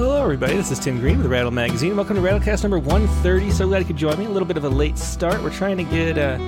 hello, 0.00 0.22
everybody. 0.22 0.56
This 0.56 0.70
is 0.70 0.78
Tim 0.78 0.98
Green 0.98 1.18
with 1.18 1.26
Rattle 1.26 1.50
Magazine. 1.50 1.94
Welcome 1.94 2.16
to 2.16 2.22
Rattlecast 2.22 2.62
number 2.62 2.78
130. 2.78 3.50
So 3.50 3.66
glad 3.66 3.80
you 3.80 3.84
could 3.84 3.96
join 3.96 4.18
me. 4.18 4.24
A 4.24 4.30
little 4.30 4.48
bit 4.48 4.56
of 4.56 4.64
a 4.64 4.68
late 4.68 4.96
start. 4.96 5.42
We're 5.42 5.52
trying 5.52 5.76
to 5.76 5.84
get 5.84 6.16
uh, 6.16 6.38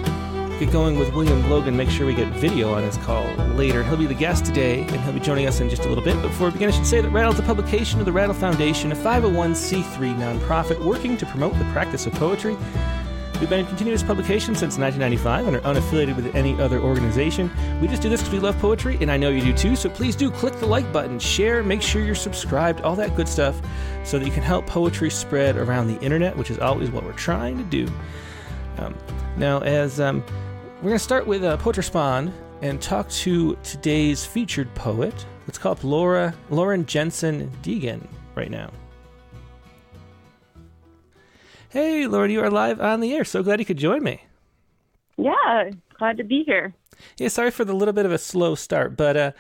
get 0.59 0.73
going 0.73 0.99
with 0.99 1.13
William 1.13 1.51
Logan. 1.51 1.77
Make 1.77 1.91
sure 1.91 2.07
we 2.07 2.15
get 2.15 2.33
video 2.33 2.73
on 2.73 2.83
his 2.83 2.97
call 2.97 3.27
later. 3.55 3.85
He'll 3.85 3.99
be 3.99 4.07
the 4.07 4.15
guest 4.15 4.47
today, 4.47 4.81
and 4.81 5.01
he'll 5.03 5.13
be 5.13 5.21
joining 5.21 5.47
us 5.47 5.61
in 5.61 5.69
just 5.69 5.85
a 5.85 5.89
little 5.89 6.03
bit. 6.03 6.21
Before 6.23 6.47
we 6.47 6.55
begin, 6.55 6.71
I 6.71 6.73
should 6.73 6.87
say 6.87 7.03
that 7.03 7.11
Rattle 7.11 7.35
is 7.35 7.41
a 7.41 7.43
publication 7.43 8.01
of 8.01 8.07
the 8.07 8.13
Rattle 8.13 8.35
Foundation, 8.35 8.91
a 8.91 8.97
501c3 8.97 10.17
nonprofit 10.17 10.83
working 10.83 11.19
to 11.19 11.27
promote 11.27 11.53
the 11.59 11.67
practice 11.73 12.07
of 12.07 12.15
poetry. 12.15 12.57
We've 13.43 13.51
been 13.51 13.59
in 13.59 13.67
continuous 13.67 14.05
publication 14.05 14.55
since 14.55 14.79
1995 14.79 15.49
and 15.49 15.57
are 15.57 15.61
unaffiliated 15.63 16.15
with 16.15 16.33
any 16.37 16.55
other 16.61 16.79
organization. 16.79 17.51
We 17.81 17.89
just 17.89 18.01
do 18.01 18.09
this 18.09 18.21
because 18.21 18.33
we 18.33 18.39
love 18.39 18.57
poetry, 18.61 18.97
and 19.01 19.11
I 19.11 19.17
know 19.17 19.31
you 19.31 19.41
do 19.41 19.53
too. 19.53 19.75
So 19.75 19.91
please 19.91 20.15
do 20.15 20.31
click 20.31 20.55
the 20.61 20.67
like 20.67 20.93
button, 20.93 21.19
share, 21.19 21.65
make 21.65 21.83
sure 21.83 22.05
you're 22.05 22.15
subscribed, 22.15 22.83
all 22.83 22.95
that 22.95 23.17
good 23.17 23.27
stuff, 23.27 23.61
so 24.05 24.21
that 24.21 24.25
you 24.25 24.31
can 24.31 24.45
help 24.45 24.69
poetry 24.69 25.11
spread 25.11 25.57
around 25.57 25.89
the 25.89 26.01
internet, 26.03 26.37
which 26.37 26.53
is 26.53 26.61
always 26.61 26.93
what 26.93 27.03
we're 27.03 27.15
trying 27.15 27.59
to 27.59 27.65
do. 27.65 27.93
Um, 28.79 28.97
now, 29.37 29.59
as 29.63 29.99
um, 29.99 30.23
we're 30.77 30.91
going 30.91 30.93
to 30.93 31.01
start 31.01 31.27
with 31.27 31.43
uh, 31.43 31.57
Poetry 31.57 31.81
Respond 31.81 32.33
and 32.61 32.81
talk 32.81 33.09
to 33.09 33.59
today's 33.65 34.25
featured 34.25 34.73
poet. 34.77 35.27
Let's 35.49 35.59
call 35.59 35.73
up 35.73 35.83
Laura 35.83 36.33
Lauren 36.51 36.87
Jensen 36.87 37.51
Deegan 37.61 38.07
right 38.37 38.53
now. 38.53 38.71
Hey, 41.73 42.07
Lauren, 42.07 42.31
you 42.31 42.41
are 42.43 42.51
live 42.51 42.83
on 42.83 43.01
the 43.01 43.15
air. 43.15 43.25
So 43.25 43.43
glad 43.43 43.59
you 43.59 43.65
could 43.65 43.79
join 43.79 44.03
me. 44.03 44.21
Yeah, 45.17 45.71
glad 45.99 46.19
to 46.19 46.25
be 46.25 46.43
here. 46.45 46.75
Yeah, 47.17 47.29
sorry 47.29 47.51
for 47.51 47.65
the 47.65 47.73
little 47.73 47.95
bit 47.95 48.05
of 48.05 48.13
a 48.13 48.19
slow 48.19 48.55
start, 48.55 48.95
but 48.95 49.17
uh, 49.17 49.33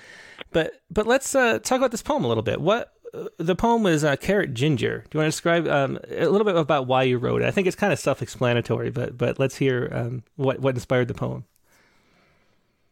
but 0.50 0.80
but 0.90 1.06
let's 1.06 1.34
uh, 1.34 1.58
talk 1.58 1.76
about 1.76 1.90
this 1.90 2.00
poem 2.02 2.24
a 2.24 2.28
little 2.28 2.42
bit. 2.42 2.58
What 2.58 2.94
uh, 3.12 3.24
the 3.36 3.54
poem 3.54 3.82
was 3.82 4.02
uh, 4.02 4.16
"Carrot 4.16 4.54
Ginger." 4.54 5.04
Do 5.10 5.18
you 5.18 5.20
want 5.20 5.26
to 5.26 5.36
describe 5.36 5.68
um, 5.68 5.98
a 6.10 6.26
little 6.26 6.46
bit 6.46 6.56
about 6.56 6.86
why 6.86 7.02
you 7.02 7.18
wrote 7.18 7.42
it? 7.42 7.46
I 7.46 7.50
think 7.50 7.66
it's 7.66 7.76
kind 7.76 7.92
of 7.92 7.98
self-explanatory, 7.98 8.90
but 8.90 9.18
but 9.18 9.38
let's 9.38 9.56
hear 9.56 9.90
um, 9.92 10.22
what 10.36 10.60
what 10.60 10.74
inspired 10.74 11.08
the 11.08 11.14
poem. 11.14 11.44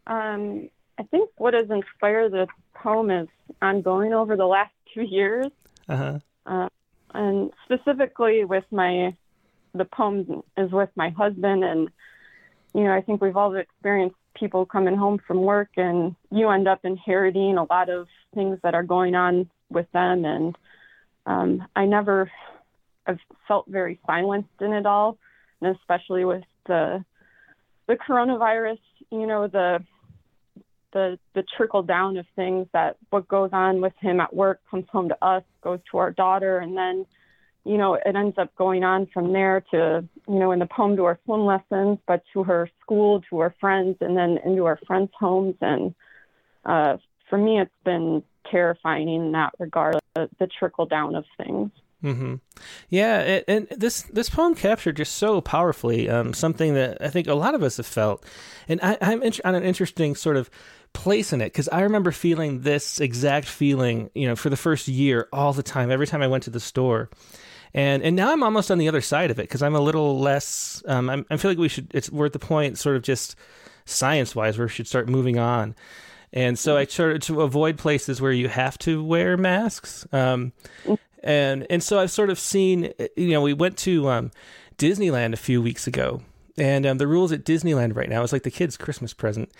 Um, 0.06 0.68
I 0.98 1.04
think 1.04 1.30
what 1.38 1.54
has 1.54 1.70
inspired 1.70 2.32
the 2.32 2.46
poem 2.74 3.10
is 3.10 3.28
ongoing 3.62 4.12
over 4.12 4.36
the 4.36 4.46
last 4.46 4.72
two 4.94 5.02
years, 5.02 5.46
Uh-huh. 5.88 6.18
uh, 6.44 6.68
and 7.14 7.50
specifically 7.64 8.44
with 8.44 8.64
my 8.70 9.16
the 9.74 9.84
poem 9.84 10.42
is 10.56 10.70
with 10.70 10.90
my 10.96 11.10
husband, 11.10 11.64
and 11.64 11.88
you 12.74 12.84
know 12.84 12.92
I 12.92 13.00
think 13.00 13.20
we've 13.20 13.36
all 13.36 13.54
experienced 13.54 14.16
people 14.34 14.66
coming 14.66 14.96
home 14.96 15.18
from 15.26 15.42
work, 15.42 15.70
and 15.76 16.14
you 16.30 16.48
end 16.50 16.68
up 16.68 16.80
inheriting 16.84 17.58
a 17.58 17.64
lot 17.64 17.88
of 17.88 18.08
things 18.34 18.58
that 18.62 18.74
are 18.74 18.82
going 18.82 19.14
on 19.14 19.50
with 19.70 19.90
them, 19.92 20.24
and 20.24 20.56
um, 21.26 21.66
I 21.76 21.86
never 21.86 22.30
have 23.06 23.18
felt 23.48 23.66
very 23.68 23.98
silenced 24.06 24.48
in 24.60 24.72
it 24.72 24.86
all, 24.86 25.18
and 25.60 25.76
especially 25.76 26.24
with 26.24 26.44
the 26.66 27.04
the 27.86 27.96
coronavirus, 27.96 28.78
you 29.10 29.26
know 29.26 29.46
the 29.46 29.84
the 30.92 31.18
the 31.34 31.44
trickle 31.56 31.82
down 31.82 32.16
of 32.16 32.26
things 32.36 32.66
that 32.72 32.96
what 33.10 33.28
goes 33.28 33.50
on 33.52 33.80
with 33.80 33.92
him 34.00 34.20
at 34.20 34.34
work 34.34 34.60
comes 34.70 34.86
home 34.90 35.08
to 35.08 35.24
us, 35.24 35.42
goes 35.62 35.80
to 35.90 35.98
our 35.98 36.10
daughter, 36.10 36.58
and 36.58 36.76
then 36.76 37.06
you 37.64 37.76
know 37.76 37.94
it 37.94 38.16
ends 38.16 38.36
up 38.38 38.54
going 38.56 38.84
on 38.84 39.06
from 39.12 39.32
there 39.32 39.64
to 39.70 40.04
you 40.28 40.38
know 40.38 40.52
in 40.52 40.58
the 40.58 40.66
poem 40.66 40.96
to 40.96 41.04
our 41.04 41.18
swim 41.24 41.44
lessons, 41.44 41.98
but 42.06 42.22
to 42.32 42.42
her 42.44 42.68
school, 42.82 43.22
to 43.30 43.40
her 43.40 43.54
friends, 43.60 43.96
and 44.00 44.16
then 44.16 44.38
into 44.44 44.64
our 44.64 44.78
friends' 44.86 45.10
homes. 45.18 45.56
And 45.60 45.94
uh, 46.64 46.96
for 47.28 47.38
me, 47.38 47.60
it's 47.60 47.70
been 47.84 48.22
terrifying 48.50 49.08
in 49.08 49.32
that 49.32 49.52
regard, 49.58 49.96
the, 50.14 50.28
the 50.38 50.46
trickle 50.46 50.86
down 50.86 51.14
of 51.14 51.24
things. 51.36 51.70
Mm-hmm. 52.02 52.36
Yeah, 52.88 53.20
it, 53.20 53.44
and 53.46 53.68
this 53.68 54.02
this 54.04 54.30
poem 54.30 54.54
captured 54.54 54.96
just 54.96 55.16
so 55.16 55.42
powerfully 55.42 56.08
um, 56.08 56.32
something 56.32 56.72
that 56.74 56.96
I 57.02 57.08
think 57.08 57.26
a 57.26 57.34
lot 57.34 57.54
of 57.54 57.62
us 57.62 57.76
have 57.76 57.86
felt, 57.86 58.24
and 58.68 58.80
I, 58.82 58.96
I'm 59.02 59.22
int- 59.22 59.40
on 59.44 59.54
an 59.54 59.64
interesting 59.64 60.14
sort 60.14 60.36
of 60.36 60.48
place 60.94 61.32
in 61.32 61.42
it 61.42 61.46
because 61.46 61.68
I 61.68 61.82
remember 61.82 62.10
feeling 62.10 62.62
this 62.62 63.00
exact 63.00 63.46
feeling, 63.46 64.10
you 64.14 64.26
know, 64.26 64.34
for 64.34 64.48
the 64.48 64.56
first 64.56 64.88
year 64.88 65.28
all 65.30 65.52
the 65.52 65.62
time, 65.62 65.90
every 65.90 66.06
time 66.06 66.22
I 66.22 66.26
went 66.26 66.44
to 66.44 66.50
the 66.50 66.60
store, 66.60 67.10
and 67.74 68.02
and 68.02 68.16
now 68.16 68.32
I'm 68.32 68.42
almost 68.42 68.70
on 68.70 68.78
the 68.78 68.88
other 68.88 69.00
side 69.00 69.30
of 69.30 69.38
it 69.38 69.42
because 69.42 69.62
I'm 69.62 69.74
a 69.74 69.80
little 69.80 70.18
less. 70.18 70.82
Um, 70.86 71.08
I'm, 71.08 71.26
I 71.30 71.36
feel 71.36 71.50
like 71.50 71.58
we 71.58 71.68
should. 71.68 71.90
It's 71.94 72.10
we're 72.10 72.26
at 72.26 72.32
the 72.32 72.38
point, 72.38 72.78
sort 72.78 72.96
of 72.96 73.02
just 73.02 73.36
science 73.84 74.34
wise, 74.34 74.58
where 74.58 74.66
we 74.66 74.72
should 74.72 74.88
start 74.88 75.08
moving 75.08 75.38
on. 75.38 75.74
And 76.32 76.58
so 76.58 76.76
I 76.76 76.84
started 76.84 77.22
to 77.22 77.42
avoid 77.42 77.76
places 77.76 78.20
where 78.20 78.32
you 78.32 78.48
have 78.48 78.78
to 78.78 79.02
wear 79.02 79.36
masks. 79.36 80.06
Um, 80.12 80.52
and 81.22 81.66
and 81.70 81.82
so 81.82 81.98
I've 81.98 82.10
sort 82.10 82.30
of 82.30 82.38
seen, 82.38 82.92
you 83.16 83.30
know, 83.30 83.42
we 83.42 83.52
went 83.52 83.76
to 83.78 84.08
um, 84.08 84.30
Disneyland 84.78 85.32
a 85.32 85.36
few 85.36 85.60
weeks 85.60 85.86
ago, 85.86 86.22
and 86.56 86.86
um, 86.86 86.98
the 86.98 87.06
rules 87.06 87.32
at 87.32 87.44
Disneyland 87.44 87.96
right 87.96 88.08
now 88.08 88.22
is 88.22 88.32
like 88.32 88.44
the 88.44 88.50
kids' 88.50 88.76
Christmas 88.76 89.12
present, 89.12 89.50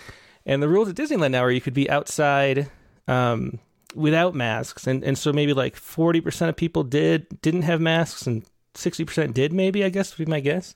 and 0.46 0.62
the 0.62 0.68
rules 0.68 0.88
at 0.88 0.96
Disneyland 0.96 1.32
now 1.32 1.44
are 1.44 1.50
you 1.50 1.60
could 1.60 1.74
be 1.74 1.90
outside 1.90 2.70
um, 3.08 3.58
without 3.94 4.34
masks, 4.34 4.86
and 4.86 5.02
and 5.04 5.16
so 5.16 5.32
maybe 5.32 5.52
like 5.52 5.76
forty 5.76 6.20
percent 6.20 6.48
of 6.48 6.56
people 6.56 6.82
did 6.82 7.40
didn't 7.42 7.62
have 7.62 7.80
masks, 7.80 8.26
and 8.26 8.44
sixty 8.74 9.04
percent 9.04 9.34
did 9.34 9.52
maybe 9.52 9.84
I 9.84 9.88
guess 9.88 10.16
would 10.18 10.26
be 10.26 10.30
my 10.30 10.40
guess. 10.40 10.74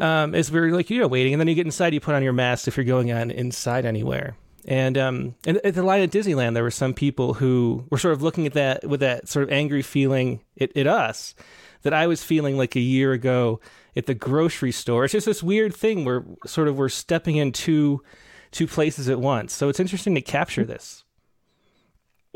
Um, 0.00 0.34
is 0.34 0.50
we're 0.50 0.70
like 0.70 0.88
you 0.90 1.00
know 1.00 1.08
waiting, 1.08 1.34
and 1.34 1.40
then 1.40 1.48
you 1.48 1.54
get 1.54 1.66
inside, 1.66 1.92
you 1.92 2.00
put 2.00 2.14
on 2.14 2.22
your 2.22 2.32
mask 2.32 2.66
if 2.66 2.76
you're 2.76 2.84
going 2.84 3.12
on 3.12 3.30
inside 3.30 3.84
anywhere. 3.84 4.36
And 4.66 4.98
um, 4.98 5.34
and 5.46 5.58
at 5.58 5.74
the 5.74 5.82
line 5.82 6.02
at 6.02 6.10
Disneyland, 6.10 6.54
there 6.54 6.62
were 6.62 6.70
some 6.70 6.92
people 6.92 7.34
who 7.34 7.84
were 7.90 7.98
sort 7.98 8.14
of 8.14 8.22
looking 8.22 8.46
at 8.46 8.54
that 8.54 8.88
with 8.88 9.00
that 9.00 9.28
sort 9.28 9.44
of 9.44 9.52
angry 9.52 9.82
feeling 9.82 10.40
at, 10.60 10.76
at 10.76 10.86
us 10.86 11.34
that 11.82 11.94
I 11.94 12.06
was 12.08 12.24
feeling 12.24 12.56
like 12.56 12.74
a 12.74 12.80
year 12.80 13.12
ago 13.12 13.60
at 13.94 14.06
the 14.06 14.14
grocery 14.14 14.72
store. 14.72 15.04
It's 15.04 15.12
just 15.12 15.26
this 15.26 15.42
weird 15.42 15.74
thing 15.74 16.04
where 16.04 16.24
sort 16.46 16.66
of 16.66 16.76
we're 16.76 16.88
stepping 16.88 17.36
in 17.36 17.52
two 17.52 18.02
two 18.50 18.66
places 18.66 19.08
at 19.08 19.20
once. 19.20 19.52
So 19.52 19.68
it's 19.68 19.80
interesting 19.80 20.14
to 20.16 20.20
capture 20.20 20.64
this. 20.64 21.04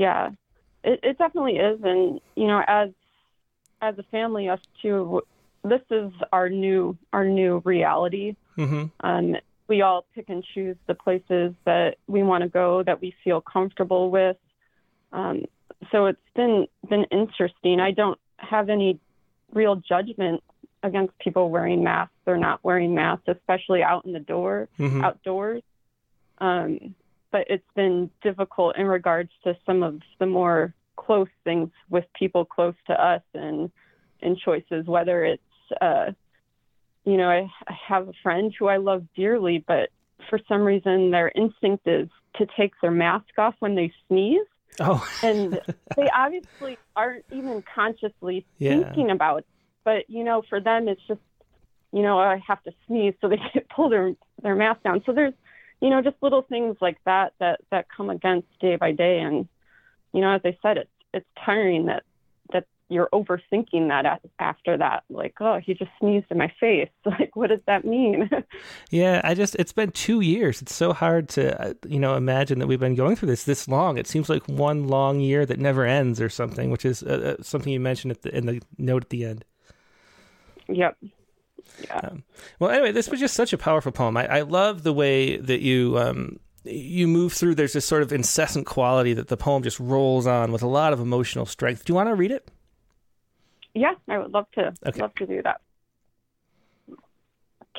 Yeah, 0.00 0.30
it, 0.82 0.98
it 1.02 1.18
definitely 1.18 1.56
is, 1.56 1.78
and 1.84 2.22
you 2.34 2.46
know, 2.46 2.62
as 2.66 2.88
as 3.82 3.98
a 3.98 4.02
family, 4.04 4.48
us 4.48 4.60
two, 4.80 5.20
this 5.62 5.82
is 5.90 6.10
our 6.32 6.48
new 6.48 6.96
our 7.12 7.26
new 7.26 7.60
reality. 7.66 8.34
hmm 8.56 8.84
Um, 9.00 9.36
we 9.68 9.82
all 9.82 10.06
pick 10.14 10.30
and 10.30 10.42
choose 10.54 10.78
the 10.86 10.94
places 10.94 11.52
that 11.66 11.98
we 12.08 12.22
want 12.22 12.42
to 12.42 12.48
go 12.48 12.82
that 12.82 13.02
we 13.02 13.14
feel 13.22 13.42
comfortable 13.42 14.10
with. 14.10 14.38
Um, 15.12 15.44
so 15.92 16.06
it's 16.06 16.18
been 16.34 16.66
been 16.88 17.04
interesting. 17.10 17.78
I 17.78 17.90
don't 17.90 18.18
have 18.38 18.70
any 18.70 18.98
real 19.52 19.76
judgment 19.76 20.42
against 20.82 21.12
people 21.18 21.50
wearing 21.50 21.84
masks 21.84 22.14
or 22.26 22.38
not 22.38 22.64
wearing 22.64 22.94
masks, 22.94 23.28
especially 23.28 23.82
out 23.82 24.06
in 24.06 24.14
the 24.14 24.20
door 24.34 24.66
hmm 24.78 25.04
outdoors. 25.04 25.62
Um, 26.38 26.94
but 27.32 27.46
it's 27.48 27.64
been 27.74 28.10
difficult 28.22 28.76
in 28.76 28.86
regards 28.86 29.30
to 29.44 29.56
some 29.66 29.82
of 29.82 30.00
the 30.18 30.26
more 30.26 30.74
close 30.96 31.28
things 31.44 31.70
with 31.88 32.04
people 32.14 32.44
close 32.44 32.74
to 32.86 32.92
us 32.92 33.22
and 33.34 33.70
and 34.22 34.36
choices, 34.38 34.86
whether 34.86 35.24
it's 35.24 35.42
uh, 35.80 36.10
you 37.04 37.16
know, 37.16 37.28
I, 37.28 37.48
I 37.66 37.74
have 37.88 38.08
a 38.08 38.12
friend 38.22 38.52
who 38.58 38.66
I 38.66 38.76
love 38.76 39.04
dearly, 39.16 39.64
but 39.66 39.88
for 40.28 40.38
some 40.48 40.62
reason 40.62 41.10
their 41.10 41.32
instinct 41.34 41.86
is 41.86 42.08
to 42.36 42.46
take 42.58 42.72
their 42.82 42.90
mask 42.90 43.26
off 43.38 43.54
when 43.60 43.74
they 43.74 43.92
sneeze. 44.08 44.46
Oh, 44.78 45.06
And 45.22 45.58
they 45.96 46.08
obviously 46.14 46.78
aren't 46.94 47.24
even 47.30 47.62
consciously 47.74 48.46
Yeah. 48.58 48.80
thinking 48.80 49.10
about 49.10 49.38
it. 49.38 49.46
But, 49.84 50.08
you 50.08 50.24
know, 50.24 50.42
for 50.48 50.60
them 50.60 50.88
it's 50.88 51.00
just, 51.08 51.20
you 51.92 52.02
know, 52.02 52.18
I 52.18 52.40
have 52.46 52.62
to 52.64 52.72
sneeze 52.86 53.14
so 53.20 53.28
they 53.28 53.40
pull 53.74 53.88
their 53.88 54.12
their 54.42 54.54
mask 54.54 54.82
down. 54.82 55.02
So 55.06 55.12
there's, 55.12 55.34
you 55.80 55.90
know, 55.90 56.02
just 56.02 56.16
little 56.20 56.42
things 56.42 56.76
like 56.80 56.98
that 57.04 57.32
that, 57.40 57.60
that 57.70 57.86
come 57.94 58.10
against 58.10 58.48
day 58.60 58.76
by 58.76 58.92
day 58.92 59.20
and 59.20 59.48
you 60.12 60.20
know, 60.20 60.34
as 60.34 60.40
I 60.44 60.56
said, 60.62 60.76
it's 60.78 60.90
it's 61.12 61.26
tiring 61.44 61.86
that 61.86 62.02
that 62.52 62.66
you're 62.88 63.08
overthinking 63.12 63.88
that 63.88 64.20
after 64.38 64.76
that. 64.76 65.04
Like, 65.08 65.34
oh, 65.40 65.60
he 65.64 65.74
just 65.74 65.90
sneezed 66.00 66.26
in 66.30 66.38
my 66.38 66.52
face. 66.60 66.88
Like, 67.04 67.34
what 67.34 67.48
does 67.48 67.60
that 67.66 67.84
mean? 67.84 68.28
Yeah, 68.90 69.20
I 69.24 69.34
just 69.34 69.54
it's 69.56 69.72
been 69.72 69.90
2 69.92 70.20
years. 70.20 70.62
It's 70.62 70.74
so 70.74 70.92
hard 70.92 71.28
to 71.30 71.60
uh, 71.60 71.74
you 71.86 72.00
know 72.00 72.16
imagine 72.16 72.58
that 72.58 72.66
we've 72.66 72.80
been 72.80 72.94
going 72.94 73.16
through 73.16 73.28
this 73.28 73.44
this 73.44 73.68
long. 73.68 73.98
It 73.98 74.06
seems 74.06 74.28
like 74.28 74.46
one 74.48 74.88
long 74.88 75.20
year 75.20 75.46
that 75.46 75.58
never 75.58 75.84
ends 75.84 76.20
or 76.20 76.28
something, 76.28 76.70
which 76.70 76.84
is 76.84 77.02
uh, 77.02 77.36
uh, 77.38 77.42
something 77.42 77.72
you 77.72 77.80
mentioned 77.80 78.10
at 78.10 78.22
the 78.22 78.36
in 78.36 78.46
the 78.46 78.60
note 78.78 79.04
at 79.04 79.10
the 79.10 79.24
end. 79.24 79.44
yep. 80.68 80.96
Well, 82.58 82.70
anyway, 82.70 82.92
this 82.92 83.08
was 83.08 83.20
just 83.20 83.34
such 83.34 83.52
a 83.52 83.58
powerful 83.58 83.92
poem. 83.92 84.16
I, 84.16 84.26
I 84.38 84.40
love 84.42 84.82
the 84.82 84.92
way 84.92 85.36
that 85.36 85.60
you 85.60 85.98
um, 85.98 86.38
you 86.64 87.06
move 87.08 87.32
through. 87.32 87.54
There's 87.54 87.72
this 87.72 87.84
sort 87.86 88.02
of 88.02 88.12
incessant 88.12 88.66
quality 88.66 89.14
that 89.14 89.28
the 89.28 89.36
poem 89.36 89.62
just 89.62 89.80
rolls 89.80 90.26
on 90.26 90.52
with 90.52 90.62
a 90.62 90.66
lot 90.66 90.92
of 90.92 91.00
emotional 91.00 91.46
strength. 91.46 91.84
Do 91.84 91.92
you 91.92 91.94
want 91.94 92.08
to 92.08 92.14
read 92.14 92.30
it? 92.30 92.50
Yeah, 93.74 93.94
I 94.08 94.18
would 94.18 94.32
love 94.32 94.46
to 94.54 94.74
Okay. 94.86 95.00
love 95.00 95.14
to 95.16 95.26
do 95.26 95.42
that. 95.42 95.60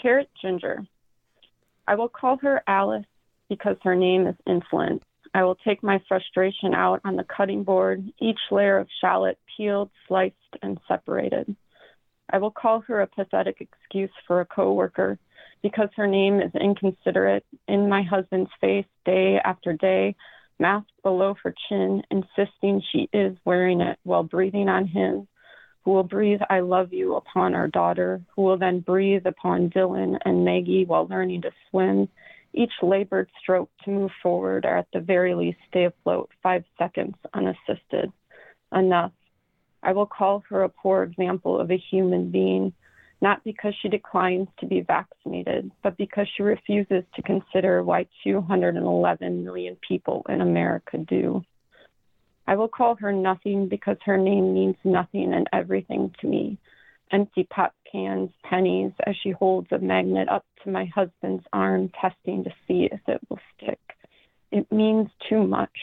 Carrot 0.02 0.30
Ginger. 0.42 0.84
I 1.88 1.96
will 1.96 2.10
call 2.10 2.38
her 2.38 2.64
Alice 2.68 3.06
because 3.50 3.76
her 3.84 3.96
name 3.96 4.26
is 4.28 4.36
influence. 4.48 5.04
I 5.34 5.44
will 5.44 5.56
take 5.56 5.84
my 5.84 6.02
frustration 6.08 6.74
out 6.74 7.02
on 7.06 7.16
the 7.16 7.24
cutting 7.24 7.64
board, 7.64 8.12
each 8.20 8.40
layer 8.50 8.78
of 8.78 8.88
shallot 9.00 9.38
peeled, 9.56 9.90
sliced, 10.08 10.36
and 10.62 10.80
separated. 10.88 11.56
I 12.32 12.38
will 12.38 12.52
call 12.52 12.82
her 12.82 13.02
a 13.02 13.08
pathetic 13.08 13.58
excuse 13.60 14.12
for 14.26 14.42
a 14.42 14.46
coworker 14.46 15.20
because 15.62 15.90
her 15.96 16.08
name 16.08 16.40
is 16.40 16.52
inconsiderate 16.56 17.46
in 17.68 17.90
my 17.90 18.02
husband's 18.02 18.50
face 18.60 18.86
day 19.06 19.40
after 19.44 19.74
day, 19.74 20.16
mask 20.60 20.88
below 21.04 21.36
her 21.44 21.54
chin, 21.68 22.02
insisting 22.10 22.82
she 22.92 23.10
is 23.14 23.38
wearing 23.46 23.82
it 23.82 24.00
while 24.04 24.24
breathing 24.24 24.70
on 24.70 24.88
him, 24.88 25.28
who 25.84 25.92
will 25.92 26.04
breathe 26.04 26.42
I 26.50 26.62
love 26.62 26.94
you 26.94 27.16
upon 27.16 27.54
our 27.54 27.68
daughter, 27.68 28.22
who 28.36 28.44
will 28.44 28.58
then 28.58 28.80
breathe 28.80 29.26
upon 29.26 29.70
Dylan 29.70 30.18
and 30.26 30.46
Maggie 30.46 30.86
while 30.86 31.08
learning 31.08 31.42
to 31.44 31.52
swim, 31.70 32.08
each 32.54 32.74
labored 32.82 33.30
stroke 33.42 33.70
to 33.84 33.92
move 33.92 34.12
forward 34.22 34.66
or 34.66 34.78
at 34.78 34.88
the 34.94 35.00
very 35.00 35.36
least 35.36 35.60
stay 35.70 35.86
afloat 35.86 36.30
five 36.44 36.64
seconds 36.78 37.16
unassisted. 37.34 38.12
Enough. 38.74 39.12
I 39.84 39.94
will 39.94 40.06
call 40.06 40.44
her 40.50 40.64
a 40.64 40.70
poor 40.70 41.04
example 41.04 41.60
of 41.60 41.72
a 41.72 41.78
human 41.92 42.32
being, 42.32 42.74
not 43.22 43.44
because 43.44 43.74
she 43.82 43.90
declines 43.90 44.48
to 44.60 44.66
be 44.66 44.82
vaccinated, 44.82 45.72
but 45.84 45.98
because 45.98 46.28
she 46.36 46.44
refuses 46.44 47.04
to 47.16 47.22
consider 47.22 47.84
why 47.84 48.08
211 48.24 49.44
million 49.44 49.78
people 49.88 50.26
in 50.30 50.42
America 50.42 50.98
do. 50.98 51.44
I 52.48 52.56
will 52.56 52.68
call 52.68 52.96
her 52.96 53.14
nothing 53.14 53.70
because 53.70 53.98
her 54.06 54.18
name 54.18 54.54
means 54.54 54.76
nothing 54.84 55.34
and 55.34 55.48
everything 55.54 56.14
to 56.20 56.28
me. 56.28 56.58
Empty 57.12 57.48
pop 57.50 57.74
cans, 57.92 58.30
pennies, 58.44 58.92
as 59.06 59.16
she 59.22 59.32
holds 59.32 59.68
a 59.72 59.80
magnet 59.80 60.30
up 60.30 60.46
to 60.64 60.72
my 60.72 60.86
husband's 60.86 61.46
arm, 61.54 61.90
testing 62.00 62.44
to 62.44 62.50
see 62.68 62.90
if 62.92 63.02
it 63.08 63.22
will 63.30 63.40
stick. 63.56 63.80
It 64.52 64.72
means 64.72 65.10
too 65.30 65.46
much, 65.46 65.78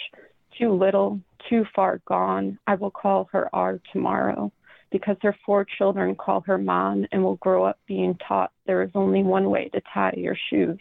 too 0.58 0.72
little, 0.72 1.20
too 1.48 1.64
far 1.74 2.00
gone. 2.06 2.58
I 2.66 2.74
will 2.74 2.90
call 2.90 3.28
her 3.32 3.48
R 3.52 3.80
tomorrow 3.92 4.52
because 4.90 5.16
her 5.22 5.36
four 5.44 5.64
children 5.64 6.14
call 6.14 6.40
her 6.42 6.58
mom 6.58 7.06
and 7.12 7.22
will 7.22 7.36
grow 7.36 7.64
up 7.64 7.78
being 7.86 8.16
taught 8.26 8.52
there 8.66 8.82
is 8.82 8.90
only 8.94 9.22
one 9.22 9.50
way 9.50 9.68
to 9.68 9.82
tie 9.92 10.14
your 10.16 10.36
shoes, 10.50 10.78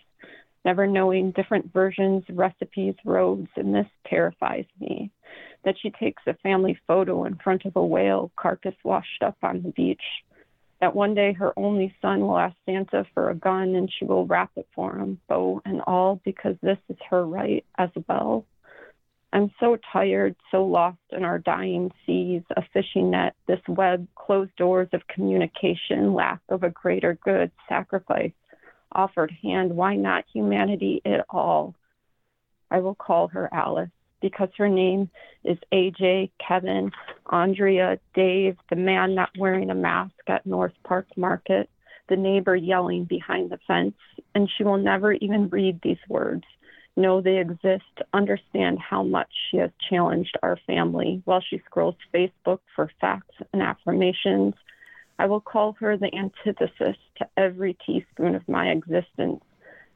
never 0.63 0.87
knowing 0.87 1.31
different 1.31 1.71
versions, 1.73 2.23
recipes, 2.29 2.95
roads, 3.05 3.49
and 3.55 3.73
this 3.73 3.87
terrifies 4.07 4.65
me. 4.79 5.11
That 5.65 5.75
she 5.81 5.89
takes 5.89 6.23
a 6.25 6.33
family 6.35 6.79
photo 6.87 7.25
in 7.25 7.35
front 7.35 7.65
of 7.65 7.75
a 7.75 7.85
whale 7.85 8.31
carcass 8.37 8.75
washed 8.83 9.23
up 9.23 9.37
on 9.43 9.61
the 9.61 9.69
beach. 9.69 10.01
That 10.79 10.95
one 10.95 11.15
day 11.15 11.33
her 11.33 11.57
only 11.57 11.93
son 12.01 12.21
will 12.21 12.37
ask 12.37 12.55
Santa 12.65 13.05
for 13.13 13.29
a 13.29 13.35
gun 13.35 13.75
and 13.75 13.91
she 13.91 14.05
will 14.05 14.27
wrap 14.27 14.51
it 14.55 14.67
for 14.75 14.95
him, 14.95 15.19
bow 15.27 15.61
and 15.65 15.81
all, 15.87 16.21
because 16.23 16.55
this 16.61 16.77
is 16.87 16.97
her 17.09 17.25
right 17.25 17.65
as 17.77 17.89
well. 18.07 18.45
I'm 19.33 19.51
so 19.59 19.77
tired, 19.91 20.35
so 20.51 20.63
lost 20.63 20.97
in 21.11 21.25
our 21.25 21.39
dying 21.39 21.91
seas, 22.05 22.43
a 22.55 22.63
fishing 22.73 23.11
net, 23.11 23.35
this 23.47 23.59
web, 23.67 24.07
closed 24.15 24.55
doors 24.55 24.87
of 24.93 25.07
communication, 25.07 26.13
lack 26.13 26.39
of 26.49 26.63
a 26.63 26.69
greater 26.69 27.17
good, 27.23 27.51
sacrifice, 27.67 28.31
offered 28.91 29.31
hand. 29.43 29.75
Why 29.75 29.95
not 29.95 30.25
humanity 30.33 31.01
at 31.05 31.25
all? 31.29 31.75
I 32.71 32.79
will 32.79 32.95
call 32.95 33.27
her 33.29 33.49
Alice 33.53 33.89
because 34.21 34.49
her 34.57 34.69
name 34.69 35.09
is 35.43 35.57
AJ, 35.73 36.31
Kevin, 36.45 36.91
Andrea, 37.27 37.99
Dave, 38.15 38.57
the 38.69 38.75
man 38.75 39.13
not 39.13 39.29
wearing 39.37 39.69
a 39.69 39.75
mask 39.75 40.13
at 40.27 40.45
North 40.45 40.73
Park 40.83 41.05
Market, 41.15 41.69
the 42.09 42.15
neighbor 42.15 42.55
yelling 42.55 43.03
behind 43.03 43.51
the 43.51 43.59
fence, 43.67 43.95
and 44.33 44.49
she 44.57 44.63
will 44.63 44.77
never 44.77 45.13
even 45.13 45.49
read 45.49 45.79
these 45.83 45.97
words 46.07 46.43
know 46.97 47.21
they 47.21 47.37
exist, 47.37 47.83
understand 48.13 48.79
how 48.79 49.03
much 49.03 49.29
she 49.49 49.57
has 49.57 49.69
challenged 49.89 50.35
our 50.43 50.57
family 50.67 51.21
while 51.25 51.41
she 51.41 51.61
scrolls 51.65 51.95
Facebook 52.13 52.59
for 52.75 52.91
facts 52.99 53.35
and 53.53 53.61
affirmations. 53.61 54.55
I 55.19 55.27
will 55.27 55.41
call 55.41 55.73
her 55.79 55.97
the 55.97 56.13
antithesis 56.13 56.97
to 57.17 57.27
every 57.37 57.77
teaspoon 57.85 58.35
of 58.35 58.47
my 58.49 58.69
existence, 58.69 59.43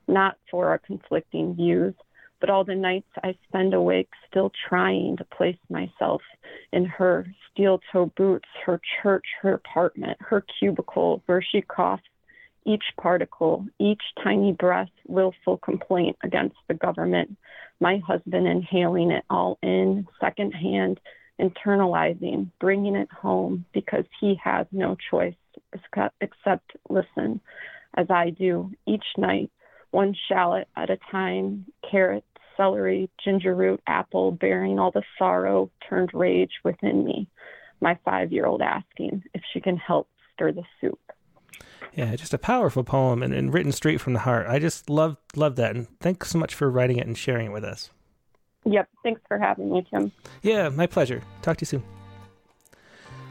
not 0.07 0.37
for 0.49 0.69
our 0.69 0.77
conflicting 0.77 1.55
views, 1.55 1.93
but 2.39 2.49
all 2.49 2.63
the 2.63 2.75
nights 2.75 3.09
I 3.23 3.35
spend 3.47 3.73
awake 3.73 4.09
still 4.27 4.51
trying 4.67 5.17
to 5.17 5.25
place 5.25 5.59
myself 5.69 6.21
in 6.73 6.85
her 6.85 7.27
steel 7.51 7.79
toe 7.91 8.11
boots, 8.17 8.49
her 8.65 8.81
church, 9.01 9.25
her 9.41 9.53
apartment, 9.53 10.17
her 10.19 10.43
cubicle 10.59 11.21
where 11.27 11.41
she 11.41 11.61
coughs 11.61 12.03
each 12.65 12.83
particle, 12.99 13.65
each 13.79 14.01
tiny 14.23 14.53
breath, 14.53 14.89
willful 15.07 15.57
complaint 15.57 16.17
against 16.23 16.55
the 16.67 16.73
government, 16.73 17.35
my 17.79 17.97
husband 18.05 18.47
inhaling 18.47 19.11
it 19.11 19.25
all 19.29 19.57
in 19.63 20.07
secondhand, 20.19 20.99
internalizing, 21.39 22.49
bringing 22.59 22.95
it 22.95 23.11
home 23.11 23.65
because 23.73 24.05
he 24.19 24.39
has 24.43 24.67
no 24.71 24.95
choice 25.09 25.35
except 26.21 26.71
listen, 26.89 27.41
as 27.95 28.07
I 28.09 28.29
do 28.29 28.71
each 28.85 29.05
night, 29.17 29.51
one 29.89 30.15
shallot 30.29 30.67
at 30.75 30.89
a 30.89 30.97
time, 31.11 31.65
carrot, 31.89 32.23
celery, 32.55 33.09
ginger 33.23 33.55
root, 33.55 33.81
apple, 33.87 34.31
bearing 34.31 34.79
all 34.79 34.91
the 34.91 35.03
sorrow 35.17 35.69
turned 35.89 36.11
rage 36.13 36.51
within 36.63 37.03
me. 37.03 37.27
My 37.81 37.97
five 38.05 38.31
year 38.31 38.45
old 38.45 38.61
asking 38.61 39.23
if 39.33 39.41
she 39.51 39.59
can 39.59 39.77
help 39.77 40.07
stir 40.33 40.51
the 40.51 40.63
soup. 40.79 40.99
Yeah, 41.93 42.15
just 42.15 42.33
a 42.33 42.37
powerful 42.37 42.83
poem 42.83 43.21
and, 43.21 43.33
and 43.33 43.53
written 43.53 43.71
straight 43.71 43.99
from 43.99 44.13
the 44.13 44.19
heart. 44.19 44.47
I 44.47 44.59
just 44.59 44.89
love 44.89 45.17
love 45.35 45.55
that, 45.57 45.75
and 45.75 45.87
thanks 45.99 46.29
so 46.29 46.39
much 46.39 46.55
for 46.55 46.69
writing 46.69 46.97
it 46.97 47.07
and 47.07 47.17
sharing 47.17 47.47
it 47.47 47.51
with 47.51 47.63
us. 47.63 47.91
Yep, 48.65 48.89
thanks 49.03 49.21
for 49.27 49.37
having 49.37 49.71
me, 49.71 49.85
Tim. 49.89 50.11
Yeah, 50.43 50.69
my 50.69 50.87
pleasure. 50.87 51.21
Talk 51.41 51.57
to 51.57 51.63
you 51.63 51.67
soon. 51.67 51.83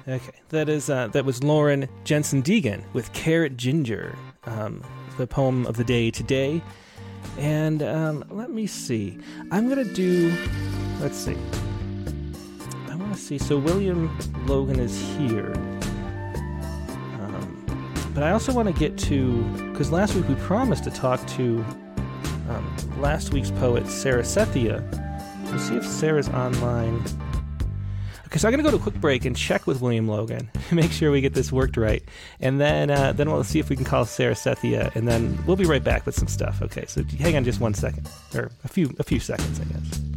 Okay, 0.08 0.40
that 0.48 0.68
is 0.68 0.90
uh, 0.90 1.08
that 1.08 1.24
was 1.24 1.42
Lauren 1.44 1.88
Jensen 2.04 2.42
Deegan 2.42 2.82
with 2.92 3.12
Carrot 3.12 3.56
Ginger, 3.56 4.16
um, 4.44 4.82
the 5.18 5.26
poem 5.26 5.66
of 5.66 5.76
the 5.76 5.84
day 5.84 6.10
today. 6.10 6.62
And 7.38 7.82
um, 7.82 8.24
let 8.30 8.50
me 8.50 8.66
see. 8.66 9.18
I'm 9.50 9.68
gonna 9.68 9.84
do. 9.84 10.34
Let's 11.00 11.16
see. 11.16 11.36
I 12.88 12.96
want 12.96 13.12
to 13.14 13.18
see. 13.18 13.38
So 13.38 13.58
William 13.58 14.16
Logan 14.46 14.80
is 14.80 14.98
here. 15.16 15.54
But 18.20 18.26
I 18.26 18.32
also 18.32 18.52
want 18.52 18.68
to 18.68 18.74
get 18.74 18.98
to 18.98 19.42
because 19.72 19.90
last 19.90 20.14
week 20.14 20.28
we 20.28 20.34
promised 20.34 20.84
to 20.84 20.90
talk 20.90 21.26
to 21.28 21.64
um, 22.50 22.76
last 22.98 23.32
week's 23.32 23.50
poet 23.50 23.86
Sarah 23.86 24.20
Sethia. 24.20 24.82
We'll 25.44 25.58
see 25.58 25.76
if 25.76 25.86
Sarah's 25.86 26.28
online. 26.28 27.02
Okay, 28.26 28.36
so 28.36 28.46
I'm 28.46 28.52
gonna 28.52 28.62
go 28.62 28.72
to 28.72 28.76
a 28.76 28.78
quick 28.78 28.96
break 28.96 29.24
and 29.24 29.34
check 29.34 29.66
with 29.66 29.80
William 29.80 30.06
Logan, 30.06 30.50
make 30.70 30.92
sure 30.92 31.10
we 31.10 31.22
get 31.22 31.32
this 31.32 31.50
worked 31.50 31.78
right, 31.78 32.02
and 32.40 32.60
then 32.60 32.90
uh, 32.90 33.14
then 33.14 33.30
we'll 33.30 33.42
see 33.42 33.58
if 33.58 33.70
we 33.70 33.74
can 33.74 33.86
call 33.86 34.04
Sarah 34.04 34.34
Sethia, 34.34 34.94
and 34.94 35.08
then 35.08 35.42
we'll 35.46 35.56
be 35.56 35.64
right 35.64 35.82
back 35.82 36.04
with 36.04 36.14
some 36.14 36.28
stuff. 36.28 36.60
Okay, 36.60 36.84
so 36.88 37.02
hang 37.18 37.38
on 37.38 37.44
just 37.44 37.58
one 37.58 37.72
second, 37.72 38.06
or 38.34 38.50
a 38.64 38.68
few 38.68 38.94
a 38.98 39.02
few 39.02 39.18
seconds, 39.18 39.58
I 39.58 39.64
guess. 39.64 40.09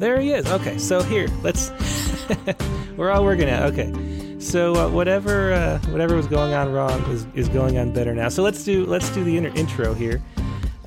There 0.00 0.18
he 0.18 0.32
is. 0.32 0.50
Okay, 0.50 0.78
so 0.78 1.02
here, 1.02 1.28
let's. 1.42 1.70
we're 2.96 3.10
all 3.10 3.22
working 3.22 3.50
out. 3.50 3.70
Okay, 3.70 4.38
so 4.38 4.74
uh, 4.74 4.88
whatever 4.90 5.52
uh, 5.52 5.78
whatever 5.90 6.16
was 6.16 6.26
going 6.26 6.54
on 6.54 6.72
wrong 6.72 7.02
is, 7.10 7.26
is 7.34 7.50
going 7.50 7.76
on 7.76 7.92
better 7.92 8.14
now. 8.14 8.30
So 8.30 8.42
let's 8.42 8.64
do 8.64 8.86
let's 8.86 9.10
do 9.10 9.22
the 9.24 9.36
inter- 9.36 9.52
intro 9.54 9.92
here, 9.92 10.22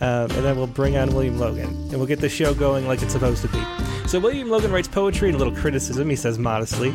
um, 0.02 0.32
and 0.32 0.32
then 0.32 0.58
we'll 0.58 0.66
bring 0.66 0.98
on 0.98 1.14
William 1.14 1.38
Logan, 1.38 1.68
and 1.68 1.94
we'll 1.94 2.08
get 2.08 2.22
the 2.22 2.30
show 2.30 2.56
going 2.56 2.88
like 2.88 3.04
it's 3.04 3.14
supposed 3.14 3.44
to 3.44 3.50
be. 3.50 3.64
So 4.08 4.20
William 4.20 4.50
Logan 4.50 4.72
writes 4.72 4.88
poetry 4.88 5.30
and 5.30 5.36
a 5.36 5.38
little 5.38 5.56
criticism. 5.56 6.10
He 6.10 6.16
says 6.16 6.40
modestly. 6.40 6.90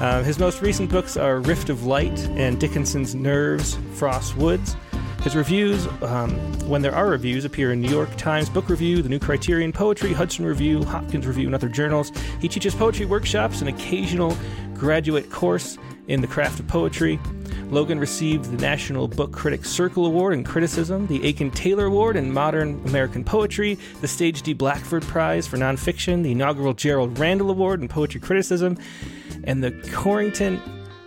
Um, 0.00 0.24
his 0.24 0.40
most 0.40 0.62
recent 0.62 0.90
books 0.90 1.16
are 1.16 1.38
Rift 1.38 1.70
of 1.70 1.84
Light 1.86 2.18
and 2.30 2.58
Dickinson's 2.58 3.14
Nerves, 3.14 3.78
Frost's 3.94 4.34
Woods. 4.34 4.74
His 5.22 5.36
reviews, 5.36 5.86
um, 6.02 6.30
when 6.66 6.80
there 6.80 6.94
are 6.94 7.06
reviews, 7.06 7.44
appear 7.44 7.72
in 7.72 7.80
New 7.82 7.90
York 7.90 8.08
Times 8.16 8.48
Book 8.48 8.70
Review, 8.70 9.02
The 9.02 9.08
New 9.10 9.18
Criterion 9.18 9.70
Poetry, 9.70 10.14
Hudson 10.14 10.46
Review, 10.46 10.82
Hopkins 10.82 11.26
Review, 11.26 11.44
and 11.44 11.54
other 11.54 11.68
journals. 11.68 12.10
He 12.40 12.48
teaches 12.48 12.74
poetry 12.74 13.04
workshops, 13.04 13.60
an 13.60 13.68
occasional 13.68 14.34
graduate 14.72 15.30
course 15.30 15.76
in 16.08 16.22
the 16.22 16.26
craft 16.26 16.58
of 16.58 16.66
poetry. 16.68 17.20
Logan 17.68 18.00
received 18.00 18.46
the 18.46 18.56
National 18.56 19.08
Book 19.08 19.30
Critics 19.30 19.68
Circle 19.68 20.06
Award 20.06 20.32
in 20.32 20.42
Criticism, 20.42 21.06
the 21.06 21.22
Aiken 21.24 21.50
Taylor 21.50 21.84
Award 21.84 22.16
in 22.16 22.32
Modern 22.32 22.82
American 22.86 23.22
Poetry, 23.22 23.74
the 24.00 24.06
Staige 24.06 24.40
D 24.40 24.54
Blackford 24.54 25.02
Prize 25.02 25.46
for 25.46 25.58
Nonfiction, 25.58 26.22
the 26.22 26.32
inaugural 26.32 26.72
Gerald 26.72 27.18
Randall 27.18 27.50
Award 27.50 27.82
in 27.82 27.88
Poetry 27.88 28.20
Criticism, 28.20 28.78
and 29.44 29.62
the 29.62 29.70
Corrington 29.70 30.60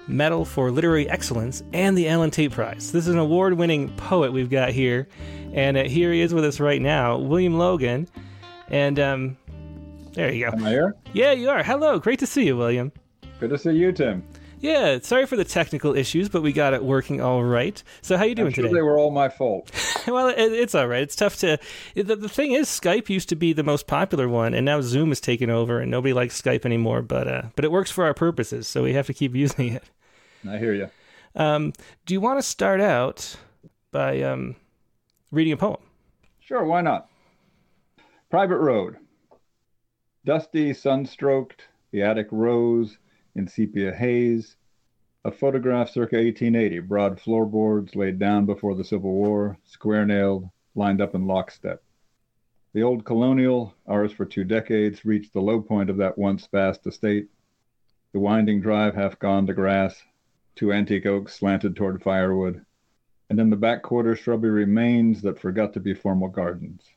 Medal 0.08 0.46
for 0.46 0.72
Literary 0.72 1.10
Excellence, 1.10 1.64
and 1.74 1.98
the 1.98 2.10
Allen 2.10 2.32
Tate 2.32 2.52
Prize. 2.52 2.92
This 2.92 3.08
is 3.08 3.14
an 3.14 3.20
award 3.20 3.54
winning 3.54 3.90
poet 3.96 4.34
we've 4.34 4.50
got 4.50 4.70
here. 4.72 5.08
And 5.54 5.78
uh, 5.78 5.84
here 5.84 6.12
he 6.12 6.22
is 6.22 6.34
with 6.34 6.46
us 6.46 6.60
right 6.60 6.82
now, 6.82 7.18
William 7.18 7.58
Logan. 7.58 8.08
And 8.70 9.00
um, 9.00 9.38
there 10.14 10.32
you 10.34 10.46
go. 10.46 10.58
Am 10.58 10.64
I 10.64 10.70
here? 10.70 10.96
Yeah, 11.14 11.32
you 11.32 11.50
are. 11.50 11.64
Hello. 11.64 12.00
Great 12.00 12.20
to 12.20 12.28
see 12.28 12.46
you, 12.46 12.58
William. 12.58 12.92
Good 13.40 13.52
to 13.52 13.58
see 13.58 13.72
you, 13.72 13.92
Tim. 13.92 14.24
Yeah, 14.64 15.00
sorry 15.02 15.26
for 15.26 15.36
the 15.36 15.44
technical 15.44 15.94
issues, 15.94 16.30
but 16.30 16.42
we 16.42 16.54
got 16.54 16.74
it 16.74 16.86
working 16.86 17.20
all 17.20 17.44
right. 17.44 17.84
So 18.02 18.16
how 18.16 18.24
are 18.24 18.28
you 18.28 18.34
doing 18.34 18.48
I'm 18.48 18.54
sure 18.54 18.64
today? 18.64 18.76
They 18.76 18.82
were 18.82 18.98
all 18.98 19.12
my 19.12 19.28
fault. 19.28 19.70
well, 20.08 20.30
it, 20.30 20.38
it's 20.38 20.74
all 20.74 20.88
right. 20.88 21.02
It's 21.02 21.18
tough 21.18 21.36
to. 21.40 21.60
The, 21.96 22.16
the 22.16 22.30
thing 22.30 22.54
is, 22.54 22.70
Skype 22.70 23.10
used 23.10 23.28
to 23.28 23.36
be 23.36 23.52
the 23.52 23.62
most 23.62 23.88
popular 23.88 24.30
one, 24.30 24.54
and 24.54 24.64
now 24.64 24.80
Zoom 24.80 25.10
has 25.10 25.20
taken 25.20 25.50
over, 25.50 25.82
and 25.82 25.92
nobody 25.92 26.14
likes 26.14 26.42
Skype 26.42 26.66
anymore. 26.66 27.02
But 27.02 27.28
uh, 27.28 27.42
but 27.58 27.66
it 27.66 27.74
works 27.74 27.92
for 27.92 28.06
our 28.06 28.14
purposes, 28.14 28.66
so 28.66 28.84
we 28.84 28.94
have 28.94 29.06
to 29.08 29.14
keep 29.14 29.36
using 29.36 29.74
it. 29.74 29.84
I 30.50 30.58
hear 30.58 30.74
you. 30.74 30.90
Um, 31.36 31.74
do 32.06 32.14
you 32.14 32.22
want 32.22 32.40
to 32.40 32.44
start 32.44 32.80
out 32.80 33.36
by 33.92 34.22
um, 34.22 34.56
reading 35.30 35.52
a 35.52 35.58
poem? 35.58 35.82
Sure, 36.40 36.64
why 36.64 36.80
not? 36.80 37.10
Private 38.30 38.60
Road. 38.60 38.96
Dusty, 40.24 40.74
sun-stroked, 40.74 41.64
the 41.92 42.02
attic 42.02 42.28
rose 42.32 42.98
in 43.36 43.48
sepia 43.48 43.94
haze. 43.94 44.58
A 45.26 45.32
photograph 45.32 45.90
circa 45.90 46.18
1880, 46.18 46.80
broad 46.80 47.20
floorboards 47.20 47.96
laid 47.96 48.20
down 48.20 48.46
before 48.46 48.76
the 48.76 48.84
Civil 48.84 49.14
War, 49.14 49.58
square 49.64 50.06
nailed, 50.06 50.50
lined 50.76 51.02
up 51.02 51.16
in 51.16 51.26
lockstep. 51.26 51.82
The 52.74 52.84
old 52.84 53.06
colonial, 53.06 53.76
ours 53.88 54.12
for 54.12 54.26
two 54.26 54.44
decades, 54.44 55.06
reached 55.06 55.34
the 55.34 55.42
low 55.42 55.62
point 55.62 55.90
of 55.90 55.98
that 55.98 56.18
once 56.18 56.48
vast 56.48 56.86
estate. 56.88 57.30
The 58.12 58.20
winding 58.20 58.62
drive 58.62 58.96
half 58.96 59.18
gone 59.20 59.48
to 59.48 59.54
grass, 59.54 60.04
two 60.56 60.74
antique 60.74 61.06
oaks 61.06 61.34
slanted 61.34 61.76
toward 61.76 62.04
firewood, 62.04 62.66
and 63.30 63.40
in 63.40 63.50
the 63.50 63.56
back 63.56 63.82
quarter 63.82 64.16
shrubby 64.16 64.50
remains 64.50 65.22
that 65.22 65.40
forgot 65.40 65.74
to 65.74 65.80
be 65.80 65.94
formal 65.94 66.30
gardens. 66.30 66.90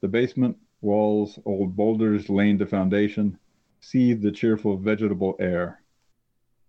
The 0.00 0.08
basement, 0.08 0.56
walls, 0.80 1.38
old 1.44 1.76
boulders 1.76 2.28
lain 2.28 2.58
to 2.58 2.66
foundation, 2.66 3.38
seethed 3.80 4.22
the 4.22 4.32
cheerful 4.32 4.76
vegetable 4.76 5.36
air. 5.40 5.82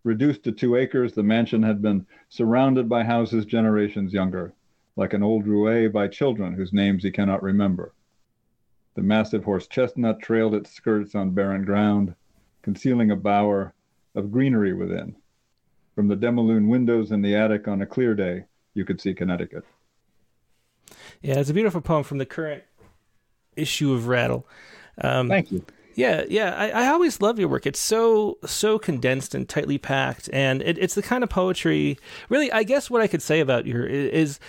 Reduced 0.03 0.44
to 0.44 0.51
two 0.51 0.75
acres, 0.75 1.13
the 1.13 1.24
mansion 1.24 1.62
had 1.62 1.82
been 1.82 2.08
surrounded 2.30 2.89
by 2.89 3.03
houses 3.03 3.46
generations 3.46 4.13
younger, 4.13 4.53
like 4.96 5.13
an 5.13 5.22
old 5.22 5.46
roué 5.46 5.91
by 5.91 6.08
children 6.08 6.53
whose 6.53 6.74
names 6.74 7.03
he 7.03 7.12
cannot 7.12 7.44
remember. 7.44 7.94
The 8.96 9.03
massive 9.03 9.44
horse 9.44 9.68
chestnut 9.68 10.20
trailed 10.22 10.56
its 10.56 10.72
skirts 10.72 11.15
on 11.15 11.32
barren 11.32 11.63
ground, 11.63 12.15
concealing 12.62 13.12
a 13.12 13.15
bower 13.15 13.74
of 14.15 14.32
greenery 14.32 14.74
within. 14.74 15.15
From 15.96 16.08
the 16.08 16.18
demilune 16.18 16.68
windows 16.68 17.12
in 17.12 17.22
the 17.22 17.36
attic 17.36 17.68
on 17.68 17.82
a 17.82 17.86
clear 17.86 18.15
day, 18.15 18.46
you 18.74 18.86
could 18.86 19.00
see 19.00 19.13
Connecticut. 19.13 19.63
Yeah, 21.22 21.39
it's 21.39 21.50
a 21.50 21.53
beautiful 21.53 21.82
poem 21.82 22.03
from 22.03 22.18
the 22.18 22.25
current 22.25 22.63
issue 23.56 23.94
of 23.94 24.08
Rattle. 24.08 24.48
Um, 25.00 25.30
Thank 25.30 25.51
you. 25.51 25.63
Yeah, 25.95 26.24
yeah. 26.29 26.55
I, 26.55 26.69
I 26.69 26.88
always 26.88 27.21
love 27.21 27.39
your 27.39 27.48
work. 27.48 27.65
It's 27.65 27.79
so 27.79 28.38
so 28.45 28.79
condensed 28.79 29.36
and 29.36 29.48
tightly 29.48 29.77
packed, 29.77 30.29
and 30.31 30.62
it, 30.62 30.77
it's 30.77 30.95
the 30.95 31.01
kind 31.01 31.24
of 31.24 31.29
poetry. 31.29 31.98
Really, 32.29 32.51
I 32.51 32.63
guess 32.63 32.89
what 32.89 33.01
I 33.01 33.07
could 33.07 33.21
say 33.21 33.39
about 33.39 33.65
your 33.65 33.86
is 33.86 34.39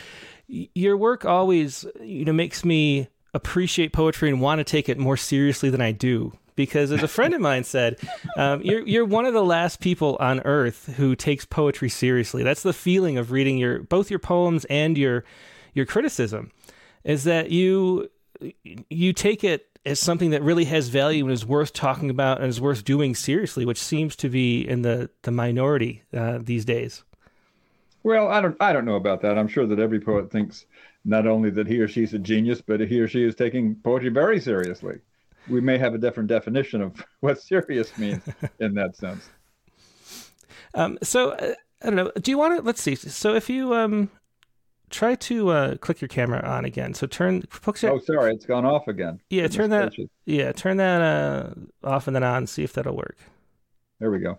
your 0.49 0.96
work 0.96 1.25
always 1.25 1.84
you 2.00 2.25
know 2.25 2.32
makes 2.32 2.64
me 2.64 3.08
appreciate 3.34 3.92
poetry 3.92 4.28
and 4.28 4.40
want 4.40 4.58
to 4.58 4.64
take 4.64 4.88
it 4.88 4.99
more 4.99 5.16
seriously 5.16 5.70
than 5.70 5.80
I 5.80 5.92
do. 5.92 6.32
Because 6.54 6.92
as 6.92 7.02
a 7.02 7.08
friend 7.08 7.32
of 7.32 7.40
mine 7.50 7.64
said, 7.64 7.99
um, 8.37 8.61
you're 8.62 8.87
you're 8.87 9.04
one 9.04 9.25
of 9.25 9.32
the 9.34 9.44
last 9.44 9.80
people 9.80 10.16
on 10.20 10.40
earth 10.40 10.94
who 10.96 11.16
takes 11.16 11.44
poetry 11.44 11.88
seriously. 11.88 12.42
That's 12.42 12.62
the 12.62 12.75
feeling 12.75 13.18
of 13.18 13.30
reading 13.32 13.58
your 13.58 13.80
both 13.80 14.11
your 14.11 14.18
poems 14.18 14.64
and 14.66 14.96
your 14.99 15.25
your 15.75 15.87
criticism, 15.87 16.52
is 17.04 17.25
that 17.25 17.50
you 17.50 18.11
you 18.88 19.12
take 19.12 19.44
it 19.44 19.71
as 19.84 19.98
something 19.98 20.30
that 20.30 20.42
really 20.42 20.64
has 20.64 20.88
value 20.88 21.24
and 21.24 21.32
is 21.32 21.44
worth 21.44 21.72
talking 21.72 22.10
about 22.10 22.40
and 22.40 22.48
is 22.48 22.60
worth 22.60 22.84
doing 22.84 23.14
seriously, 23.14 23.64
which 23.64 23.82
seems 23.82 24.14
to 24.16 24.28
be 24.28 24.66
in 24.66 24.82
the 24.82 25.10
the 25.22 25.30
minority 25.30 26.02
uh, 26.14 26.38
these 26.40 26.64
days. 26.64 27.04
Well, 28.02 28.28
I 28.28 28.40
don't 28.40 28.56
I 28.60 28.72
don't 28.72 28.84
know 28.84 28.96
about 28.96 29.22
that. 29.22 29.38
I'm 29.38 29.48
sure 29.48 29.66
that 29.66 29.78
every 29.78 30.00
poet 30.00 30.30
thinks 30.30 30.66
not 31.04 31.26
only 31.26 31.50
that 31.50 31.66
he 31.66 31.80
or 31.80 31.88
she's 31.88 32.14
a 32.14 32.18
genius, 32.18 32.60
but 32.60 32.80
he 32.80 33.00
or 33.00 33.08
she 33.08 33.24
is 33.24 33.34
taking 33.34 33.74
poetry 33.76 34.10
very 34.10 34.40
seriously. 34.40 35.00
We 35.48 35.60
may 35.60 35.78
have 35.78 35.94
a 35.94 35.98
different 35.98 36.28
definition 36.28 36.80
of 36.80 37.04
what 37.20 37.40
serious 37.40 37.96
means 37.98 38.22
in 38.60 38.74
that 38.74 38.96
sense. 38.96 39.28
Um, 40.74 40.98
so 41.02 41.30
uh, 41.32 41.54
I 41.82 41.86
don't 41.86 41.96
know. 41.96 42.12
Do 42.20 42.30
you 42.30 42.38
want 42.38 42.58
to? 42.58 42.62
Let's 42.62 42.80
see. 42.80 42.94
So 42.94 43.34
if 43.34 43.50
you 43.50 43.74
um, 43.74 44.10
try 44.92 45.14
to 45.16 45.49
uh, 45.50 45.76
click 45.76 46.00
your 46.00 46.08
camera 46.08 46.40
on 46.42 46.64
again. 46.64 46.94
So 46.94 47.06
turn. 47.08 47.42
Your, 47.80 47.92
Oh, 47.92 47.99
sorry, 47.99 48.32
it's 48.34 48.46
gone 48.46 48.64
off 48.64 48.87
again. 48.88 49.20
yeah, 49.30 49.49
turn 49.49 49.70
that. 49.70 49.88
gracious. 49.94 50.11
Yeah, 50.26 50.52
turn 50.52 50.76
that 50.76 51.00
uh, 51.02 51.50
off 51.82 52.06
and 52.06 52.14
then 52.14 52.22
on. 52.22 52.46
See 52.46 52.62
if 52.62 52.72
that'll 52.75 52.96
work. 52.96 53.18
There 53.99 54.11
we 54.11 54.18
go. 54.20 54.38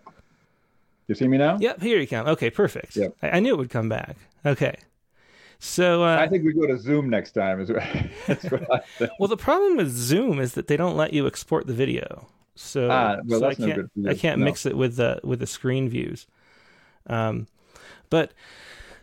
You 1.08 1.16
see 1.16 1.28
me 1.28 1.38
now? 1.38 1.58
Yep, 1.60 1.82
here 1.82 2.00
you 2.00 2.08
come. 2.08 2.28
Okay, 2.28 2.50
perfect. 2.50 2.96
Yep. 2.96 3.16
I, 3.22 3.30
I 3.32 3.40
knew 3.42 3.54
it 3.54 3.58
would 3.58 3.70
come 3.70 3.90
back. 3.90 4.16
Okay. 4.46 4.76
So 5.60 6.04
uh, 6.04 6.18
I 6.18 6.28
think 6.28 6.44
we 6.46 6.54
go 6.54 6.68
to 6.68 6.78
Zoom 6.78 7.10
next 7.10 7.32
time. 7.32 7.60
Is 7.62 7.70
that's 8.28 8.44
what. 8.52 8.86
Well, 9.20 9.28
the 9.30 9.38
problem 9.38 9.78
with 9.78 9.90
Zoom 9.92 10.40
is 10.40 10.54
that 10.54 10.68
they 10.68 10.78
don't 10.78 10.96
let 10.98 11.14
you 11.14 11.26
export 11.28 11.68
the 11.68 11.74
video. 11.74 12.28
So, 12.56 12.90
Ah, 12.92 13.18
well, 13.26 13.40
so 13.40 13.48
I 13.48 13.56
can't 13.56 13.90
you. 13.96 14.10
I 14.10 14.14
can't 14.14 14.40
No. 14.40 14.46
mix 14.46 14.66
it 14.66 14.78
with 14.78 14.96
the 14.98 15.20
with 15.24 15.40
the 15.40 15.48
screen 15.48 15.90
views. 15.90 16.28
Um, 17.08 17.48
but 18.10 18.34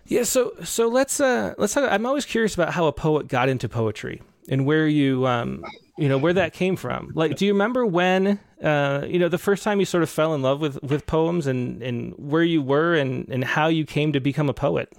yeah, 0.06 0.24
so 0.24 0.54
so 0.64 0.88
let's 0.88 1.20
uh 1.20 1.54
let's 1.58 1.74
talk. 1.74 1.90
I'm 1.90 2.06
always 2.06 2.24
curious 2.24 2.54
about 2.54 2.72
how 2.72 2.86
a 2.86 2.92
poet 2.92 3.28
got 3.28 3.48
into 3.48 3.68
poetry 3.68 4.22
and 4.48 4.66
where 4.66 4.86
you 4.86 5.26
um 5.26 5.64
you 5.96 6.08
know 6.08 6.18
where 6.18 6.32
that 6.32 6.52
came 6.52 6.76
from. 6.76 7.12
Like, 7.14 7.36
do 7.36 7.46
you 7.46 7.52
remember 7.52 7.86
when 7.86 8.40
uh 8.62 9.04
you 9.06 9.18
know 9.18 9.28
the 9.28 9.38
first 9.38 9.62
time 9.62 9.80
you 9.80 9.86
sort 9.86 10.02
of 10.02 10.10
fell 10.10 10.34
in 10.34 10.42
love 10.42 10.60
with 10.60 10.82
with 10.82 11.06
poems 11.06 11.46
and 11.46 11.82
and 11.82 12.14
where 12.16 12.42
you 12.42 12.62
were 12.62 12.94
and 12.94 13.28
and 13.28 13.44
how 13.44 13.68
you 13.68 13.84
came 13.84 14.12
to 14.12 14.20
become 14.20 14.48
a 14.48 14.54
poet? 14.54 14.92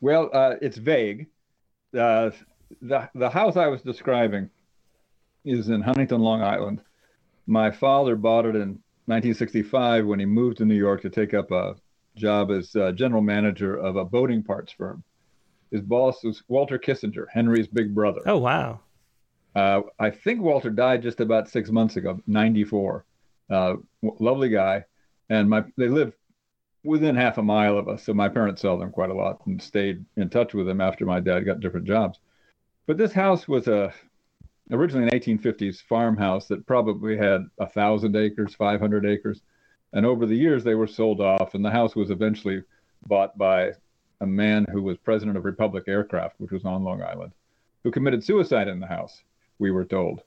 Well, 0.00 0.28
uh, 0.34 0.56
it's 0.60 0.76
vague. 0.76 1.28
Uh, 1.96 2.30
the 2.82 3.08
the 3.14 3.30
house 3.30 3.56
I 3.56 3.68
was 3.68 3.82
describing 3.82 4.50
is 5.44 5.68
in 5.68 5.80
Huntington, 5.80 6.20
Long 6.20 6.42
Island. 6.42 6.80
My 7.46 7.70
father 7.70 8.16
bought 8.16 8.46
it 8.46 8.56
in 8.56 8.80
1965 9.06 10.06
when 10.06 10.18
he 10.18 10.26
moved 10.26 10.58
to 10.58 10.64
New 10.64 10.74
York 10.74 11.02
to 11.02 11.10
take 11.10 11.34
up 11.34 11.50
a 11.50 11.76
job 12.16 12.50
as 12.50 12.74
uh, 12.76 12.92
general 12.92 13.22
manager 13.22 13.76
of 13.76 13.96
a 13.96 14.04
boating 14.04 14.42
parts 14.42 14.72
firm. 14.72 15.02
His 15.70 15.80
boss 15.80 16.22
was 16.22 16.42
Walter 16.48 16.78
Kissinger, 16.78 17.26
Henry's 17.32 17.66
big 17.66 17.94
brother. 17.94 18.20
Oh 18.26 18.38
wow. 18.38 18.80
Uh, 19.54 19.82
I 19.98 20.10
think 20.10 20.40
Walter 20.40 20.70
died 20.70 21.02
just 21.02 21.20
about 21.20 21.48
six 21.48 21.70
months 21.70 21.96
ago, 21.96 22.20
94. 22.26 23.04
Uh, 23.50 23.74
lovely 24.02 24.48
guy. 24.48 24.84
And 25.30 25.48
my 25.48 25.64
they 25.76 25.88
live 25.88 26.12
within 26.84 27.16
half 27.16 27.38
a 27.38 27.42
mile 27.42 27.78
of 27.78 27.88
us. 27.88 28.04
So 28.04 28.12
my 28.12 28.28
parents 28.28 28.62
saw 28.62 28.76
them 28.76 28.90
quite 28.90 29.10
a 29.10 29.14
lot 29.14 29.40
and 29.46 29.60
stayed 29.60 30.04
in 30.16 30.28
touch 30.28 30.54
with 30.54 30.66
them 30.66 30.80
after 30.80 31.06
my 31.06 31.20
dad 31.20 31.40
got 31.40 31.60
different 31.60 31.86
jobs. 31.86 32.18
But 32.86 32.98
this 32.98 33.12
house 33.12 33.48
was 33.48 33.66
a 33.68 33.92
originally 34.70 35.08
an 35.08 35.18
1850s 35.18 35.82
farmhouse 35.82 36.46
that 36.48 36.66
probably 36.66 37.16
had 37.16 37.46
a 37.58 37.66
thousand 37.66 38.16
acres, 38.16 38.54
500 38.54 39.06
acres. 39.06 39.42
And 39.94 40.04
over 40.04 40.26
the 40.26 40.36
years, 40.36 40.64
they 40.64 40.74
were 40.74 40.88
sold 40.88 41.20
off, 41.20 41.54
and 41.54 41.64
the 41.64 41.70
house 41.70 41.94
was 41.94 42.10
eventually 42.10 42.62
bought 43.06 43.38
by 43.38 43.72
a 44.20 44.26
man 44.26 44.66
who 44.70 44.82
was 44.82 44.98
president 44.98 45.36
of 45.36 45.44
Republic 45.44 45.84
Aircraft, 45.86 46.34
which 46.38 46.50
was 46.50 46.64
on 46.64 46.84
Long 46.84 47.02
Island, 47.02 47.32
who 47.82 47.90
committed 47.90 48.22
suicide 48.22 48.68
in 48.68 48.80
the 48.80 48.86
house 48.86 49.22
we 49.58 49.70
were 49.70 49.84
told. 49.84 50.22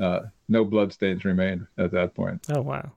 Uh, 0.00 0.20
no 0.48 0.64
bloodstains 0.64 1.24
remained 1.24 1.66
at 1.76 1.90
that 1.90 2.14
point. 2.14 2.46
Oh 2.54 2.60
wow. 2.60 2.92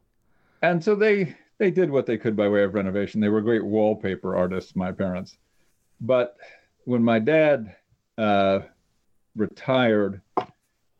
And 0.62 0.84
so 0.84 0.94
they 0.94 1.36
they 1.58 1.72
did 1.72 1.90
what 1.90 2.06
they 2.06 2.18
could 2.18 2.36
by 2.36 2.48
way 2.48 2.64
of 2.64 2.76
renovation. 2.76 3.20
They 3.20 3.30
were 3.30 3.42
great 3.42 3.66
wallpaper 3.66 4.36
artists, 4.36 4.76
my 4.76 4.92
parents. 4.92 5.38
But 6.00 6.38
when 6.86 7.04
my 7.04 7.18
dad 7.18 7.76
uh, 8.20 8.60
retired, 9.36 10.22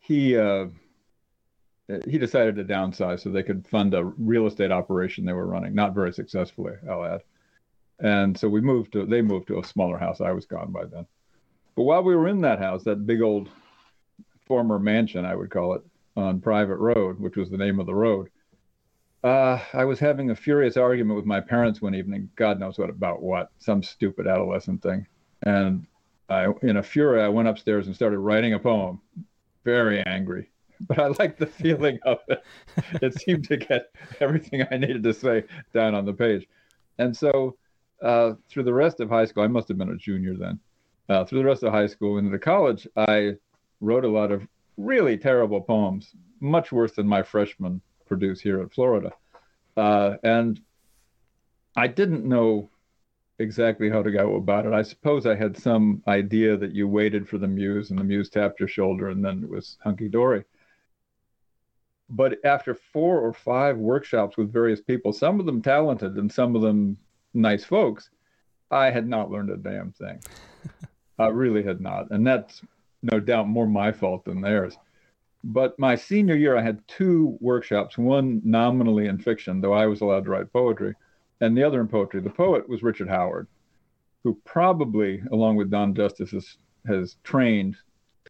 he 0.00 0.36
uh, 0.36 0.66
he 2.08 2.18
decided 2.18 2.56
to 2.56 2.64
downsize 2.64 3.20
so 3.20 3.30
they 3.30 3.42
could 3.42 3.66
fund 3.66 3.94
a 3.94 4.04
real 4.04 4.46
estate 4.46 4.70
operation 4.70 5.24
they 5.24 5.32
were 5.32 5.46
running, 5.46 5.74
not 5.74 5.94
very 5.94 6.12
successfully, 6.12 6.74
I'll 6.88 7.04
add. 7.04 7.22
And 7.98 8.36
so 8.36 8.48
we 8.48 8.60
moved 8.60 8.92
to 8.92 9.06
they 9.06 9.22
moved 9.22 9.48
to 9.48 9.58
a 9.58 9.64
smaller 9.64 9.98
house. 9.98 10.20
I 10.20 10.32
was 10.32 10.46
gone 10.46 10.72
by 10.72 10.84
then. 10.84 11.06
But 11.76 11.84
while 11.84 12.02
we 12.02 12.16
were 12.16 12.28
in 12.28 12.40
that 12.42 12.58
house, 12.58 12.84
that 12.84 13.06
big 13.06 13.22
old 13.22 13.48
former 14.46 14.78
mansion, 14.78 15.24
I 15.24 15.34
would 15.34 15.50
call 15.50 15.74
it, 15.74 15.82
on 16.16 16.40
Private 16.40 16.76
Road, 16.76 17.18
which 17.18 17.36
was 17.36 17.50
the 17.50 17.56
name 17.56 17.80
of 17.80 17.86
the 17.86 17.94
road, 17.94 18.28
uh, 19.24 19.58
I 19.72 19.84
was 19.84 19.98
having 19.98 20.30
a 20.30 20.36
furious 20.36 20.76
argument 20.76 21.16
with 21.16 21.24
my 21.24 21.40
parents 21.40 21.80
one 21.80 21.94
evening. 21.94 22.28
God 22.36 22.58
knows 22.58 22.78
what 22.78 22.90
about 22.90 23.22
what, 23.22 23.50
some 23.58 23.82
stupid 23.82 24.26
adolescent 24.26 24.82
thing. 24.82 25.06
And 25.42 25.86
I, 26.28 26.48
in 26.62 26.76
a 26.76 26.82
fury, 26.82 27.22
I 27.22 27.28
went 27.28 27.48
upstairs 27.48 27.86
and 27.86 27.94
started 27.94 28.18
writing 28.18 28.52
a 28.54 28.58
poem. 28.58 29.00
Very 29.64 30.00
angry, 30.04 30.50
but 30.88 30.98
I 30.98 31.08
liked 31.18 31.38
the 31.38 31.46
feeling 31.46 31.98
of 32.04 32.18
it. 32.28 32.42
It 33.00 33.20
seemed 33.20 33.46
to 33.48 33.56
get 33.56 33.94
everything 34.20 34.64
I 34.70 34.76
needed 34.76 35.02
to 35.04 35.14
say 35.14 35.44
down 35.72 35.94
on 35.94 36.04
the 36.04 36.12
page. 36.12 36.46
And 36.98 37.16
so, 37.16 37.56
uh, 38.02 38.34
through 38.48 38.64
the 38.64 38.74
rest 38.74 39.00
of 39.00 39.08
high 39.08 39.24
school, 39.24 39.44
I 39.44 39.48
must 39.48 39.68
have 39.68 39.78
been 39.78 39.90
a 39.90 39.96
junior 39.96 40.36
then. 40.36 40.58
Uh, 41.08 41.24
through 41.24 41.38
the 41.38 41.44
rest 41.44 41.62
of 41.62 41.72
high 41.72 41.86
school 41.86 42.18
and 42.18 42.26
into 42.26 42.38
college, 42.38 42.86
I 42.96 43.36
wrote 43.80 44.04
a 44.04 44.08
lot 44.08 44.32
of 44.32 44.46
really 44.76 45.16
terrible 45.16 45.60
poems, 45.60 46.14
much 46.40 46.72
worse 46.72 46.92
than 46.92 47.06
my 47.06 47.22
freshmen 47.22 47.80
produce 48.06 48.40
here 48.40 48.60
in 48.60 48.68
Florida. 48.68 49.12
Uh, 49.76 50.16
and 50.22 50.60
I 51.76 51.86
didn't 51.86 52.24
know 52.24 52.70
exactly 53.38 53.88
how 53.88 54.02
to 54.02 54.10
go 54.10 54.36
about 54.36 54.66
it. 54.66 54.72
I 54.72 54.82
suppose 54.82 55.26
I 55.26 55.34
had 55.34 55.56
some 55.56 56.02
idea 56.06 56.56
that 56.56 56.72
you 56.72 56.88
waited 56.88 57.28
for 57.28 57.38
the 57.38 57.48
muse 57.48 57.90
and 57.90 57.98
the 57.98 58.04
muse 58.04 58.28
tapped 58.28 58.60
your 58.60 58.68
shoulder 58.68 59.08
and 59.08 59.24
then 59.24 59.42
it 59.42 59.50
was 59.50 59.78
hunky 59.82 60.08
dory. 60.08 60.44
But 62.14 62.44
after 62.44 62.74
four 62.74 63.20
or 63.20 63.32
five 63.32 63.78
workshops 63.78 64.36
with 64.36 64.52
various 64.52 64.82
people, 64.82 65.14
some 65.14 65.40
of 65.40 65.46
them 65.46 65.62
talented 65.62 66.16
and 66.16 66.30
some 66.30 66.54
of 66.54 66.60
them 66.60 66.98
nice 67.32 67.64
folks, 67.64 68.10
I 68.70 68.90
had 68.90 69.08
not 69.08 69.30
learned 69.30 69.48
a 69.48 69.56
damn 69.56 69.92
thing. 69.92 70.20
I 71.18 71.28
really 71.28 71.62
had 71.62 71.80
not. 71.80 72.10
And 72.10 72.26
that's 72.26 72.60
no 73.02 73.18
doubt 73.18 73.48
more 73.48 73.66
my 73.66 73.92
fault 73.92 74.26
than 74.26 74.42
theirs. 74.42 74.76
But 75.42 75.78
my 75.78 75.96
senior 75.96 76.36
year, 76.36 76.56
I 76.56 76.62
had 76.62 76.86
two 76.86 77.38
workshops, 77.40 77.96
one 77.96 78.42
nominally 78.44 79.06
in 79.06 79.18
fiction, 79.18 79.62
though 79.62 79.72
I 79.72 79.86
was 79.86 80.02
allowed 80.02 80.24
to 80.24 80.30
write 80.30 80.52
poetry, 80.52 80.94
and 81.40 81.56
the 81.56 81.64
other 81.64 81.80
in 81.80 81.88
poetry. 81.88 82.20
The 82.20 82.30
poet 82.30 82.68
was 82.68 82.82
Richard 82.82 83.08
Howard, 83.08 83.48
who 84.22 84.38
probably, 84.44 85.22
along 85.32 85.56
with 85.56 85.70
Don 85.70 85.94
Justice, 85.94 86.30
has, 86.30 86.58
has 86.86 87.16
trained, 87.24 87.76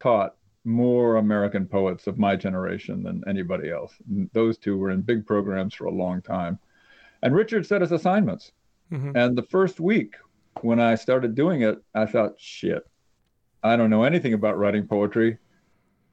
taught 0.01 0.35
more 0.65 1.17
American 1.17 1.65
poets 1.65 2.07
of 2.07 2.17
my 2.17 2.35
generation 2.35 3.03
than 3.03 3.23
anybody 3.27 3.69
else. 3.69 3.93
Those 4.33 4.57
two 4.57 4.77
were 4.77 4.91
in 4.91 5.01
big 5.01 5.25
programs 5.25 5.73
for 5.73 5.85
a 5.85 5.91
long 5.91 6.21
time. 6.21 6.59
And 7.21 7.35
Richard 7.35 7.65
set 7.65 7.81
us 7.81 7.91
assignments. 7.91 8.51
Mm-hmm. 8.91 9.15
And 9.15 9.37
the 9.37 9.43
first 9.43 9.79
week 9.79 10.15
when 10.61 10.79
I 10.79 10.95
started 10.95 11.35
doing 11.35 11.63
it, 11.63 11.81
I 11.93 12.05
thought, 12.05 12.33
shit, 12.37 12.83
I 13.63 13.75
don't 13.75 13.89
know 13.89 14.03
anything 14.03 14.33
about 14.33 14.57
writing 14.57 14.87
poetry. 14.87 15.37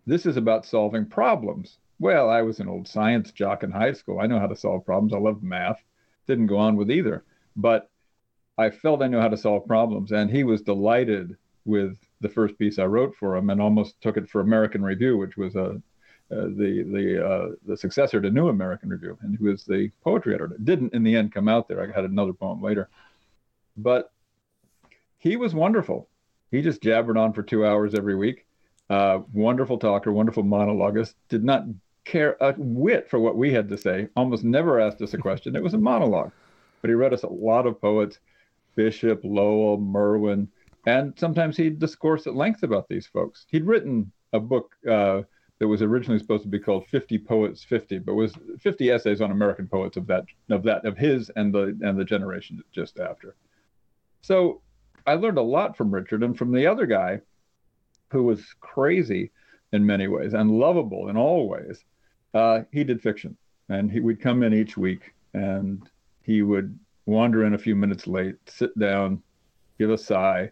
This 0.07 0.27
is 0.27 0.37
about 0.37 0.67
solving 0.67 1.07
problems. 1.07 1.79
Well, 1.99 2.31
I 2.31 2.43
was 2.43 2.61
an 2.61 2.69
old 2.69 2.89
science 2.89 3.33
jock 3.33 3.63
in 3.63 3.71
high 3.71 3.93
school. 3.93 4.21
I 4.21 4.27
know 4.27 4.39
how 4.39 4.47
to 4.47 4.57
solve 4.57 4.87
problems. 4.87 5.13
I 5.13 5.19
love 5.19 5.43
math 5.43 5.83
didn't 6.31 6.47
go 6.47 6.59
on 6.59 6.77
with 6.77 6.91
either. 6.91 7.25
But 7.57 7.91
I 8.57 8.71
felt 8.71 9.03
I 9.03 9.09
knew 9.09 9.21
how 9.21 9.29
to 9.29 9.37
solve 9.37 9.67
problems, 9.67 10.13
and 10.13 10.31
he 10.31 10.45
was 10.45 10.63
delighted 10.63 11.37
with 11.65 11.97
the 12.21 12.29
first 12.29 12.59
piece 12.59 12.79
I 12.79 12.85
wrote 12.85 13.15
for 13.15 13.37
him, 13.37 13.51
and 13.51 13.61
almost 13.61 14.01
took 14.01 14.17
it 14.17 14.29
for 14.29 14.41
American 14.41 14.83
Review, 14.83 15.17
which 15.17 15.37
was 15.37 15.57
a 15.57 15.81
uh, 16.33 16.47
the 16.57 16.85
the 16.93 17.27
uh, 17.27 17.49
the 17.67 17.77
successor 17.77 18.21
to 18.21 18.31
New 18.31 18.49
American 18.49 18.89
Review, 18.89 19.19
and 19.23 19.37
he 19.37 19.45
was 19.45 19.65
the 19.65 19.91
poetry 20.05 20.35
editor. 20.35 20.55
It 20.55 20.65
didn't 20.65 20.95
in 20.95 21.03
the 21.03 21.17
end 21.17 21.33
come 21.33 21.49
out 21.49 21.67
there. 21.67 21.83
I 21.83 21.93
had 21.93 22.05
another 22.05 22.33
poem 22.33 22.63
later, 22.63 22.89
but 23.77 24.13
he 25.19 25.37
was 25.37 25.55
wonderful. 25.55 26.09
He 26.51 26.63
just 26.63 26.83
jabbered 26.83 27.17
on 27.17 27.33
for 27.33 27.43
two 27.43 27.67
hours 27.67 27.95
every 27.95 28.15
week. 28.15 28.47
Uh, 28.89 29.21
wonderful 29.33 29.79
talker, 29.79 30.13
wonderful 30.13 30.45
monologuist. 30.45 31.15
Did 31.29 31.45
not 31.45 31.65
care 32.05 32.37
a 32.41 32.53
whit 32.55 33.09
for 33.09 33.19
what 33.19 33.37
we 33.37 33.53
had 33.53 33.69
to 33.69 33.79
say, 33.79 34.09
almost 34.17 34.45
never 34.45 34.81
asked 34.81 35.03
us 35.03 35.15
a 35.15 35.19
question. 35.19 35.57
It 35.57 35.63
was 35.63 35.75
a 35.75 35.79
monologue. 35.79 36.33
But 36.81 36.89
he 36.89 36.95
read 36.95 37.13
us 37.13 37.23
a 37.23 37.29
lot 37.29 37.67
of 37.67 37.81
poets 37.81 38.19
Bishop, 38.77 39.21
Lowell, 39.25 39.79
Merwin, 39.79 40.49
and 40.87 41.13
sometimes 41.19 41.57
he'd 41.57 41.79
discourse 41.79 42.27
at 42.27 42.35
length 42.35 42.63
about 42.63 42.89
these 42.89 43.07
folks. 43.07 43.47
He'd 43.49 43.67
written 43.67 44.11
a 44.33 44.41
book 44.41 44.77
uh, 44.89 45.23
that 45.59 45.69
was 45.69 45.83
originally 45.83 46.19
supposed 46.19 46.43
to 46.43 46.49
be 46.49 46.59
called 46.59 46.87
50 46.87 47.19
Poets 47.19 47.63
50, 47.65 47.99
but 47.99 48.15
was 48.15 48.35
50 48.61 48.91
essays 48.91 49.21
on 49.21 49.31
American 49.31 49.69
poets 49.69 49.97
of 49.97 50.07
that 50.07 50.25
of 50.49 50.63
that 50.63 50.85
of 50.85 50.97
his 50.97 51.31
and 51.37 51.55
the 51.55 51.79
and 51.83 51.99
the 51.99 52.05
generation 52.05 52.63
just 52.73 52.99
after. 52.99 53.37
So 54.23 54.63
I 55.07 55.15
learned 55.15 55.39
a 55.39 55.43
lot 55.43 55.77
from 55.77 55.91
Richard 55.91 56.23
and 56.23 56.37
from 56.37 56.53
the 56.53 56.67
other 56.67 56.87
guy 56.87 57.21
who 58.11 58.25
was 58.25 58.45
crazy 58.61 59.31
in 59.73 59.87
many 59.87 60.09
ways 60.09 60.35
and 60.35 60.51
lovable 60.51 61.09
in 61.09 61.17
all 61.17 61.49
ways. 61.49 61.85
Uh, 62.33 62.63
he 62.73 62.85
did 62.85 63.03
fiction, 63.03 63.37
and 63.69 63.91
he 63.91 64.01
would 64.01 64.21
come 64.21 64.43
in 64.43 64.55
each 64.55 64.77
week, 64.77 65.15
and 65.35 65.89
he 66.23 66.43
would 66.43 66.79
wander 67.07 67.45
in 67.45 67.55
a 67.55 67.59
few 67.59 67.75
minutes 67.75 68.07
late, 68.07 68.37
sit 68.47 68.77
down, 68.79 69.23
give 69.79 69.91
a 69.91 69.99
sigh, 69.99 70.51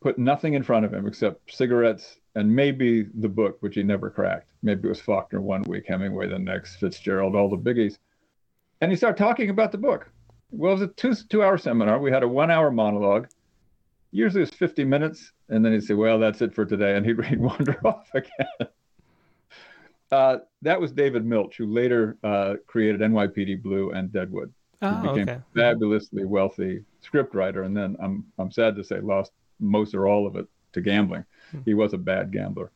put 0.00 0.18
nothing 0.18 0.54
in 0.54 0.62
front 0.62 0.84
of 0.84 0.92
him 0.92 1.06
except 1.06 1.52
cigarettes 1.52 2.18
and 2.34 2.54
maybe 2.54 3.06
the 3.14 3.28
book, 3.28 3.56
which 3.60 3.74
he 3.74 3.82
never 3.82 4.10
cracked. 4.10 4.50
Maybe 4.62 4.86
it 4.86 4.88
was 4.88 5.00
Faulkner 5.00 5.40
one 5.40 5.62
week, 5.62 5.84
Hemingway 5.88 6.28
the 6.28 6.38
next, 6.38 6.76
Fitzgerald, 6.76 7.34
all 7.34 7.48
the 7.48 7.56
biggies. 7.56 7.98
And 8.80 8.90
he 8.90 8.96
started 8.96 9.16
talking 9.16 9.50
about 9.50 9.72
the 9.72 9.78
book. 9.78 10.10
Well, 10.50 10.72
it 10.72 10.74
was 10.74 10.82
a 10.82 10.88
two 10.88 11.14
two 11.28 11.42
hour 11.42 11.58
seminar. 11.58 11.98
We 11.98 12.10
had 12.10 12.22
a 12.22 12.28
one 12.28 12.50
hour 12.50 12.70
monologue. 12.70 13.28
Usually 14.12 14.42
it 14.42 14.50
was 14.50 14.58
50 14.58 14.84
minutes. 14.84 15.32
And 15.48 15.64
then 15.64 15.72
he'd 15.72 15.84
say, 15.84 15.94
Well, 15.94 16.18
that's 16.18 16.42
it 16.42 16.54
for 16.54 16.64
today. 16.64 16.96
And 16.96 17.06
he'd, 17.06 17.22
he'd 17.24 17.40
wander 17.40 17.78
off 17.86 18.08
again. 18.14 18.68
Uh, 20.12 20.38
that 20.62 20.80
was 20.80 20.92
David 20.92 21.24
Milch, 21.24 21.56
who 21.56 21.66
later 21.66 22.16
uh, 22.22 22.54
created 22.66 23.00
NYPD 23.00 23.62
Blue 23.62 23.90
and 23.90 24.12
Deadwood. 24.12 24.52
Oh, 24.82 25.00
he 25.00 25.08
became 25.08 25.28
okay. 25.28 25.40
fabulously 25.54 26.24
wealthy 26.24 26.84
scriptwriter, 27.02 27.64
and 27.64 27.76
then 27.76 27.96
I'm 28.00 28.24
I'm 28.38 28.50
sad 28.52 28.76
to 28.76 28.84
say 28.84 29.00
lost 29.00 29.32
most 29.60 29.94
or 29.94 30.06
all 30.06 30.26
of 30.26 30.36
it 30.36 30.46
to 30.72 30.80
gambling. 30.80 31.24
Hmm. 31.50 31.60
He 31.64 31.74
was 31.74 31.92
a 31.92 31.98
bad 31.98 32.32
gambler. 32.32 32.70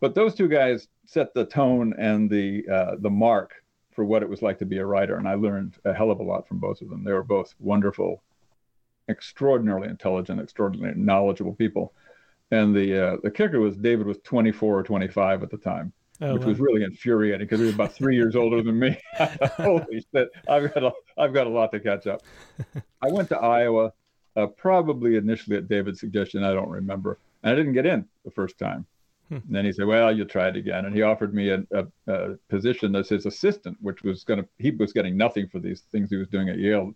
But 0.00 0.14
those 0.14 0.34
two 0.34 0.48
guys 0.48 0.88
set 1.06 1.34
the 1.34 1.44
tone 1.44 1.94
and 1.98 2.30
the 2.30 2.64
uh, 2.68 2.96
the 3.00 3.10
mark 3.10 3.52
for 3.98 4.04
what 4.04 4.22
it 4.22 4.28
was 4.28 4.42
like 4.42 4.58
to 4.58 4.64
be 4.64 4.78
a 4.78 4.86
writer, 4.86 5.16
and 5.16 5.26
I 5.26 5.34
learned 5.34 5.76
a 5.84 5.92
hell 5.92 6.12
of 6.12 6.20
a 6.20 6.22
lot 6.22 6.46
from 6.46 6.58
both 6.58 6.82
of 6.82 6.88
them. 6.88 7.02
They 7.02 7.12
were 7.12 7.24
both 7.24 7.54
wonderful, 7.58 8.22
extraordinarily 9.08 9.88
intelligent, 9.88 10.40
extraordinarily 10.40 10.96
knowledgeable 10.96 11.54
people. 11.54 11.94
And 12.52 12.74
the 12.74 13.06
uh, 13.06 13.16
the 13.24 13.30
kicker 13.30 13.58
was 13.58 13.76
David 13.76 14.06
was 14.06 14.18
24 14.22 14.78
or 14.78 14.82
25 14.84 15.42
at 15.42 15.50
the 15.50 15.56
time, 15.56 15.92
oh, 16.20 16.34
which 16.34 16.42
wow. 16.42 16.48
was 16.48 16.60
really 16.60 16.84
infuriating 16.84 17.46
because 17.46 17.58
he 17.58 17.66
was 17.66 17.74
about 17.74 17.92
three 17.92 18.14
years 18.14 18.36
older 18.36 18.62
than 18.62 18.78
me. 18.78 18.96
Holy 19.56 20.04
shit! 20.14 20.28
I've 20.48 20.72
got 20.72 20.84
a 20.84 20.92
I've 21.18 21.34
got 21.34 21.48
a 21.48 21.50
lot 21.50 21.72
to 21.72 21.80
catch 21.80 22.06
up. 22.06 22.22
I 23.02 23.10
went 23.10 23.28
to 23.30 23.36
Iowa, 23.36 23.92
uh, 24.38 24.46
probably 24.46 25.16
initially 25.16 25.56
at 25.56 25.68
David's 25.68 26.00
suggestion. 26.00 26.44
I 26.44 26.52
don't 26.52 26.68
remember, 26.68 27.18
and 27.42 27.52
I 27.52 27.56
didn't 27.56 27.74
get 27.74 27.86
in 27.86 28.06
the 28.24 28.30
first 28.30 28.58
time. 28.58 28.86
Hmm. 29.28 29.36
And 29.36 29.56
then 29.56 29.64
he 29.64 29.72
said, 29.72 29.86
"Well, 29.86 30.14
you'll 30.16 30.26
try 30.26 30.48
it 30.48 30.56
again." 30.56 30.86
And 30.86 30.94
he 30.94 31.02
offered 31.02 31.34
me 31.34 31.50
a, 31.50 31.64
a, 31.72 31.86
a 32.06 32.36
position 32.48 32.94
as 32.96 33.08
his 33.08 33.26
assistant, 33.26 33.76
which 33.80 34.02
was 34.02 34.24
going 34.24 34.42
to 34.42 34.48
he 34.58 34.70
was 34.70 34.92
getting 34.92 35.16
nothing 35.16 35.48
for 35.48 35.58
these 35.58 35.82
things 35.92 36.10
he 36.10 36.16
was 36.16 36.28
doing 36.28 36.48
at 36.48 36.58
Yale. 36.58 36.94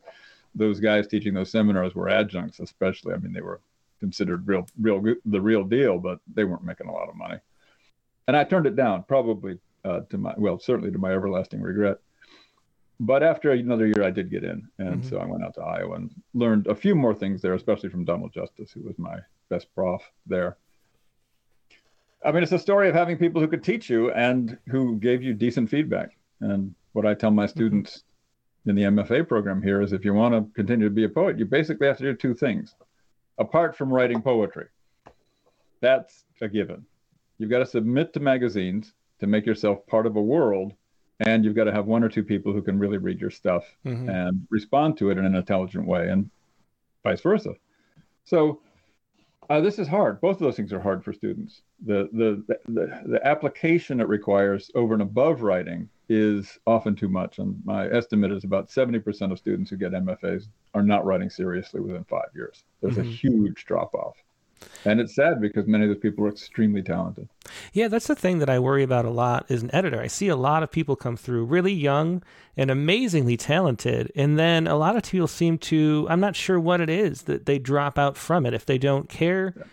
Those 0.54 0.80
guys 0.80 1.06
teaching 1.06 1.34
those 1.34 1.50
seminars 1.50 1.94
were 1.94 2.08
adjuncts, 2.08 2.60
especially. 2.60 3.14
I 3.14 3.18
mean, 3.18 3.32
they 3.32 3.40
were 3.40 3.60
considered 4.00 4.46
real, 4.46 4.66
real, 4.80 5.00
good 5.00 5.18
the 5.24 5.40
real 5.40 5.64
deal, 5.64 5.98
but 5.98 6.18
they 6.34 6.44
weren't 6.44 6.64
making 6.64 6.88
a 6.88 6.92
lot 6.92 7.08
of 7.08 7.16
money 7.16 7.38
and 8.26 8.36
I 8.36 8.44
turned 8.44 8.66
it 8.66 8.76
down, 8.76 9.04
probably 9.04 9.58
uh, 9.84 10.00
to 10.10 10.18
my 10.18 10.34
well, 10.36 10.58
certainly 10.58 10.92
to 10.92 10.98
my 10.98 11.12
everlasting 11.12 11.60
regret. 11.60 11.98
But 13.04 13.24
after 13.24 13.50
another 13.50 13.86
year, 13.86 14.04
I 14.04 14.10
did 14.10 14.30
get 14.30 14.44
in, 14.44 14.68
and 14.78 15.00
mm-hmm. 15.00 15.08
so 15.08 15.18
I 15.18 15.24
went 15.24 15.42
out 15.42 15.54
to 15.54 15.62
Iowa 15.62 15.96
and 15.96 16.10
learned 16.34 16.68
a 16.68 16.74
few 16.74 16.94
more 16.94 17.14
things 17.14 17.42
there, 17.42 17.54
especially 17.54 17.88
from 17.88 18.04
Donald 18.04 18.32
Justice, 18.32 18.70
who 18.70 18.82
was 18.82 18.96
my 18.96 19.18
best 19.48 19.66
prof 19.74 20.00
there. 20.26 20.56
I 22.24 22.30
mean, 22.30 22.44
it's 22.44 22.52
a 22.52 22.58
story 22.58 22.88
of 22.88 22.94
having 22.94 23.18
people 23.18 23.40
who 23.40 23.48
could 23.48 23.64
teach 23.64 23.90
you 23.90 24.12
and 24.12 24.56
who 24.68 24.98
gave 24.98 25.22
you 25.22 25.34
decent 25.34 25.68
feedback. 25.68 26.16
And 26.40 26.76
what 26.92 27.04
I 27.04 27.14
tell 27.14 27.32
my 27.32 27.46
mm-hmm. 27.46 27.50
students 27.50 28.04
mm-hmm. 28.66 28.70
in 28.70 28.76
the 28.76 29.02
MFA 29.02 29.26
program 29.26 29.60
here 29.60 29.82
is 29.82 29.92
if 29.92 30.04
you 30.04 30.14
want 30.14 30.34
to 30.34 30.54
continue 30.54 30.86
to 30.86 30.94
be 30.94 31.04
a 31.04 31.08
poet, 31.08 31.40
you 31.40 31.44
basically 31.44 31.88
have 31.88 31.98
to 31.98 32.04
do 32.04 32.14
two 32.14 32.34
things, 32.34 32.76
apart 33.38 33.76
from 33.76 33.92
writing 33.92 34.22
poetry. 34.22 34.68
That's 35.80 36.24
a 36.40 36.48
given 36.48 36.86
you've 37.42 37.50
got 37.50 37.58
to 37.58 37.66
submit 37.66 38.12
to 38.12 38.20
magazines 38.20 38.94
to 39.18 39.26
make 39.26 39.44
yourself 39.44 39.84
part 39.88 40.06
of 40.06 40.14
a 40.14 40.22
world 40.22 40.72
and 41.26 41.44
you've 41.44 41.54
got 41.54 41.64
to 41.64 41.72
have 41.72 41.86
one 41.86 42.02
or 42.02 42.08
two 42.08 42.24
people 42.24 42.52
who 42.52 42.62
can 42.62 42.78
really 42.78 42.98
read 42.98 43.20
your 43.20 43.30
stuff 43.30 43.64
mm-hmm. 43.84 44.08
and 44.08 44.46
respond 44.50 44.96
to 44.98 45.10
it 45.10 45.18
in 45.18 45.24
an 45.24 45.34
intelligent 45.34 45.86
way 45.86 46.08
and 46.08 46.30
vice 47.02 47.20
versa. 47.20 47.54
So 48.24 48.60
uh, 49.50 49.60
this 49.60 49.78
is 49.78 49.88
hard. 49.88 50.20
Both 50.20 50.36
of 50.36 50.40
those 50.40 50.56
things 50.56 50.72
are 50.72 50.80
hard 50.80 51.04
for 51.04 51.12
students. 51.12 51.62
The, 51.84 52.08
the 52.12 52.56
the 52.68 53.02
the 53.04 53.26
application 53.26 54.00
it 54.00 54.08
requires 54.08 54.70
over 54.74 54.94
and 54.94 55.02
above 55.02 55.42
writing 55.42 55.88
is 56.08 56.58
often 56.66 56.94
too 56.94 57.08
much. 57.08 57.38
And 57.38 57.60
my 57.64 57.88
estimate 57.88 58.32
is 58.32 58.44
about 58.44 58.68
70% 58.68 59.32
of 59.32 59.38
students 59.38 59.70
who 59.70 59.76
get 59.76 59.92
mfas 59.92 60.46
are 60.74 60.82
not 60.82 61.04
writing 61.04 61.30
seriously 61.30 61.80
within 61.80 62.04
five 62.04 62.28
years. 62.34 62.64
There's 62.80 62.96
mm-hmm. 62.96 63.08
a 63.08 63.12
huge 63.12 63.64
drop 63.64 63.94
off 63.94 64.16
and 64.84 65.00
it's 65.00 65.14
sad 65.14 65.40
because 65.40 65.66
many 65.66 65.84
of 65.84 65.90
those 65.90 65.98
people 65.98 66.24
are 66.24 66.28
extremely 66.28 66.82
talented. 66.82 67.28
Yeah, 67.72 67.88
that's 67.88 68.06
the 68.06 68.14
thing 68.14 68.38
that 68.38 68.50
I 68.50 68.58
worry 68.58 68.82
about 68.82 69.04
a 69.04 69.10
lot 69.10 69.46
as 69.48 69.62
an 69.62 69.74
editor. 69.74 70.00
I 70.00 70.06
see 70.06 70.28
a 70.28 70.36
lot 70.36 70.62
of 70.62 70.70
people 70.70 70.96
come 70.96 71.16
through 71.16 71.44
really 71.44 71.72
young 71.72 72.22
and 72.56 72.70
amazingly 72.70 73.36
talented, 73.36 74.12
and 74.14 74.38
then 74.38 74.66
a 74.66 74.76
lot 74.76 74.96
of 74.96 75.04
people 75.04 75.28
seem 75.28 75.58
to 75.58 76.06
I'm 76.10 76.20
not 76.20 76.36
sure 76.36 76.58
what 76.58 76.80
it 76.80 76.90
is 76.90 77.22
that 77.22 77.46
they 77.46 77.58
drop 77.58 77.98
out 77.98 78.16
from 78.16 78.46
it 78.46 78.54
if 78.54 78.66
they 78.66 78.78
don't 78.78 79.08
care. 79.08 79.54
Yeah. 79.56 79.64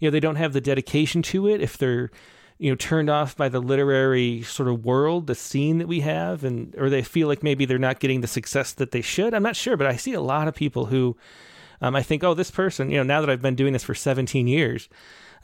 You 0.00 0.08
know, 0.08 0.12
they 0.12 0.20
don't 0.20 0.36
have 0.36 0.52
the 0.52 0.60
dedication 0.60 1.22
to 1.22 1.48
it, 1.48 1.60
if 1.60 1.76
they're 1.76 2.10
you 2.58 2.70
know 2.70 2.76
turned 2.76 3.08
off 3.08 3.36
by 3.36 3.48
the 3.48 3.60
literary 3.60 4.42
sort 4.42 4.68
of 4.68 4.84
world 4.84 5.26
the 5.26 5.34
scene 5.34 5.78
that 5.78 5.86
we 5.86 6.00
have 6.00 6.44
and 6.44 6.74
or 6.76 6.90
they 6.90 7.02
feel 7.02 7.28
like 7.28 7.42
maybe 7.42 7.64
they're 7.64 7.78
not 7.78 8.00
getting 8.00 8.20
the 8.20 8.26
success 8.26 8.72
that 8.72 8.90
they 8.90 9.00
should 9.00 9.32
i'm 9.32 9.42
not 9.42 9.56
sure 9.56 9.76
but 9.76 9.86
i 9.86 9.96
see 9.96 10.12
a 10.12 10.20
lot 10.20 10.48
of 10.48 10.54
people 10.54 10.86
who 10.86 11.16
um, 11.80 11.96
I 11.96 12.02
think, 12.02 12.24
oh, 12.24 12.34
this 12.34 12.50
person, 12.50 12.90
you 12.90 12.96
know, 12.96 13.02
now 13.02 13.20
that 13.20 13.30
I've 13.30 13.42
been 13.42 13.54
doing 13.54 13.72
this 13.72 13.84
for 13.84 13.94
17 13.94 14.46
years, 14.46 14.88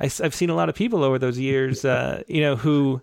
I, 0.01 0.05
have 0.05 0.35
seen 0.35 0.51
a 0.51 0.55
lot 0.55 0.69
of 0.69 0.75
people 0.75 1.05
over 1.05 1.19
those 1.19 1.39
years, 1.39 1.85
uh, 1.85 2.23
you 2.27 2.41
know, 2.41 2.57
who 2.57 3.01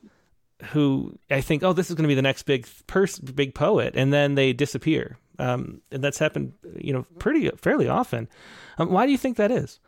who 0.74 1.18
I 1.32 1.42
think, 1.42 1.64
oh, 1.64 1.74
this 1.74 1.90
is 1.90 1.96
going 1.96 2.04
to 2.04 2.08
be 2.08 2.14
the 2.16 2.22
next 2.22 2.44
big 2.44 2.68
person, 2.86 3.26
big 3.34 3.56
poet, 3.56 3.94
and 3.96 4.14
then 4.14 4.36
they 4.36 4.54
disappear 4.54 5.18
um, 5.42 5.82
and 5.92 6.04
that's 6.04 6.20
happened, 6.20 6.54
you 6.76 6.94
know, 6.94 7.06
pretty 7.18 7.50
fairly 7.58 7.88
often. 7.88 8.30
Um, 8.78 8.92
why 8.92 9.06
do 9.06 9.12
you 9.12 9.18
think 9.18 9.38
that 9.38 9.52
is? 9.52 9.80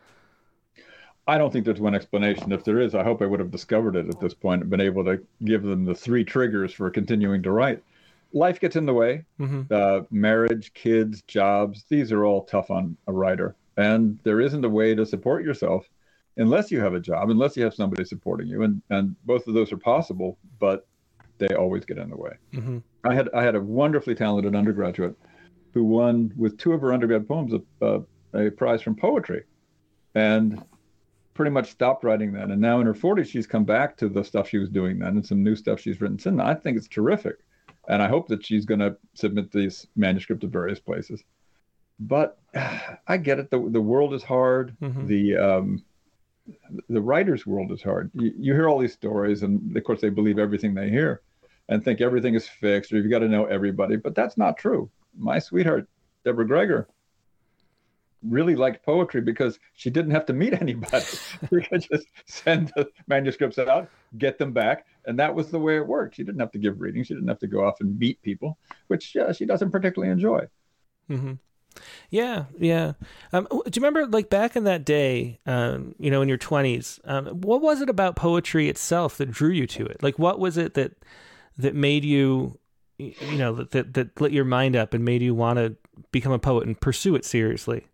I 1.26 1.38
don't 1.38 1.52
think 1.52 1.64
there's 1.64 1.80
one 1.80 1.94
explanation. 1.94 2.52
If 2.52 2.64
there 2.64 2.80
is, 2.80 2.94
I 2.94 3.04
hope 3.04 3.22
I 3.22 3.26
would 3.26 3.40
have 3.40 3.52
discovered 3.52 3.96
it 3.96 4.08
at 4.08 4.20
this 4.20 4.34
point 4.34 4.62
and 4.62 4.70
been 4.70 4.80
able 4.80 5.04
to 5.04 5.22
give 5.44 5.62
them 5.62 5.84
the 5.84 5.94
three 5.94 6.24
triggers 6.24 6.72
for 6.72 6.90
continuing 6.90 7.42
to 7.44 7.52
write. 7.52 7.82
Life 8.34 8.60
gets 8.60 8.76
in 8.76 8.84
the 8.84 8.92
way. 8.92 9.24
Mm-hmm. 9.40 9.62
Uh, 9.70 10.00
marriage, 10.10 10.74
kids, 10.74 11.22
jobs, 11.22 11.84
these 11.88 12.12
are 12.12 12.26
all 12.26 12.44
tough 12.44 12.70
on 12.70 12.96
a 13.06 13.12
writer. 13.12 13.56
And 13.76 14.18
there 14.24 14.40
isn't 14.40 14.64
a 14.64 14.68
way 14.68 14.94
to 14.94 15.06
support 15.06 15.44
yourself 15.44 15.88
unless 16.36 16.70
you 16.70 16.80
have 16.80 16.94
a 16.94 17.00
job, 17.00 17.30
unless 17.30 17.56
you 17.56 17.64
have 17.64 17.74
somebody 17.74 18.04
supporting 18.04 18.48
you. 18.48 18.62
And, 18.62 18.82
and 18.90 19.16
both 19.24 19.46
of 19.46 19.54
those 19.54 19.72
are 19.72 19.78
possible, 19.78 20.38
but 20.58 20.86
they 21.38 21.54
always 21.54 21.84
get 21.84 21.98
in 21.98 22.10
the 22.10 22.16
way. 22.16 22.32
Mm-hmm. 22.52 22.78
I 23.04 23.14
had 23.14 23.28
I 23.34 23.42
had 23.42 23.54
a 23.54 23.60
wonderfully 23.60 24.14
talented 24.14 24.54
undergraduate 24.54 25.16
who 25.72 25.84
won 25.84 26.32
with 26.36 26.56
two 26.56 26.72
of 26.72 26.80
her 26.80 26.92
undergrad 26.92 27.26
poems 27.26 27.52
a, 27.52 27.86
a, 27.86 28.46
a 28.46 28.50
prize 28.50 28.82
from 28.82 28.94
poetry, 28.94 29.42
and 30.14 30.62
pretty 31.34 31.50
much 31.50 31.70
stopped 31.70 32.04
writing 32.04 32.32
then. 32.32 32.52
And 32.52 32.60
now 32.60 32.80
in 32.80 32.86
her 32.86 32.94
40s, 32.94 33.26
she's 33.26 33.46
come 33.46 33.64
back 33.64 33.96
to 33.96 34.08
the 34.08 34.22
stuff 34.22 34.48
she 34.48 34.58
was 34.58 34.68
doing 34.68 35.00
then 35.00 35.16
and 35.16 35.26
some 35.26 35.42
new 35.42 35.56
stuff 35.56 35.80
she's 35.80 36.00
written 36.00 36.18
since. 36.18 36.40
I 36.40 36.54
think 36.54 36.76
it's 36.76 36.86
terrific, 36.86 37.38
and 37.88 38.02
I 38.02 38.08
hope 38.08 38.28
that 38.28 38.44
she's 38.44 38.64
going 38.64 38.80
to 38.80 38.96
submit 39.14 39.52
these 39.52 39.86
manuscript 39.96 40.42
to 40.42 40.48
various 40.48 40.80
places. 40.80 41.22
But 42.00 42.38
I 43.06 43.16
get 43.16 43.38
it. 43.38 43.50
the 43.50 43.58
The 43.58 43.80
world 43.80 44.14
is 44.14 44.22
hard. 44.22 44.76
Mm-hmm. 44.80 45.06
The 45.06 45.36
um, 45.36 45.84
the 46.88 47.00
writer's 47.00 47.46
world 47.46 47.72
is 47.72 47.82
hard. 47.82 48.10
You, 48.14 48.32
you, 48.36 48.52
hear 48.52 48.68
all 48.68 48.78
these 48.78 48.92
stories, 48.92 49.42
and 49.42 49.74
of 49.76 49.84
course, 49.84 50.00
they 50.00 50.10
believe 50.10 50.38
everything 50.38 50.74
they 50.74 50.90
hear 50.90 51.22
and 51.68 51.82
think 51.82 52.00
everything 52.00 52.34
is 52.34 52.46
fixed 52.46 52.92
or 52.92 52.96
you've 52.96 53.10
got 53.10 53.20
to 53.20 53.28
know 53.28 53.46
everybody. 53.46 53.96
But 53.96 54.14
that's 54.14 54.36
not 54.36 54.58
true. 54.58 54.90
My 55.16 55.38
sweetheart, 55.38 55.88
Deborah 56.24 56.46
Greger, 56.46 56.86
really 58.28 58.56
liked 58.56 58.84
poetry 58.84 59.20
because 59.20 59.58
she 59.74 59.90
didn't 59.90 60.12
have 60.12 60.26
to 60.26 60.32
meet 60.32 60.60
anybody. 60.60 61.04
she 61.50 61.60
could 61.60 61.86
just 61.90 62.06
send 62.26 62.72
the 62.76 62.88
manuscripts 63.06 63.58
out, 63.58 63.88
get 64.18 64.38
them 64.38 64.52
back, 64.52 64.86
and 65.06 65.18
that 65.18 65.34
was 65.34 65.50
the 65.50 65.58
way 65.58 65.76
it 65.76 65.86
worked. 65.86 66.16
She 66.16 66.24
didn't 66.24 66.40
have 66.40 66.52
to 66.52 66.58
give 66.58 66.80
readings. 66.80 67.08
She 67.08 67.14
didn't 67.14 67.28
have 67.28 67.38
to 67.40 67.46
go 67.46 67.64
off 67.64 67.80
and 67.80 67.98
meet 67.98 68.20
people, 68.22 68.58
which 68.88 69.16
uh, 69.16 69.32
she 69.32 69.44
doesn't 69.44 69.70
particularly 69.70 70.12
enjoy. 70.12 70.46
Mm-hmm. 71.10 71.34
Yeah, 72.10 72.44
yeah. 72.58 72.92
Um, 73.32 73.48
do 73.50 73.58
you 73.66 73.82
remember, 73.82 74.06
like 74.06 74.30
back 74.30 74.56
in 74.56 74.64
that 74.64 74.84
day, 74.84 75.40
um, 75.46 75.94
you 75.98 76.10
know, 76.10 76.22
in 76.22 76.28
your 76.28 76.38
twenties, 76.38 77.00
um, 77.04 77.26
what 77.40 77.60
was 77.60 77.80
it 77.80 77.90
about 77.90 78.16
poetry 78.16 78.68
itself 78.68 79.16
that 79.18 79.30
drew 79.30 79.50
you 79.50 79.66
to 79.68 79.84
it? 79.84 80.02
Like, 80.02 80.18
what 80.18 80.38
was 80.38 80.56
it 80.56 80.74
that 80.74 80.92
that 81.58 81.74
made 81.74 82.04
you, 82.04 82.58
you 82.98 83.38
know, 83.38 83.54
that 83.54 83.94
that 83.94 84.20
lit 84.20 84.32
your 84.32 84.44
mind 84.44 84.76
up 84.76 84.94
and 84.94 85.04
made 85.04 85.22
you 85.22 85.34
want 85.34 85.58
to 85.58 85.76
become 86.12 86.32
a 86.32 86.38
poet 86.38 86.66
and 86.66 86.80
pursue 86.80 87.16
it 87.16 87.24
seriously? 87.24 87.86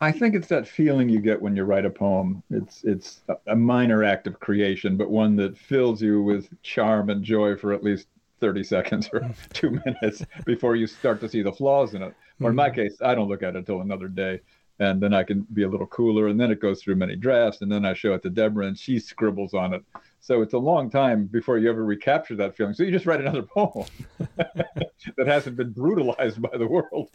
I 0.00 0.12
think 0.12 0.34
it's 0.34 0.48
that 0.48 0.68
feeling 0.68 1.08
you 1.08 1.20
get 1.20 1.40
when 1.40 1.56
you 1.56 1.64
write 1.64 1.86
a 1.86 1.90
poem. 1.90 2.42
It's 2.50 2.84
it's 2.84 3.22
a 3.46 3.56
minor 3.56 4.04
act 4.04 4.26
of 4.26 4.40
creation, 4.40 4.96
but 4.96 5.10
one 5.10 5.36
that 5.36 5.56
fills 5.56 6.02
you 6.02 6.22
with 6.22 6.48
charm 6.62 7.08
and 7.08 7.24
joy 7.24 7.56
for 7.56 7.72
at 7.72 7.82
least 7.82 8.08
30 8.40 8.64
seconds 8.64 9.08
or 9.12 9.22
two 9.52 9.80
minutes 9.84 10.24
before 10.44 10.76
you 10.76 10.86
start 10.86 11.20
to 11.20 11.28
see 11.28 11.42
the 11.42 11.52
flaws 11.52 11.94
in 11.94 12.02
it. 12.02 12.14
Or 12.40 12.50
in 12.50 12.56
my 12.56 12.68
mm-hmm. 12.68 12.76
case, 12.76 12.98
I 13.02 13.14
don't 13.14 13.28
look 13.28 13.42
at 13.42 13.54
it 13.54 13.58
until 13.58 13.80
another 13.80 14.08
day. 14.08 14.40
And 14.78 15.00
then 15.00 15.14
I 15.14 15.22
can 15.22 15.46
be 15.54 15.62
a 15.62 15.68
little 15.68 15.86
cooler. 15.86 16.28
And 16.28 16.38
then 16.38 16.50
it 16.50 16.60
goes 16.60 16.82
through 16.82 16.96
many 16.96 17.16
drafts. 17.16 17.62
And 17.62 17.72
then 17.72 17.86
I 17.86 17.94
show 17.94 18.12
it 18.12 18.22
to 18.24 18.30
Deborah 18.30 18.66
and 18.66 18.78
she 18.78 18.98
scribbles 18.98 19.54
on 19.54 19.72
it. 19.72 19.82
So 20.26 20.42
it's 20.42 20.54
a 20.54 20.58
long 20.58 20.90
time 20.90 21.26
before 21.26 21.56
you 21.56 21.70
ever 21.70 21.84
recapture 21.84 22.34
that 22.34 22.56
feeling. 22.56 22.74
So 22.74 22.82
you 22.82 22.90
just 22.90 23.06
write 23.06 23.20
another 23.20 23.42
poem 23.54 23.86
that 24.18 25.26
hasn't 25.28 25.56
been 25.56 25.70
brutalized 25.70 26.42
by 26.42 26.50
the 26.58 26.66
world. 26.66 27.10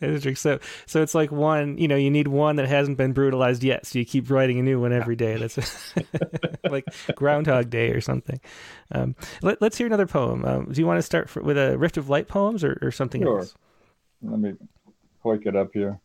so 0.38 0.58
so 0.86 1.02
it's 1.02 1.14
like 1.14 1.30
one, 1.30 1.76
you 1.76 1.86
know, 1.86 1.96
you 1.96 2.10
need 2.10 2.28
one 2.28 2.56
that 2.56 2.66
hasn't 2.66 2.96
been 2.96 3.12
brutalized 3.12 3.62
yet. 3.62 3.84
So 3.84 3.98
you 3.98 4.06
keep 4.06 4.30
writing 4.30 4.58
a 4.58 4.62
new 4.62 4.80
one 4.80 4.94
every 4.94 5.16
day. 5.16 5.36
That's 5.36 5.92
like 6.64 6.86
Groundhog 7.14 7.68
Day 7.68 7.90
or 7.90 8.00
something. 8.00 8.40
Um, 8.90 9.14
let, 9.42 9.62
us 9.62 9.76
hear 9.76 9.86
another 9.86 10.06
poem. 10.06 10.46
Um, 10.46 10.72
do 10.72 10.80
you 10.80 10.86
want 10.86 10.96
to 10.96 11.02
start 11.02 11.28
for, 11.28 11.42
with 11.42 11.58
a 11.58 11.76
Rift 11.76 11.98
of 11.98 12.08
Light 12.08 12.26
poems 12.26 12.64
or, 12.64 12.78
or 12.80 12.90
something 12.90 13.20
sure. 13.20 13.40
else? 13.40 13.54
Let 14.22 14.40
me 14.40 14.54
hoik 15.22 15.44
it 15.44 15.54
up 15.54 15.74
here. 15.74 16.00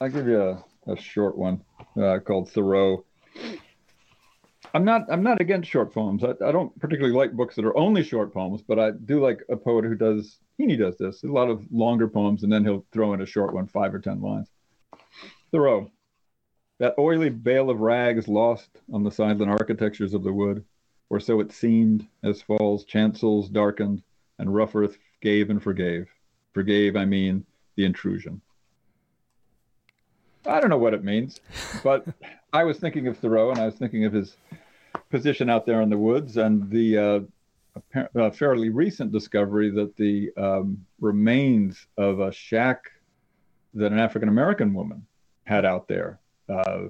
I'll 0.00 0.08
give 0.08 0.26
you 0.26 0.42
a, 0.42 0.64
a 0.88 0.96
short 0.96 1.38
one 1.38 1.62
uh, 2.00 2.18
called 2.20 2.50
Thoreau. 2.50 3.04
I'm 4.74 4.84
not 4.84 5.06
I'm 5.10 5.22
not 5.22 5.40
against 5.40 5.70
short 5.70 5.92
poems. 5.92 6.22
I, 6.22 6.30
I 6.44 6.52
don't 6.52 6.78
particularly 6.78 7.16
like 7.16 7.32
books 7.32 7.56
that 7.56 7.64
are 7.64 7.76
only 7.76 8.02
short 8.02 8.32
poems, 8.32 8.62
but 8.62 8.78
I 8.78 8.90
do 8.90 9.20
like 9.20 9.40
a 9.48 9.56
poet 9.56 9.84
who 9.84 9.94
does 9.94 10.38
Heaney 10.60 10.78
does 10.78 10.98
this. 10.98 11.22
A 11.22 11.26
lot 11.26 11.48
of 11.48 11.62
longer 11.70 12.08
poems, 12.08 12.42
and 12.42 12.52
then 12.52 12.64
he'll 12.64 12.84
throw 12.92 13.14
in 13.14 13.22
a 13.22 13.26
short 13.26 13.54
one, 13.54 13.66
five 13.66 13.94
or 13.94 13.98
ten 13.98 14.20
lines. 14.20 14.48
Thoreau, 15.50 15.90
that 16.78 16.94
oily 16.98 17.30
bale 17.30 17.70
of 17.70 17.80
rags 17.80 18.28
lost 18.28 18.68
on 18.92 19.02
the 19.02 19.10
silent 19.10 19.50
architectures 19.50 20.14
of 20.14 20.22
the 20.22 20.32
wood, 20.32 20.64
or 21.10 21.20
so 21.20 21.40
it 21.40 21.52
seemed 21.52 22.06
as 22.22 22.42
fall's 22.42 22.84
chancels 22.84 23.48
darkened 23.48 24.02
and 24.38 24.54
rough 24.54 24.76
earth 24.76 24.98
gave 25.20 25.50
and 25.50 25.62
forgave. 25.62 26.08
Forgave, 26.52 26.96
I 26.96 27.04
mean, 27.04 27.44
the 27.76 27.84
intrusion. 27.84 28.40
I 30.46 30.60
don't 30.60 30.70
know 30.70 30.78
what 30.78 30.94
it 30.94 31.04
means, 31.04 31.40
but 31.82 32.06
I 32.52 32.64
was 32.64 32.78
thinking 32.78 33.06
of 33.06 33.18
Thoreau 33.18 33.50
and 33.50 33.58
I 33.58 33.66
was 33.66 33.74
thinking 33.74 34.04
of 34.04 34.12
his 34.12 34.36
position 35.10 35.50
out 35.50 35.66
there 35.66 35.82
in 35.82 35.90
the 35.90 35.98
woods 35.98 36.36
and 36.36 36.70
the 36.70 36.98
uh, 36.98 37.20
uh, 38.18 38.30
fairly 38.30 38.68
recent 38.68 39.12
discovery 39.12 39.70
that 39.70 39.96
the 39.96 40.32
um, 40.36 40.84
remains 41.00 41.86
of 41.96 42.20
a 42.20 42.32
shack 42.32 42.90
that 43.74 43.92
an 43.92 43.98
African 43.98 44.28
American 44.28 44.74
woman 44.74 45.06
had 45.44 45.64
out 45.64 45.88
there 45.88 46.18
uh, 46.48 46.84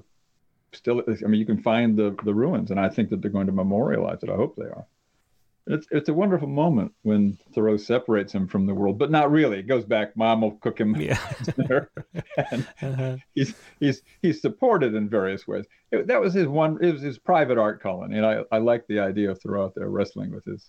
still. 0.71 1.03
I 1.07 1.27
mean, 1.27 1.39
you 1.39 1.45
can 1.45 1.61
find 1.61 1.97
the 1.97 2.15
the 2.23 2.33
ruins, 2.33 2.71
and 2.71 2.79
I 2.79 2.89
think 2.89 3.09
that 3.09 3.21
they're 3.21 3.31
going 3.31 3.47
to 3.47 3.53
memorialize 3.53 4.23
it. 4.23 4.29
I 4.29 4.35
hope 4.35 4.55
they 4.55 4.63
are 4.63 4.85
it's 5.69 5.87
it's 5.91 6.09
a 6.09 6.13
wonderful 6.13 6.47
moment 6.47 6.93
when 7.03 7.37
Thoreau 7.53 7.77
separates 7.77 8.33
him 8.33 8.47
from 8.47 8.65
the 8.65 8.73
world, 8.73 8.97
but 8.97 9.11
not 9.11 9.31
really. 9.31 9.59
It 9.59 9.67
goes 9.67 9.85
back. 9.85 10.17
Mom 10.17 10.41
will 10.41 10.53
cook 10.53 10.79
him 10.79 10.95
yeah. 10.95 11.19
dinner, 11.55 11.91
and 12.51 12.67
uh-huh. 12.81 13.17
he's 13.35 13.53
he's 13.79 14.01
he's 14.21 14.41
supported 14.41 14.95
in 14.95 15.07
various 15.07 15.47
ways. 15.47 15.65
It, 15.91 16.07
that 16.07 16.19
was 16.19 16.33
his 16.33 16.47
one. 16.47 16.79
It 16.81 16.91
was 16.91 17.01
his 17.01 17.19
private 17.19 17.57
art 17.57 17.81
colony, 17.81 18.17
and 18.17 18.25
I 18.25 18.41
I 18.51 18.57
like 18.57 18.87
the 18.87 18.99
idea 18.99 19.31
of 19.31 19.41
Thoreau 19.41 19.65
out 19.65 19.75
there 19.75 19.89
wrestling 19.89 20.31
with 20.31 20.45
his 20.45 20.67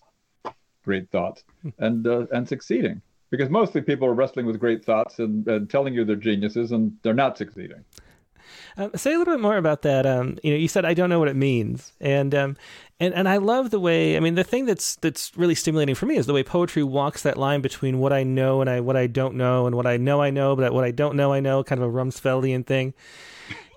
great 0.84 1.10
thoughts 1.10 1.44
and 1.78 2.06
uh, 2.06 2.26
and 2.32 2.46
succeeding 2.46 3.00
because 3.30 3.48
mostly 3.48 3.80
people 3.80 4.06
are 4.06 4.14
wrestling 4.14 4.44
with 4.44 4.58
great 4.58 4.84
thoughts 4.84 5.18
and, 5.18 5.46
and 5.46 5.70
telling 5.70 5.94
you 5.94 6.04
they're 6.04 6.16
geniuses 6.16 6.72
and 6.72 6.92
they're 7.02 7.14
not 7.14 7.38
succeeding. 7.38 7.84
Um, 8.76 8.90
say 8.96 9.12
a 9.14 9.18
little 9.18 9.34
bit 9.34 9.40
more 9.40 9.56
about 9.56 9.82
that. 9.82 10.06
Um, 10.06 10.38
you 10.42 10.50
know, 10.52 10.56
you 10.56 10.68
said 10.68 10.84
I 10.84 10.94
don't 10.94 11.10
know 11.10 11.18
what 11.18 11.28
it 11.28 11.36
means, 11.36 11.92
and 12.00 12.34
um, 12.34 12.56
and 12.98 13.14
and 13.14 13.28
I 13.28 13.38
love 13.38 13.70
the 13.70 13.80
way. 13.80 14.16
I 14.16 14.20
mean, 14.20 14.34
the 14.34 14.44
thing 14.44 14.66
that's 14.66 14.96
that's 14.96 15.36
really 15.36 15.54
stimulating 15.54 15.94
for 15.94 16.06
me 16.06 16.16
is 16.16 16.26
the 16.26 16.32
way 16.32 16.42
poetry 16.42 16.82
walks 16.82 17.22
that 17.22 17.36
line 17.36 17.60
between 17.60 17.98
what 17.98 18.12
I 18.12 18.22
know 18.22 18.60
and 18.60 18.70
I 18.70 18.80
what 18.80 18.96
I 18.96 19.06
don't 19.06 19.34
know, 19.34 19.66
and 19.66 19.76
what 19.76 19.86
I 19.86 19.96
know 19.96 20.22
I 20.22 20.30
know, 20.30 20.56
but 20.56 20.72
what 20.72 20.84
I 20.84 20.90
don't 20.90 21.16
know 21.16 21.32
I 21.32 21.40
know, 21.40 21.64
kind 21.64 21.82
of 21.82 21.88
a 21.88 21.92
Rumsfeldian 21.92 22.66
thing 22.66 22.94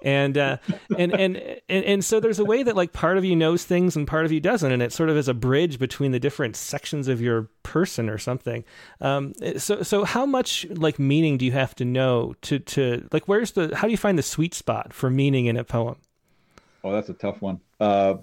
and 0.04 0.38
uh, 0.38 0.58
and, 0.98 1.14
and 1.14 1.38
and 1.70 1.86
and 1.86 2.06
so 2.06 2.20
there's 2.20 2.40
a 2.40 2.46
way 2.46 2.62
that 2.62 2.76
like 2.76 2.94
part 2.94 3.18
of 3.18 3.26
you 3.26 3.36
knows 3.36 3.64
things 3.64 3.96
and 3.96 4.06
part 4.06 4.26
of 4.26 4.32
you 4.32 4.40
doesn't, 4.40 4.72
and 4.72 4.84
it 4.84 4.92
sort 4.92 5.10
of 5.10 5.18
is 5.18 5.28
a 5.28 5.34
bridge 5.34 5.80
between 5.80 6.12
the 6.12 6.20
different 6.20 6.56
sections 6.56 7.08
of 7.08 7.22
your 7.22 7.50
person 7.64 8.10
or 8.10 8.18
something. 8.18 8.64
Um, 9.02 9.34
so 9.58 9.82
so 9.82 10.04
how 10.04 10.26
much 10.26 10.68
like 10.70 11.00
meaning 11.00 11.38
do 11.38 11.46
you 11.46 11.54
have 11.54 11.74
to 11.76 11.86
know 11.86 12.36
to 12.42 12.60
to 12.60 13.08
like 13.12 13.28
where's 13.28 13.54
the 13.54 13.76
how 13.76 13.88
do 13.88 13.92
you 13.92 13.98
find 13.98 14.20
the 14.20 14.24
sweet 14.24 14.54
spot 14.54 14.94
for 14.94 15.10
meaning 15.10 15.46
in 15.46 15.58
a 15.58 15.64
poem? 15.64 15.96
Oh, 16.84 16.92
that's 16.92 17.10
a 17.10 17.14
tough 17.14 17.42
one. 17.42 17.62
Uh, 17.80 18.16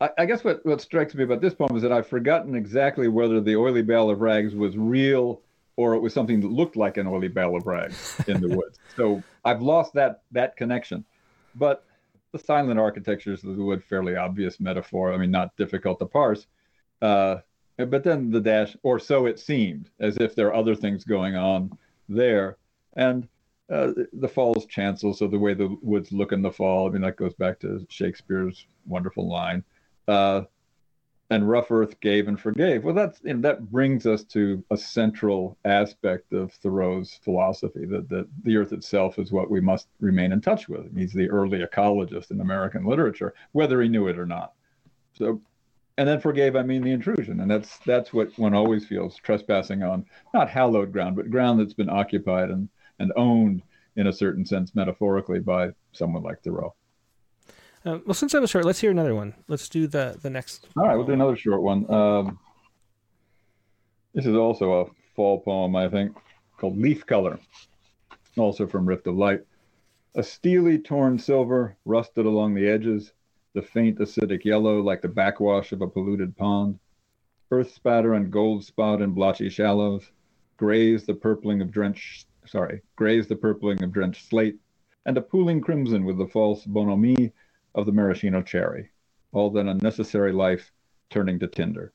I, 0.00 0.10
I 0.18 0.26
guess 0.26 0.44
what, 0.44 0.64
what 0.64 0.80
strikes 0.80 1.14
me 1.14 1.24
about 1.24 1.40
this 1.40 1.54
poem 1.54 1.76
is 1.76 1.82
that 1.82 1.92
I've 1.92 2.06
forgotten 2.06 2.54
exactly 2.54 3.08
whether 3.08 3.40
the 3.40 3.56
oily 3.56 3.82
bale 3.82 4.08
of 4.08 4.20
rags 4.20 4.54
was 4.54 4.76
real 4.76 5.40
or 5.76 5.94
it 5.94 6.00
was 6.00 6.12
something 6.12 6.40
that 6.40 6.48
looked 6.48 6.76
like 6.76 6.96
an 6.96 7.06
oily 7.06 7.28
bale 7.28 7.56
of 7.56 7.66
rags 7.66 8.20
in 8.28 8.40
the 8.40 8.48
woods. 8.48 8.78
So 8.96 9.22
I've 9.44 9.62
lost 9.62 9.94
that 9.94 10.22
that 10.32 10.56
connection. 10.56 11.04
But 11.54 11.84
the 12.32 12.38
silent 12.38 12.80
architectures 12.80 13.44
of 13.44 13.56
the 13.56 13.62
wood, 13.62 13.84
fairly 13.84 14.16
obvious 14.16 14.58
metaphor. 14.58 15.12
I 15.12 15.18
mean, 15.18 15.30
not 15.30 15.56
difficult 15.56 15.98
to 15.98 16.06
parse. 16.06 16.46
Uh, 17.00 17.36
but 17.76 18.04
then 18.04 18.30
the 18.30 18.40
dash, 18.40 18.76
or 18.82 18.98
so 18.98 19.26
it 19.26 19.38
seemed, 19.38 19.90
as 20.00 20.16
if 20.16 20.34
there 20.34 20.48
are 20.48 20.54
other 20.54 20.74
things 20.74 21.04
going 21.04 21.36
on 21.36 21.76
there. 22.08 22.56
And 22.94 23.28
uh, 23.70 23.92
the 24.12 24.28
fall's 24.28 24.66
chancel, 24.66 25.14
so 25.14 25.26
the 25.26 25.38
way 25.38 25.54
the 25.54 25.76
woods 25.82 26.12
look 26.12 26.32
in 26.32 26.42
the 26.42 26.50
fall. 26.50 26.86
I 26.86 26.90
mean, 26.90 27.02
that 27.02 27.16
goes 27.16 27.34
back 27.34 27.58
to 27.60 27.86
Shakespeare's 27.88 28.66
wonderful 28.86 29.28
line. 29.28 29.64
Uh, 30.06 30.42
and 31.32 31.48
rough 31.48 31.70
earth 31.70 31.98
gave 32.00 32.28
and 32.28 32.38
forgave. 32.38 32.84
Well, 32.84 32.94
that's 32.94 33.20
and 33.22 33.42
that 33.42 33.70
brings 33.70 34.06
us 34.06 34.22
to 34.24 34.62
a 34.70 34.76
central 34.76 35.56
aspect 35.64 36.34
of 36.34 36.52
Thoreau's 36.52 37.18
philosophy 37.24 37.86
that, 37.86 38.10
that 38.10 38.28
the 38.44 38.58
earth 38.58 38.72
itself 38.72 39.18
is 39.18 39.32
what 39.32 39.50
we 39.50 39.60
must 39.60 39.88
remain 39.98 40.32
in 40.32 40.42
touch 40.42 40.68
with. 40.68 40.94
He's 40.94 41.14
the 41.14 41.30
early 41.30 41.60
ecologist 41.60 42.30
in 42.30 42.40
American 42.42 42.84
literature, 42.84 43.32
whether 43.52 43.80
he 43.80 43.88
knew 43.88 44.08
it 44.08 44.18
or 44.18 44.26
not. 44.26 44.52
So 45.14 45.40
and 45.96 46.06
then 46.06 46.20
forgave 46.20 46.54
I 46.54 46.62
mean 46.62 46.82
the 46.82 46.92
intrusion, 46.92 47.40
and 47.40 47.50
that's 47.50 47.78
that's 47.86 48.12
what 48.12 48.38
one 48.38 48.54
always 48.54 48.84
feels 48.84 49.16
trespassing 49.16 49.82
on 49.82 50.04
not 50.34 50.50
hallowed 50.50 50.92
ground, 50.92 51.16
but 51.16 51.30
ground 51.30 51.60
that's 51.60 51.74
been 51.74 51.90
occupied 51.90 52.50
and 52.50 52.68
and 52.98 53.10
owned 53.16 53.62
in 53.96 54.06
a 54.06 54.12
certain 54.12 54.44
sense 54.44 54.74
metaphorically 54.74 55.40
by 55.40 55.70
someone 55.92 56.22
like 56.22 56.42
Thoreau. 56.42 56.74
Uh, 57.84 57.98
well, 58.06 58.14
since 58.14 58.34
I 58.34 58.38
was 58.38 58.50
short, 58.50 58.64
let's 58.64 58.80
hear 58.80 58.90
another 58.90 59.14
one. 59.14 59.34
Let's 59.48 59.68
do 59.68 59.86
the 59.86 60.16
the 60.22 60.30
next. 60.30 60.68
All 60.76 60.86
right, 60.86 60.96
we'll 60.96 61.06
do 61.06 61.12
another 61.12 61.36
short 61.36 61.62
one. 61.62 61.90
Um, 61.92 62.38
this 64.14 64.26
is 64.26 64.36
also 64.36 64.82
a 64.82 64.86
fall 65.16 65.40
poem, 65.40 65.74
I 65.74 65.88
think, 65.88 66.16
called 66.58 66.78
Leaf 66.78 67.04
Color, 67.06 67.38
also 68.36 68.66
from 68.66 68.86
Rift 68.86 69.06
of 69.06 69.16
Light. 69.16 69.40
A 70.14 70.22
steely 70.22 70.78
torn 70.78 71.18
silver 71.18 71.76
rusted 71.84 72.26
along 72.26 72.54
the 72.54 72.68
edges, 72.68 73.12
the 73.54 73.62
faint 73.62 73.98
acidic 73.98 74.44
yellow 74.44 74.80
like 74.80 75.02
the 75.02 75.08
backwash 75.08 75.72
of 75.72 75.80
a 75.80 75.88
polluted 75.88 76.36
pond. 76.36 76.78
Earth 77.50 77.72
spatter 77.72 78.14
and 78.14 78.30
gold 78.30 78.64
spot 78.64 79.02
in 79.02 79.10
blotchy 79.10 79.48
shallows, 79.48 80.10
grays 80.56 81.04
the 81.04 81.14
purpling 81.14 81.60
of 81.60 81.70
drenched 81.70 82.26
sorry, 82.46 82.82
grays 82.96 83.26
the 83.26 83.36
purpling 83.36 83.82
of 83.82 83.92
drenched 83.92 84.28
slate, 84.28 84.58
and 85.06 85.16
a 85.16 85.22
pooling 85.22 85.60
crimson 85.60 86.04
with 86.04 86.18
the 86.18 86.26
false 86.26 86.64
bonhomie 86.64 87.32
of 87.74 87.86
the 87.86 87.92
maraschino 87.92 88.42
cherry, 88.42 88.90
all 89.32 89.50
that 89.50 89.66
unnecessary 89.66 90.32
life 90.32 90.72
turning 91.10 91.38
to 91.38 91.46
tinder. 91.46 91.92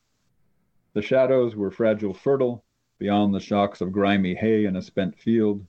The 0.94 1.02
shadows 1.02 1.56
were 1.56 1.72
fragile 1.72 2.14
fertile, 2.14 2.64
beyond 3.00 3.34
the 3.34 3.40
shocks 3.40 3.82
of 3.82 3.92
grimy 3.92 4.34
hay 4.34 4.66
in 4.66 4.76
a 4.76 4.82
spent 4.82 5.18
field. 5.18 5.66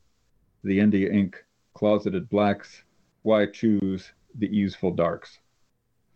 The 0.65 0.81
India 0.81 1.11
ink 1.13 1.45
closeted 1.75 2.29
blacks, 2.29 2.85
why 3.23 3.47
choose 3.47 4.13
the 4.35 4.49
easeful 4.49 4.93
darks? 4.93 5.39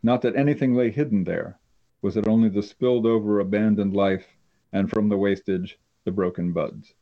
Not 0.02 0.22
that 0.22 0.36
anything 0.36 0.74
lay 0.74 0.90
hidden 0.90 1.24
there. 1.24 1.58
Was 2.00 2.16
it 2.16 2.26
only 2.26 2.48
the 2.48 2.62
spilled 2.62 3.06
over 3.06 3.38
abandoned 3.38 3.94
life, 3.94 4.26
and 4.72 4.90
from 4.90 5.08
the 5.08 5.18
wastage, 5.18 5.78
the 6.04 6.10
broken 6.10 6.52
buds? 6.52 6.94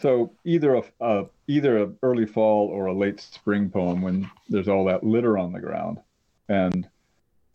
So 0.00 0.32
either 0.44 0.76
a, 0.76 0.82
a 1.00 1.26
either 1.48 1.82
a 1.82 1.92
early 2.02 2.26
fall 2.26 2.68
or 2.68 2.86
a 2.86 2.94
late 2.94 3.20
spring 3.20 3.68
poem 3.68 4.00
when 4.00 4.30
there's 4.48 4.68
all 4.68 4.84
that 4.84 5.04
litter 5.04 5.36
on 5.36 5.52
the 5.52 5.60
ground. 5.60 5.98
And 6.48 6.88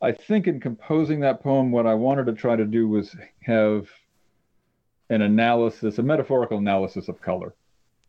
I 0.01 0.11
think 0.11 0.47
in 0.47 0.59
composing 0.59 1.21
that 1.21 1.41
poem, 1.41 1.71
what 1.71 1.87
I 1.87 1.93
wanted 1.93 2.25
to 2.25 2.33
try 2.33 2.55
to 2.55 2.65
do 2.65 2.87
was 2.89 3.15
have 3.43 3.87
an 5.09 5.21
analysis, 5.21 5.97
a 5.97 6.03
metaphorical 6.03 6.57
analysis 6.57 7.07
of 7.07 7.21
color 7.21 7.53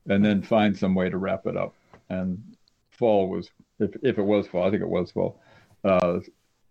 and 0.09 0.25
then 0.25 0.43
find 0.43 0.77
some 0.77 0.95
way 0.95 1.09
to 1.09 1.17
wrap 1.17 1.47
it 1.47 1.57
up. 1.57 1.75
And 2.09 2.57
fall 2.91 3.29
was, 3.29 3.51
if, 3.79 3.91
if 4.03 4.19
it 4.19 4.23
was 4.23 4.47
fall, 4.47 4.67
I 4.67 4.71
think 4.71 4.83
it 4.83 4.89
was 4.89 5.11
fall, 5.11 5.41
uh, 5.85 6.19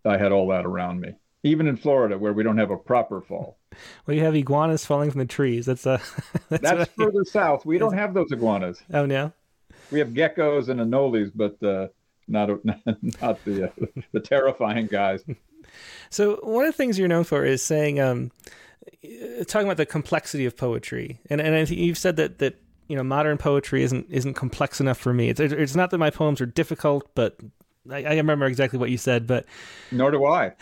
I 0.05 0.17
had 0.17 0.31
all 0.31 0.47
that 0.49 0.65
around 0.65 0.99
me. 0.99 1.13
Even 1.43 1.67
in 1.67 1.77
Florida, 1.77 2.17
where 2.17 2.33
we 2.33 2.43
don't 2.43 2.57
have 2.57 2.71
a 2.71 2.77
proper 2.77 3.21
fall. 3.21 3.57
Well, 4.05 4.15
you 4.15 4.23
have 4.23 4.35
iguanas 4.35 4.85
falling 4.85 5.11
from 5.11 5.19
the 5.19 5.25
trees. 5.25 5.65
That's 5.65 5.85
uh, 5.85 5.99
that's, 6.49 6.61
that's 6.61 6.91
further 6.91 7.21
I, 7.21 7.29
south. 7.29 7.65
We 7.65 7.77
don't 7.77 7.97
have 7.97 8.13
those 8.13 8.31
iguanas. 8.31 8.81
Oh 8.93 9.05
no. 9.05 9.33
We 9.91 9.99
have 9.99 10.09
geckos 10.09 10.69
and 10.69 10.79
anoles, 10.79 11.31
but 11.35 11.61
uh, 11.63 11.87
not 12.27 12.49
not 13.21 13.43
the 13.45 13.65
uh, 13.65 13.85
the 14.11 14.19
terrifying 14.19 14.87
guys. 14.87 15.23
So 16.09 16.35
one 16.43 16.65
of 16.65 16.71
the 16.71 16.77
things 16.77 16.99
you're 16.99 17.07
known 17.07 17.23
for 17.23 17.43
is 17.43 17.63
saying, 17.63 17.99
um, 17.99 18.29
talking 19.47 19.65
about 19.65 19.77
the 19.77 19.87
complexity 19.87 20.45
of 20.45 20.55
poetry, 20.55 21.19
and 21.31 21.41
and 21.41 21.67
you've 21.69 21.97
said 21.97 22.17
that 22.17 22.37
that 22.39 22.61
you 22.87 22.95
know 22.95 23.01
modern 23.03 23.39
poetry 23.39 23.81
isn't 23.81 24.05
isn't 24.11 24.35
complex 24.35 24.79
enough 24.79 24.99
for 24.99 25.13
me. 25.13 25.29
It's 25.29 25.39
it's 25.39 25.75
not 25.75 25.89
that 25.89 25.97
my 25.97 26.11
poems 26.11 26.41
are 26.41 26.45
difficult, 26.45 27.09
but 27.15 27.37
I, 27.89 28.03
I 28.03 28.15
remember 28.15 28.45
exactly 28.45 28.77
what 28.77 28.91
you 28.91 28.97
said. 28.97 29.25
But 29.25 29.45
nor 29.91 30.11
do 30.11 30.25
I. 30.25 30.53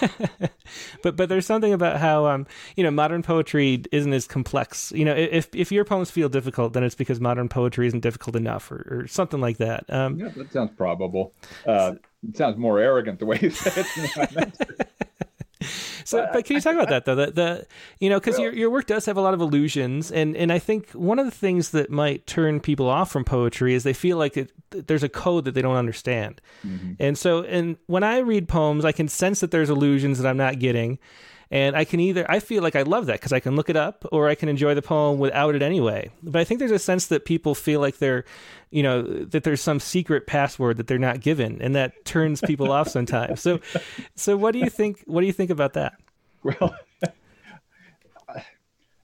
but 1.02 1.16
but 1.16 1.28
there's 1.28 1.46
something 1.46 1.72
about 1.72 1.98
how 1.98 2.26
um 2.26 2.46
you 2.76 2.84
know 2.84 2.90
modern 2.90 3.22
poetry 3.22 3.82
isn't 3.92 4.12
as 4.12 4.26
complex. 4.26 4.92
You 4.92 5.04
know 5.04 5.14
if 5.14 5.48
if 5.54 5.72
your 5.72 5.84
poems 5.84 6.10
feel 6.10 6.28
difficult, 6.28 6.72
then 6.72 6.84
it's 6.84 6.94
because 6.94 7.20
modern 7.20 7.48
poetry 7.48 7.86
isn't 7.86 8.00
difficult 8.00 8.36
enough, 8.36 8.70
or, 8.70 8.86
or 8.90 9.06
something 9.06 9.40
like 9.40 9.58
that. 9.58 9.84
Um, 9.88 10.18
yeah, 10.18 10.28
that 10.36 10.52
sounds 10.52 10.70
probable. 10.76 11.32
Uh, 11.66 11.94
it 12.28 12.36
sounds 12.36 12.56
more 12.56 12.78
arrogant 12.78 13.18
the 13.18 13.26
way 13.26 13.38
you 13.40 13.50
say 13.50 13.84
it. 13.84 14.86
So, 16.04 16.22
but, 16.22 16.32
but 16.34 16.44
can 16.44 16.54
you 16.54 16.62
talk 16.62 16.74
about 16.74 16.88
that 16.90 17.04
though? 17.04 17.16
The, 17.16 17.32
the 17.32 17.66
you 17.98 18.08
know, 18.08 18.20
because 18.20 18.38
your 18.38 18.54
your 18.54 18.70
work 18.70 18.86
does 18.86 19.06
have 19.06 19.16
a 19.16 19.20
lot 19.20 19.34
of 19.34 19.40
illusions, 19.40 20.12
and 20.12 20.36
and 20.36 20.52
I 20.52 20.60
think 20.60 20.92
one 20.92 21.18
of 21.18 21.24
the 21.24 21.32
things 21.32 21.70
that 21.70 21.90
might 21.90 22.28
turn 22.28 22.60
people 22.60 22.88
off 22.88 23.10
from 23.10 23.24
poetry 23.24 23.74
is 23.74 23.82
they 23.82 23.92
feel 23.92 24.16
like 24.16 24.36
it, 24.36 24.52
there's 24.70 25.02
a 25.02 25.08
code 25.08 25.46
that 25.46 25.54
they 25.54 25.62
don't 25.62 25.74
understand, 25.74 26.40
mm-hmm. 26.64 26.92
and 27.00 27.18
so 27.18 27.42
and 27.42 27.76
when 27.86 28.04
I 28.04 28.18
read 28.18 28.46
poems, 28.46 28.84
I 28.84 28.92
can 28.92 29.08
sense 29.08 29.40
that 29.40 29.50
there's 29.50 29.68
illusions 29.68 30.20
that 30.20 30.28
I'm 30.30 30.36
not 30.36 30.60
getting, 30.60 31.00
and 31.50 31.76
I 31.76 31.84
can 31.84 32.00
either, 32.00 32.28
I 32.28 32.40
feel 32.40 32.62
like 32.62 32.74
I 32.74 32.82
love 32.82 33.06
that 33.06 33.14
because 33.14 33.32
I 33.32 33.38
can 33.38 33.54
look 33.54 33.70
it 33.70 33.76
up 33.76 34.04
or 34.10 34.28
I 34.28 34.34
can 34.34 34.48
enjoy 34.48 34.74
the 34.74 34.82
poem 34.82 35.18
without 35.18 35.54
it 35.54 35.62
anyway. 35.62 36.10
But 36.22 36.40
I 36.40 36.44
think 36.44 36.58
there's 36.58 36.72
a 36.72 36.78
sense 36.78 37.06
that 37.06 37.24
people 37.24 37.54
feel 37.54 37.80
like 37.80 37.98
they're, 37.98 38.24
you 38.70 38.82
know, 38.82 39.02
that 39.02 39.44
there's 39.44 39.60
some 39.60 39.78
secret 39.78 40.26
password 40.26 40.76
that 40.78 40.88
they're 40.88 40.98
not 40.98 41.20
given 41.20 41.62
and 41.62 41.76
that 41.76 42.04
turns 42.04 42.40
people 42.40 42.72
off 42.72 42.88
sometimes. 42.88 43.40
So, 43.40 43.60
so 44.16 44.36
what 44.36 44.52
do 44.52 44.58
you 44.58 44.70
think, 44.70 45.04
what 45.06 45.20
do 45.20 45.26
you 45.26 45.32
think 45.32 45.50
about 45.50 45.74
that? 45.74 45.94
Well, 46.42 46.76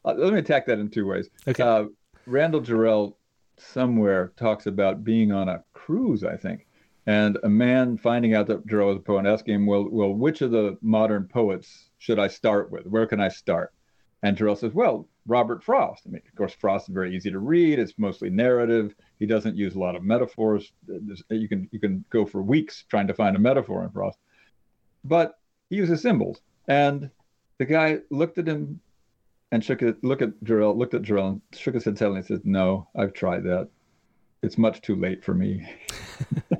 let 0.04 0.32
me 0.32 0.38
attack 0.38 0.66
that 0.66 0.80
in 0.80 0.90
two 0.90 1.06
ways. 1.06 1.28
Okay. 1.46 1.62
Uh, 1.62 1.84
Randall 2.26 2.60
Jarrell 2.60 3.14
somewhere 3.56 4.32
talks 4.36 4.66
about 4.66 5.04
being 5.04 5.30
on 5.30 5.48
a 5.48 5.62
cruise, 5.74 6.24
I 6.24 6.36
think 6.36 6.66
and 7.06 7.36
a 7.42 7.48
man 7.48 7.98
finding 7.98 8.34
out 8.34 8.46
that 8.46 8.64
Jarrell 8.66 8.88
was 8.88 8.96
a 8.98 9.00
poet, 9.00 9.26
asking 9.26 9.54
him, 9.54 9.66
"Well, 9.66 9.88
well, 9.90 10.14
which 10.14 10.40
of 10.40 10.52
the 10.52 10.78
modern 10.82 11.24
poets 11.24 11.90
should 12.02 12.18
I 12.18 12.26
start 12.26 12.72
with? 12.72 12.84
Where 12.86 13.06
can 13.06 13.20
I 13.20 13.28
start?" 13.28 13.72
And 14.24 14.36
Jarrell 14.36 14.58
says, 14.58 14.74
"Well, 14.74 15.08
Robert 15.26 15.62
Frost. 15.62 16.02
I 16.04 16.10
mean, 16.10 16.22
of 16.26 16.36
course, 16.36 16.52
Frost 16.52 16.88
is 16.88 16.94
very 16.94 17.14
easy 17.14 17.30
to 17.30 17.38
read. 17.38 17.78
It's 17.78 17.96
mostly 17.96 18.28
narrative. 18.28 18.94
He 19.20 19.26
doesn't 19.26 19.56
use 19.56 19.76
a 19.76 19.78
lot 19.78 19.94
of 19.94 20.02
metaphors. 20.02 20.72
You 21.30 21.48
can 21.48 21.68
you 21.70 21.78
can 21.78 22.04
go 22.10 22.26
for 22.26 22.42
weeks 22.42 22.84
trying 22.88 23.06
to 23.06 23.14
find 23.14 23.36
a 23.36 23.38
metaphor 23.38 23.84
in 23.84 23.90
Frost, 23.90 24.18
but 25.04 25.38
he 25.70 25.76
uses 25.76 26.02
symbols." 26.02 26.42
And 26.66 27.08
the 27.58 27.66
guy 27.66 28.00
looked 28.10 28.38
at 28.38 28.48
him 28.48 28.80
and 29.52 29.64
shook 29.64 29.82
it. 29.82 30.02
Look 30.02 30.22
at 30.22 30.40
Jarrell. 30.42 30.76
Looked 30.76 30.94
at 30.94 31.02
Jarrell 31.02 31.28
and 31.32 31.40
shook 31.52 31.74
his 31.74 31.84
head 31.84 31.98
sadly 31.98 32.16
and 32.16 32.26
said, 32.26 32.44
"No, 32.44 32.88
I've 32.96 33.12
tried 33.12 33.44
that. 33.44 33.68
It's 34.42 34.58
much 34.58 34.80
too 34.80 34.96
late 34.96 35.22
for 35.22 35.34
me." 35.34 35.68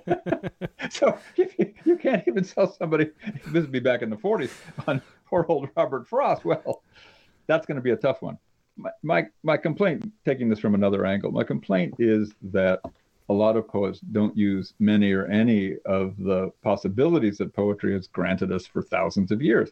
so 0.91 1.19
you, 1.37 1.49
you, 1.85 1.97
can't 1.97 2.23
even 2.27 2.45
sell 2.45 2.73
somebody, 2.73 3.11
this 3.47 3.63
would 3.63 3.73
be 3.73 3.81
back 3.81 4.03
in 4.03 4.11
the 4.11 4.17
40s, 4.17 4.51
on 4.87 5.03
poor 5.27 5.47
old 5.49 5.69
Robert 5.77 6.07
Frost. 6.09 6.45
Well, 6.45 6.83
that's 7.47 7.67
going 7.67 7.77
to 7.77 7.83
be 7.83 7.91
a 7.91 7.97
tough 7.97 8.23
one. 8.23 8.39
My, 8.77 8.91
my, 9.03 9.27
my 9.43 9.57
complaint, 9.57 10.11
taking 10.25 10.49
this 10.49 10.59
from 10.59 10.75
another 10.75 11.05
angle, 11.05 11.31
my 11.31 11.45
complaint 11.45 11.95
is 11.99 12.33
that 12.53 12.81
a 13.29 13.33
lot 13.33 13.57
of 13.57 13.69
poets 13.69 14.01
don't 14.13 14.37
use 14.37 14.75
many 14.79 15.13
or 15.13 15.27
any 15.27 15.77
of 15.87 16.17
the 16.19 16.51
possibilities 16.63 17.39
that 17.39 17.55
poetry 17.55 17.93
has 17.95 18.09
granted 18.09 18.53
us 18.53 18.67
for 18.67 18.83
thousands 18.83 19.31
of 19.31 19.41
years. 19.41 19.71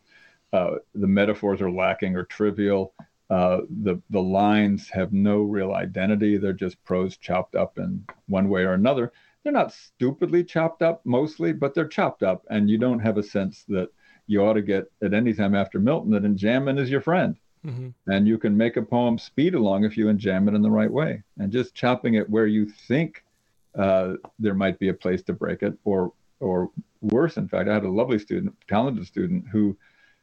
Uh, 0.52 0.76
the 0.94 1.06
metaphors 1.06 1.60
are 1.60 1.70
lacking 1.70 2.16
or 2.16 2.24
trivial. 2.24 2.94
Uh, 3.28 3.60
the 3.82 4.00
the 4.10 4.20
lines 4.20 4.88
have 4.88 5.12
no 5.12 5.42
real 5.42 5.72
identity; 5.74 6.36
they're 6.36 6.52
just 6.52 6.82
prose 6.84 7.16
chopped 7.16 7.54
up 7.54 7.78
in 7.78 8.04
one 8.26 8.48
way 8.48 8.62
or 8.62 8.72
another 8.72 9.12
they're 9.42 9.53
not 9.53 9.72
stupidly 9.72 10.44
chopped 10.44 10.83
up 10.83 11.00
mostly, 11.05 11.53
but 11.53 11.74
they're 11.74 11.88
chopped 11.88 12.22
up, 12.22 12.44
and 12.50 12.68
you 12.68 12.79
don't 12.79 13.00
have 13.00 13.16
a 13.16 13.22
sense 13.22 13.64
that 13.68 13.88
you 14.26 14.42
ought 14.42 14.55
to 14.55 14.62
get 14.62 14.90
at 15.03 15.14
any 15.14 15.33
time 15.33 15.55
after 15.55 15.81
Milton 15.81 16.12
that 16.12 16.22
enjambment 16.22 16.79
is 16.79 16.90
your 16.90 17.00
friend. 17.00 17.37
Mm-hmm. 17.66 17.88
And 18.11 18.26
you 18.26 18.38
can 18.38 18.57
make 18.57 18.76
a 18.76 18.83
poem 18.83 19.18
speed 19.18 19.55
along 19.55 19.85
if 19.85 19.96
you 19.96 20.09
enjamb 20.09 20.48
it 20.48 20.55
in 20.55 20.62
the 20.62 20.70
right 20.70 20.90
way. 20.90 21.22
And 21.38 21.53
just 21.53 21.74
chopping 21.74 22.14
it 22.14 22.29
where 22.31 22.46
you 22.46 22.66
think 22.66 23.22
uh, 23.74 24.14
there 24.38 24.55
might 24.55 24.79
be 24.79 24.88
a 24.88 24.94
place 24.94 25.22
to 25.24 25.33
break 25.33 25.62
it, 25.62 25.74
or 25.85 26.12
or 26.40 26.70
worse, 27.03 27.37
in 27.37 27.48
fact, 27.48 27.68
I 27.68 27.74
had 27.74 27.85
a 27.85 27.90
lovely 27.90 28.18
student, 28.18 28.55
talented 28.66 29.07
student, 29.07 29.46
who 29.48 29.76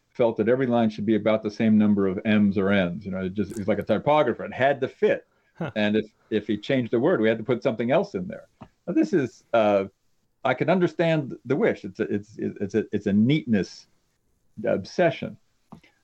felt 0.09 0.35
that 0.37 0.49
every 0.49 0.65
line 0.65 0.89
should 0.89 1.05
be 1.05 1.15
about 1.15 1.43
the 1.43 1.51
same 1.51 1.77
number 1.77 2.07
of 2.07 2.19
M's 2.25 2.57
or 2.57 2.71
N's. 2.71 3.05
You 3.05 3.11
know, 3.11 3.25
it 3.25 3.35
just 3.35 3.55
he's 3.55 3.67
like 3.67 3.79
a 3.79 3.83
typographer. 3.83 4.43
It 4.45 4.53
had 4.53 4.81
to 4.81 4.87
fit. 4.87 5.27
Huh. 5.57 5.71
And 5.75 5.95
if 5.95 6.05
if 6.29 6.47
he 6.47 6.57
changed 6.57 6.93
a 6.93 6.99
word, 6.99 7.21
we 7.21 7.29
had 7.29 7.37
to 7.37 7.43
put 7.43 7.61
something 7.61 7.91
else 7.91 8.15
in 8.15 8.27
there 8.27 8.47
this 8.93 9.13
is 9.13 9.43
uh, 9.53 9.85
I 10.43 10.53
can 10.53 10.69
understand 10.69 11.37
the 11.45 11.55
wish. 11.55 11.83
It's 11.83 11.99
a, 11.99 12.03
it's 12.03 12.35
it's 12.37 12.75
a 12.75 12.85
it's 12.91 13.07
a 13.07 13.13
neatness 13.13 13.87
obsession, 14.65 15.37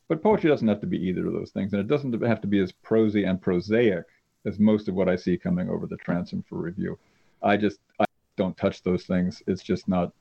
but 0.08 0.22
poetry 0.22 0.50
doesn't 0.50 0.68
have 0.68 0.82
to 0.82 0.88
be 0.88 0.98
either 0.98 1.26
of 1.28 1.34
those 1.34 1.52
things, 1.52 1.74
and 1.74 1.80
it 1.80 1.88
doesn't 1.88 2.22
have 2.24 2.42
to 2.42 2.48
be 2.48 2.60
as 2.60 2.72
prosy 2.72 3.24
and 3.24 3.42
prosaic 3.42 4.06
as 4.46 4.60
most 4.60 4.88
of 4.88 4.96
what 4.96 5.08
I 5.08 5.16
see 5.16 5.38
coming 5.38 5.70
over 5.70 5.88
the 5.88 5.98
transom 5.98 6.44
for 6.48 6.58
review. 6.58 6.98
I 7.42 7.58
just 7.58 7.80
I 8.00 8.06
don't 8.36 8.58
touch 8.58 8.84
those 8.84 9.06
things. 9.06 9.42
It's 9.48 9.64
just 9.64 9.88
not 9.88 10.12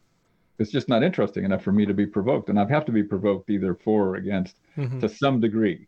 it's 0.59 0.71
just 0.71 0.89
not 0.89 1.03
interesting 1.03 1.45
enough 1.45 1.63
for 1.63 1.73
me 1.73 1.87
to 1.87 1.95
be 1.95 2.07
provoked, 2.07 2.49
and 2.49 2.59
I 2.59 2.69
have 2.69 2.85
to 2.87 2.93
be 2.93 3.03
provoked 3.03 3.51
either 3.51 3.75
for 3.75 4.11
or 4.11 4.17
against 4.17 4.57
mm-hmm. 4.77 5.01
to 5.01 5.09
some 5.09 5.41
degree, 5.41 5.87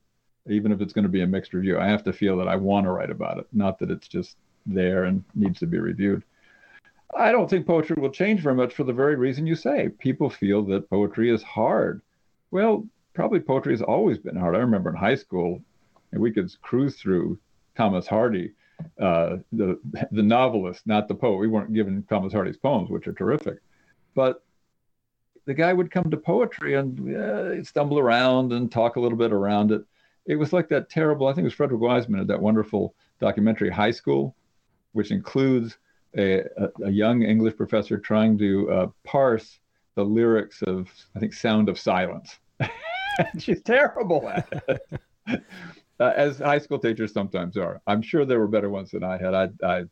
even 0.48 0.72
if 0.72 0.80
it's 0.80 0.92
going 0.92 1.04
to 1.04 1.08
be 1.08 1.22
a 1.22 1.26
mixed 1.26 1.54
review. 1.54 1.78
I 1.78 1.86
have 1.86 2.02
to 2.04 2.12
feel 2.12 2.36
that 2.38 2.48
I 2.48 2.56
want 2.56 2.86
to 2.86 2.90
write 2.90 3.10
about 3.10 3.38
it, 3.38 3.46
not 3.52 3.78
that 3.78 3.90
it's 3.90 4.08
just 4.08 4.36
there 4.66 5.04
and 5.04 5.22
needs 5.34 5.60
to 5.60 5.66
be 5.66 5.78
reviewed. 5.78 6.24
I 7.16 7.32
don't 7.32 7.48
think 7.48 7.66
poetry 7.66 7.96
will 7.98 8.10
change 8.10 8.40
very 8.40 8.54
much 8.54 8.74
for 8.74 8.84
the 8.84 8.92
very 8.92 9.16
reason 9.16 9.46
you 9.46 9.54
say. 9.54 9.88
People 9.88 10.28
feel 10.28 10.62
that 10.64 10.90
poetry 10.90 11.30
is 11.30 11.42
hard. 11.42 12.02
Well, 12.50 12.86
probably 13.14 13.40
poetry 13.40 13.72
has 13.72 13.82
always 13.82 14.18
been 14.18 14.36
hard. 14.36 14.56
I 14.56 14.60
remember 14.60 14.90
in 14.90 14.96
high 14.96 15.14
school, 15.14 15.62
and 16.12 16.20
we 16.20 16.32
could 16.32 16.50
cruise 16.62 16.96
through 16.96 17.38
Thomas 17.76 18.06
Hardy, 18.06 18.52
uh, 19.00 19.36
the 19.52 19.78
the 20.10 20.22
novelist, 20.22 20.86
not 20.86 21.08
the 21.08 21.14
poet. 21.14 21.38
We 21.38 21.48
weren't 21.48 21.72
given 21.72 22.02
Thomas 22.08 22.32
Hardy's 22.32 22.56
poems, 22.56 22.90
which 22.90 23.06
are 23.06 23.12
terrific, 23.12 23.58
but 24.14 24.44
the 25.46 25.54
guy 25.54 25.72
would 25.72 25.90
come 25.90 26.10
to 26.10 26.16
poetry 26.16 26.74
and 26.74 27.16
uh, 27.16 27.62
stumble 27.64 27.98
around 27.98 28.52
and 28.52 28.70
talk 28.72 28.96
a 28.96 29.00
little 29.00 29.18
bit 29.18 29.32
around 29.32 29.72
it. 29.72 29.82
It 30.26 30.36
was 30.36 30.52
like 30.52 30.68
that 30.70 30.88
terrible. 30.88 31.26
I 31.26 31.32
think 31.32 31.42
it 31.42 31.44
was 31.44 31.54
Frederick 31.54 31.80
Wiseman 31.80 32.18
had 32.18 32.28
that 32.28 32.40
wonderful 32.40 32.94
documentary 33.20 33.70
High 33.70 33.90
School, 33.90 34.34
which 34.92 35.10
includes 35.10 35.76
a, 36.16 36.44
a, 36.84 36.90
young 36.90 37.22
English 37.22 37.56
professor 37.56 37.98
trying 37.98 38.38
to 38.38 38.70
uh, 38.70 38.86
parse 39.04 39.58
the 39.94 40.04
lyrics 40.04 40.62
of 40.62 40.88
I 41.14 41.20
think 41.20 41.32
Sound 41.32 41.68
of 41.68 41.78
Silence. 41.78 42.38
She's 43.38 43.62
terrible 43.62 44.28
at 44.28 44.62
it. 44.68 44.82
uh, 46.00 46.12
as 46.16 46.38
high 46.38 46.58
school 46.58 46.78
teachers 46.78 47.12
sometimes 47.12 47.56
are. 47.56 47.80
I'm 47.86 48.02
sure 48.02 48.24
there 48.24 48.40
were 48.40 48.48
better 48.48 48.70
ones 48.70 48.90
than 48.90 49.04
I 49.04 49.18
had. 49.18 49.34
I, 49.34 49.48
I, 49.64 49.84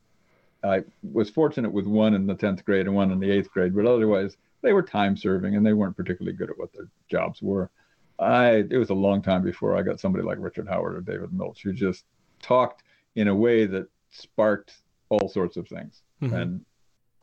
I 0.65 0.83
was 1.03 1.31
fortunate 1.31 1.73
with 1.73 1.87
one 1.87 2.15
in 2.15 2.27
the 2.27 2.35
10th 2.35 2.65
grade 2.65 2.87
and 2.87 2.95
one 2.95 3.11
in 3.11 3.19
the 3.19 3.29
8th 3.29 3.51
grade, 3.51 3.75
but 3.75 3.87
otherwise 3.87 4.37
they 4.63 4.73
were 4.73 4.83
time 4.83 5.17
serving 5.17 5.57
and 5.57 5.67
they 5.67 5.73
weren't 5.73 5.97
particularly 5.97 6.37
good 6.37 6.51
at 6.51 6.59
what 6.59 6.73
their 6.73 6.89
jobs 7.11 7.43
were. 7.43 7.71
I 8.19 8.65
it 8.71 8.77
was 8.77 8.91
a 8.91 8.95
long 8.95 9.23
time 9.23 9.43
before 9.43 9.77
I 9.77 9.83
got 9.83 9.99
somebody 9.99 10.25
like 10.25 10.39
Richard 10.41 10.69
Howard 10.69 10.97
or 10.97 11.01
David 11.01 11.33
Milch 11.33 11.63
who 11.63 11.73
just 11.73 12.05
talked 12.41 12.85
in 13.17 13.29
a 13.29 13.35
way 13.35 13.67
that 13.67 13.89
sparked 14.11 14.75
all 15.09 15.29
sorts 15.29 15.57
of 15.57 15.67
things. 15.67 16.03
Mm-hmm. 16.23 16.35
And 16.35 16.65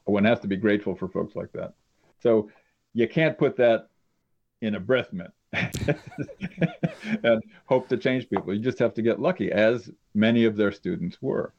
one 0.06 0.26
has 0.26 0.40
to 0.42 0.48
be 0.48 0.58
grateful 0.58 0.96
for 0.96 1.08
folks 1.08 1.36
like 1.36 1.52
that. 1.54 1.74
So 2.22 2.50
you 2.94 3.08
can't 3.08 3.38
put 3.38 3.56
that 3.58 3.88
in 4.62 4.76
a 4.76 4.80
breath 4.80 5.14
mint 5.14 5.32
and 7.24 7.42
hope 7.66 7.88
to 7.90 7.98
change 7.98 8.30
people. 8.30 8.54
You 8.54 8.60
just 8.60 8.80
have 8.80 8.94
to 8.96 9.02
get 9.02 9.20
lucky, 9.20 9.52
as 9.52 9.90
many 10.14 10.46
of 10.46 10.56
their 10.58 10.72
students 10.72 11.18
were, 11.22 11.54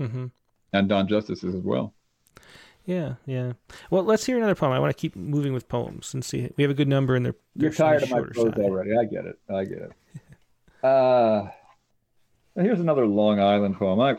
mm-hmm. 0.00 0.26
and 0.72 0.88
Don 0.88 1.08
Justice's 1.08 1.54
as 1.54 1.62
well. 1.62 1.92
Yeah, 2.86 3.14
yeah. 3.26 3.52
Well, 3.90 4.04
let's 4.04 4.26
hear 4.26 4.36
another 4.36 4.54
poem. 4.54 4.72
I 4.72 4.78
want 4.78 4.94
to 4.94 5.00
keep 5.00 5.16
moving 5.16 5.54
with 5.54 5.68
poems 5.68 6.12
and 6.12 6.24
see. 6.24 6.50
We 6.56 6.62
have 6.62 6.70
a 6.70 6.74
good 6.74 6.88
number, 6.88 7.16
and 7.16 7.24
they're, 7.24 7.34
they're 7.56 7.70
you're 7.70 7.74
tired 7.74 8.02
of 8.02 8.10
my 8.10 8.20
prose 8.20 8.54
already. 8.58 8.96
I 8.96 9.04
get 9.04 9.24
it. 9.24 9.38
I 9.48 9.64
get 9.64 9.78
it. 9.78 9.92
uh, 10.86 11.48
here's 12.56 12.80
another 12.80 13.06
Long 13.06 13.40
Island 13.40 13.76
poem. 13.78 14.00
I 14.00 14.18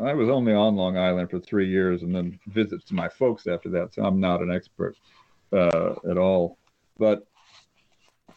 I 0.00 0.14
was 0.14 0.28
only 0.28 0.52
on 0.52 0.76
Long 0.76 0.96
Island 0.96 1.30
for 1.30 1.40
three 1.40 1.68
years, 1.68 2.02
and 2.02 2.14
then 2.14 2.38
visits 2.46 2.84
to 2.86 2.94
my 2.94 3.08
folks 3.08 3.46
after 3.46 3.68
that. 3.70 3.94
So 3.94 4.04
I'm 4.04 4.20
not 4.20 4.42
an 4.42 4.50
expert 4.50 4.96
uh, 5.52 5.94
at 6.08 6.16
all. 6.16 6.56
But 6.98 7.26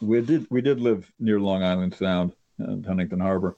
we 0.00 0.20
did 0.20 0.46
we 0.50 0.60
did 0.60 0.80
live 0.80 1.10
near 1.20 1.38
Long 1.38 1.62
Island 1.62 1.94
Sound 1.94 2.32
and 2.58 2.84
Huntington 2.84 3.20
Harbor, 3.20 3.56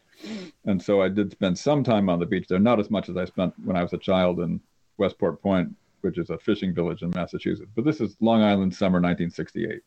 and 0.67 0.83
so 0.83 1.01
I 1.01 1.09
did 1.09 1.33
spend 1.33 1.59
some 1.59 1.83
time 1.83 2.11
on 2.11 2.19
the 2.19 2.27
beach 2.27 2.47
there. 2.49 2.59
Not 2.59 2.79
as 2.79 2.91
much 2.91 3.09
as 3.09 3.17
I 3.17 3.25
spent 3.25 3.55
when 3.65 3.77
I 3.77 3.83
was 3.83 3.95
a 3.95 3.99
child 3.99 4.41
in 4.41 4.61
Westport 4.99 5.41
Point, 5.41 5.75
which 6.03 6.19
is 6.19 6.29
a 6.29 6.39
fishing 6.39 6.75
village 6.75 7.03
in 7.03 7.11
Massachusetts. 7.11 7.71
But 7.75 7.85
this 7.85 8.01
is 8.01 8.17
Long 8.21 8.43
Island 8.43 8.75
summer 8.75 9.01
1968. 9.01 9.81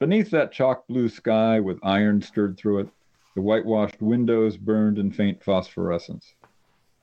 Beneath 0.00 0.30
that 0.30 0.52
chalk 0.52 0.86
blue 0.86 1.08
sky 1.08 1.58
with 1.60 1.78
iron 1.82 2.20
stirred 2.22 2.56
through 2.56 2.80
it, 2.80 2.88
the 3.34 3.42
whitewashed 3.42 4.00
windows 4.00 4.56
burned 4.56 4.98
in 4.98 5.12
faint 5.12 5.42
phosphorescence. 5.42 6.34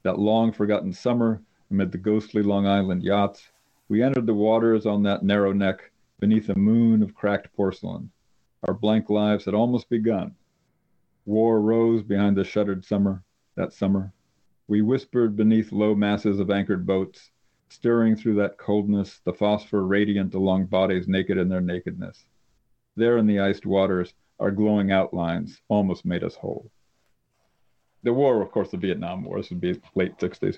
That 0.05 0.19
long 0.19 0.51
forgotten 0.51 0.93
summer, 0.93 1.41
amid 1.71 1.91
the 1.91 1.97
ghostly 1.97 2.43
Long 2.43 2.67
Island 2.67 3.01
yachts, 3.01 3.49
we 3.89 4.03
entered 4.03 4.27
the 4.27 4.35
waters 4.35 4.85
on 4.85 5.01
that 5.01 5.23
narrow 5.23 5.51
neck 5.51 5.91
beneath 6.19 6.47
a 6.47 6.55
moon 6.55 7.01
of 7.01 7.15
cracked 7.15 7.51
porcelain. 7.55 8.11
Our 8.67 8.75
blank 8.75 9.09
lives 9.09 9.45
had 9.45 9.55
almost 9.55 9.89
begun. 9.89 10.35
War 11.25 11.59
rose 11.59 12.03
behind 12.03 12.37
the 12.37 12.43
shuttered 12.43 12.85
summer, 12.85 13.23
that 13.55 13.73
summer. 13.73 14.13
We 14.67 14.83
whispered 14.83 15.35
beneath 15.35 15.71
low 15.71 15.95
masses 15.95 16.39
of 16.39 16.51
anchored 16.51 16.85
boats, 16.85 17.31
stirring 17.69 18.15
through 18.15 18.35
that 18.35 18.59
coldness, 18.59 19.17
the 19.21 19.33
phosphor 19.33 19.87
radiant 19.87 20.35
along 20.35 20.67
bodies 20.67 21.07
naked 21.07 21.39
in 21.39 21.49
their 21.49 21.61
nakedness. 21.61 22.27
There 22.95 23.17
in 23.17 23.25
the 23.25 23.39
iced 23.39 23.65
waters, 23.65 24.13
our 24.39 24.51
glowing 24.51 24.91
outlines 24.91 25.63
almost 25.67 26.05
made 26.05 26.23
us 26.23 26.35
whole. 26.35 26.69
The 28.05 28.13
war, 28.13 28.41
of 28.41 28.51
course, 28.51 28.69
the 28.69 28.77
Vietnam 28.77 29.23
War, 29.23 29.41
this 29.41 29.49
would 29.49 29.59
be 29.59 29.81
late 29.95 30.17
60s, 30.19 30.57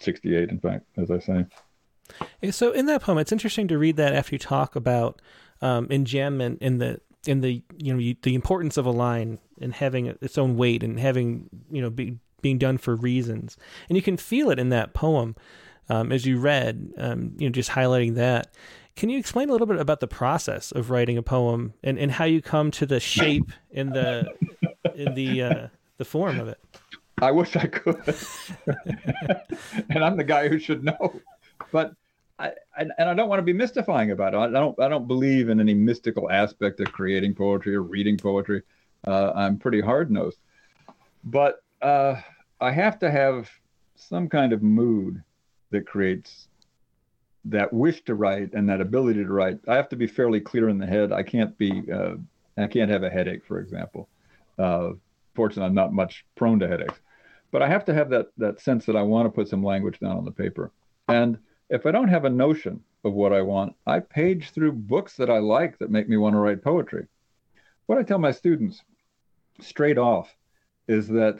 68, 0.00 0.50
in 0.50 0.60
fact, 0.60 0.84
as 0.98 1.10
I 1.10 1.18
say. 1.18 1.46
So 2.50 2.70
in 2.70 2.86
that 2.86 3.02
poem, 3.02 3.18
it's 3.18 3.32
interesting 3.32 3.66
to 3.68 3.78
read 3.78 3.96
that 3.96 4.14
after 4.14 4.34
you 4.34 4.38
talk 4.38 4.76
about 4.76 5.20
um, 5.62 5.88
enjambment 5.88 6.58
in 6.60 6.78
the 6.78 7.00
in 7.26 7.40
the 7.40 7.62
you 7.76 7.92
know 7.92 8.14
the 8.22 8.34
importance 8.34 8.76
of 8.76 8.86
a 8.86 8.90
line 8.90 9.38
and 9.60 9.74
having 9.74 10.06
its 10.06 10.38
own 10.38 10.56
weight 10.56 10.84
and 10.84 11.00
having 11.00 11.48
you 11.70 11.82
know 11.82 11.90
be, 11.90 12.18
being 12.42 12.58
done 12.58 12.78
for 12.78 12.94
reasons, 12.94 13.56
and 13.88 13.96
you 13.96 14.02
can 14.02 14.16
feel 14.16 14.50
it 14.50 14.58
in 14.58 14.68
that 14.68 14.94
poem 14.94 15.34
um, 15.88 16.12
as 16.12 16.26
you 16.26 16.38
read. 16.38 16.92
Um, 16.96 17.32
you 17.38 17.48
know, 17.48 17.52
just 17.52 17.70
highlighting 17.70 18.14
that. 18.14 18.54
Can 18.94 19.10
you 19.10 19.18
explain 19.18 19.48
a 19.48 19.52
little 19.52 19.66
bit 19.66 19.78
about 19.78 20.00
the 20.00 20.06
process 20.06 20.72
of 20.72 20.90
writing 20.90 21.18
a 21.18 21.22
poem 21.22 21.74
and, 21.82 21.98
and 21.98 22.12
how 22.12 22.24
you 22.24 22.40
come 22.40 22.70
to 22.72 22.86
the 22.86 23.00
shape 23.00 23.50
in 23.70 23.90
the 23.90 24.26
in 24.94 25.14
the 25.14 25.42
uh, 25.42 25.66
the 25.98 26.04
form 26.04 26.38
of 26.40 26.48
it? 26.48 26.58
I 27.20 27.30
wish 27.30 27.56
I 27.56 27.66
could, 27.66 28.14
and 29.88 30.04
I'm 30.04 30.16
the 30.16 30.24
guy 30.24 30.48
who 30.48 30.58
should 30.58 30.84
know. 30.84 31.20
But 31.72 31.94
I, 32.38 32.52
and 32.76 32.92
I 32.98 33.14
don't 33.14 33.28
want 33.28 33.38
to 33.38 33.44
be 33.44 33.54
mystifying 33.54 34.10
about 34.10 34.34
it. 34.34 34.36
I 34.36 34.48
don't 34.48 34.78
I 34.80 34.88
don't 34.88 35.08
believe 35.08 35.48
in 35.48 35.58
any 35.58 35.74
mystical 35.74 36.30
aspect 36.30 36.80
of 36.80 36.92
creating 36.92 37.34
poetry 37.34 37.74
or 37.74 37.82
reading 37.82 38.18
poetry. 38.18 38.62
Uh, 39.06 39.32
I'm 39.34 39.58
pretty 39.58 39.80
hard 39.80 40.10
nosed, 40.10 40.38
but 41.24 41.62
uh, 41.80 42.20
I 42.60 42.70
have 42.72 42.98
to 42.98 43.10
have 43.10 43.50
some 43.94 44.28
kind 44.28 44.52
of 44.52 44.62
mood 44.62 45.22
that 45.70 45.86
creates 45.86 46.48
that 47.46 47.72
wish 47.72 48.02
to 48.04 48.14
write 48.14 48.52
and 48.52 48.68
that 48.68 48.80
ability 48.80 49.22
to 49.24 49.32
write. 49.32 49.58
I 49.66 49.76
have 49.76 49.88
to 49.90 49.96
be 49.96 50.06
fairly 50.06 50.40
clear 50.40 50.68
in 50.68 50.78
the 50.78 50.86
head. 50.86 51.12
I 51.12 51.22
can't 51.22 51.56
be 51.56 51.90
uh, 51.90 52.16
I 52.58 52.66
can't 52.66 52.90
have 52.90 53.02
a 53.02 53.10
headache, 53.10 53.46
for 53.46 53.60
example. 53.60 54.08
Fortunately, 55.36 55.68
I'm 55.68 55.74
not 55.74 55.92
much 55.92 56.24
prone 56.34 56.58
to 56.58 56.68
headaches, 56.68 56.98
but 57.52 57.62
I 57.62 57.68
have 57.68 57.84
to 57.84 57.94
have 57.94 58.10
that 58.10 58.28
that 58.38 58.60
sense 58.60 58.86
that 58.86 58.96
I 58.96 59.02
want 59.02 59.26
to 59.26 59.30
put 59.30 59.48
some 59.48 59.62
language 59.62 60.00
down 60.00 60.16
on 60.16 60.24
the 60.24 60.32
paper 60.32 60.72
and 61.08 61.38
if 61.68 61.86
I 61.86 61.90
don't 61.90 62.08
have 62.08 62.24
a 62.24 62.30
notion 62.30 62.82
of 63.04 63.12
what 63.12 63.32
I 63.32 63.42
want, 63.42 63.74
I 63.86 64.00
page 64.00 64.50
through 64.50 64.72
books 64.72 65.16
that 65.16 65.30
I 65.30 65.38
like 65.38 65.78
that 65.78 65.90
make 65.90 66.08
me 66.08 66.16
want 66.16 66.34
to 66.34 66.38
write 66.38 66.62
poetry. 66.62 67.06
What 67.86 67.98
I 67.98 68.02
tell 68.02 68.18
my 68.18 68.32
students 68.32 68.82
straight 69.60 69.98
off 69.98 70.34
is 70.88 71.08
that 71.08 71.38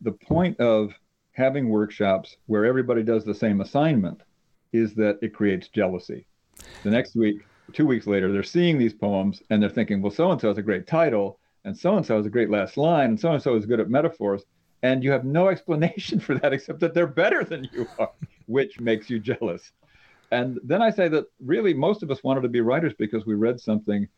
the 0.00 0.12
point 0.12 0.58
of 0.60 0.92
having 1.32 1.68
workshops 1.68 2.36
where 2.46 2.64
everybody 2.64 3.02
does 3.02 3.24
the 3.24 3.34
same 3.34 3.60
assignment 3.60 4.22
is 4.72 4.94
that 4.94 5.18
it 5.22 5.34
creates 5.34 5.68
jealousy. 5.68 6.26
The 6.82 6.90
next 6.90 7.14
week, 7.14 7.44
two 7.72 7.86
weeks 7.86 8.06
later, 8.06 8.32
they're 8.32 8.42
seeing 8.42 8.78
these 8.78 8.94
poems 8.94 9.42
and 9.50 9.62
they're 9.62 9.70
thinking, 9.70 10.02
well, 10.02 10.12
so 10.12 10.30
and 10.30 10.40
so 10.40 10.48
has 10.48 10.58
a 10.58 10.62
great 10.62 10.86
title, 10.86 11.38
and 11.64 11.76
so 11.76 11.96
and 11.96 12.04
so 12.04 12.18
is 12.18 12.26
a 12.26 12.30
great 12.30 12.50
last 12.50 12.76
line, 12.76 13.10
and 13.10 13.20
so 13.20 13.32
and 13.32 13.42
so 13.42 13.54
is 13.54 13.66
good 13.66 13.80
at 13.80 13.90
metaphors. 13.90 14.42
And 14.82 15.04
you 15.04 15.10
have 15.10 15.24
no 15.24 15.48
explanation 15.54 16.20
for 16.20 16.34
that 16.36 16.52
except 16.52 16.80
that 16.80 16.94
they're 16.94 17.06
better 17.06 17.44
than 17.44 17.68
you 17.72 17.86
are 17.98 18.10
which 18.50 18.80
makes 18.80 19.08
you 19.08 19.20
jealous. 19.20 19.72
And 20.32 20.58
then 20.64 20.82
I 20.82 20.90
say 20.90 21.08
that 21.08 21.26
really 21.40 21.72
most 21.72 22.02
of 22.02 22.10
us 22.10 22.24
wanted 22.24 22.42
to 22.42 22.48
be 22.48 22.60
writers 22.60 22.92
because 22.98 23.24
we 23.24 23.34
read 23.34 23.60
something 23.60 24.08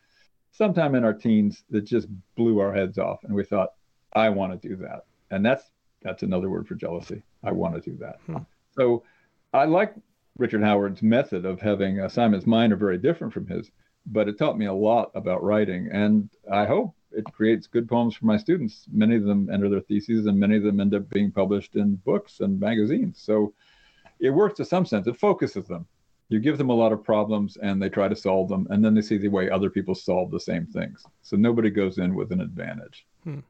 sometime 0.51 0.95
in 0.95 1.05
our 1.05 1.13
teens 1.13 1.65
that 1.71 1.83
just 1.83 2.09
blew 2.35 2.59
our 2.59 2.73
heads 2.73 2.99
off 2.99 3.25
and 3.25 3.35
we 3.35 3.45
thought, 3.45 3.71
I 4.15 4.31
want 4.31 4.61
to 4.61 4.69
do 4.69 4.77
that. 4.77 5.05
And 5.31 5.45
that's 5.45 5.65
that's 6.03 6.23
another 6.23 6.51
word 6.51 6.67
for 6.67 6.75
jealousy. 6.75 7.23
I 7.45 7.53
want 7.53 7.75
to 7.75 7.91
do 7.91 7.97
that. 7.99 8.19
Hmm. 8.27 8.39
So 8.73 9.05
I 9.53 9.67
like 9.67 9.95
Richard 10.37 10.63
Howard's 10.63 11.03
method 11.03 11.45
of 11.45 11.61
having 11.61 12.01
assignments. 12.01 12.47
Mine 12.47 12.73
are 12.73 12.77
very 12.77 12.99
different 12.99 13.33
from 13.33 13.47
his, 13.47 13.71
but 14.07 14.29
it 14.29 14.39
taught 14.39 14.59
me 14.59 14.67
a 14.67 14.73
lot 14.73 15.13
about 15.15 15.45
writing. 15.45 15.89
And 15.93 16.29
I 16.51 16.65
hope 16.65 16.95
it 17.15 17.25
creates 17.33 17.67
good 17.67 17.89
poems 17.89 18.15
for 18.15 18.27
my 18.27 18.37
students. 18.37 18.87
Many 18.93 19.17
of 19.17 19.25
them 19.25 19.51
enter 19.51 19.69
their 19.69 19.81
theses, 19.81 20.27
and 20.27 20.39
many 20.39 20.57
of 20.57 20.63
them 20.63 20.81
end 20.81 20.95
up 20.95 21.09
being 21.09 21.31
published 21.31 21.77
in 21.77 21.97
books 21.97 22.41
and 22.41 22.59
magazines. 22.59 23.21
So 23.23 23.55
it 24.21 24.31
works 24.31 24.57
to 24.59 24.65
some 24.65 24.87
sense. 24.87 25.07
It 25.07 25.19
focuses 25.19 25.67
them. 25.67 25.87
You 26.29 26.41
give 26.41 26.57
them 26.57 26.71
a 26.71 26.75
lot 26.75 26.93
of 26.93 27.05
problems 27.05 27.59
and 27.59 27.83
they 27.83 27.91
try 27.91 28.09
to 28.09 28.17
solve 28.17 28.49
them, 28.49 28.67
and 28.71 28.83
then 28.83 28.95
they 28.95 29.03
see 29.03 29.19
the 29.19 29.29
way 29.29 29.51
other 29.51 29.69
people 29.69 29.95
solve 29.95 30.31
the 30.31 30.41
same 30.41 30.67
things. 30.67 31.05
So 31.21 31.37
nobody 31.37 31.69
goes 31.69 31.99
in 31.99 32.15
with 32.15 32.33
an 32.33 32.41
advantage. 32.41 33.07
Hmm. 33.25 33.41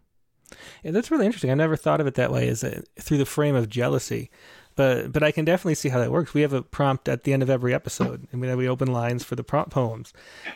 Yeah, 0.83 0.91
that's 0.91 1.11
really 1.11 1.27
interesting. 1.27 1.51
I 1.51 1.55
never 1.55 1.77
thought 1.77 2.01
of 2.01 2.07
it 2.07 2.15
that 2.15 2.33
way, 2.33 2.49
Is 2.49 2.65
a, 2.65 2.83
through 2.99 3.19
the 3.19 3.27
frame 3.27 3.55
of 3.55 3.69
jealousy. 3.69 4.31
But 4.75 5.13
but 5.13 5.23
I 5.23 5.31
can 5.33 5.45
definitely 5.45 5.75
see 5.75 5.89
how 5.89 5.99
that 5.99 6.11
works. 6.11 6.35
We 6.35 6.43
have 6.43 6.53
a 6.53 6.63
prompt 6.63 7.09
at 7.09 7.25
the 7.25 7.33
end 7.33 7.43
of 7.43 7.51
every 7.51 7.75
episode, 7.75 8.27
and 8.33 8.41
we, 8.41 8.55
we 8.55 8.69
open 8.69 8.93
lines 8.93 9.25
for 9.25 9.37
the 9.37 9.45
prompt 9.45 9.71
poems. 9.71 10.13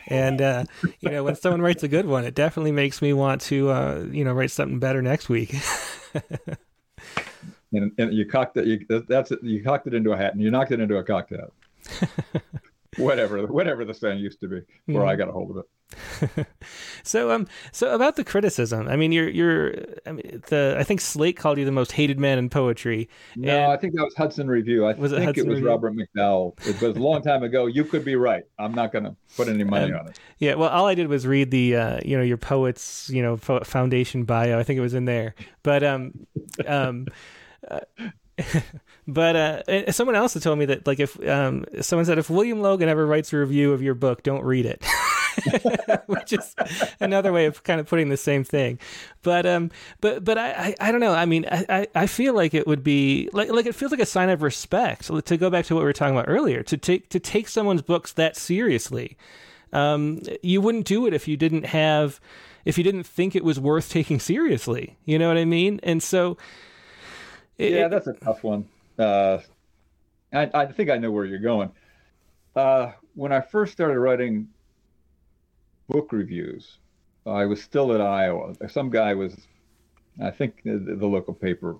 And 0.07 0.41
uh, 0.41 0.65
you 0.99 1.09
know, 1.09 1.23
when 1.23 1.35
someone 1.35 1.61
writes 1.61 1.83
a 1.83 1.87
good 1.87 2.05
one, 2.05 2.25
it 2.25 2.35
definitely 2.35 2.71
makes 2.71 3.01
me 3.01 3.13
want 3.13 3.41
to 3.41 3.69
uh, 3.69 4.05
you 4.11 4.23
know 4.23 4.33
write 4.33 4.51
something 4.51 4.79
better 4.79 5.01
next 5.01 5.29
week. 5.29 5.55
and, 7.73 7.91
and 7.97 8.13
you 8.13 8.25
cocked 8.25 8.57
it. 8.57 8.65
You, 8.65 9.03
that's 9.07 9.31
it. 9.31 9.39
You 9.43 9.63
cocked 9.63 9.87
it 9.87 9.93
into 9.93 10.11
a 10.11 10.17
hat, 10.17 10.33
and 10.33 10.41
you 10.41 10.51
knocked 10.51 10.71
it 10.71 10.79
into 10.79 10.97
a 10.97 11.03
cocktail. 11.03 11.53
whatever 13.05 13.45
whatever 13.47 13.85
the 13.85 13.93
saying 13.93 14.19
used 14.19 14.39
to 14.41 14.47
be 14.47 14.61
where 14.85 15.03
mm. 15.03 15.09
I 15.09 15.15
got 15.15 15.29
a 15.29 15.31
hold 15.31 15.51
of 15.51 15.57
it. 15.57 15.65
so 17.03 17.31
um 17.31 17.47
so 17.71 17.93
about 17.95 18.15
the 18.17 18.23
criticism, 18.23 18.87
I 18.87 18.95
mean 18.95 19.11
you're 19.11 19.29
you're 19.29 19.73
I 20.05 20.11
mean 20.11 20.43
the 20.47 20.75
I 20.77 20.83
think 20.83 20.99
Slate 20.99 21.37
called 21.37 21.57
you 21.57 21.65
the 21.65 21.71
most 21.71 21.93
hated 21.93 22.19
man 22.19 22.37
in 22.37 22.49
poetry. 22.49 23.09
No, 23.35 23.63
and... 23.63 23.71
I 23.71 23.77
think 23.77 23.93
that 23.95 24.03
was 24.03 24.13
Hudson 24.15 24.47
Review. 24.47 24.85
I 24.85 24.93
was 24.93 25.11
think 25.11 25.21
it, 25.21 25.25
Hudson 25.25 25.45
it 25.45 25.49
was 25.49 25.55
Review? 25.57 25.69
Robert 25.69 25.93
McDowell. 25.93 26.67
It 26.67 26.81
was 26.81 26.97
a 26.97 26.99
long 26.99 27.21
time 27.21 27.43
ago. 27.43 27.67
You 27.67 27.85
could 27.85 28.03
be 28.03 28.15
right. 28.15 28.43
I'm 28.59 28.73
not 28.73 28.91
going 28.91 29.05
to 29.05 29.15
put 29.37 29.47
any 29.47 29.63
money 29.63 29.93
um, 29.93 29.99
on 29.99 30.07
it. 30.07 30.19
Yeah, 30.39 30.55
well, 30.55 30.69
all 30.69 30.87
I 30.87 30.95
did 30.95 31.07
was 31.07 31.25
read 31.25 31.51
the 31.51 31.75
uh, 31.75 31.99
you 32.03 32.17
know 32.17 32.23
your 32.23 32.37
poet's 32.37 33.09
you 33.09 33.21
know 33.21 33.37
foundation 33.37 34.25
bio. 34.25 34.59
I 34.59 34.63
think 34.63 34.77
it 34.77 34.81
was 34.81 34.93
in 34.93 35.05
there, 35.05 35.35
but 35.63 35.83
um 35.83 36.27
um. 36.65 37.07
Uh, 37.69 37.79
but 39.07 39.35
uh, 39.35 39.91
someone 39.91 40.15
else 40.15 40.33
had 40.33 40.43
told 40.43 40.59
me 40.59 40.65
that 40.65 40.85
like 40.85 40.99
if 40.99 41.17
um, 41.27 41.65
someone 41.81 42.05
said 42.05 42.17
if 42.17 42.29
William 42.29 42.61
Logan 42.61 42.89
ever 42.89 43.05
writes 43.05 43.31
a 43.31 43.37
review 43.37 43.71
of 43.71 43.81
your 43.81 43.95
book, 43.95 44.21
don't 44.23 44.43
read 44.43 44.65
it. 44.65 44.83
Which 46.07 46.33
is 46.33 46.55
another 46.99 47.31
way 47.31 47.45
of 47.45 47.63
kind 47.63 47.79
of 47.79 47.87
putting 47.87 48.09
the 48.09 48.17
same 48.17 48.43
thing, 48.43 48.79
but 49.21 49.45
um, 49.45 49.71
but 50.01 50.23
but 50.23 50.37
I, 50.37 50.51
I, 50.51 50.75
I 50.81 50.91
don't 50.91 50.99
know. 50.99 51.13
I 51.13 51.25
mean, 51.25 51.45
I, 51.49 51.87
I 51.93 52.07
feel 52.07 52.33
like 52.33 52.53
it 52.53 52.65
would 52.67 52.83
be 52.83 53.29
like 53.33 53.49
like 53.49 53.65
it 53.65 53.75
feels 53.75 53.91
like 53.91 54.01
a 54.01 54.05
sign 54.05 54.29
of 54.29 54.41
respect. 54.41 55.11
to 55.25 55.37
go 55.37 55.49
back 55.49 55.65
to 55.65 55.75
what 55.75 55.81
we 55.81 55.85
were 55.85 55.93
talking 55.93 56.15
about 56.15 56.27
earlier, 56.27 56.63
to 56.63 56.75
take 56.75 57.09
to 57.09 57.19
take 57.19 57.47
someone's 57.47 57.83
books 57.83 58.11
that 58.13 58.35
seriously, 58.35 59.15
um, 59.73 60.21
you 60.41 60.59
wouldn't 60.59 60.85
do 60.85 61.05
it 61.05 61.13
if 61.13 61.27
you 61.27 61.37
didn't 61.37 61.67
have 61.67 62.19
if 62.65 62.77
you 62.77 62.83
didn't 62.83 63.05
think 63.05 63.35
it 63.35 63.43
was 63.43 63.59
worth 63.59 63.89
taking 63.89 64.19
seriously. 64.19 64.97
You 65.05 65.19
know 65.19 65.27
what 65.27 65.37
I 65.37 65.45
mean? 65.45 65.79
And 65.83 66.01
so 66.01 66.35
it, 67.57 67.73
yeah, 67.73 67.87
that's 67.87 68.07
a 68.07 68.13
tough 68.13 68.43
one. 68.43 68.67
Uh, 68.97 69.39
I, 70.33 70.49
I 70.53 70.65
think 70.65 70.89
I 70.89 70.97
know 70.97 71.11
where 71.11 71.25
you're 71.25 71.39
going. 71.39 71.71
Uh, 72.55 72.91
when 73.15 73.31
I 73.31 73.41
first 73.41 73.73
started 73.73 73.99
writing 73.99 74.47
book 75.87 76.11
reviews, 76.11 76.77
I 77.25 77.45
was 77.45 77.61
still 77.61 77.93
at 77.93 78.01
Iowa. 78.01 78.53
Some 78.69 78.89
guy 78.89 79.13
was, 79.13 79.35
I 80.21 80.31
think 80.31 80.63
the, 80.63 80.77
the 80.77 81.05
local 81.05 81.33
paper 81.33 81.77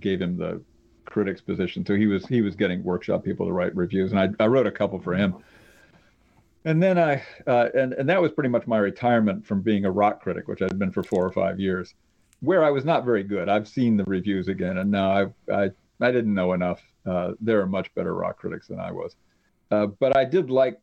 gave 0.00 0.20
him 0.20 0.36
the 0.36 0.60
critic's 1.04 1.40
position, 1.40 1.84
so 1.84 1.94
he 1.94 2.06
was 2.06 2.26
he 2.26 2.42
was 2.42 2.54
getting 2.54 2.82
workshop 2.82 3.24
people 3.24 3.46
to 3.46 3.52
write 3.52 3.74
reviews, 3.74 4.12
and 4.12 4.20
I, 4.20 4.28
I 4.42 4.46
wrote 4.46 4.66
a 4.66 4.70
couple 4.70 5.00
for 5.00 5.14
him. 5.14 5.36
And 6.64 6.82
then 6.82 6.98
I 6.98 7.22
uh, 7.46 7.68
and 7.74 7.92
and 7.94 8.08
that 8.08 8.20
was 8.20 8.32
pretty 8.32 8.50
much 8.50 8.66
my 8.66 8.78
retirement 8.78 9.46
from 9.46 9.62
being 9.62 9.84
a 9.84 9.90
rock 9.90 10.22
critic, 10.22 10.46
which 10.46 10.62
I'd 10.62 10.78
been 10.78 10.92
for 10.92 11.02
four 11.02 11.24
or 11.24 11.32
five 11.32 11.58
years 11.58 11.94
where 12.42 12.64
I 12.64 12.70
was 12.70 12.84
not 12.84 13.04
very 13.04 13.22
good. 13.22 13.48
I've 13.48 13.68
seen 13.68 13.96
the 13.96 14.04
reviews 14.04 14.48
again, 14.48 14.78
and 14.78 14.90
now 14.90 15.10
I 15.10 15.54
I, 15.54 15.70
I 16.02 16.10
didn't 16.10 16.34
know 16.34 16.52
enough. 16.52 16.82
Uh, 17.06 17.32
there 17.40 17.60
are 17.60 17.66
much 17.66 17.94
better 17.94 18.14
rock 18.14 18.38
critics 18.38 18.68
than 18.68 18.80
I 18.80 18.90
was, 18.92 19.16
uh, 19.70 19.86
but 19.86 20.16
I 20.16 20.24
did 20.24 20.50
like 20.50 20.80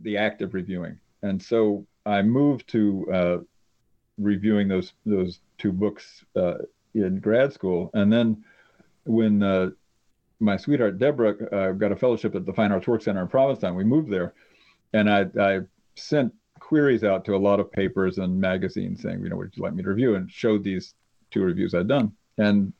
the 0.00 0.16
act 0.16 0.42
of 0.42 0.54
reviewing, 0.54 0.98
and 1.22 1.42
so 1.42 1.86
I 2.04 2.22
moved 2.22 2.68
to 2.68 3.06
uh, 3.12 3.38
reviewing 4.18 4.68
those 4.68 4.92
those 5.04 5.40
two 5.58 5.72
books 5.72 6.24
uh, 6.36 6.58
in 6.94 7.20
grad 7.20 7.52
school, 7.52 7.90
and 7.94 8.12
then 8.12 8.44
when 9.04 9.42
uh, 9.42 9.70
my 10.40 10.56
sweetheart 10.56 10.98
Deborah 10.98 11.36
uh, 11.52 11.72
got 11.72 11.92
a 11.92 11.96
fellowship 11.96 12.34
at 12.34 12.44
the 12.44 12.52
Fine 12.52 12.72
Arts 12.72 12.86
Work 12.86 13.02
Center 13.02 13.22
in 13.22 13.28
Provincetown, 13.28 13.74
we 13.74 13.84
moved 13.84 14.10
there, 14.10 14.34
and 14.92 15.08
I 15.10 15.26
I 15.40 15.60
sent 15.94 16.32
queries 16.58 17.04
out 17.04 17.24
to 17.24 17.34
a 17.34 17.38
lot 17.38 17.60
of 17.60 17.70
papers 17.70 18.18
and 18.18 18.40
magazines 18.40 19.02
saying, 19.02 19.22
you 19.22 19.28
know, 19.28 19.36
would 19.36 19.56
you 19.56 19.62
like 19.62 19.74
me 19.74 19.82
to 19.82 19.88
review? 19.88 20.16
And 20.16 20.30
showed 20.30 20.64
these 20.64 20.94
two 21.30 21.42
reviews 21.42 21.74
I'd 21.74 21.88
done. 21.88 22.12
And 22.38 22.72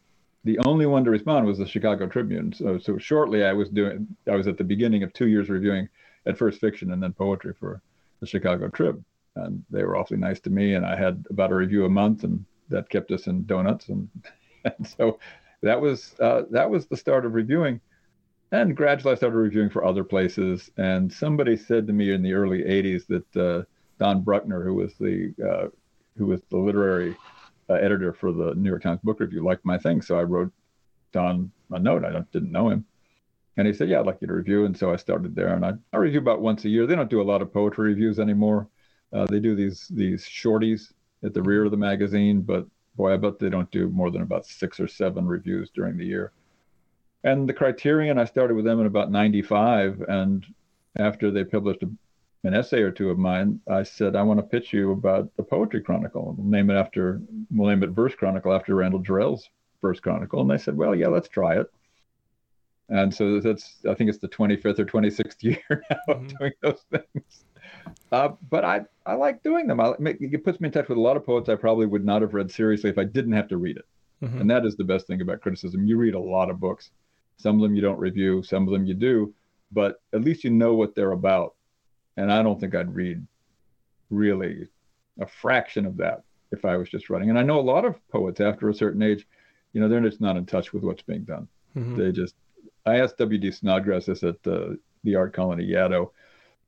the 0.46 0.58
only 0.60 0.86
one 0.86 1.04
to 1.04 1.10
respond 1.10 1.44
was 1.44 1.58
the 1.58 1.66
Chicago 1.66 2.06
Tribune. 2.06 2.52
So, 2.52 2.78
so 2.78 2.98
shortly 2.98 3.44
I 3.44 3.52
was 3.52 3.68
doing, 3.68 4.06
I 4.30 4.36
was 4.36 4.46
at 4.46 4.56
the 4.56 4.64
beginning 4.64 5.02
of 5.02 5.12
two 5.12 5.26
years 5.26 5.48
reviewing 5.48 5.88
at 6.24 6.38
first 6.38 6.60
fiction 6.60 6.92
and 6.92 7.02
then 7.02 7.12
poetry 7.12 7.52
for 7.58 7.82
the 8.20 8.26
Chicago 8.26 8.68
Trib. 8.68 9.04
And 9.34 9.64
they 9.70 9.82
were 9.82 9.96
awfully 9.96 10.18
nice 10.18 10.38
to 10.40 10.50
me. 10.50 10.74
And 10.74 10.86
I 10.86 10.96
had 10.96 11.26
about 11.30 11.50
a 11.50 11.56
review 11.56 11.84
a 11.84 11.90
month 11.90 12.22
and 12.22 12.44
that 12.68 12.88
kept 12.88 13.10
us 13.10 13.26
in 13.26 13.44
donuts. 13.44 13.88
And, 13.88 14.08
and 14.64 14.86
so 14.86 15.18
that 15.62 15.80
was, 15.80 16.14
uh, 16.20 16.42
that 16.52 16.70
was 16.70 16.86
the 16.86 16.96
start 16.96 17.26
of 17.26 17.34
reviewing. 17.34 17.80
And 18.52 18.76
gradually 18.76 19.12
I 19.12 19.16
started 19.16 19.36
reviewing 19.36 19.70
for 19.70 19.84
other 19.84 20.04
places. 20.04 20.70
And 20.76 21.12
somebody 21.12 21.56
said 21.56 21.88
to 21.88 21.92
me 21.92 22.12
in 22.12 22.22
the 22.22 22.34
early 22.34 22.62
80s 22.62 23.06
that, 23.08 23.36
uh, 23.36 23.64
Don 23.98 24.22
Bruckner, 24.22 24.62
who 24.62 24.74
was 24.74 24.94
the 25.00 25.34
uh, 25.42 25.68
who 26.18 26.26
was 26.26 26.40
the 26.50 26.56
literary 26.56 27.16
uh, 27.68 27.74
editor 27.74 28.12
for 28.12 28.32
the 28.32 28.54
New 28.54 28.68
York 28.68 28.82
Times 28.82 29.00
Book 29.02 29.20
Review, 29.20 29.44
liked 29.44 29.64
my 29.64 29.78
thing. 29.78 30.02
So 30.02 30.18
I 30.18 30.22
wrote 30.22 30.52
Don 31.12 31.50
a 31.70 31.78
note. 31.78 32.04
I 32.04 32.20
didn't 32.32 32.52
know 32.52 32.68
him, 32.68 32.84
and 33.56 33.66
he 33.66 33.72
said, 33.72 33.88
"Yeah, 33.88 34.00
I'd 34.00 34.06
like 34.06 34.18
you 34.20 34.28
to 34.28 34.34
review." 34.34 34.64
And 34.64 34.76
so 34.76 34.92
I 34.92 34.96
started 34.96 35.34
there, 35.34 35.54
and 35.54 35.64
I, 35.64 35.72
I 35.92 35.96
review 35.96 36.20
about 36.20 36.40
once 36.40 36.64
a 36.64 36.68
year. 36.68 36.86
They 36.86 36.94
don't 36.94 37.10
do 37.10 37.20
a 37.20 37.24
lot 37.24 37.42
of 37.42 37.52
poetry 37.52 37.90
reviews 37.90 38.18
anymore. 38.18 38.68
Uh, 39.12 39.26
they 39.26 39.40
do 39.40 39.54
these 39.54 39.88
these 39.88 40.24
shorties 40.24 40.92
at 41.24 41.34
the 41.34 41.42
rear 41.42 41.64
of 41.64 41.70
the 41.70 41.76
magazine, 41.76 42.40
but 42.42 42.66
boy, 42.96 43.12
I 43.12 43.16
bet 43.16 43.38
they 43.38 43.50
don't 43.50 43.70
do 43.70 43.88
more 43.88 44.10
than 44.10 44.22
about 44.22 44.46
six 44.46 44.78
or 44.80 44.88
seven 44.88 45.26
reviews 45.26 45.70
during 45.70 45.96
the 45.96 46.06
year. 46.06 46.32
And 47.24 47.48
the 47.48 47.52
Criterion, 47.52 48.18
I 48.18 48.24
started 48.24 48.54
with 48.54 48.64
them 48.64 48.80
in 48.80 48.86
about 48.86 49.10
'95, 49.10 50.02
and 50.08 50.46
after 50.98 51.30
they 51.30 51.44
published 51.44 51.82
a 51.82 51.90
an 52.46 52.54
essay 52.54 52.80
or 52.80 52.90
two 52.90 53.10
of 53.10 53.18
mine, 53.18 53.60
I 53.68 53.82
said, 53.82 54.14
I 54.14 54.22
want 54.22 54.38
to 54.38 54.46
pitch 54.46 54.72
you 54.72 54.92
about 54.92 55.34
the 55.36 55.42
Poetry 55.42 55.82
Chronicle. 55.82 56.34
We'll 56.38 56.46
name 56.46 56.70
it 56.70 56.74
after, 56.74 57.20
we'll 57.50 57.68
name 57.68 57.82
it 57.82 57.90
Verse 57.90 58.14
Chronicle 58.14 58.52
after 58.54 58.74
Randall 58.74 59.02
Jarrell's 59.02 59.50
Verse 59.82 59.98
Chronicle. 60.00 60.40
And 60.40 60.50
they 60.50 60.58
said, 60.58 60.76
well, 60.76 60.94
yeah, 60.94 61.08
let's 61.08 61.28
try 61.28 61.58
it. 61.58 61.66
And 62.88 63.12
so 63.12 63.40
that's, 63.40 63.78
I 63.88 63.94
think 63.94 64.10
it's 64.10 64.20
the 64.20 64.28
25th 64.28 64.78
or 64.78 64.84
26th 64.84 65.36
year 65.42 65.58
now 65.68 65.96
mm-hmm. 66.08 66.24
of 66.24 66.38
doing 66.38 66.52
those 66.62 66.84
things. 66.90 67.44
Uh, 68.12 68.28
but 68.48 68.64
I, 68.64 68.82
I 69.04 69.14
like 69.14 69.42
doing 69.42 69.66
them. 69.66 69.80
I, 69.80 69.94
it 69.98 70.44
puts 70.44 70.60
me 70.60 70.68
in 70.68 70.72
touch 70.72 70.88
with 70.88 70.98
a 70.98 71.00
lot 71.00 71.16
of 71.16 71.26
poets 71.26 71.48
I 71.48 71.56
probably 71.56 71.86
would 71.86 72.04
not 72.04 72.22
have 72.22 72.32
read 72.32 72.50
seriously 72.50 72.90
if 72.90 72.98
I 72.98 73.04
didn't 73.04 73.32
have 73.32 73.48
to 73.48 73.56
read 73.56 73.76
it. 73.76 73.84
Mm-hmm. 74.22 74.42
And 74.42 74.50
that 74.50 74.64
is 74.64 74.76
the 74.76 74.84
best 74.84 75.08
thing 75.08 75.20
about 75.20 75.40
criticism. 75.40 75.84
You 75.84 75.96
read 75.96 76.14
a 76.14 76.20
lot 76.20 76.48
of 76.48 76.60
books. 76.60 76.90
Some 77.38 77.56
of 77.56 77.62
them 77.62 77.74
you 77.74 77.82
don't 77.82 77.98
review, 77.98 78.42
some 78.44 78.68
of 78.68 78.72
them 78.72 78.86
you 78.86 78.94
do, 78.94 79.34
but 79.72 80.00
at 80.14 80.22
least 80.22 80.44
you 80.44 80.50
know 80.50 80.74
what 80.74 80.94
they're 80.94 81.12
about 81.12 81.55
and 82.16 82.32
I 82.32 82.42
don't 82.42 82.60
think 82.60 82.74
I'd 82.74 82.94
read 82.94 83.26
really 84.10 84.68
a 85.20 85.26
fraction 85.26 85.86
of 85.86 85.96
that 85.98 86.22
if 86.52 86.64
I 86.64 86.76
was 86.76 86.88
just 86.88 87.10
writing. 87.10 87.30
And 87.30 87.38
I 87.38 87.42
know 87.42 87.58
a 87.58 87.60
lot 87.60 87.84
of 87.84 87.96
poets 88.08 88.40
after 88.40 88.68
a 88.68 88.74
certain 88.74 89.02
age, 89.02 89.26
you 89.72 89.80
know, 89.80 89.88
they're 89.88 90.00
just 90.00 90.20
not 90.20 90.36
in 90.36 90.46
touch 90.46 90.72
with 90.72 90.82
what's 90.82 91.02
being 91.02 91.24
done. 91.24 91.48
Mm-hmm. 91.76 91.96
They 91.96 92.12
just, 92.12 92.34
I 92.84 93.00
asked 93.00 93.18
W.D. 93.18 93.50
Snodgrass 93.50 94.06
this 94.06 94.22
at 94.22 94.42
the, 94.42 94.78
the 95.04 95.16
art 95.16 95.32
colony 95.32 95.66
Yaddo 95.66 96.10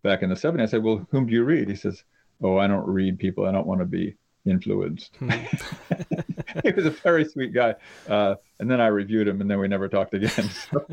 back 0.03 0.23
in 0.23 0.29
the 0.29 0.35
70s. 0.35 0.63
I 0.63 0.67
said, 0.67 0.83
well, 0.83 1.07
whom 1.11 1.27
do 1.27 1.33
you 1.33 1.45
read? 1.45 1.69
He 1.69 1.77
says, 1.77 2.03
oh, 2.43 2.59
I 2.59 2.67
don't 2.67 2.87
read 2.87 3.19
people. 3.19 3.47
I 3.47 3.53
don't 3.53 3.67
want 3.67 3.81
to 3.81 3.87
be 3.87 4.17
influenced. 4.45 5.17
Hmm. 5.17 5.31
he 6.65 6.73
was 6.73 6.87
a 6.87 6.91
very 6.91 7.25
sweet 7.25 7.53
guy. 7.53 7.75
Uh, 8.09 8.37
and 8.59 8.71
then 8.71 8.81
I 8.81 8.89
reviewed 8.89 9.29
him 9.29 9.41
and 9.41 9.51
then 9.51 9.59
we 9.59 9.69
never 9.69 9.89
talked 9.89 10.15
again. 10.15 10.51
So, 10.71 10.85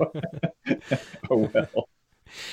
oh, 1.31 1.51
well. 1.53 1.89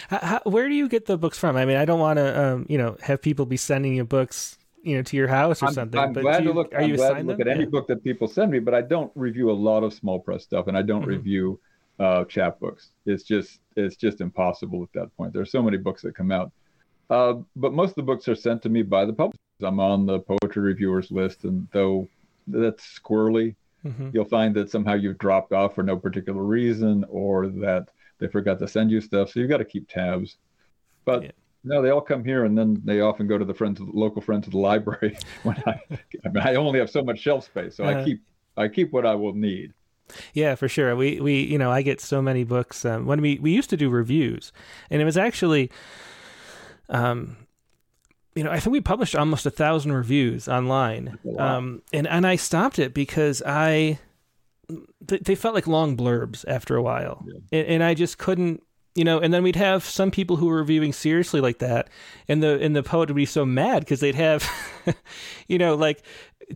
How, 0.09 0.41
where 0.45 0.69
do 0.69 0.75
you 0.75 0.89
get 0.89 1.07
the 1.07 1.19
books 1.19 1.39
from? 1.39 1.57
I 1.57 1.65
mean, 1.65 1.77
I 1.77 1.85
don't 1.85 2.01
want 2.01 2.19
to, 2.19 2.43
um, 2.43 2.67
you 2.69 2.79
know, 2.79 2.97
have 3.03 3.23
people 3.23 3.47
be 3.47 3.57
sending 3.57 3.95
you 3.95 4.05
books, 4.05 4.59
you 4.83 4.97
know, 4.97 5.03
to 5.03 5.17
your 5.17 5.29
house 5.29 5.63
or 5.63 5.67
I'm, 5.67 5.75
something. 5.75 5.99
I'm 5.99 6.13
glad 6.13 6.45
you, 6.45 6.51
to 6.51 6.55
look. 6.55 6.75
Are 6.75 6.81
I'm 6.81 6.91
you 6.91 6.97
glad 6.97 7.19
to 7.19 7.23
look 7.23 7.39
them? 7.39 7.49
at 7.49 7.55
any 7.55 7.65
yeah. 7.65 7.71
book 7.71 7.87
that 7.89 8.03
people 8.05 8.29
send 8.29 8.51
me, 8.51 8.59
but 8.59 8.75
I 8.75 8.83
don't 8.83 9.13
review 9.15 9.51
a 9.51 9.53
lot 9.53 9.85
of 9.85 9.93
small 9.95 10.19
press 10.19 10.43
stuff, 10.43 10.67
and 10.67 10.77
I 10.77 10.83
don't 10.83 11.03
mm-hmm. 11.03 11.11
review 11.11 11.61
uh, 11.99 12.25
chapbooks. 12.25 12.89
It's 13.07 13.23
just 13.23 13.61
it's 13.77 13.97
just 13.97 14.21
impossible 14.21 14.83
at 14.83 14.93
that 14.95 15.17
point. 15.17 15.33
There's 15.33 15.51
so 15.51 15.63
many 15.63 15.77
books 15.77 16.03
that 16.03 16.15
come 16.15 16.33
out, 16.33 16.53
uh, 17.11 17.35
but 17.57 17.73
most 17.73 17.91
of 17.91 17.95
the 17.97 18.03
books 18.03 18.29
are 18.29 18.35
sent 18.35 18.63
to 18.63 18.69
me 18.69 18.83
by 18.83 19.05
the 19.05 19.13
publishers. 19.13 19.39
I'm 19.63 19.81
on 19.81 20.07
the 20.07 20.21
poetry 20.21 20.63
reviewers 20.63 21.11
list, 21.11 21.45
and 21.45 21.69
though 21.73 22.09
that's 22.49 22.99
squirrely, 22.99 23.55
mm-hmm. 23.85 24.11
you'll 24.13 24.25
find 24.25 24.55
that 24.57 24.71
somehow 24.71 24.95
you've 24.95 25.19
dropped 25.19 25.53
off 25.53 25.75
for 25.75 25.85
no 25.85 25.97
particular 25.97 26.43
reason, 26.43 27.05
or 27.09 27.47
that 27.47 27.89
they 28.23 28.29
forgot 28.29 28.61
to 28.61 28.69
send 28.69 28.91
you 28.91 29.01
stuff. 29.01 29.31
So 29.31 29.41
you've 29.41 29.51
got 29.51 29.59
to 29.59 29.65
keep 29.65 29.89
tabs. 29.89 30.37
But 31.05 31.25
yeah. 31.25 31.31
no, 31.65 31.83
they 31.83 31.91
all 31.91 32.01
come 32.01 32.25
here, 32.25 32.45
and 32.45 32.57
then 32.57 32.81
they 32.85 33.01
often 33.01 33.27
go 33.27 33.37
to 33.37 33.45
the 33.45 33.53
friends, 33.53 33.81
of 33.81 33.87
the 33.87 33.93
local 33.93 34.23
friends 34.23 34.47
of 34.47 34.53
the 34.53 34.59
library. 34.59 35.19
when 35.43 35.61
I, 35.67 35.81
I 36.25 36.29
mean, 36.29 36.43
I 36.45 36.55
only 36.55 36.79
have 36.79 36.89
so 36.89 37.03
much 37.03 37.19
shelf 37.19 37.45
space, 37.45 37.77
so 37.77 37.85
uh, 37.85 37.89
I 37.89 37.95
uh-huh. 37.95 38.05
keep 38.05 38.23
I 38.57 38.69
keep 38.69 38.93
what 38.93 39.05
I 39.05 39.17
will 39.17 39.35
need. 39.35 39.75
Yeah, 40.35 40.55
for 40.55 40.69
sure. 40.69 40.95
We 40.95 41.21
we 41.21 41.41
you 41.41 41.59
know 41.59 41.73
I 41.73 41.83
get 41.83 42.01
so 42.01 42.23
many 42.23 42.45
books. 42.45 42.85
Um, 42.85 43.07
when 43.07 43.21
we 43.21 43.41
we 43.41 43.51
used 43.51 43.71
to 43.71 43.77
do 43.77 43.91
reviews, 43.91 44.53
and 44.89 45.03
it 45.03 45.05
was 45.05 45.17
actually, 45.17 45.69
um, 46.91 47.37
you 48.37 48.45
know, 48.45 48.53
I 48.53 48.61
think 48.61 48.73
we 48.73 48.81
published 48.81 49.17
almost 49.17 49.47
a 49.47 49.51
thousand 49.51 49.95
reviews 49.95 50.47
online. 50.47 51.19
Um, 51.39 51.83
and 51.93 52.07
and 52.07 52.25
I 52.25 52.37
stopped 52.37 52.79
it 52.79 52.95
because 52.95 53.43
I 53.45 53.99
they 55.01 55.35
felt 55.35 55.55
like 55.55 55.67
long 55.67 55.97
blurbs 55.97 56.45
after 56.47 56.77
a 56.77 56.83
while, 56.83 57.25
yeah. 57.27 57.61
and, 57.61 57.69
and, 57.69 57.83
I 57.83 57.95
just 57.95 58.19
couldn't, 58.19 58.63
you 58.95 59.05
know. 59.05 59.19
And 59.19 59.33
then 59.35 59.43
we'd 59.43 59.57
have 59.57 59.85
some 59.85 60.11
people 60.11 60.37
who 60.37 60.47
were 60.47 60.57
reviewing 60.57 60.93
seriously 60.93 61.41
like 61.41 61.59
that, 61.59 61.91
and 62.29 62.43
the 62.43 62.61
and 62.61 62.75
the 62.75 62.83
poet 62.83 63.09
would 63.09 63.17
be 63.17 63.27
so 63.27 63.45
mad 63.45 63.81
because 63.81 64.01
they'd 64.01 64.15
have, 64.15 64.49
you 65.49 65.59
know, 65.59 65.75
like 65.75 66.03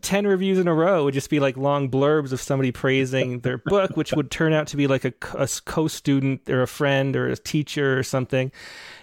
10 0.01 0.27
reviews 0.27 0.59
in 0.59 0.69
a 0.69 0.75
row 0.75 1.05
would 1.05 1.15
just 1.15 1.31
be 1.31 1.41
like 1.41 1.57
long 1.57 1.91
blurbs 1.91 2.33
of 2.33 2.41
somebody 2.41 2.73
praising 2.73 3.41
their 3.43 3.59
book, 3.59 3.97
which 3.97 4.13
would 4.13 4.31
turn 4.31 4.53
out 4.53 4.67
to 4.69 4.77
be 4.77 4.87
like 4.87 5.05
a, 5.05 5.13
a 5.35 5.49
co 5.65 5.89
student 5.89 6.49
or 6.49 6.63
a 6.63 6.69
friend 6.69 7.17
or 7.17 7.29
a 7.29 7.37
teacher 7.37 7.99
or 7.99 8.03
something. 8.03 8.53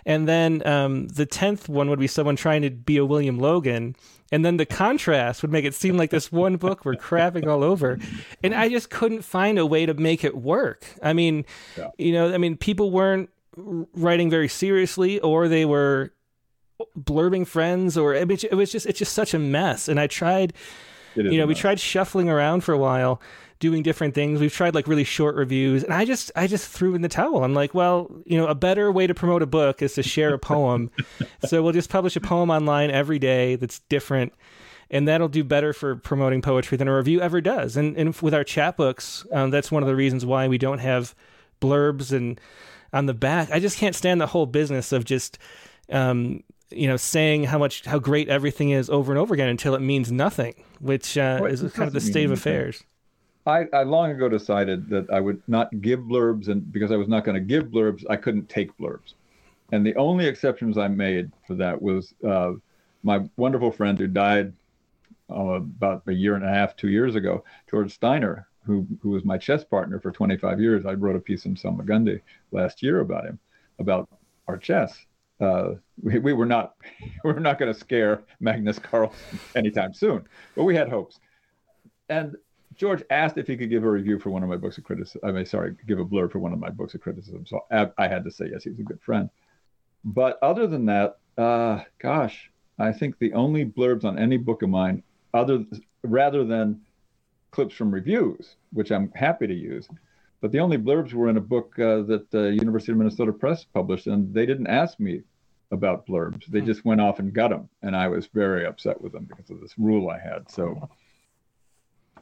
And 0.05 0.27
then 0.27 0.65
um, 0.67 1.07
the 1.07 1.25
10th 1.25 1.69
one 1.69 1.89
would 1.89 1.99
be 1.99 2.07
someone 2.07 2.35
trying 2.35 2.61
to 2.63 2.69
be 2.69 2.97
a 2.97 3.05
William 3.05 3.39
Logan. 3.39 3.95
And 4.33 4.43
then 4.43 4.57
the 4.57 4.65
contrast 4.65 5.43
would 5.43 5.51
make 5.51 5.63
it 5.63 5.75
seem 5.75 5.95
like 5.95 6.09
this 6.09 6.31
one 6.31 6.55
book 6.55 6.85
we're 6.85 6.95
crapping 6.95 7.45
all 7.45 7.63
over. 7.63 7.99
And 8.41 8.55
I 8.55 8.67
just 8.67 8.89
couldn't 8.89 9.21
find 9.21 9.59
a 9.59 9.65
way 9.65 9.85
to 9.85 9.93
make 9.93 10.23
it 10.23 10.35
work. 10.35 10.87
I 11.03 11.13
mean, 11.13 11.45
yeah. 11.77 11.91
you 11.99 12.13
know, 12.13 12.33
I 12.33 12.39
mean, 12.39 12.57
people 12.57 12.89
weren't 12.89 13.29
writing 13.55 14.31
very 14.31 14.47
seriously 14.47 15.19
or 15.19 15.47
they 15.47 15.65
were 15.65 16.13
blurbing 16.97 17.45
friends 17.45 17.95
or 17.95 18.15
it 18.15 18.27
was 18.55 18.71
just 18.71 18.87
it's 18.87 18.97
just 18.97 19.13
such 19.13 19.35
a 19.35 19.39
mess 19.39 19.87
and 19.87 19.99
i 19.99 20.07
tried 20.07 20.51
you 21.15 21.37
know 21.37 21.45
we 21.45 21.53
tried 21.53 21.79
shuffling 21.79 22.27
around 22.27 22.61
for 22.61 22.73
a 22.73 22.77
while 22.77 23.21
doing 23.63 23.81
different 23.81 24.13
things. 24.13 24.41
We've 24.41 24.51
tried 24.51 24.75
like 24.75 24.89
really 24.89 25.05
short 25.05 25.37
reviews 25.37 25.85
and 25.85 25.93
i 25.93 26.03
just 26.03 26.33
i 26.35 26.47
just 26.47 26.69
threw 26.69 26.95
in 26.95 27.01
the 27.01 27.07
towel. 27.07 27.45
I'm 27.45 27.53
like 27.53 27.73
well 27.73 28.11
you 28.25 28.37
know 28.37 28.45
a 28.47 28.55
better 28.55 28.91
way 28.91 29.07
to 29.07 29.13
promote 29.13 29.41
a 29.41 29.45
book 29.45 29.81
is 29.81 29.93
to 29.93 30.03
share 30.03 30.33
a 30.33 30.37
poem. 30.37 30.91
So 31.47 31.63
we'll 31.63 31.71
just 31.71 31.89
publish 31.89 32.17
a 32.17 32.21
poem 32.21 32.49
online 32.49 32.91
every 32.91 33.19
day 33.19 33.55
that's 33.55 33.79
different 33.79 34.33
and 34.89 35.07
that'll 35.07 35.29
do 35.29 35.45
better 35.45 35.71
for 35.71 35.95
promoting 35.95 36.41
poetry 36.41 36.77
than 36.77 36.89
a 36.89 36.95
review 36.95 37.21
ever 37.21 37.39
does. 37.39 37.77
And, 37.77 37.95
and 37.95 38.13
with 38.15 38.33
our 38.33 38.43
chapbooks 38.43 39.25
um, 39.33 39.49
that's 39.49 39.71
one 39.71 39.81
of 39.81 39.87
the 39.87 39.95
reasons 39.95 40.25
why 40.25 40.49
we 40.49 40.57
don't 40.57 40.79
have 40.79 41.15
blurbs 41.61 42.11
and 42.11 42.41
on 42.91 43.05
the 43.05 43.13
back. 43.13 43.49
I 43.49 43.61
just 43.61 43.77
can't 43.77 43.95
stand 43.95 44.19
the 44.19 44.27
whole 44.27 44.45
business 44.45 44.91
of 44.91 45.05
just 45.05 45.39
um, 45.89 46.43
you 46.75 46.87
know, 46.87 46.97
saying 46.97 47.45
how 47.45 47.57
much 47.57 47.85
how 47.85 47.99
great 47.99 48.27
everything 48.29 48.71
is 48.71 48.89
over 48.89 49.11
and 49.11 49.19
over 49.19 49.33
again 49.33 49.49
until 49.49 49.75
it 49.75 49.81
means 49.81 50.11
nothing, 50.11 50.55
which 50.79 51.17
uh, 51.17 51.39
well, 51.41 51.51
is 51.51 51.61
kind 51.73 51.87
of 51.87 51.93
the 51.93 52.01
state 52.01 52.25
of 52.25 52.31
affairs. 52.31 52.83
I, 53.45 53.65
I 53.73 53.83
long 53.83 54.11
ago 54.11 54.29
decided 54.29 54.89
that 54.89 55.09
I 55.11 55.19
would 55.19 55.41
not 55.47 55.81
give 55.81 55.99
blurbs, 55.99 56.47
and 56.47 56.71
because 56.71 56.91
I 56.91 56.95
was 56.95 57.07
not 57.07 57.25
going 57.25 57.35
to 57.35 57.41
give 57.41 57.65
blurbs, 57.65 58.03
I 58.09 58.15
couldn't 58.15 58.49
take 58.49 58.77
blurbs. 58.77 59.13
And 59.71 59.85
the 59.85 59.95
only 59.95 60.25
exceptions 60.25 60.77
I 60.77 60.87
made 60.87 61.31
for 61.47 61.55
that 61.55 61.81
was 61.81 62.13
uh, 62.25 62.53
my 63.03 63.27
wonderful 63.37 63.71
friend 63.71 63.97
who 63.97 64.07
died 64.07 64.53
uh, 65.29 65.55
about 65.55 66.03
a 66.07 66.13
year 66.13 66.35
and 66.35 66.45
a 66.45 66.49
half, 66.49 66.75
two 66.75 66.89
years 66.89 67.15
ago, 67.15 67.43
George 67.69 67.93
Steiner, 67.93 68.47
who 68.65 68.87
who 69.01 69.09
was 69.09 69.25
my 69.25 69.37
chess 69.37 69.63
partner 69.63 69.99
for 69.99 70.11
25 70.11 70.61
years. 70.61 70.85
I 70.85 70.93
wrote 70.93 71.15
a 71.15 71.19
piece 71.19 71.45
in 71.45 71.55
Salmagundi 71.55 72.21
last 72.51 72.81
year 72.81 72.99
about 73.01 73.25
him, 73.25 73.39
about 73.79 74.07
our 74.47 74.57
chess 74.57 75.05
uh, 75.43 75.75
we, 76.01 76.19
we, 76.19 76.33
were 76.33 76.45
not 76.45 76.75
we 77.23 77.31
were 77.33 77.39
not 77.39 77.59
going 77.59 77.71
to 77.71 77.79
scare 77.79 78.23
Magnus 78.39 78.79
Carlsen 78.79 79.39
anytime 79.55 79.93
soon, 79.93 80.25
but 80.55 80.63
we 80.63 80.75
had 80.75 80.89
hopes. 80.89 81.19
And 82.09 82.35
George 82.75 83.03
asked 83.09 83.37
if 83.37 83.47
he 83.47 83.57
could 83.57 83.69
give 83.69 83.83
a 83.83 83.89
review 83.89 84.19
for 84.19 84.29
one 84.29 84.43
of 84.43 84.49
my 84.49 84.57
books 84.57 84.77
of 84.77 84.83
criticism. 84.83 85.21
I 85.23 85.31
mean, 85.31 85.45
sorry, 85.45 85.75
give 85.87 85.99
a 85.99 86.05
blurb 86.05 86.31
for 86.31 86.39
one 86.39 86.53
of 86.53 86.59
my 86.59 86.69
books 86.69 86.93
of 86.95 87.01
criticism. 87.01 87.45
So 87.45 87.61
I, 87.71 87.89
I 87.97 88.07
had 88.07 88.23
to 88.23 88.31
say 88.31 88.49
yes. 88.51 88.63
He 88.63 88.69
was 88.69 88.79
a 88.79 88.83
good 88.83 89.01
friend. 89.01 89.29
But 90.03 90.37
other 90.41 90.67
than 90.67 90.85
that, 90.87 91.17
uh, 91.37 91.83
gosh, 91.99 92.51
I 92.79 92.91
think 92.91 93.17
the 93.17 93.33
only 93.33 93.65
blurbs 93.65 94.03
on 94.03 94.17
any 94.17 94.37
book 94.37 94.61
of 94.61 94.69
mine, 94.69 95.03
other 95.33 95.65
rather 96.03 96.43
than 96.43 96.81
clips 97.51 97.75
from 97.75 97.91
reviews, 97.91 98.55
which 98.71 98.91
I'm 98.91 99.11
happy 99.15 99.47
to 99.47 99.53
use, 99.53 99.87
but 100.41 100.51
the 100.51 100.59
only 100.59 100.77
blurbs 100.77 101.13
were 101.13 101.29
in 101.29 101.37
a 101.37 101.41
book 101.41 101.77
uh, 101.79 102.01
that 102.03 102.27
the 102.31 102.53
University 102.53 102.91
of 102.91 102.97
Minnesota 102.97 103.31
Press 103.31 103.63
published, 103.63 104.07
and 104.07 104.33
they 104.33 104.45
didn't 104.45 104.67
ask 104.67 104.99
me 104.99 105.21
about 105.71 106.05
blurbs. 106.05 106.45
They 106.47 106.59
hmm. 106.59 106.65
just 106.65 106.83
went 106.83 107.01
off 107.01 107.19
and 107.19 107.33
got 107.33 107.49
them, 107.49 107.69
and 107.81 107.95
I 107.95 108.07
was 108.07 108.27
very 108.27 108.65
upset 108.65 108.99
with 108.99 109.13
them 109.13 109.25
because 109.25 109.49
of 109.49 109.61
this 109.61 109.73
rule 109.77 110.09
I 110.09 110.19
had. 110.19 110.49
So 110.51 110.89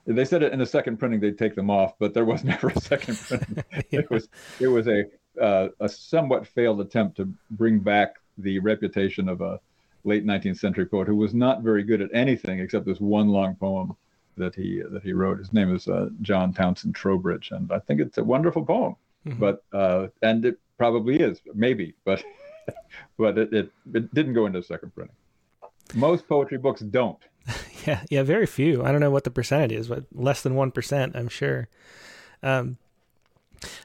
they 0.06 0.26
said 0.26 0.44
it 0.44 0.54
in 0.54 0.60
the 0.60 0.66
second 0.66 0.98
printing 0.98 1.20
they'd 1.20 1.38
take 1.38 1.56
them 1.56 1.70
off, 1.70 1.94
but 2.00 2.14
there 2.14 2.26
was 2.26 2.44
never 2.54 2.70
a 2.70 2.80
second 2.80 3.18
printing. 3.18 3.64
yeah. 3.90 4.00
It 4.00 4.10
was 4.10 4.30
it 4.60 4.68
was 4.68 4.88
a 4.88 5.06
uh, 5.42 5.70
a 5.80 5.88
somewhat 5.88 6.48
failed 6.48 6.82
attempt 6.82 7.18
to 7.18 7.32
bring 7.52 7.80
back 7.80 8.16
the 8.38 8.60
reputation 8.60 9.30
of 9.30 9.42
a 9.42 9.60
late 10.04 10.26
19th 10.26 10.58
century 10.58 10.86
poet 10.86 11.08
who 11.08 11.16
was 11.16 11.34
not 11.34 11.62
very 11.62 11.84
good 11.84 12.02
at 12.02 12.10
anything 12.14 12.60
except 12.60 12.86
this 12.86 13.00
one 13.00 13.30
long 13.30 13.56
poem 13.56 13.96
that 14.38 14.56
he 14.56 14.82
that 14.90 15.04
he 15.04 15.14
wrote. 15.14 15.40
His 15.40 15.54
name 15.54 15.74
is 15.74 15.88
uh, 15.88 16.10
John 16.22 16.54
Townsend 16.54 16.96
Trowbridge, 16.96 17.52
and 17.52 17.72
I 17.72 17.80
think 17.80 18.02
it's 18.02 18.18
a 18.18 18.24
wonderful 18.24 18.66
poem. 18.66 18.96
Mm-hmm. 19.26 19.40
But 19.40 19.64
uh, 19.72 20.08
and 20.22 20.44
it 20.46 20.58
probably 20.78 21.20
is, 21.20 21.40
maybe, 21.54 21.94
but 22.06 22.24
but 23.18 23.38
it, 23.38 23.54
it, 23.54 23.72
it 23.94 24.14
didn't 24.14 24.34
go 24.34 24.46
into 24.46 24.64
second 24.64 24.94
printing. 24.96 25.16
Most 25.94 26.28
poetry 26.28 26.58
books 26.58 26.82
don't. 26.82 27.20
yeah, 27.88 28.04
yeah, 28.10 28.24
very 28.24 28.46
few. 28.46 28.84
I 28.84 28.92
don't 28.92 29.02
know 29.02 29.12
what 29.12 29.24
the 29.24 29.32
percentage 29.32 29.72
is, 29.72 29.88
but 29.88 30.06
less 30.14 30.42
than 30.42 30.56
one 30.56 30.72
percent, 30.72 31.16
I'm 31.16 31.30
sure. 31.30 31.68
Um, 32.44 32.78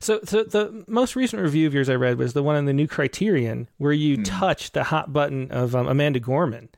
so, 0.00 0.20
so 0.24 0.42
the 0.42 0.84
most 0.86 1.16
recent 1.16 1.42
review 1.42 1.66
of 1.66 1.74
yours 1.74 1.88
I 1.88 1.94
read 1.94 2.18
was 2.18 2.32
the 2.32 2.42
one 2.42 2.56
on 2.56 2.64
the 2.64 2.72
New 2.72 2.86
Criterion, 2.86 3.68
where 3.78 3.92
you 3.92 4.18
mm. 4.18 4.24
touched 4.24 4.72
the 4.72 4.84
hot 4.84 5.12
button 5.12 5.50
of 5.50 5.74
um, 5.74 5.86
Amanda 5.86 6.20
Gorman. 6.20 6.70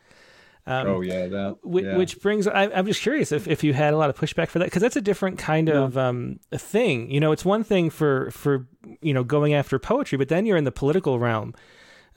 Um, 0.67 0.87
oh 0.87 1.01
yeah, 1.01 1.27
that. 1.29 1.57
Yeah. 1.65 1.97
Which 1.97 2.21
brings, 2.21 2.47
I, 2.47 2.65
am 2.65 2.85
just 2.85 3.01
curious 3.01 3.33
if, 3.33 3.49
if 3.49 3.65
you 3.65 3.73
had 3.73 3.95
a 3.95 3.97
lot 3.97 4.11
of 4.11 4.17
pushback 4.17 4.49
for 4.49 4.59
that 4.59 4.67
because 4.67 4.83
that's 4.83 4.97
a 4.97 5.01
different 5.01 5.39
kind 5.39 5.71
of 5.71 5.97
um, 5.97 6.41
thing. 6.53 7.11
You 7.11 7.21
know, 7.21 7.33
it's 7.33 7.45
one 7.45 7.65
thing 7.65 7.89
for 7.89 8.31
for 8.33 8.67
you 9.01 9.15
know 9.15 9.25
going 9.25 9.55
after 9.55 9.79
poetry, 9.79 10.19
but 10.19 10.29
then 10.29 10.45
you're 10.45 10.59
in 10.59 10.65
the 10.65 10.73
political 10.73 11.19
realm, 11.19 11.55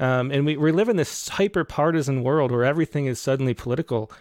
um, 0.02 0.32
and 0.32 0.46
we 0.46 0.58
we 0.58 0.74
live 0.74 0.90
in 0.90 0.98
this 0.98 1.30
hyper 1.30 1.64
partisan 1.64 2.24
world 2.24 2.52
where 2.52 2.66
everything 2.66 3.06
is 3.06 3.22
suddenly 3.22 3.54
political. 3.54 4.12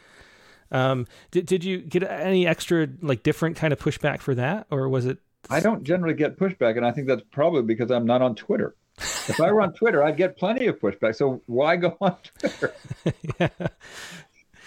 Um, 0.72 1.06
did 1.30 1.46
did 1.46 1.64
you 1.64 1.78
get 1.78 2.02
any 2.02 2.46
extra 2.46 2.88
like 3.02 3.22
different 3.22 3.56
kind 3.56 3.72
of 3.72 3.78
pushback 3.78 4.20
for 4.20 4.34
that, 4.34 4.66
or 4.70 4.88
was 4.88 5.06
it? 5.06 5.18
I 5.48 5.60
don't 5.60 5.82
generally 5.82 6.14
get 6.14 6.38
pushback, 6.38 6.76
and 6.76 6.86
I 6.86 6.92
think 6.92 7.06
that's 7.06 7.22
probably 7.32 7.62
because 7.62 7.90
I'm 7.90 8.06
not 8.06 8.22
on 8.22 8.34
Twitter. 8.34 8.74
if 8.98 9.40
I 9.40 9.50
were 9.50 9.62
on 9.62 9.72
Twitter, 9.72 10.02
I'd 10.04 10.16
get 10.16 10.36
plenty 10.36 10.66
of 10.66 10.78
pushback. 10.78 11.16
So 11.16 11.40
why 11.46 11.76
go 11.76 11.96
on 12.00 12.16
Twitter? 12.38 12.74
yeah. 13.40 13.48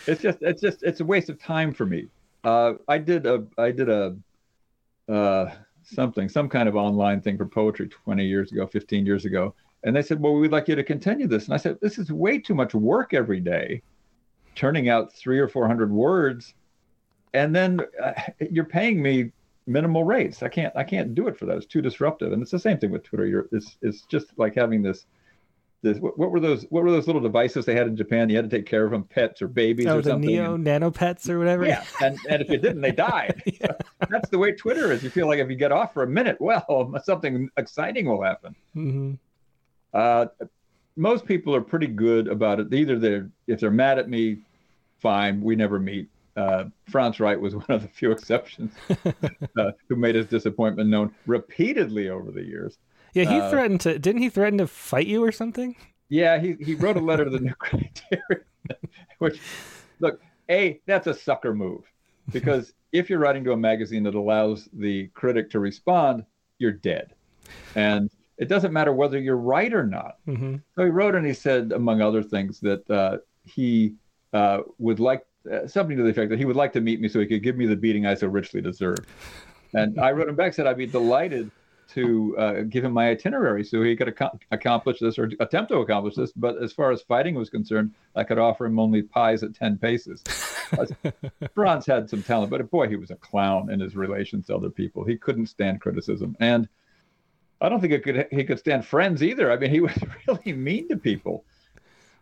It's 0.08 0.22
just 0.22 0.40
it's 0.42 0.62
just 0.62 0.84
it's 0.84 1.00
a 1.00 1.06
waste 1.06 1.30
of 1.30 1.40
time 1.40 1.74
for 1.74 1.86
me. 1.86 2.08
Uh, 2.44 2.74
I 2.88 2.98
did 2.98 3.26
a 3.26 3.46
I 3.58 3.72
did 3.72 3.90
a 3.90 4.16
uh, 5.08 5.52
something 5.84 6.28
some 6.28 6.50
kind 6.50 6.68
of 6.68 6.76
online 6.76 7.22
thing 7.22 7.38
for 7.38 7.46
poetry 7.46 7.88
20 7.88 8.26
years 8.26 8.52
ago, 8.52 8.68
15 8.68 9.06
years 9.06 9.26
ago, 9.26 9.54
and 9.84 9.96
they 9.96 10.02
said, 10.02 10.20
"Well, 10.20 10.34
we'd 10.34 10.52
like 10.52 10.68
you 10.68 10.76
to 10.76 10.84
continue 10.84 11.28
this." 11.28 11.46
And 11.46 11.54
I 11.54 11.58
said, 11.58 11.78
"This 11.82 11.98
is 11.98 12.12
way 12.12 12.40
too 12.40 12.56
much 12.56 12.74
work 12.74 13.14
every 13.14 13.40
day, 13.40 13.82
turning 14.56 14.90
out 14.90 15.14
three 15.14 15.40
or 15.40 15.48
four 15.48 15.68
hundred 15.68 15.92
words, 15.92 16.54
and 17.34 17.56
then 17.56 17.82
uh, 18.02 18.14
you're 18.52 18.66
paying 18.66 19.02
me 19.02 19.32
minimal 19.68 20.04
rates. 20.04 20.44
I 20.44 20.50
can't 20.50 20.76
I 20.76 20.84
can't 20.84 21.16
do 21.16 21.28
it 21.28 21.38
for 21.38 21.46
that. 21.46 21.58
It's 21.58 21.66
too 21.66 21.82
disruptive. 21.82 22.34
And 22.34 22.42
it's 22.42 22.52
the 22.52 22.60
same 22.60 22.78
thing 22.78 22.92
with 22.92 23.04
Twitter. 23.04 23.26
You're, 23.26 23.48
it's 23.52 23.78
it's 23.82 24.02
just 24.04 24.28
like 24.38 24.56
having 24.56 24.82
this 24.82 25.06
this 25.82 26.00
what, 26.00 26.18
were 26.18 26.40
those 26.40 26.66
what 26.70 26.84
were 26.84 26.92
those 26.92 27.08
little 27.08 27.22
devices 27.22 27.66
they 27.66 27.76
had 27.76 27.88
in 27.88 27.96
Japan? 27.96 28.30
You 28.30 28.38
had 28.38 28.50
to 28.50 28.58
take 28.58 28.66
care 28.66 28.86
of 28.86 28.92
them, 28.92 29.04
pets 29.04 29.42
or 29.42 29.48
babies 29.48 29.88
oh, 29.88 29.98
or 29.98 30.02
the 30.02 30.12
something. 30.12 30.30
Neo 30.30 30.56
and, 30.56 30.64
nano 30.64 30.92
pets 30.92 31.30
or 31.30 31.38
whatever. 31.38 31.66
Yeah, 31.66 31.84
and 32.02 32.18
and 32.30 32.42
if 32.42 32.50
you 32.50 32.58
didn't, 32.58 32.82
they 32.82 32.92
died. 32.92 33.42
yeah. 33.62 33.74
That's 34.10 34.30
the 34.30 34.40
way 34.40 34.54
Twitter 34.54 34.92
is. 34.92 35.04
You 35.04 35.10
feel 35.10 35.28
like 35.28 35.40
if 35.40 35.50
you 35.50 35.56
get 35.56 35.72
off 35.72 35.94
for 35.94 36.04
a 36.04 36.08
minute, 36.08 36.40
well, 36.40 36.94
something 37.04 37.50
exciting 37.58 38.08
will 38.08 38.24
happen. 38.24 38.56
Mm-hmm. 38.76 39.14
Uh, 39.94 40.26
most 40.96 41.26
people 41.26 41.56
are 41.56 41.62
pretty 41.62 41.88
good 41.88 42.28
about 42.28 42.60
it. 42.60 42.74
Either 42.74 43.00
they're 43.00 43.30
if 43.48 43.60
they're 43.60 43.72
mad 43.72 44.00
at 44.00 44.10
me, 44.10 44.40
fine, 45.00 45.42
we 45.42 45.56
never 45.56 45.80
meet 45.80 46.10
uh, 46.36 46.66
Franz 46.90 47.20
Wright 47.20 47.40
was 47.40 47.56
one 47.56 47.66
of 47.70 47.82
the 47.82 47.88
few 47.88 48.12
exceptions 48.12 48.74
uh, 49.58 49.72
who 49.88 49.96
made 49.96 50.16
his 50.16 50.28
disappointment 50.28 50.90
known 50.90 51.14
repeatedly 51.26 52.10
over 52.10 52.32
the 52.32 52.44
years. 52.44 52.78
Yeah, 53.14 53.26
he 53.26 53.40
uh, 53.40 53.50
threatened 53.50 53.82
to. 53.82 54.00
Didn't 54.00 54.22
he 54.22 54.30
threaten 54.30 54.58
to 54.58 54.68
fight 54.68 55.08
you 55.08 55.24
or 55.24 55.32
something? 55.32 55.76
Yeah, 56.10 56.40
he 56.40 56.56
he 56.60 56.76
wrote 56.76 56.98
a 56.98 57.02
letter 57.02 57.26
to 57.26 57.30
the 57.30 57.40
New 57.42 57.54
Criterion, 57.54 58.44
which, 59.20 59.40
look, 60.00 60.20
a 60.50 60.82
that's 60.86 61.08
a 61.08 61.14
sucker 61.14 61.54
move, 61.54 61.84
because 62.32 62.74
if 62.92 63.10
you're 63.10 63.20
writing 63.20 63.44
to 63.44 63.52
a 63.52 63.58
magazine 63.58 64.04
that 64.04 64.16
allows 64.16 64.68
the 64.74 65.08
critic 65.10 65.52
to 65.52 65.60
respond, 65.60 66.26
you're 66.58 66.72
dead, 66.72 67.14
and 67.76 68.10
it 68.44 68.50
doesn't 68.50 68.74
matter 68.74 68.92
whether 68.92 69.18
you're 69.18 69.38
right 69.38 69.74
or 69.74 69.86
not. 69.86 70.18
Mm-hmm. 70.28 70.58
So 70.76 70.84
he 70.84 70.90
wrote 70.90 71.16
and 71.16 71.26
he 71.26 71.34
said, 71.34 71.72
among 71.72 72.02
other 72.02 72.22
things, 72.22 72.60
that 72.60 72.90
uh, 72.90 73.20
he 73.46 73.94
uh, 74.34 74.64
would 74.80 75.00
like 75.00 75.26
uh, 75.50 75.66
something 75.66 75.96
to 75.96 76.04
the 76.04 76.10
effect 76.10 76.30
that 76.30 76.40
he 76.40 76.44
would 76.44 76.58
like 76.58 76.74
to 76.74 76.82
meet 76.82 77.00
me 77.00 77.08
so 77.08 77.22
he 77.22 77.26
could 77.26 77.42
give 77.42 77.56
me 77.56 77.66
the 77.66 77.78
beating 77.78 78.06
I 78.06 78.16
so 78.16 78.28
richly 78.28 78.60
deserve. 78.60 78.98
And 79.74 79.98
I 79.98 80.12
wrote 80.12 80.28
him 80.28 80.36
back, 80.36 80.54
said 80.54 80.68
I'd 80.68 80.78
be 80.78 80.86
delighted 80.86 81.52
to 81.94 82.38
uh, 82.38 82.62
give 82.64 82.84
him 82.84 82.92
my 82.92 83.10
itinerary 83.10 83.64
so 83.64 83.82
he 83.82 83.96
could 83.96 84.10
ac- 84.10 84.38
accomplish 84.52 85.00
this 85.00 85.18
or 85.18 85.32
attempt 85.40 85.72
to 85.72 85.78
accomplish 85.78 86.16
this. 86.16 86.34
But 86.34 86.62
as 86.62 86.74
far 86.74 86.92
as 86.92 87.02
fighting 87.02 87.36
was 87.36 87.50
concerned, 87.50 87.94
I 88.14 88.26
could 88.26 88.40
offer 88.40 88.66
him 88.66 88.78
only 88.78 89.04
pies 89.04 89.42
at 89.42 89.56
10 89.56 89.78
paces. 89.78 90.22
Franz 91.56 91.86
had 91.86 92.10
some 92.10 92.24
talent, 92.24 92.52
but 92.52 92.70
boy, 92.70 92.90
he 92.90 92.98
was 92.98 93.10
a 93.10 93.16
clown 93.16 93.72
in 93.72 93.80
his 93.80 93.96
relations 93.96 94.48
to 94.48 94.56
other 94.56 94.70
people. 94.70 95.06
He 95.06 95.18
couldn't 95.18 95.48
stand 95.48 95.80
criticism. 95.80 96.36
And 96.42 96.68
I 97.64 97.70
don't 97.70 97.82
think 97.82 97.94
it 97.94 98.04
could, 98.04 98.28
he 98.32 98.46
could 98.46 98.60
stand 98.60 98.86
friends 98.86 99.24
either. 99.24 99.52
I 99.52 99.58
mean, 99.58 99.72
he 99.72 99.82
was 99.88 99.98
really 100.28 100.54
mean 100.54 100.90
to 100.90 100.98
people. 100.98 101.46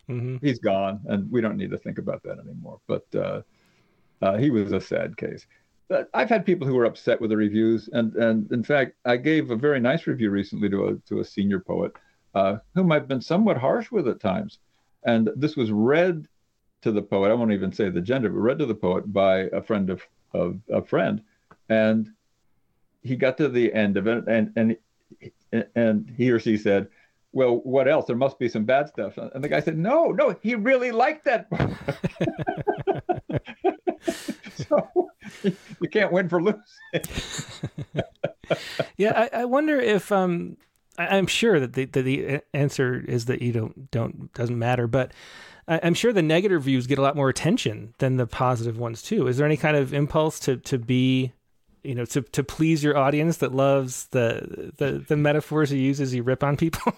Mm-hmm. 0.09 0.45
He's 0.45 0.59
gone, 0.59 1.01
and 1.07 1.31
we 1.31 1.41
don't 1.41 1.57
need 1.57 1.71
to 1.71 1.77
think 1.77 1.97
about 1.97 2.23
that 2.23 2.39
anymore. 2.39 2.81
But 2.87 3.05
uh, 3.15 3.43
Uh, 4.21 4.37
he 4.37 4.51
was 4.51 4.71
a 4.73 4.81
sad 4.81 5.17
case. 5.17 5.47
But 5.89 6.09
I've 6.13 6.29
had 6.29 6.45
people 6.45 6.67
who 6.67 6.75
were 6.75 6.85
upset 6.85 7.21
with 7.21 7.31
the 7.31 7.37
reviews, 7.37 7.89
and 7.93 8.15
and 8.15 8.51
in 8.51 8.63
fact, 8.63 8.95
I 9.05 9.17
gave 9.17 9.51
a 9.51 9.55
very 9.57 9.79
nice 9.79 10.07
review 10.07 10.31
recently 10.31 10.69
to 10.71 10.87
a 10.89 10.95
to 11.09 11.19
a 11.21 11.25
senior 11.25 11.59
poet, 11.59 11.93
uh, 12.35 12.59
whom 12.75 12.91
I've 12.91 13.07
been 13.07 13.21
somewhat 13.21 13.57
harsh 13.57 13.91
with 13.91 14.07
at 14.07 14.19
times, 14.21 14.59
and 15.05 15.29
this 15.35 15.57
was 15.57 15.71
read 15.71 16.27
to 16.83 16.91
the 16.91 17.01
poet. 17.01 17.31
I 17.31 17.35
won't 17.35 17.53
even 17.53 17.71
say 17.73 17.89
the 17.89 18.01
gender, 18.01 18.29
but 18.29 18.39
read 18.39 18.59
to 18.59 18.65
the 18.67 18.75
poet 18.75 19.11
by 19.13 19.49
a 19.53 19.61
friend 19.61 19.89
of 19.89 20.01
of 20.33 20.61
a 20.69 20.83
friend, 20.83 21.23
and 21.69 22.13
he 23.03 23.15
got 23.15 23.37
to 23.37 23.49
the 23.49 23.73
end 23.73 23.97
of 23.97 24.07
it, 24.07 24.27
and 24.27 24.53
and 24.55 24.77
and 25.75 26.11
he 26.17 26.31
or 26.31 26.39
she 26.39 26.57
said, 26.57 26.87
"Well, 27.31 27.61
what 27.63 27.87
else? 27.87 28.05
There 28.05 28.15
must 28.15 28.39
be 28.39 28.49
some 28.49 28.65
bad 28.65 28.87
stuff." 28.87 29.17
And 29.17 29.43
the 29.43 29.49
guy 29.49 29.59
said, 29.59 29.77
"No, 29.77 30.07
no, 30.07 30.35
he 30.41 30.55
really 30.55 30.91
liked 30.91 31.25
that." 31.25 31.47
so 34.69 35.11
you 35.43 35.89
can't 35.89 36.11
win 36.11 36.29
for 36.29 36.41
losing. 36.41 36.61
yeah, 38.97 39.27
I, 39.33 39.41
I, 39.41 39.45
wonder 39.45 39.79
if 39.79 40.11
um, 40.11 40.57
I, 40.97 41.17
am 41.17 41.27
sure 41.27 41.59
that 41.59 41.73
the, 41.73 41.85
that 41.85 42.03
the 42.03 42.41
answer 42.53 43.03
is 43.07 43.25
that 43.25 43.41
you 43.41 43.51
don't 43.51 43.91
don't 43.91 44.33
doesn't 44.33 44.57
matter, 44.57 44.87
but 44.87 45.13
I, 45.67 45.79
I'm 45.83 45.93
sure 45.93 46.13
the 46.13 46.21
negative 46.21 46.63
views 46.63 46.87
get 46.87 46.99
a 46.99 47.01
lot 47.01 47.15
more 47.15 47.29
attention 47.29 47.93
than 47.99 48.17
the 48.17 48.27
positive 48.27 48.77
ones 48.77 49.01
too. 49.01 49.27
Is 49.27 49.37
there 49.37 49.45
any 49.45 49.57
kind 49.57 49.77
of 49.77 49.93
impulse 49.93 50.39
to 50.41 50.57
to 50.57 50.77
be 50.77 51.33
you 51.83 51.95
know 51.95 52.05
to 52.05 52.21
to 52.21 52.43
please 52.43 52.83
your 52.83 52.97
audience 52.97 53.37
that 53.37 53.53
loves 53.53 54.07
the 54.07 54.71
the 54.77 55.03
the 55.07 55.17
metaphors 55.17 55.71
you 55.71 55.79
use 55.79 55.99
as 55.99 56.13
you 56.13 56.23
rip 56.23 56.43
on 56.43 56.57
people 56.57 56.93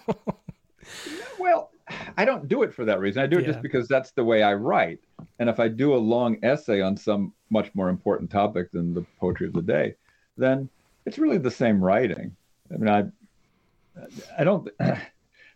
well 1.38 1.70
i 2.16 2.24
don't 2.24 2.48
do 2.48 2.62
it 2.62 2.72
for 2.72 2.84
that 2.84 3.00
reason 3.00 3.22
i 3.22 3.26
do 3.26 3.38
it 3.38 3.42
yeah. 3.42 3.52
just 3.52 3.62
because 3.62 3.88
that's 3.88 4.10
the 4.12 4.24
way 4.24 4.42
i 4.42 4.52
write 4.52 5.00
and 5.38 5.48
if 5.48 5.58
i 5.60 5.68
do 5.68 5.94
a 5.94 5.96
long 5.96 6.36
essay 6.42 6.80
on 6.80 6.96
some 6.96 7.32
much 7.50 7.74
more 7.74 7.88
important 7.88 8.30
topic 8.30 8.70
than 8.72 8.94
the 8.94 9.04
poetry 9.18 9.46
of 9.46 9.52
the 9.52 9.62
day 9.62 9.94
then 10.36 10.68
it's 11.06 11.18
really 11.18 11.38
the 11.38 11.50
same 11.50 11.82
writing 11.82 12.34
i 12.72 12.76
mean 12.76 12.88
i 12.88 13.04
i 14.38 14.44
don't 14.44 14.68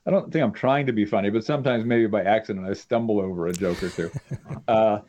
I 0.09 0.11
don't 0.11 0.33
think 0.33 0.43
I'm 0.43 0.53
trying 0.53 0.87
to 0.87 0.93
be 0.93 1.05
funny, 1.05 1.29
but 1.29 1.45
sometimes 1.45 1.85
maybe 1.85 2.07
by 2.07 2.23
accident 2.23 2.67
I 2.67 2.73
stumble 2.73 3.21
over 3.21 3.47
a 3.47 3.53
joke 3.53 3.83
or 3.83 3.91
two. 3.91 4.11
Uh, 4.67 5.01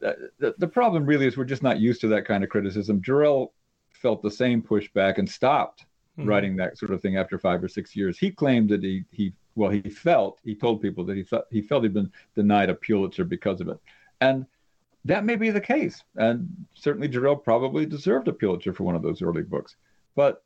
the, 0.00 0.54
the 0.58 0.68
problem 0.68 1.06
really 1.06 1.26
is 1.26 1.36
we're 1.36 1.44
just 1.44 1.62
not 1.62 1.78
used 1.78 2.00
to 2.02 2.08
that 2.08 2.24
kind 2.24 2.42
of 2.42 2.50
criticism. 2.50 3.00
Jarrell 3.00 3.50
felt 3.92 4.22
the 4.22 4.30
same 4.30 4.62
pushback 4.62 5.18
and 5.18 5.28
stopped 5.28 5.84
mm-hmm. 6.18 6.28
writing 6.28 6.56
that 6.56 6.78
sort 6.78 6.92
of 6.92 7.00
thing 7.02 7.16
after 7.16 7.38
five 7.38 7.62
or 7.62 7.68
six 7.68 7.94
years. 7.94 8.18
He 8.18 8.30
claimed 8.30 8.70
that 8.70 8.82
he 8.82 9.04
he 9.10 9.32
well 9.54 9.70
he 9.70 9.82
felt 9.82 10.38
he 10.44 10.54
told 10.54 10.82
people 10.82 11.04
that 11.04 11.16
he 11.16 11.22
thought 11.22 11.46
he 11.50 11.62
felt 11.62 11.82
he'd 11.82 11.94
been 11.94 12.12
denied 12.34 12.70
a 12.70 12.74
Pulitzer 12.74 13.24
because 13.24 13.60
of 13.60 13.68
it, 13.68 13.78
and 14.20 14.46
that 15.04 15.24
may 15.24 15.36
be 15.36 15.50
the 15.50 15.60
case. 15.60 16.02
And 16.16 16.48
certainly 16.74 17.08
Jarrell 17.08 17.42
probably 17.42 17.86
deserved 17.86 18.28
a 18.28 18.32
Pulitzer 18.32 18.72
for 18.72 18.84
one 18.84 18.96
of 18.96 19.02
those 19.02 19.22
early 19.22 19.42
books, 19.42 19.76
but 20.14 20.42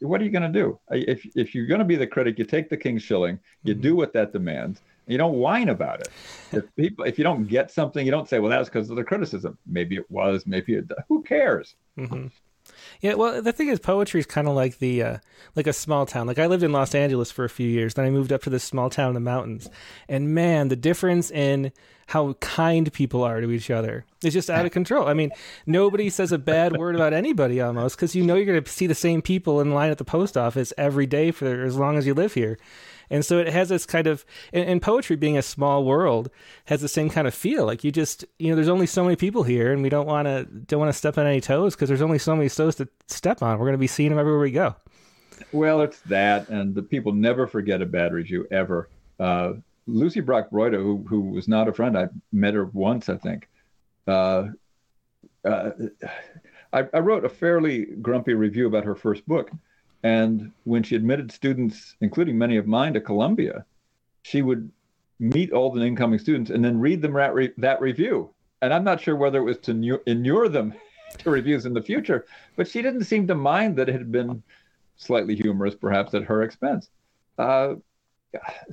what 0.00 0.20
are 0.20 0.24
you 0.24 0.30
going 0.30 0.52
to 0.52 0.60
do? 0.60 0.78
If 0.90 1.26
if 1.36 1.54
you're 1.54 1.66
going 1.66 1.78
to 1.78 1.84
be 1.84 1.96
the 1.96 2.06
critic, 2.06 2.38
you 2.38 2.44
take 2.44 2.68
the 2.68 2.76
king's 2.76 3.02
shilling, 3.02 3.38
you 3.62 3.74
mm-hmm. 3.74 3.82
do 3.82 3.96
what 3.96 4.12
that 4.12 4.32
demands, 4.32 4.80
you 5.08 5.18
don't 5.18 5.34
whine 5.34 5.68
about 5.68 6.00
it. 6.00 6.08
If 6.52 6.74
people, 6.76 7.04
if 7.04 7.18
you 7.18 7.24
don't 7.24 7.46
get 7.46 7.70
something, 7.70 8.04
you 8.04 8.10
don't 8.10 8.28
say, 8.28 8.38
"Well, 8.38 8.50
that's 8.50 8.68
because 8.68 8.90
of 8.90 8.96
the 8.96 9.04
criticism." 9.04 9.58
Maybe 9.66 9.96
it 9.96 10.10
was. 10.10 10.46
Maybe 10.46 10.74
it. 10.74 10.90
Who 11.08 11.22
cares? 11.22 11.74
Mm-hmm. 11.98 12.28
Yeah, 13.00 13.14
well, 13.14 13.40
the 13.40 13.52
thing 13.52 13.68
is, 13.68 13.78
poetry 13.78 14.20
is 14.20 14.26
kind 14.26 14.48
of 14.48 14.54
like 14.54 14.78
the 14.78 15.02
uh, 15.02 15.18
like 15.54 15.66
a 15.66 15.72
small 15.72 16.06
town. 16.06 16.26
Like 16.26 16.38
I 16.38 16.46
lived 16.46 16.62
in 16.62 16.72
Los 16.72 16.94
Angeles 16.94 17.30
for 17.30 17.44
a 17.44 17.50
few 17.50 17.68
years, 17.68 17.94
then 17.94 18.04
I 18.04 18.10
moved 18.10 18.32
up 18.32 18.42
to 18.42 18.50
this 18.50 18.64
small 18.64 18.90
town 18.90 19.08
in 19.08 19.14
the 19.14 19.20
mountains, 19.20 19.70
and 20.08 20.34
man, 20.34 20.68
the 20.68 20.76
difference 20.76 21.30
in 21.30 21.72
how 22.08 22.32
kind 22.34 22.90
people 22.92 23.22
are 23.22 23.40
to 23.40 23.50
each 23.50 23.70
other 23.70 24.06
is 24.24 24.32
just 24.32 24.48
out 24.48 24.64
of 24.64 24.72
control. 24.72 25.06
I 25.06 25.14
mean, 25.14 25.30
nobody 25.66 26.08
says 26.08 26.32
a 26.32 26.38
bad 26.38 26.76
word 26.76 26.94
about 26.94 27.12
anybody 27.12 27.60
almost 27.60 27.96
because 27.96 28.16
you 28.16 28.24
know 28.24 28.34
you're 28.34 28.46
going 28.46 28.62
to 28.62 28.70
see 28.70 28.86
the 28.86 28.94
same 28.94 29.20
people 29.20 29.60
in 29.60 29.72
line 29.72 29.90
at 29.90 29.98
the 29.98 30.04
post 30.04 30.36
office 30.36 30.72
every 30.78 31.06
day 31.06 31.30
for 31.30 31.62
as 31.62 31.76
long 31.76 31.98
as 31.98 32.06
you 32.06 32.14
live 32.14 32.34
here. 32.34 32.58
And 33.10 33.24
so 33.24 33.38
it 33.38 33.48
has 33.48 33.68
this 33.68 33.86
kind 33.86 34.06
of, 34.06 34.24
and, 34.52 34.68
and, 34.68 34.82
poetry 34.82 35.16
being 35.16 35.36
a 35.36 35.42
small 35.42 35.84
world 35.84 36.30
has 36.66 36.80
the 36.80 36.88
same 36.88 37.08
kind 37.10 37.26
of 37.26 37.34
feel. 37.34 37.64
Like 37.64 37.84
you 37.84 37.90
just, 37.90 38.24
you 38.38 38.50
know, 38.50 38.54
there's 38.54 38.68
only 38.68 38.86
so 38.86 39.02
many 39.02 39.16
people 39.16 39.42
here, 39.42 39.72
and 39.72 39.82
we 39.82 39.88
don't 39.88 40.06
want 40.06 40.26
to 40.26 40.44
don't 40.44 40.80
want 40.80 40.92
to 40.92 40.98
step 40.98 41.18
on 41.18 41.26
any 41.26 41.40
toes 41.40 41.74
because 41.74 41.88
there's 41.88 42.02
only 42.02 42.18
so 42.18 42.34
many 42.36 42.48
toes 42.48 42.76
to 42.76 42.88
step 43.06 43.42
on. 43.42 43.58
We're 43.58 43.66
going 43.66 43.72
to 43.72 43.78
be 43.78 43.86
seeing 43.86 44.10
them 44.10 44.18
everywhere 44.18 44.40
we 44.40 44.50
go. 44.50 44.76
Well, 45.52 45.82
it's 45.82 46.00
that, 46.02 46.48
and 46.48 46.74
the 46.74 46.82
people 46.82 47.12
never 47.12 47.46
forget 47.46 47.80
a 47.80 47.86
bad 47.86 48.12
review 48.12 48.46
ever. 48.50 48.88
Uh, 49.18 49.54
Lucie 49.86 50.20
Brock-Broido, 50.20 50.76
who 50.76 51.04
who 51.08 51.20
was 51.20 51.48
not 51.48 51.68
a 51.68 51.72
friend, 51.72 51.96
I 51.96 52.08
met 52.32 52.54
her 52.54 52.66
once, 52.66 53.08
I 53.08 53.16
think. 53.16 53.48
Uh, 54.06 54.48
uh, 55.44 55.70
I, 56.72 56.86
I, 56.92 56.98
wrote 56.98 57.24
a 57.24 57.28
fairly 57.28 57.84
grumpy 57.84 58.34
review 58.34 58.66
about 58.66 58.84
her 58.84 58.94
first 58.94 59.26
book, 59.26 59.50
and 60.02 60.52
when 60.64 60.82
she 60.82 60.96
admitted 60.96 61.32
students, 61.32 61.96
including 62.00 62.38
many 62.38 62.56
of 62.56 62.66
mine, 62.66 62.94
to 62.94 63.00
Columbia, 63.00 63.64
she 64.22 64.42
would 64.42 64.70
meet 65.18 65.52
all 65.52 65.72
the 65.72 65.82
incoming 65.82 66.18
students 66.18 66.50
and 66.50 66.64
then 66.64 66.78
read 66.78 67.02
them 67.02 67.14
that, 67.14 67.34
re- 67.34 67.52
that 67.58 67.80
review. 67.80 68.30
And 68.62 68.72
I'm 68.72 68.84
not 68.84 69.00
sure 69.00 69.16
whether 69.16 69.38
it 69.38 69.44
was 69.44 69.58
to 69.58 70.00
inure 70.06 70.48
them 70.48 70.74
to 71.18 71.30
reviews 71.30 71.66
in 71.66 71.74
the 71.74 71.82
future, 71.82 72.26
but 72.56 72.68
she 72.68 72.82
didn't 72.82 73.04
seem 73.04 73.26
to 73.26 73.34
mind 73.34 73.76
that 73.76 73.88
it 73.88 73.92
had 73.92 74.12
been 74.12 74.42
slightly 74.96 75.34
humorous, 75.34 75.74
perhaps 75.74 76.14
at 76.14 76.24
her 76.24 76.42
expense. 76.42 76.90
Uh, 77.38 77.76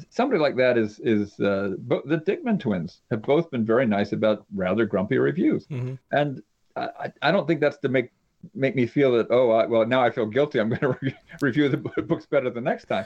somebody 0.09 0.39
like 0.39 0.57
that 0.57 0.77
is 0.77 0.99
is 0.99 1.39
uh, 1.39 1.75
the 1.87 2.21
Dickman 2.25 2.59
twins 2.59 3.01
have 3.09 3.21
both 3.21 3.49
been 3.51 3.65
very 3.65 3.85
nice 3.85 4.11
about 4.11 4.45
rather 4.53 4.85
grumpy 4.85 5.17
reviews, 5.17 5.65
mm-hmm. 5.67 5.93
and 6.11 6.41
I, 6.75 7.11
I 7.21 7.31
don't 7.31 7.47
think 7.47 7.61
that's 7.61 7.77
to 7.77 7.89
make 7.89 8.11
make 8.53 8.75
me 8.75 8.85
feel 8.85 9.11
that 9.13 9.27
oh 9.29 9.51
I, 9.51 9.65
well 9.65 9.85
now 9.85 10.03
I 10.03 10.09
feel 10.11 10.25
guilty. 10.25 10.59
I'm 10.59 10.69
going 10.69 10.79
to 10.81 10.97
re- 11.01 11.15
review 11.41 11.69
the 11.69 11.77
books 11.77 12.25
better 12.25 12.49
the 12.49 12.61
next 12.61 12.85
time. 12.85 13.05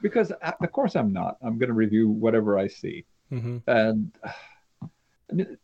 Because 0.00 0.32
I, 0.42 0.48
uh, 0.48 0.52
of 0.62 0.72
course 0.72 0.96
I'm 0.96 1.12
not. 1.12 1.36
I'm 1.42 1.58
going 1.58 1.68
to 1.68 1.74
review 1.74 2.08
whatever 2.08 2.58
I 2.58 2.68
see. 2.68 3.04
Mm-hmm. 3.32 3.58
and 3.66 4.12
I 5.30 5.34
mean, 5.34 5.58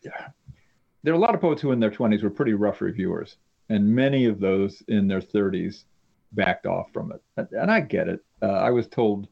there 1.02 1.14
are 1.14 1.16
a 1.16 1.20
lot 1.20 1.34
of 1.34 1.40
poets 1.40 1.62
who 1.62 1.72
in 1.72 1.80
their 1.80 1.90
20s 1.90 2.22
were 2.22 2.30
pretty 2.30 2.52
rough 2.52 2.82
reviewers 2.82 3.38
and 3.70 3.94
many 3.94 4.26
of 4.26 4.40
those 4.40 4.82
in 4.88 5.08
their 5.08 5.22
30s 5.22 5.84
backed 6.32 6.66
off 6.66 6.90
from 6.92 7.12
it. 7.12 7.22
And, 7.38 7.48
and 7.52 7.70
I 7.70 7.80
get 7.80 8.08
it. 8.08 8.20
Uh, 8.42 8.46
I 8.46 8.70
was 8.70 8.88
told 8.88 9.28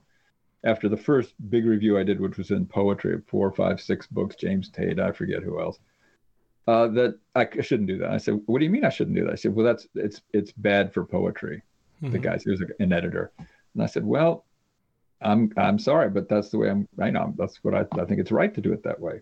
after 0.65 0.89
the 0.89 0.97
first 0.97 1.35
big 1.51 1.67
review 1.67 1.99
I 1.99 2.03
did 2.05 2.21
which 2.21 2.39
was 2.39 2.51
in 2.51 2.67
poetry 2.67 3.15
of 3.15 3.27
four 3.27 3.51
five 3.53 3.81
six 3.81 4.07
books 4.07 4.37
James 4.37 4.69
Tate 4.69 5.01
I 5.01 5.13
forget 5.13 5.43
who 5.43 5.61
else 5.61 5.79
uh, 6.67 6.89
that 6.89 7.19
I 7.35 7.49
shouldn't 7.61 7.89
do 7.89 7.99
that. 7.99 8.11
I 8.11 8.19
said, 8.19 8.41
"What 8.47 8.59
do 8.59 8.65
you 8.65 8.71
mean 8.71 8.85
I 8.85 8.91
shouldn't 8.91 9.17
do 9.17 9.25
that?" 9.25 9.33
I 9.33 9.37
said, 9.37 9.55
"Well, 9.55 9.67
that's 9.67 9.87
it's 9.95 10.23
it's 10.33 10.53
bad 10.53 10.93
for 10.93 11.05
poetry." 11.05 11.63
Mm-hmm. 12.03 12.13
The 12.13 12.19
guy, 12.19 12.39
he 12.39 12.51
was 12.51 12.63
an 12.79 12.93
editor, 12.93 13.33
and 13.39 13.83
I 13.83 13.87
said, 13.87 14.05
"Well, 14.05 14.45
I'm 15.21 15.53
I'm 15.57 15.79
sorry, 15.79 16.11
but 16.11 16.29
that's 16.29 16.51
the 16.51 16.59
way 16.59 16.71
I'm. 16.71 16.89
I 17.01 17.11
know 17.11 17.35
that's 17.37 17.63
what 17.65 17.75
I 17.75 17.85
I 18.01 18.05
think 18.05 18.21
it's 18.21 18.33
right 18.33 18.55
to 18.55 18.61
do 18.61 18.73
it 18.73 18.83
that 18.85 19.01
way." 19.01 19.21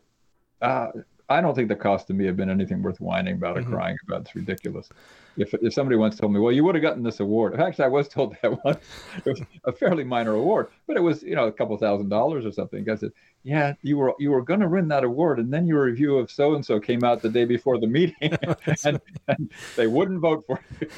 Uh, 0.61 0.89
I 1.31 1.41
don't 1.41 1.55
think 1.55 1.69
the 1.69 1.77
cost 1.77 2.09
to 2.09 2.13
me 2.13 2.27
have 2.27 2.37
been 2.37 2.51
anything 2.51 2.83
worth 2.83 3.01
whining 3.01 3.35
about 3.35 3.57
or 3.57 3.63
mm-hmm. 3.63 3.73
crying 3.73 3.97
about. 4.07 4.23
It's 4.23 4.35
ridiculous. 4.35 4.89
If 5.37 5.55
if 5.55 5.73
somebody 5.73 5.97
once 5.97 6.17
told 6.17 6.33
me, 6.33 6.41
well, 6.41 6.53
you 6.53 6.65
would 6.65 6.75
have 6.75 6.83
gotten 6.83 7.05
this 7.05 7.21
award. 7.21 7.59
Actually, 7.59 7.85
I 7.85 7.89
was 7.89 8.09
told 8.17 8.37
that 8.43 8.65
once. 8.65 8.79
It 9.25 9.27
was 9.27 9.41
a 9.65 9.73
fairly 9.73 10.05
minor 10.05 10.35
award, 10.35 10.69
but 10.89 10.97
it 10.97 11.01
was 11.01 11.23
you 11.23 11.37
know 11.37 11.47
a 11.47 11.53
couple 11.53 11.77
thousand 11.79 12.09
dollars 12.09 12.45
or 12.45 12.53
something. 12.53 12.89
I 12.91 12.97
said, 12.97 13.13
yeah, 13.43 13.75
you 13.83 13.97
were 13.97 14.15
you 14.19 14.31
were 14.31 14.43
going 14.43 14.61
to 14.61 14.69
win 14.69 14.89
that 14.89 15.05
award, 15.05 15.39
and 15.39 15.53
then 15.53 15.67
your 15.67 15.85
review 15.85 16.19
of 16.19 16.31
so 16.31 16.55
and 16.55 16.65
so 16.65 16.79
came 16.79 17.05
out 17.05 17.23
the 17.23 17.29
day 17.29 17.45
before 17.45 17.79
the 17.79 17.87
meeting, 17.87 18.17
and, 18.85 19.01
and, 19.29 19.51
they 19.77 19.87
wouldn't 19.87 20.21
vote 20.21 20.45
for 20.47 20.61
you. 20.81 20.89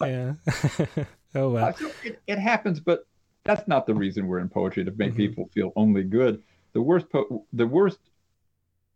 yeah. 0.06 0.34
oh 1.34 1.50
well. 1.50 1.66
Uh, 1.66 1.72
so 1.72 1.90
it, 2.04 2.20
it 2.26 2.38
happens, 2.38 2.80
but 2.80 3.06
that's 3.44 3.66
not 3.68 3.86
the 3.86 3.94
reason 3.94 4.26
we're 4.26 4.38
in 4.38 4.48
poetry 4.48 4.84
to 4.84 4.90
make 4.92 5.10
mm-hmm. 5.10 5.18
people 5.18 5.50
feel 5.52 5.72
only 5.76 6.04
good 6.04 6.42
the 6.72 6.82
worst 6.82 7.10
po- 7.10 7.44
the 7.52 7.66
worst 7.66 7.98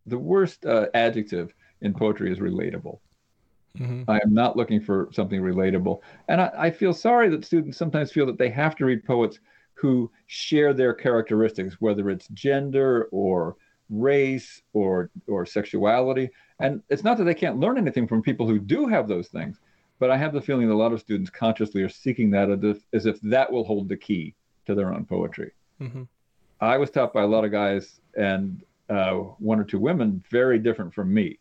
the 0.05 0.17
worst 0.17 0.65
uh, 0.65 0.87
adjective 0.93 1.53
in 1.81 1.93
poetry 1.93 2.31
is 2.31 2.39
relatable. 2.39 2.99
Mm-hmm. 3.77 4.09
I 4.09 4.19
am 4.23 4.33
not 4.33 4.55
looking 4.55 4.79
for 4.79 5.09
something 5.11 5.41
relatable, 5.41 5.99
and 6.29 6.39
I, 6.39 6.51
I, 6.57 6.71
feel 6.71 6.93
sorry 6.93 7.27
that 7.29 7.43
students 7.43 7.77
sometimes 7.77 8.11
feel 8.11 8.25
that 8.27 8.37
they 8.37 8.49
have 8.49 8.75
to 8.77 8.85
read 8.85 9.03
poets 9.03 9.39
who 9.75 10.11
share 10.27 10.73
their 10.73 10.93
characteristics, 10.93 11.75
whether 11.79 12.09
it's 12.09 12.27
gender 12.29 13.07
or 13.11 13.55
race 13.89 14.61
or 14.73 15.11
or 15.27 15.45
sexuality. 15.45 16.29
And 16.59 16.81
it's 16.89 17.03
not 17.03 17.17
that 17.17 17.25
they 17.25 17.33
can't 17.33 17.59
learn 17.59 17.77
anything 17.77 18.07
from 18.07 18.21
people 18.21 18.47
who 18.47 18.59
do 18.59 18.87
have 18.87 19.07
those 19.07 19.27
things, 19.27 19.59
but 19.99 20.09
I 20.09 20.17
have 20.17 20.33
the 20.33 20.41
feeling 20.41 20.67
that 20.67 20.73
a 20.73 20.75
lot 20.75 20.93
of 20.93 20.99
students 20.99 21.29
consciously 21.29 21.83
are 21.83 21.89
seeking 21.89 22.31
that 22.31 22.49
as 22.49 22.63
if, 22.63 22.77
as 22.93 23.05
if 23.05 23.21
that 23.21 23.51
will 23.51 23.63
hold 23.63 23.89
the 23.89 23.97
key 23.97 24.33
to 24.65 24.73
their 24.73 24.93
own 24.93 25.05
poetry. 25.05 25.51
Mm-hmm. 25.81 26.03
I 26.61 26.77
was 26.77 26.89
taught 26.89 27.13
by 27.13 27.23
a 27.23 27.27
lot 27.27 27.45
of 27.45 27.51
guys 27.51 27.99
and 28.15 28.63
uh, 28.89 29.13
one 29.13 29.59
or 29.59 29.63
two 29.63 29.79
women 29.79 30.23
very 30.31 30.59
different 30.59 30.93
from 30.93 31.13
me. 31.13 31.39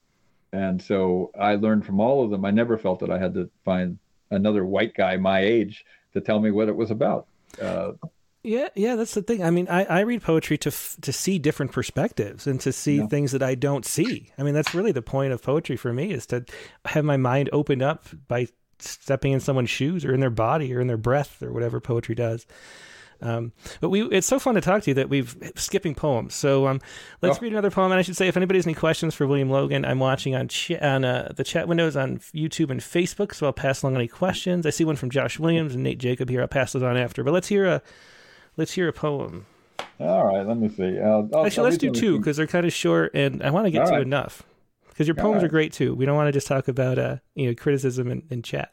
And 0.53 0.81
so 0.81 1.31
I 1.39 1.55
learned 1.57 1.87
from 1.87 2.01
all 2.01 2.25
of 2.25 2.31
them. 2.31 2.45
I 2.45 2.51
never 2.51 2.79
felt 2.79 3.01
that 3.01 3.11
I 3.11 3.19
had 3.19 3.35
to 3.35 3.51
find 3.65 3.99
another 4.31 4.65
white 4.65 4.95
guy 4.95 5.17
my 5.17 5.41
age 5.41 5.85
to 6.13 6.21
tell 6.21 6.41
me 6.41 6.51
what 6.51 6.69
it 6.69 6.77
was 6.77 6.91
about. 6.91 7.27
Uh, 7.61 7.93
Yeah, 8.45 8.69
yeah, 8.75 8.95
that's 8.95 9.15
the 9.15 9.23
thing. 9.23 9.43
I 9.43 9.49
mean, 9.49 9.69
I, 9.71 9.85
I 9.85 10.01
read 10.01 10.23
poetry 10.23 10.59
to 10.59 10.69
f- 10.69 10.97
to 11.01 11.15
see 11.15 11.39
different 11.39 11.73
perspectives 11.73 12.47
and 12.47 12.61
to 12.61 12.73
see 12.73 12.99
yeah. 12.99 13.07
things 13.07 13.33
that 13.33 13.43
I 13.43 13.55
don't 13.55 13.87
see. 13.87 14.31
I 14.37 14.43
mean, 14.43 14.53
that's 14.53 14.75
really 14.75 14.93
the 14.93 15.01
point 15.01 15.33
of 15.33 15.43
poetry 15.43 15.77
for 15.77 15.95
me 15.95 16.13
is 16.13 16.27
to 16.27 16.45
have 16.85 17.07
my 17.07 17.17
mind 17.17 17.49
opened 17.55 17.83
up 17.83 18.05
by 18.29 18.49
stepping 18.79 19.33
in 19.33 19.41
someone's 19.41 19.71
shoes 19.71 20.05
or 20.05 20.13
in 20.13 20.21
their 20.21 20.29
body 20.29 20.75
or 20.75 20.81
in 20.83 20.89
their 20.89 20.99
breath 20.99 21.43
or 21.43 21.55
whatever 21.55 21.81
poetry 21.81 22.15
does. 22.15 22.47
Um, 23.23 23.53
but 23.81 23.89
we, 23.89 24.03
it's 24.03 24.27
so 24.27 24.39
fun 24.39 24.57
to 24.57 24.61
talk 24.61 24.83
to 24.83 24.91
you 24.91 24.95
that 24.95 25.09
we've 25.09 25.35
skipping 25.57 25.95
poems. 25.95 26.35
So 26.35 26.67
um, 26.67 26.83
let's 27.23 27.39
oh. 27.39 27.41
read 27.41 27.53
another 27.53 27.71
poem. 27.71 27.93
And 27.93 27.99
I 27.99 28.03
should 28.03 28.17
say, 28.17 28.29
if 28.29 28.37
anybody 28.37 28.59
has 28.59 28.67
any 28.67 28.75
questions 28.75 29.15
for 29.15 29.27
William 29.27 29.49
Logan, 29.49 29.87
I'm 29.87 30.01
watching 30.01 30.35
on 30.35 30.49
ch- 30.49 30.73
on 30.73 31.07
uh, 31.07 31.33
the 31.35 31.45
chat 31.45 31.67
windows 31.67 31.97
on 31.97 32.19
YouTube 32.19 32.71
and 32.71 32.81
Facebook. 32.81 33.35
So 33.35 33.47
I'll 33.47 33.55
pass 33.55 33.83
along 33.83 33.95
any 33.95 34.09
questions. 34.09 34.67
I 34.67 34.71
see 34.71 34.85
one 34.85 34.97
from 34.97 35.09
Josh 35.09 35.39
Williams 35.39 35.75
and 35.75 35.83
Nate 35.83 35.99
Jacob 35.99 36.29
here. 36.29 36.43
I'll 36.43 36.49
pass 36.49 36.75
those 36.75 36.83
on 36.83 36.99
after. 36.99 37.25
But 37.25 37.33
let's 37.33 37.49
hear 37.49 37.65
a 37.65 37.83
let's 38.57 38.73
hear 38.73 38.89
a 38.89 38.93
poem. 38.93 39.47
All 40.01 40.27
right, 40.27 40.47
let 40.47 40.57
me 40.57 40.69
see. 40.69 40.99
I'll, 40.99 41.29
I'll, 41.33 41.47
Actually, 41.47 41.71
let's 41.71 41.79
do 41.79 41.91
two 41.91 42.19
because 42.19 42.37
they're 42.37 42.47
kind 42.47 42.67
of 42.67 42.73
short, 42.73 43.13
and 43.15 43.43
I 43.43 43.51
want 43.51 43.67
to 43.67 43.71
get 43.71 43.83
All 43.83 43.89
to 43.89 43.93
right. 43.95 44.03
enough 44.03 44.43
because 44.89 45.07
your 45.07 45.15
poems 45.15 45.37
right. 45.37 45.45
are 45.45 45.49
great 45.49 45.73
too. 45.73 45.95
We 45.95 46.05
don't 46.05 46.17
want 46.17 46.29
to 46.29 46.33
just 46.33 46.47
talk 46.47 46.69
about 46.69 46.99
uh, 46.99 47.17
you 47.35 47.49
know 47.49 47.55
criticism 47.55 48.11
and, 48.11 48.23
and 48.31 48.45
chat. 48.45 48.73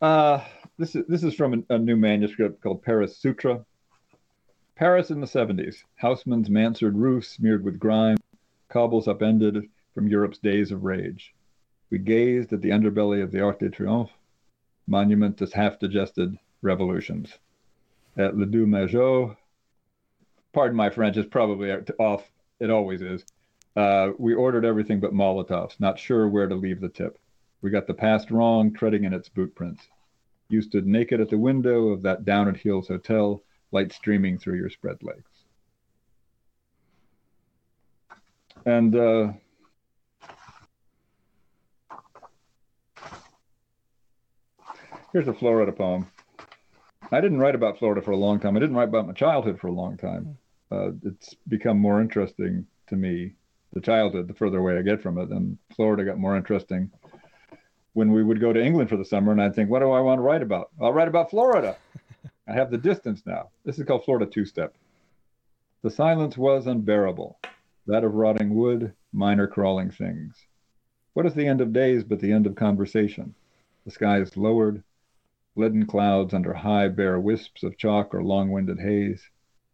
Uh, 0.00 0.44
this 0.78 0.94
is 0.94 1.04
this 1.08 1.24
is 1.24 1.34
from 1.34 1.64
a, 1.70 1.74
a 1.74 1.78
new 1.78 1.96
manuscript 1.96 2.62
called 2.62 2.82
Paris 2.82 3.16
Sutra. 3.16 3.64
Paris 4.76 5.10
in 5.10 5.20
the 5.20 5.26
70s. 5.26 5.78
Haussmann's 6.00 6.48
mansard 6.48 6.96
roof 6.96 7.26
smeared 7.26 7.64
with 7.64 7.80
grime, 7.80 8.16
cobbles 8.68 9.08
upended 9.08 9.68
from 9.92 10.06
Europe's 10.06 10.38
days 10.38 10.70
of 10.70 10.84
rage. 10.84 11.34
We 11.90 11.98
gazed 11.98 12.52
at 12.52 12.60
the 12.60 12.70
underbelly 12.70 13.20
of 13.20 13.32
the 13.32 13.40
Arc 13.40 13.58
de 13.58 13.70
Triomphe, 13.70 14.12
monument 14.86 15.36
to 15.38 15.48
half-digested 15.52 16.38
revolutions. 16.62 17.32
At 18.16 18.36
Le 18.36 18.46
Deux 18.46 18.66
Magots, 18.66 19.36
pardon 20.52 20.76
my 20.76 20.90
French, 20.90 21.16
it's 21.16 21.28
probably 21.28 21.70
off. 21.98 22.28
It 22.60 22.70
always 22.70 23.00
is. 23.00 23.24
Uh, 23.76 24.10
we 24.18 24.34
ordered 24.34 24.64
everything 24.64 24.98
but 24.98 25.12
Molotovs, 25.12 25.78
not 25.78 25.98
sure 25.98 26.28
where 26.28 26.48
to 26.48 26.56
leave 26.56 26.80
the 26.80 26.88
tip. 26.88 27.18
We 27.62 27.70
got 27.70 27.86
the 27.86 27.94
past 27.94 28.30
wrong, 28.30 28.72
treading 28.72 29.04
in 29.04 29.12
its 29.12 29.28
boot 29.28 29.54
prints. 29.54 29.86
You 30.48 30.62
stood 30.62 30.86
naked 30.86 31.20
at 31.20 31.30
the 31.30 31.38
window 31.38 31.88
of 31.88 32.02
that 32.02 32.24
down 32.24 32.48
at 32.48 32.56
heels 32.56 32.88
hotel, 32.88 33.42
light 33.70 33.92
streaming 33.92 34.38
through 34.38 34.56
your 34.56 34.70
spread 34.70 34.96
legs. 35.02 35.30
And 38.64 38.96
uh, 38.96 39.32
here's 45.12 45.28
a 45.28 45.34
Florida 45.34 45.72
poem. 45.72 46.06
I 47.10 47.20
didn't 47.20 47.38
write 47.38 47.54
about 47.54 47.78
Florida 47.78 48.02
for 48.02 48.10
a 48.10 48.16
long 48.16 48.38
time. 48.38 48.56
I 48.56 48.60
didn't 48.60 48.76
write 48.76 48.88
about 48.88 49.06
my 49.06 49.14
childhood 49.14 49.58
for 49.58 49.68
a 49.68 49.72
long 49.72 49.96
time. 49.96 50.36
Uh, 50.70 50.90
it's 51.04 51.34
become 51.48 51.78
more 51.78 52.00
interesting 52.00 52.66
to 52.88 52.96
me, 52.96 53.32
the 53.72 53.80
childhood, 53.80 54.28
the 54.28 54.34
further 54.34 54.58
away 54.58 54.76
I 54.76 54.82
get 54.82 55.00
from 55.00 55.18
it. 55.18 55.30
And 55.30 55.56
Florida 55.74 56.04
got 56.04 56.18
more 56.18 56.36
interesting 56.36 56.90
when 57.94 58.12
we 58.12 58.22
would 58.22 58.40
go 58.40 58.52
to 58.52 58.62
England 58.62 58.90
for 58.90 58.96
the 58.96 59.04
summer, 59.04 59.32
and 59.32 59.42
I'd 59.42 59.54
think, 59.54 59.70
what 59.70 59.80
do 59.80 59.90
I 59.90 60.00
want 60.00 60.18
to 60.18 60.22
write 60.22 60.42
about? 60.42 60.70
I'll 60.80 60.92
write 60.92 61.08
about 61.08 61.30
Florida. 61.30 61.76
I 62.46 62.52
have 62.52 62.70
the 62.70 62.78
distance 62.78 63.22
now. 63.26 63.48
This 63.64 63.78
is 63.78 63.86
called 63.86 64.04
Florida 64.04 64.26
Two 64.26 64.44
Step. 64.44 64.74
The 65.82 65.90
silence 65.90 66.36
was 66.36 66.66
unbearable, 66.66 67.38
that 67.86 68.04
of 68.04 68.14
rotting 68.14 68.54
wood, 68.54 68.92
minor 69.12 69.46
crawling 69.46 69.90
things. 69.90 70.36
What 71.14 71.26
is 71.26 71.34
the 71.34 71.46
end 71.46 71.60
of 71.60 71.72
days 71.72 72.04
but 72.04 72.20
the 72.20 72.32
end 72.32 72.46
of 72.46 72.54
conversation? 72.54 73.34
The 73.84 73.90
sky 73.90 74.20
is 74.20 74.36
lowered, 74.36 74.82
leaden 75.58 75.84
clouds 75.84 76.32
under 76.32 76.52
high, 76.52 76.86
bare 76.86 77.18
wisps 77.18 77.64
of 77.64 77.76
chalk 77.76 78.14
or 78.14 78.22
long 78.22 78.52
winded 78.52 78.78
haze. 78.78 79.28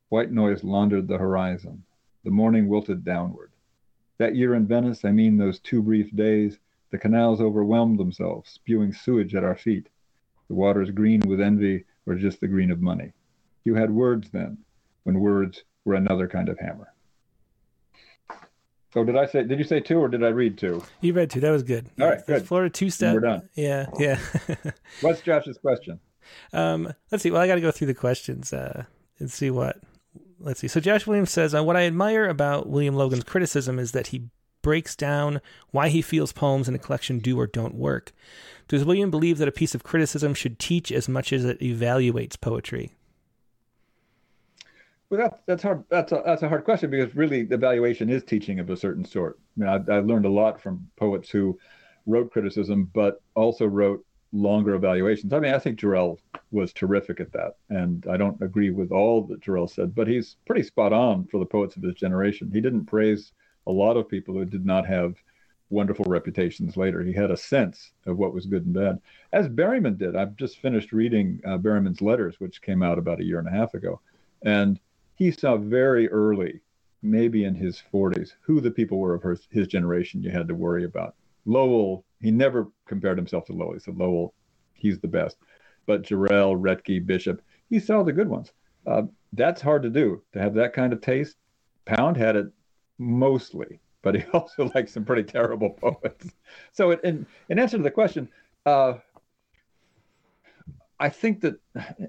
White 0.08 0.32
noise 0.32 0.64
laundered 0.64 1.06
the 1.06 1.18
horizon. 1.18 1.84
The 2.24 2.30
morning 2.30 2.68
wilted 2.68 3.04
downward. 3.04 3.52
That 4.16 4.34
year 4.34 4.54
in 4.54 4.66
Venice, 4.66 5.04
I 5.04 5.10
mean 5.10 5.36
those 5.36 5.58
two 5.58 5.82
brief 5.82 6.10
days, 6.16 6.58
the 6.90 6.96
canals 6.96 7.42
overwhelmed 7.42 7.98
themselves, 7.98 8.48
spewing 8.48 8.94
sewage 8.94 9.34
at 9.34 9.44
our 9.44 9.56
feet. 9.56 9.90
The 10.48 10.54
waters 10.54 10.90
green 10.90 11.20
with 11.26 11.38
envy 11.38 11.84
or 12.06 12.14
just 12.14 12.40
the 12.40 12.48
green 12.48 12.70
of 12.70 12.80
money. 12.80 13.12
You 13.62 13.74
had 13.74 13.90
words 13.90 14.30
then, 14.30 14.56
when 15.02 15.20
words 15.20 15.64
were 15.84 15.96
another 15.96 16.28
kind 16.28 16.48
of 16.48 16.58
hammer. 16.58 16.93
So 18.94 19.02
did 19.02 19.16
I 19.16 19.26
say? 19.26 19.42
Did 19.42 19.58
you 19.58 19.64
say 19.64 19.80
two 19.80 19.98
or 19.98 20.08
did 20.08 20.22
I 20.22 20.28
read 20.28 20.56
two? 20.56 20.80
You 21.00 21.12
read 21.14 21.28
two. 21.28 21.40
That 21.40 21.50
was 21.50 21.64
good. 21.64 21.90
All 22.00 22.08
right, 22.08 22.24
good. 22.24 22.46
Florida 22.46 22.70
two 22.70 22.90
step. 22.90 23.14
we're 23.14 23.20
done. 23.20 23.48
Yeah, 23.54 23.86
yeah. 23.98 24.20
What's 25.00 25.20
Josh's 25.20 25.58
question? 25.58 25.98
Um, 26.52 26.94
let's 27.10 27.22
see. 27.22 27.32
Well, 27.32 27.42
I 27.42 27.48
got 27.48 27.56
to 27.56 27.60
go 27.60 27.72
through 27.72 27.88
the 27.88 27.94
questions 27.94 28.52
uh, 28.52 28.84
and 29.18 29.28
see 29.28 29.50
what. 29.50 29.80
Let's 30.38 30.60
see. 30.60 30.68
So 30.68 30.78
Josh 30.78 31.08
Williams 31.08 31.32
says, 31.32 31.56
uh, 31.56 31.64
"What 31.64 31.76
I 31.76 31.86
admire 31.86 32.28
about 32.28 32.68
William 32.68 32.94
Logan's 32.94 33.24
criticism 33.24 33.80
is 33.80 33.90
that 33.92 34.08
he 34.08 34.28
breaks 34.62 34.94
down 34.94 35.40
why 35.72 35.88
he 35.88 36.00
feels 36.00 36.32
poems 36.32 36.68
in 36.68 36.74
a 36.74 36.78
collection 36.78 37.18
do 37.18 37.38
or 37.38 37.46
don't 37.46 37.74
work. 37.74 38.12
Does 38.68 38.84
William 38.84 39.10
believe 39.10 39.38
that 39.38 39.48
a 39.48 39.52
piece 39.52 39.74
of 39.74 39.84
criticism 39.84 40.34
should 40.34 40.58
teach 40.58 40.90
as 40.90 41.08
much 41.08 41.32
as 41.32 41.44
it 41.44 41.60
evaluates 41.60 42.40
poetry? 42.40 42.92
Well, 45.10 45.20
that, 45.20 45.40
that's 45.46 45.62
hard. 45.62 45.84
That's 45.90 46.12
a, 46.12 46.22
that's 46.24 46.42
a 46.42 46.48
hard 46.48 46.64
question 46.64 46.90
because 46.90 47.14
really, 47.14 47.44
the 47.44 47.54
evaluation 47.54 48.10
is 48.10 48.24
teaching 48.24 48.58
of 48.58 48.70
a 48.70 48.76
certain 48.76 49.04
sort. 49.04 49.38
I 49.56 49.60
mean, 49.60 49.68
I, 49.68 49.96
I 49.96 50.00
learned 50.00 50.24
a 50.24 50.30
lot 50.30 50.60
from 50.60 50.88
poets 50.96 51.30
who 51.30 51.58
wrote 52.06 52.32
criticism, 52.32 52.90
but 52.92 53.22
also 53.34 53.66
wrote 53.66 54.04
longer 54.32 54.74
evaluations. 54.74 55.32
I 55.32 55.38
mean, 55.38 55.54
I 55.54 55.58
think 55.58 55.78
Jarrell 55.78 56.18
was 56.50 56.72
terrific 56.72 57.20
at 57.20 57.32
that, 57.32 57.56
and 57.70 58.04
I 58.10 58.16
don't 58.16 58.40
agree 58.42 58.70
with 58.70 58.90
all 58.90 59.22
that 59.28 59.40
Jarrell 59.40 59.70
said, 59.70 59.94
but 59.94 60.08
he's 60.08 60.36
pretty 60.46 60.64
spot 60.64 60.92
on 60.92 61.26
for 61.26 61.38
the 61.38 61.46
poets 61.46 61.76
of 61.76 61.82
his 61.82 61.94
generation. 61.94 62.50
He 62.52 62.60
didn't 62.60 62.86
praise 62.86 63.32
a 63.66 63.72
lot 63.72 63.96
of 63.96 64.08
people 64.08 64.34
who 64.34 64.44
did 64.44 64.66
not 64.66 64.86
have 64.86 65.14
wonderful 65.70 66.04
reputations 66.06 66.76
later. 66.76 67.02
He 67.02 67.12
had 67.12 67.30
a 67.30 67.36
sense 67.36 67.92
of 68.06 68.18
what 68.18 68.34
was 68.34 68.46
good 68.46 68.66
and 68.66 68.74
bad, 68.74 69.00
as 69.32 69.48
Berryman 69.48 69.96
did. 69.96 70.16
I've 70.16 70.36
just 70.36 70.58
finished 70.58 70.92
reading 70.92 71.40
uh, 71.46 71.56
Berryman's 71.58 72.02
letters, 72.02 72.40
which 72.40 72.62
came 72.62 72.82
out 72.82 72.98
about 72.98 73.20
a 73.20 73.24
year 73.24 73.38
and 73.38 73.48
a 73.48 73.52
half 73.52 73.74
ago, 73.74 74.00
and 74.44 74.80
he 75.14 75.30
saw 75.30 75.56
very 75.56 76.08
early, 76.10 76.60
maybe 77.02 77.44
in 77.44 77.54
his 77.54 77.82
40s, 77.92 78.32
who 78.40 78.60
the 78.60 78.70
people 78.70 78.98
were 78.98 79.14
of 79.14 79.22
his, 79.22 79.46
his 79.50 79.68
generation 79.68 80.22
you 80.22 80.30
had 80.30 80.48
to 80.48 80.54
worry 80.54 80.84
about. 80.84 81.14
Lowell, 81.44 82.04
he 82.20 82.30
never 82.30 82.68
compared 82.86 83.18
himself 83.18 83.44
to 83.46 83.52
Lowell. 83.52 83.74
He 83.74 83.80
said 83.80 83.96
Lowell, 83.96 84.34
he's 84.72 84.98
the 84.98 85.08
best, 85.08 85.36
but 85.86 86.02
Jarrell, 86.02 86.58
Roethke, 86.58 87.04
Bishop, 87.04 87.42
he 87.68 87.78
saw 87.78 88.02
the 88.02 88.12
good 88.12 88.28
ones. 88.28 88.52
Uh, 88.86 89.02
that's 89.32 89.60
hard 89.60 89.82
to 89.82 89.90
do 89.90 90.22
to 90.32 90.40
have 90.40 90.54
that 90.54 90.72
kind 90.72 90.92
of 90.92 91.00
taste. 91.00 91.36
Pound 91.84 92.16
had 92.16 92.36
it 92.36 92.46
mostly, 92.98 93.80
but 94.02 94.14
he 94.14 94.22
also 94.32 94.70
liked 94.74 94.90
some 94.90 95.04
pretty 95.04 95.24
terrible 95.24 95.70
poets. 95.80 96.30
So, 96.72 96.92
in, 96.92 97.26
in 97.48 97.58
answer 97.58 97.76
to 97.76 97.82
the 97.82 97.90
question, 97.90 98.28
uh, 98.66 98.94
I 100.98 101.08
think 101.08 101.40
that 101.40 101.56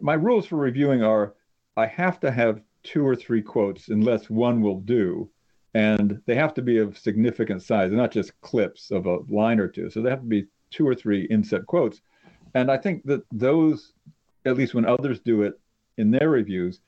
my 0.02 0.14
rules 0.14 0.46
for 0.46 0.58
reviewing 0.58 1.04
are 1.04 1.34
I 1.76 1.88
have 1.88 2.20
to 2.22 2.32
have 2.32 2.62
two 2.86 3.06
or 3.06 3.16
three 3.16 3.42
quotes, 3.42 3.90
unless 3.90 4.30
one 4.30 4.62
will 4.62 4.80
do, 4.80 5.30
and 5.74 6.22
they 6.26 6.36
have 6.36 6.54
to 6.54 6.62
be 6.62 6.78
of 6.78 6.98
significant 6.98 7.62
size, 7.62 7.90
and 7.90 7.98
not 7.98 8.12
just 8.12 8.40
clips 8.42 8.92
of 8.92 9.08
a 9.08 9.18
line 9.28 9.60
or 9.60 9.68
two. 9.68 9.90
So 9.90 10.02
they 10.02 10.10
have 10.10 10.22
to 10.22 10.28
be 10.28 10.46
two 10.72 10.88
or 10.88 10.96
three 10.96 11.26
inset 11.26 11.66
quotes. 11.66 12.02
And 12.54 12.72
I 12.72 12.78
think 12.78 13.04
that 13.06 13.24
those, 13.32 13.94
at 14.46 14.56
least 14.56 14.74
when 14.74 14.86
others 14.86 15.20
do 15.20 15.42
it 15.42 15.60
in 15.98 16.12
their 16.12 16.30
reviews, 16.30 16.80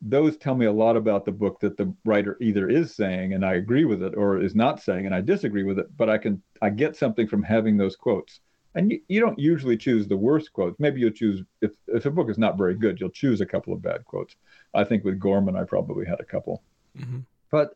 those 0.00 0.36
tell 0.36 0.54
me 0.54 0.66
a 0.66 0.72
lot 0.72 0.96
about 0.96 1.24
the 1.24 1.32
book 1.32 1.58
that 1.60 1.76
the 1.76 1.92
writer 2.04 2.36
either 2.40 2.68
is 2.68 2.94
saying 2.94 3.32
and 3.32 3.44
I 3.44 3.54
agree 3.54 3.84
with 3.84 4.02
it 4.02 4.14
or 4.16 4.40
is 4.40 4.54
not 4.54 4.80
saying 4.80 5.06
and 5.06 5.14
I 5.14 5.20
disagree 5.20 5.64
with 5.64 5.78
it, 5.78 5.86
but 5.96 6.08
I 6.08 6.18
can 6.18 6.40
I 6.62 6.70
get 6.70 6.96
something 6.96 7.26
from 7.26 7.42
having 7.42 7.76
those 7.76 7.96
quotes. 7.96 8.40
And 8.74 8.92
you, 8.92 9.00
you 9.08 9.20
don't 9.20 9.38
usually 9.38 9.76
choose 9.76 10.06
the 10.06 10.16
worst 10.16 10.52
quotes. 10.52 10.78
Maybe 10.78 11.00
you'll 11.00 11.10
choose 11.10 11.42
if 11.60 11.72
if 11.88 12.06
a 12.06 12.10
book 12.10 12.30
is 12.30 12.38
not 12.38 12.58
very 12.58 12.74
good, 12.74 13.00
you'll 13.00 13.10
choose 13.10 13.40
a 13.40 13.46
couple 13.46 13.72
of 13.72 13.82
bad 13.82 14.04
quotes. 14.04 14.36
I 14.74 14.84
think 14.84 15.04
with 15.04 15.18
Gorman 15.18 15.56
I 15.56 15.64
probably 15.64 16.06
had 16.06 16.20
a 16.20 16.24
couple. 16.24 16.62
Mm-hmm. 16.96 17.20
But 17.50 17.74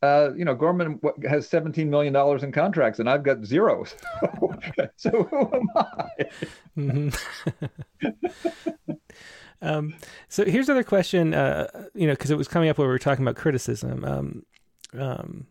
uh, 0.00 0.30
you 0.36 0.44
know, 0.44 0.54
Gorman 0.54 1.00
has 1.28 1.50
$17 1.50 1.88
million 1.88 2.14
in 2.44 2.52
contracts 2.52 3.00
and 3.00 3.10
I've 3.10 3.24
got 3.24 3.44
zeros. 3.44 3.96
so 4.96 5.24
who 5.24 5.50
am 5.52 5.68
I? 5.74 6.08
Mm-hmm. 6.76 8.92
Um, 9.60 9.94
so 10.28 10.44
here's 10.44 10.68
another 10.68 10.84
question. 10.84 11.34
Uh, 11.34 11.66
you 11.94 12.06
know, 12.06 12.12
because 12.12 12.30
it 12.30 12.38
was 12.38 12.48
coming 12.48 12.68
up 12.68 12.78
where 12.78 12.86
we 12.86 12.92
were 12.92 12.98
talking 12.98 13.24
about 13.24 13.36
criticism. 13.36 14.04
Um, 14.04 14.46
um, 14.96 15.46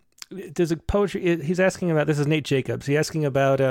does 0.54 0.72
a 0.72 0.78
poetry? 0.78 1.44
He's 1.44 1.60
asking 1.60 1.92
about. 1.92 2.08
This 2.08 2.20
is 2.20 2.28
Nate 2.28 2.46
Jacobs. 2.46 2.86
He's 2.86 2.98
asking 2.98 3.26
about. 3.26 3.62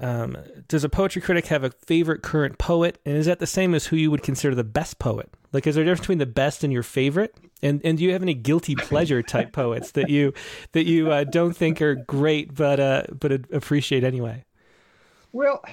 Um, 0.00 0.36
does 0.68 0.84
a 0.84 0.88
poetry 0.88 1.20
critic 1.20 1.46
have 1.46 1.64
a 1.64 1.70
favorite 1.70 2.22
current 2.22 2.58
poet, 2.58 2.98
and 3.04 3.16
is 3.16 3.26
that 3.26 3.40
the 3.40 3.46
same 3.46 3.74
as 3.74 3.86
who 3.86 3.96
you 3.96 4.10
would 4.10 4.22
consider 4.22 4.54
the 4.54 4.64
best 4.64 4.98
poet? 4.98 5.28
Like, 5.52 5.66
is 5.66 5.74
there 5.74 5.82
a 5.82 5.84
difference 5.84 6.00
between 6.00 6.18
the 6.18 6.26
best 6.26 6.62
and 6.62 6.72
your 6.72 6.84
favorite? 6.84 7.34
And 7.62 7.80
and 7.84 7.98
do 7.98 8.04
you 8.04 8.12
have 8.12 8.22
any 8.22 8.34
guilty 8.34 8.76
pleasure 8.76 9.22
type 9.22 9.52
poets 9.52 9.92
that 9.92 10.08
you 10.08 10.32
that 10.72 10.86
you 10.86 11.10
uh, 11.10 11.24
don't 11.24 11.56
think 11.56 11.82
are 11.82 11.96
great, 11.96 12.54
but 12.54 12.78
uh, 12.78 13.02
but 13.18 13.32
appreciate 13.32 14.04
anyway? 14.04 14.44
Well, 15.32 15.64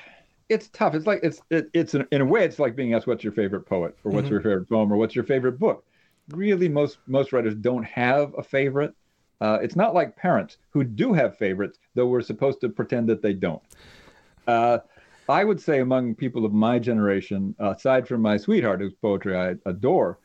it's 0.49 0.69
tough. 0.69 0.95
It's 0.95 1.05
like 1.05 1.19
it's 1.21 1.41
it, 1.51 1.69
it's 1.73 1.93
in, 1.93 2.07
in 2.11 2.21
a 2.21 2.25
way 2.25 2.45
it's 2.45 2.57
like 2.57 2.75
being 2.75 2.93
asked 2.95 3.05
what's 3.05 3.23
your 3.23 3.33
favorite 3.33 3.67
poet 3.67 3.95
or 4.03 4.11
what's 4.11 4.25
mm-hmm. 4.25 4.33
your 4.33 4.41
favorite 4.41 4.69
poem 4.69 4.91
or 4.91 4.97
what's 4.97 5.15
your 5.15 5.25
favorite 5.25 5.59
book. 5.59 5.85
Really, 6.29 6.67
most 6.67 6.97
most 7.05 7.31
writers 7.31 7.53
don't 7.53 7.83
have 7.83 8.33
a 8.37 8.43
favorite. 8.43 8.95
Uh, 9.41 9.59
it's 9.61 9.75
not 9.75 9.93
like 9.93 10.15
parents 10.15 10.57
who 10.69 10.83
do 10.83 11.13
have 11.13 11.37
favorites, 11.37 11.77
though 11.93 12.07
we're 12.07 12.21
supposed 12.21 12.61
to 12.61 12.69
pretend 12.69 13.07
that 13.09 13.21
they 13.21 13.33
don't. 13.33 13.61
Uh, 14.47 14.79
I 15.27 15.43
would 15.43 15.59
say 15.59 15.79
among 15.79 16.15
people 16.15 16.45
of 16.45 16.53
my 16.53 16.77
generation, 16.79 17.55
aside 17.59 18.07
from 18.07 18.21
my 18.21 18.37
sweetheart, 18.37 18.79
whose 18.79 18.93
poetry 18.93 19.35
I 19.35 19.55
adore, 19.65 20.19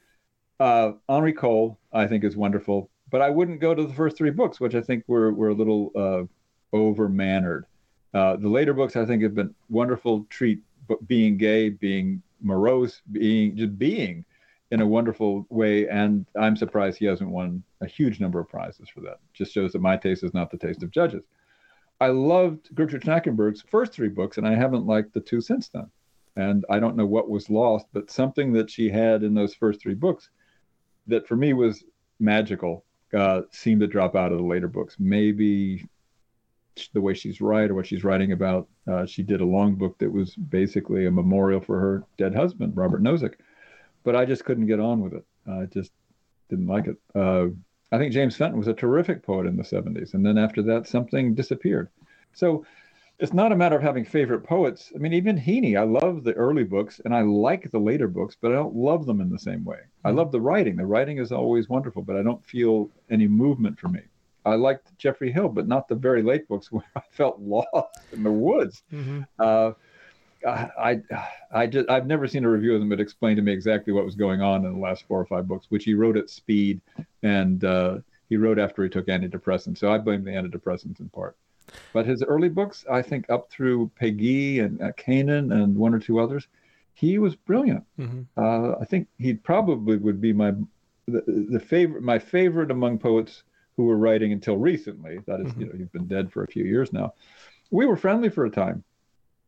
uh, 0.59 0.93
Henri 1.09 1.33
Cole, 1.33 1.79
I 1.93 2.07
think, 2.07 2.25
is 2.25 2.37
wonderful. 2.37 2.91
But 3.11 3.23
I 3.23 3.31
wouldn't 3.31 3.61
go 3.61 3.75
to 3.75 3.83
the 3.83 3.95
first 3.95 4.17
three 4.17 4.31
books, 4.31 4.61
which 4.61 4.75
I 4.75 4.81
think 4.83 5.05
were 5.07 5.33
were 5.33 5.49
a 5.49 5.55
little 5.55 5.91
uh, 5.97 6.77
over 6.77 7.09
mannered. 7.09 7.67
Uh, 8.13 8.37
the 8.37 8.49
later 8.49 8.75
books 8.75 8.97
I 8.97 9.05
think 9.05 9.23
have 9.23 9.35
been 9.35 9.55
wonderful 9.69 10.27
treat, 10.31 10.63
being 11.07 11.37
gay, 11.37 11.71
being 11.71 12.23
morose, 12.41 13.03
being 13.11 13.57
just 13.57 13.79
being 13.79 14.25
in 14.71 14.81
a 14.81 14.87
wonderful 14.87 15.47
way. 15.49 15.89
And 15.89 16.27
I'm 16.39 16.57
surprised 16.57 16.99
he 16.99 17.07
hasn't 17.07 17.31
won 17.31 17.63
a 17.81 17.87
huge 17.87 18.21
number 18.21 18.39
of 18.39 18.49
prizes 18.49 18.89
for 18.89 19.01
that. 19.01 19.19
Just 19.33 19.53
shows 19.53 19.73
that 19.73 19.81
my 19.81 19.97
taste 19.97 20.23
is 20.23 20.35
not 20.35 20.51
the 20.51 20.59
taste 20.59 20.83
of 20.83 20.91
judges. 20.91 21.25
I 22.01 22.09
loved 22.09 22.75
Gjertrud 22.75 23.03
Schnackenberg's 23.03 23.63
first 23.63 23.93
three 23.93 24.09
books, 24.09 24.39
and 24.39 24.47
I 24.47 24.55
haven't 24.55 24.87
liked 24.87 25.13
the 25.13 25.21
two 25.21 25.41
since 25.41 25.69
then. 25.69 25.91
And 26.37 26.65
I 26.71 26.79
don't 26.81 26.97
know 26.97 27.07
what 27.07 27.29
was 27.29 27.51
lost, 27.51 27.87
but 27.93 28.11
something 28.11 28.53
that 28.55 28.71
she 28.71 28.89
had 28.89 29.23
in 29.23 29.35
those 29.35 29.55
first 29.55 29.83
three 29.83 29.95
books 29.95 30.31
that 31.07 31.27
for 31.27 31.37
me 31.37 31.53
was 31.53 31.85
magical 32.19 32.85
uh, 33.13 33.43
seemed 33.51 33.81
to 33.81 33.87
drop 33.87 34.15
out 34.17 34.33
of 34.33 34.39
the 34.39 34.45
later 34.45 34.69
books. 34.69 34.97
Maybe 34.99 35.87
the 36.95 37.01
way 37.01 37.15
she's 37.15 37.41
writing 37.41 37.73
or 37.73 37.75
what 37.75 37.87
she's 37.87 38.05
writing 38.05 38.33
about. 38.33 38.69
Uh, 38.91 39.05
she 39.05 39.23
did 39.23 39.41
a 39.41 39.45
long 39.45 39.75
book 39.75 39.99
that 39.99 40.11
was 40.11 40.35
basically 40.35 41.07
a 41.07 41.11
memorial 41.11 41.61
for 41.61 41.79
her 41.79 42.05
dead 42.17 42.35
husband, 42.35 42.77
Robert 42.77 43.03
Nozick. 43.03 43.35
But 44.05 44.17
I 44.17 44.25
just 44.25 44.45
couldn't 44.45 44.67
get 44.67 44.81
on 44.81 45.01
with 45.01 45.13
it. 45.13 45.25
I 45.47 45.67
just 45.67 45.93
didn't 46.49 46.69
like 46.69 46.87
it. 46.87 46.97
Uh, 47.15 47.49
I 47.93 47.99
think 47.99 48.13
James 48.13 48.37
Fenton 48.37 48.59
was 48.59 48.69
a 48.69 48.75
terrific 48.75 49.23
poet 49.23 49.47
in 49.47 49.57
the 49.57 49.63
70s. 49.63 50.15
And 50.15 50.25
then 50.25 50.39
after 50.39 50.63
that, 50.63 50.87
something 50.87 51.35
disappeared. 51.35 51.89
So 52.33 52.65
it's 53.19 53.33
not 53.33 53.53
a 53.53 53.57
matter 53.57 53.77
of 53.77 53.83
having 53.83 54.05
favorite 54.05 54.41
poets. 54.41 54.93
I 54.95 54.99
mean, 54.99 55.13
even 55.13 55.39
Heaney, 55.39 55.79
I 55.79 55.83
love 55.83 56.25
the 56.25 56.33
early 56.35 56.65
books 56.65 57.01
and 57.05 57.15
I 57.15 57.23
like 57.23 57.71
the 57.71 57.79
later 57.79 58.09
books, 58.09 58.37
but 58.41 58.53
I 58.53 58.55
don't 58.55 58.75
love 58.75 59.07
them 59.07 59.21
in 59.21 59.29
the 59.29 59.39
same 59.39 59.65
way. 59.65 59.81
I 60.05 60.09
mm-hmm. 60.09 60.19
love 60.19 60.33
the 60.33 60.41
writing. 60.41 60.77
The 60.77 60.87
writing 60.87 61.19
is 61.19 61.33
always 61.33 61.69
wonderful, 61.69 62.03
but 62.03 62.17
I 62.17 62.23
don't 62.23 62.45
feel 62.45 62.91
any 63.11 63.27
movement 63.27 63.79
for 63.79 63.89
me. 63.89 64.01
I 64.47 64.55
liked 64.55 64.97
Geoffrey 64.97 65.31
Hill, 65.31 65.51
but 65.51 65.69
not 65.69 65.87
the 65.87 65.95
very 65.97 66.23
late 66.23 66.49
books 66.49 66.73
where 66.73 66.85
I 66.97 67.03
felt 67.11 67.41
lost 67.41 68.01
in 68.13 68.23
the 68.23 68.33
woods. 68.33 68.83
Mm-hmm. 68.93 69.23
Uh, 69.39 69.73
I, 70.47 71.03
I, 71.53 71.67
just, 71.67 71.91
I've 71.91 72.07
never 72.07 72.27
seen 72.27 72.45
a 72.47 72.51
review 72.51 72.73
of 72.75 72.81
them 72.81 72.89
that 72.89 73.01
explained 73.01 73.37
to 73.37 73.43
me 73.43 73.53
exactly 73.53 73.93
what 73.93 74.07
was 74.07 74.15
going 74.15 74.41
on 74.41 74.65
in 74.65 74.73
the 74.73 74.79
last 74.79 75.05
four 75.07 75.21
or 75.21 75.27
five 75.27 75.47
books, 75.47 75.67
which 75.69 75.85
he 75.85 75.93
wrote 75.93 76.17
at 76.17 76.31
speed, 76.31 76.81
and 77.23 77.65
uh, 77.65 77.99
he 78.29 78.37
wrote 78.37 78.59
after 78.59 78.83
he 78.83 78.89
took 78.89 79.07
antidepressants. 79.07 79.79
So 79.79 79.93
I 79.93 79.99
blame 79.99 80.25
the 80.25 80.31
antidepressants 80.31 81.01
in 81.01 81.09
part. 81.11 81.37
But 81.93 82.07
his 82.07 82.23
early 82.23 82.49
books, 82.49 82.85
I 82.91 83.03
think 83.03 83.31
up 83.31 83.51
through 83.51 83.91
Péguy 84.01 84.65
and 84.65 84.81
uh, 84.83 84.93
Canaan 84.93 85.53
and 85.53 85.77
one 85.77 85.95
or 85.95 86.01
two 86.01 86.19
others, 86.19 86.49
he 86.95 87.19
was 87.19 87.35
brilliant. 87.37 87.85
Mm-hmm. 87.99 88.23
Uh, 88.37 88.77
I 88.81 88.85
think 88.85 89.09
he 89.19 89.35
probably 89.35 89.97
would 89.97 90.21
be 90.21 90.33
my 90.33 90.53
the, 91.07 91.47
the 91.51 91.61
favorite, 91.61 92.03
my 92.03 92.19
favorite 92.19 92.71
among 92.71 92.99
poets 92.99 93.43
who 93.77 93.85
were 93.85 93.97
writing 93.97 94.33
until 94.33 94.57
recently. 94.57 95.21
That 95.27 95.41
is, 95.41 95.49
mm-hmm. 95.49 95.61
you 95.61 95.67
know, 95.67 95.73
he's 95.77 95.89
been 95.89 96.07
dead 96.07 96.33
for 96.33 96.43
a 96.43 96.47
few 96.47 96.65
years 96.65 96.93
now. 96.93 97.15
We 97.71 97.87
were 97.87 97.97
friendly 97.97 98.29
for 98.29 98.45
a 98.45 98.51
time, 98.51 98.85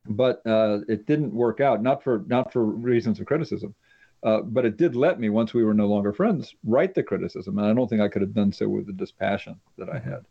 but 0.06 0.42
uh, 0.46 0.80
it 0.88 1.06
didn't 1.06 1.32
work 1.32 1.60
out. 1.60 1.82
Not 1.82 2.02
for 2.02 2.24
not 2.26 2.52
for 2.52 2.64
reasons 2.64 3.20
of 3.20 3.26
criticism, 3.26 3.74
uh, 4.22 4.40
but 4.40 4.64
it 4.64 4.76
did 4.76 4.94
let 4.94 5.18
me 5.18 5.28
once 5.28 5.52
we 5.52 5.64
were 5.64 5.74
no 5.74 5.86
longer 5.86 6.12
friends 6.12 6.54
write 6.64 6.94
the 6.94 7.02
criticism, 7.02 7.58
and 7.58 7.66
I 7.66 7.72
don't 7.72 7.88
think 7.88 8.00
I 8.00 8.08
could 8.08 8.22
have 8.22 8.34
done 8.34 8.52
so 8.52 8.68
with 8.68 8.86
the 8.86 8.92
dispassion 8.92 9.58
that 9.78 9.88
I 9.88 9.98
mm-hmm. 9.98 10.10
had, 10.10 10.24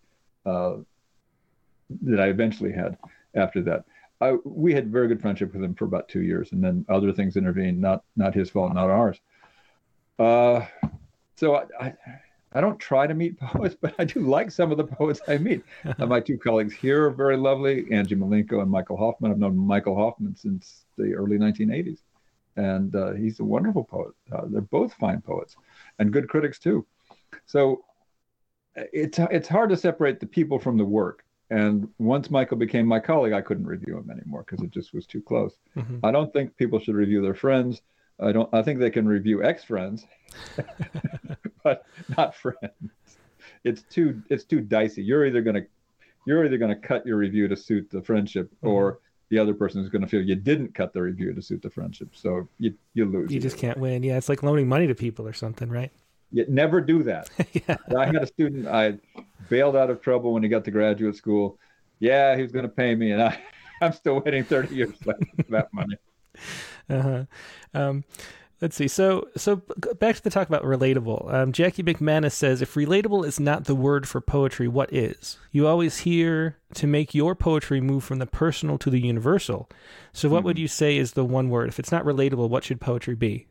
uh, 0.45 0.77
that 2.03 2.19
I 2.19 2.27
eventually 2.27 2.71
had 2.71 2.97
after 3.35 3.61
that. 3.63 3.85
I, 4.21 4.37
we 4.43 4.73
had 4.73 4.91
very 4.91 5.07
good 5.07 5.21
friendship 5.21 5.51
with 5.53 5.63
him 5.63 5.73
for 5.73 5.85
about 5.85 6.07
two 6.07 6.21
years, 6.21 6.51
and 6.51 6.63
then 6.63 6.85
other 6.89 7.11
things 7.11 7.37
intervened. 7.37 7.81
Not 7.81 8.03
not 8.15 8.35
his 8.35 8.49
fault, 8.49 8.73
not 8.73 8.89
ours. 8.89 9.19
Uh, 10.19 10.65
so 11.35 11.55
I, 11.55 11.65
I 11.79 11.93
I 12.53 12.61
don't 12.61 12.79
try 12.79 13.07
to 13.07 13.13
meet 13.13 13.39
poets, 13.39 13.75
but 13.79 13.93
I 13.97 14.05
do 14.05 14.19
like 14.19 14.51
some 14.51 14.71
of 14.71 14.77
the 14.77 14.83
poets 14.83 15.21
I 15.27 15.37
meet. 15.37 15.63
uh, 15.85 16.05
my 16.05 16.19
two 16.19 16.37
colleagues 16.37 16.73
here 16.73 17.05
are 17.05 17.11
very 17.11 17.37
lovely, 17.37 17.91
Ange 17.91 18.11
Mlinko 18.11 18.61
and 18.61 18.69
Michael 18.69 18.97
Hofmann. 18.97 19.31
I've 19.31 19.39
known 19.39 19.57
Michael 19.57 19.95
Hofmann 19.95 20.35
since 20.35 20.85
the 20.97 21.13
early 21.13 21.37
1980s, 21.37 21.99
and 22.55 22.95
uh, 22.95 23.13
he's 23.13 23.39
a 23.39 23.43
wonderful 23.43 23.83
poet. 23.83 24.13
Uh, 24.31 24.43
they're 24.47 24.61
both 24.61 24.93
fine 24.93 25.21
poets 25.21 25.55
and 25.99 26.11
good 26.11 26.29
critics 26.29 26.59
too. 26.59 26.85
So 27.45 27.83
uh, 28.77 28.83
it's 28.93 29.19
it's 29.19 29.47
hard 29.47 29.69
to 29.69 29.77
separate 29.77 30.19
the 30.19 30.25
people 30.25 30.59
from 30.59 30.77
the 30.77 30.85
work. 30.85 31.23
And 31.49 31.89
once 31.99 32.31
Michael 32.31 32.57
became 32.57 32.85
my 32.85 32.99
colleague, 32.99 33.33
I 33.33 33.41
couldn't 33.41 33.65
review 33.65 33.97
him 33.97 34.09
anymore 34.09 34.45
because 34.47 34.63
it 34.63 34.71
just 34.71 34.93
was 34.93 35.05
too 35.05 35.21
close. 35.21 35.57
Mm-hmm. 35.75 35.97
I 36.03 36.11
don't 36.11 36.31
think 36.31 36.55
people 36.55 36.79
should 36.79 36.95
review 36.95 37.21
their 37.21 37.33
friends. 37.33 37.81
I 38.21 38.31
don't. 38.31 38.49
I 38.53 38.61
think 38.61 38.79
they 38.79 38.89
can 38.89 39.07
review 39.07 39.43
ex-friends, 39.43 40.05
but 41.63 41.85
not 42.17 42.35
friends. 42.35 42.91
It's 43.63 43.81
too. 43.83 44.21
It's 44.29 44.43
too 44.43 44.61
dicey. 44.61 45.03
You're 45.03 45.25
either 45.25 45.41
gonna, 45.41 45.63
you're 46.25 46.45
either 46.45 46.57
gonna 46.57 46.75
cut 46.75 47.05
your 47.05 47.17
review 47.17 47.47
to 47.47 47.55
suit 47.55 47.89
the 47.89 48.01
friendship, 48.01 48.49
mm-hmm. 48.51 48.67
or 48.67 48.99
the 49.31 49.39
other 49.39 49.53
person 49.53 49.81
is 49.81 49.89
going 49.89 50.01
to 50.01 50.07
feel 50.07 50.21
you 50.21 50.35
didn't 50.35 50.75
cut 50.75 50.91
the 50.91 51.01
review 51.01 51.33
to 51.33 51.41
suit 51.41 51.61
the 51.61 51.69
friendship. 51.69 52.09
So 52.13 52.49
you 52.59 52.75
you 52.93 53.05
lose. 53.05 53.31
You 53.31 53.39
just 53.39 53.57
can't 53.57 53.79
win. 53.79 54.03
Yeah, 54.03 54.17
it's 54.17 54.27
like 54.27 54.43
loaning 54.43 54.67
money 54.67 54.87
to 54.87 54.93
people 54.93 55.25
or 55.25 55.33
something, 55.33 55.69
right? 55.69 55.89
You 56.31 56.45
never 56.49 56.81
do 56.81 57.01
that. 57.03 57.29
yeah. 57.53 57.77
I 57.97 58.05
had 58.05 58.17
a 58.17 58.27
student. 58.27 58.67
I 58.67 58.99
bailed 59.49 59.77
out 59.77 59.89
of 59.89 60.01
trouble 60.01 60.33
when 60.33 60.43
he 60.43 60.49
got 60.49 60.65
to 60.65 60.71
graduate 60.71 61.15
school. 61.15 61.57
Yeah, 61.99 62.35
he 62.35 62.41
was 62.41 62.51
going 62.51 62.63
to 62.63 62.69
pay 62.69 62.93
me, 62.93 63.11
and 63.11 63.23
I, 63.23 63.41
I'm 63.81 63.93
still 63.93 64.19
waiting 64.19 64.43
30 64.43 64.75
years 64.75 64.91
for 65.01 65.15
that 65.49 65.73
money. 65.73 65.95
Uh-huh. 66.89 67.23
Um, 67.73 68.03
let's 68.61 68.75
see. 68.75 68.87
So, 68.87 69.27
so 69.35 69.61
back 69.99 70.15
to 70.15 70.23
the 70.23 70.29
talk 70.29 70.47
about 70.47 70.63
relatable. 70.63 71.33
Um, 71.33 71.51
Jackie 71.51 71.83
McManus 71.83 72.33
says, 72.33 72.61
if 72.61 72.75
relatable 72.75 73.25
is 73.25 73.39
not 73.39 73.65
the 73.65 73.75
word 73.75 74.07
for 74.07 74.21
poetry, 74.21 74.67
what 74.67 74.93
is? 74.93 75.37
You 75.51 75.67
always 75.67 75.99
hear 75.99 76.57
to 76.75 76.87
make 76.87 77.13
your 77.13 77.35
poetry 77.35 77.81
move 77.81 78.03
from 78.03 78.19
the 78.19 78.27
personal 78.27 78.77
to 78.77 78.89
the 78.89 79.01
universal. 79.01 79.69
So, 80.13 80.29
what 80.29 80.39
mm-hmm. 80.39 80.45
would 80.47 80.59
you 80.59 80.67
say 80.67 80.97
is 80.97 81.13
the 81.13 81.25
one 81.25 81.49
word? 81.49 81.69
If 81.69 81.79
it's 81.79 81.91
not 81.91 82.05
relatable, 82.05 82.49
what 82.49 82.63
should 82.63 82.79
poetry 82.79 83.15
be? 83.15 83.47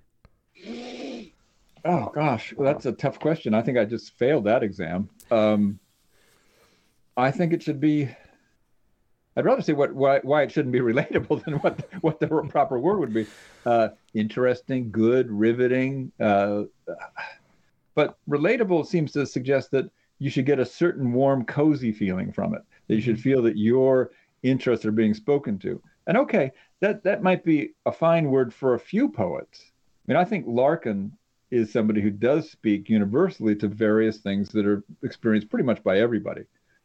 Oh 1.85 2.11
gosh, 2.15 2.53
well, 2.55 2.71
that's 2.71 2.87
a 2.87 2.93
tough 2.93 3.19
question. 3.19 3.55
I 3.55 3.63
think 3.63 3.79
I 3.79 3.85
just 3.87 4.13
failed 4.19 4.45
that 4.45 4.63
exam. 4.63 5.09
Um, 5.31 5.79
I 7.17 7.31
think 7.31 7.53
it 7.53 7.63
should 7.63 7.81
be 7.81 8.09
I'd 9.41 9.47
rather 9.47 9.63
say 9.63 9.73
what 9.73 9.95
why, 9.95 10.21
why 10.23 10.43
it 10.43 10.53
shouldn't 10.53 10.73
be 10.73 10.81
relatable 10.93 11.43
than 11.45 11.55
what 11.55 11.81
what 12.03 12.21
the 12.21 12.29
proper 12.29 12.79
word 12.79 12.99
would 12.99 13.15
be. 13.15 13.27
Uh, 13.65 13.89
interesting, 14.13 14.91
good, 14.91 15.31
riveting. 15.31 16.13
Uh, 16.21 16.65
but 17.95 18.19
relatable 18.29 18.87
seems 18.87 19.13
to 19.13 19.25
suggest 19.27 19.71
that 19.71 19.91
you 20.19 20.29
should 20.29 20.45
get 20.45 20.59
a 20.59 20.67
certain 20.67 21.13
warm, 21.13 21.45
cozy 21.47 21.91
feeling 21.91 22.33
from 22.33 22.55
it. 22.55 22.61
That 22.87 22.97
you 22.97 23.01
should 23.01 23.17
mm-hmm. 23.17 23.23
feel 23.23 23.43
that 23.43 23.57
your 23.57 24.11
interests 24.43 24.85
are 24.85 24.93
being 24.93 25.15
spoken 25.15 25.59
to. 25.61 25.83
And 26.07 26.19
okay, 26.19 26.53
that 26.81 27.03
that 27.05 27.23
might 27.23 27.43
be 27.43 27.71
a 27.87 27.93
fine 27.93 28.31
word 28.31 28.53
for 28.53 28.75
a 28.75 28.79
few 28.79 29.09
poets. 29.09 29.63
I 29.65 30.13
mean, 30.13 30.17
I 30.19 30.25
think 30.25 30.45
Larkin 30.47 31.13
is 31.51 31.73
somebody 31.73 32.03
who 32.03 32.11
does 32.11 32.51
speak 32.51 32.91
universally 32.91 33.57
to 33.57 33.69
various 33.69 34.19
things 34.19 34.51
that 34.51 34.67
are 34.67 34.85
experienced 35.03 35.49
pretty 35.49 35.65
much 35.65 35.83
by 35.83 35.99
everybody. 35.99 36.43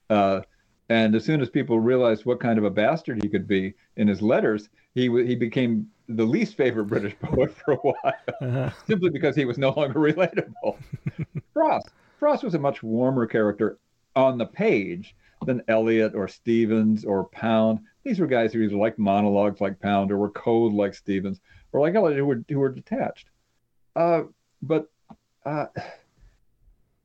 Uh, 0.09 0.41
and 0.89 1.15
as 1.15 1.25
soon 1.25 1.41
as 1.41 1.49
people 1.49 1.79
realized 1.79 2.25
what 2.25 2.39
kind 2.39 2.57
of 2.57 2.63
a 2.63 2.69
bastard 2.69 3.21
he 3.21 3.29
could 3.29 3.47
be 3.47 3.73
in 3.97 4.07
his 4.07 4.21
letters, 4.21 4.69
he 4.93 5.03
he 5.25 5.35
became 5.35 5.87
the 6.07 6.25
least 6.25 6.55
favorite 6.55 6.85
British 6.85 7.17
poet 7.21 7.53
for 7.53 7.73
a 7.73 7.77
while, 7.77 8.13
uh-huh. 8.41 8.69
simply 8.87 9.09
because 9.09 9.35
he 9.35 9.45
was 9.45 9.57
no 9.57 9.71
longer 9.71 9.99
relatable. 10.11 10.77
Frost 11.53 11.89
Frost 12.19 12.43
was 12.43 12.53
a 12.53 12.59
much 12.59 12.83
warmer 12.83 13.25
character 13.25 13.77
on 14.15 14.37
the 14.37 14.45
page 14.45 15.15
than 15.45 15.61
Eliot 15.67 16.15
or 16.15 16.27
Stevens 16.27 17.03
or 17.03 17.25
Pound. 17.25 17.79
These 18.03 18.19
were 18.19 18.27
guys 18.27 18.53
who 18.53 18.61
either 18.61 18.77
liked 18.77 18.99
monologues 18.99 19.61
like 19.61 19.79
Pound 19.79 20.11
or 20.11 20.17
were 20.17 20.29
cold 20.29 20.73
like 20.73 20.93
Stevens 20.93 21.39
or 21.71 21.81
like 21.81 21.95
Eliot 21.95 22.17
who 22.17 22.25
were 22.25 22.43
who 22.47 22.59
were 22.59 22.69
detached. 22.69 23.27
Uh, 23.95 24.23
but 24.61 24.89
uh, 25.45 25.67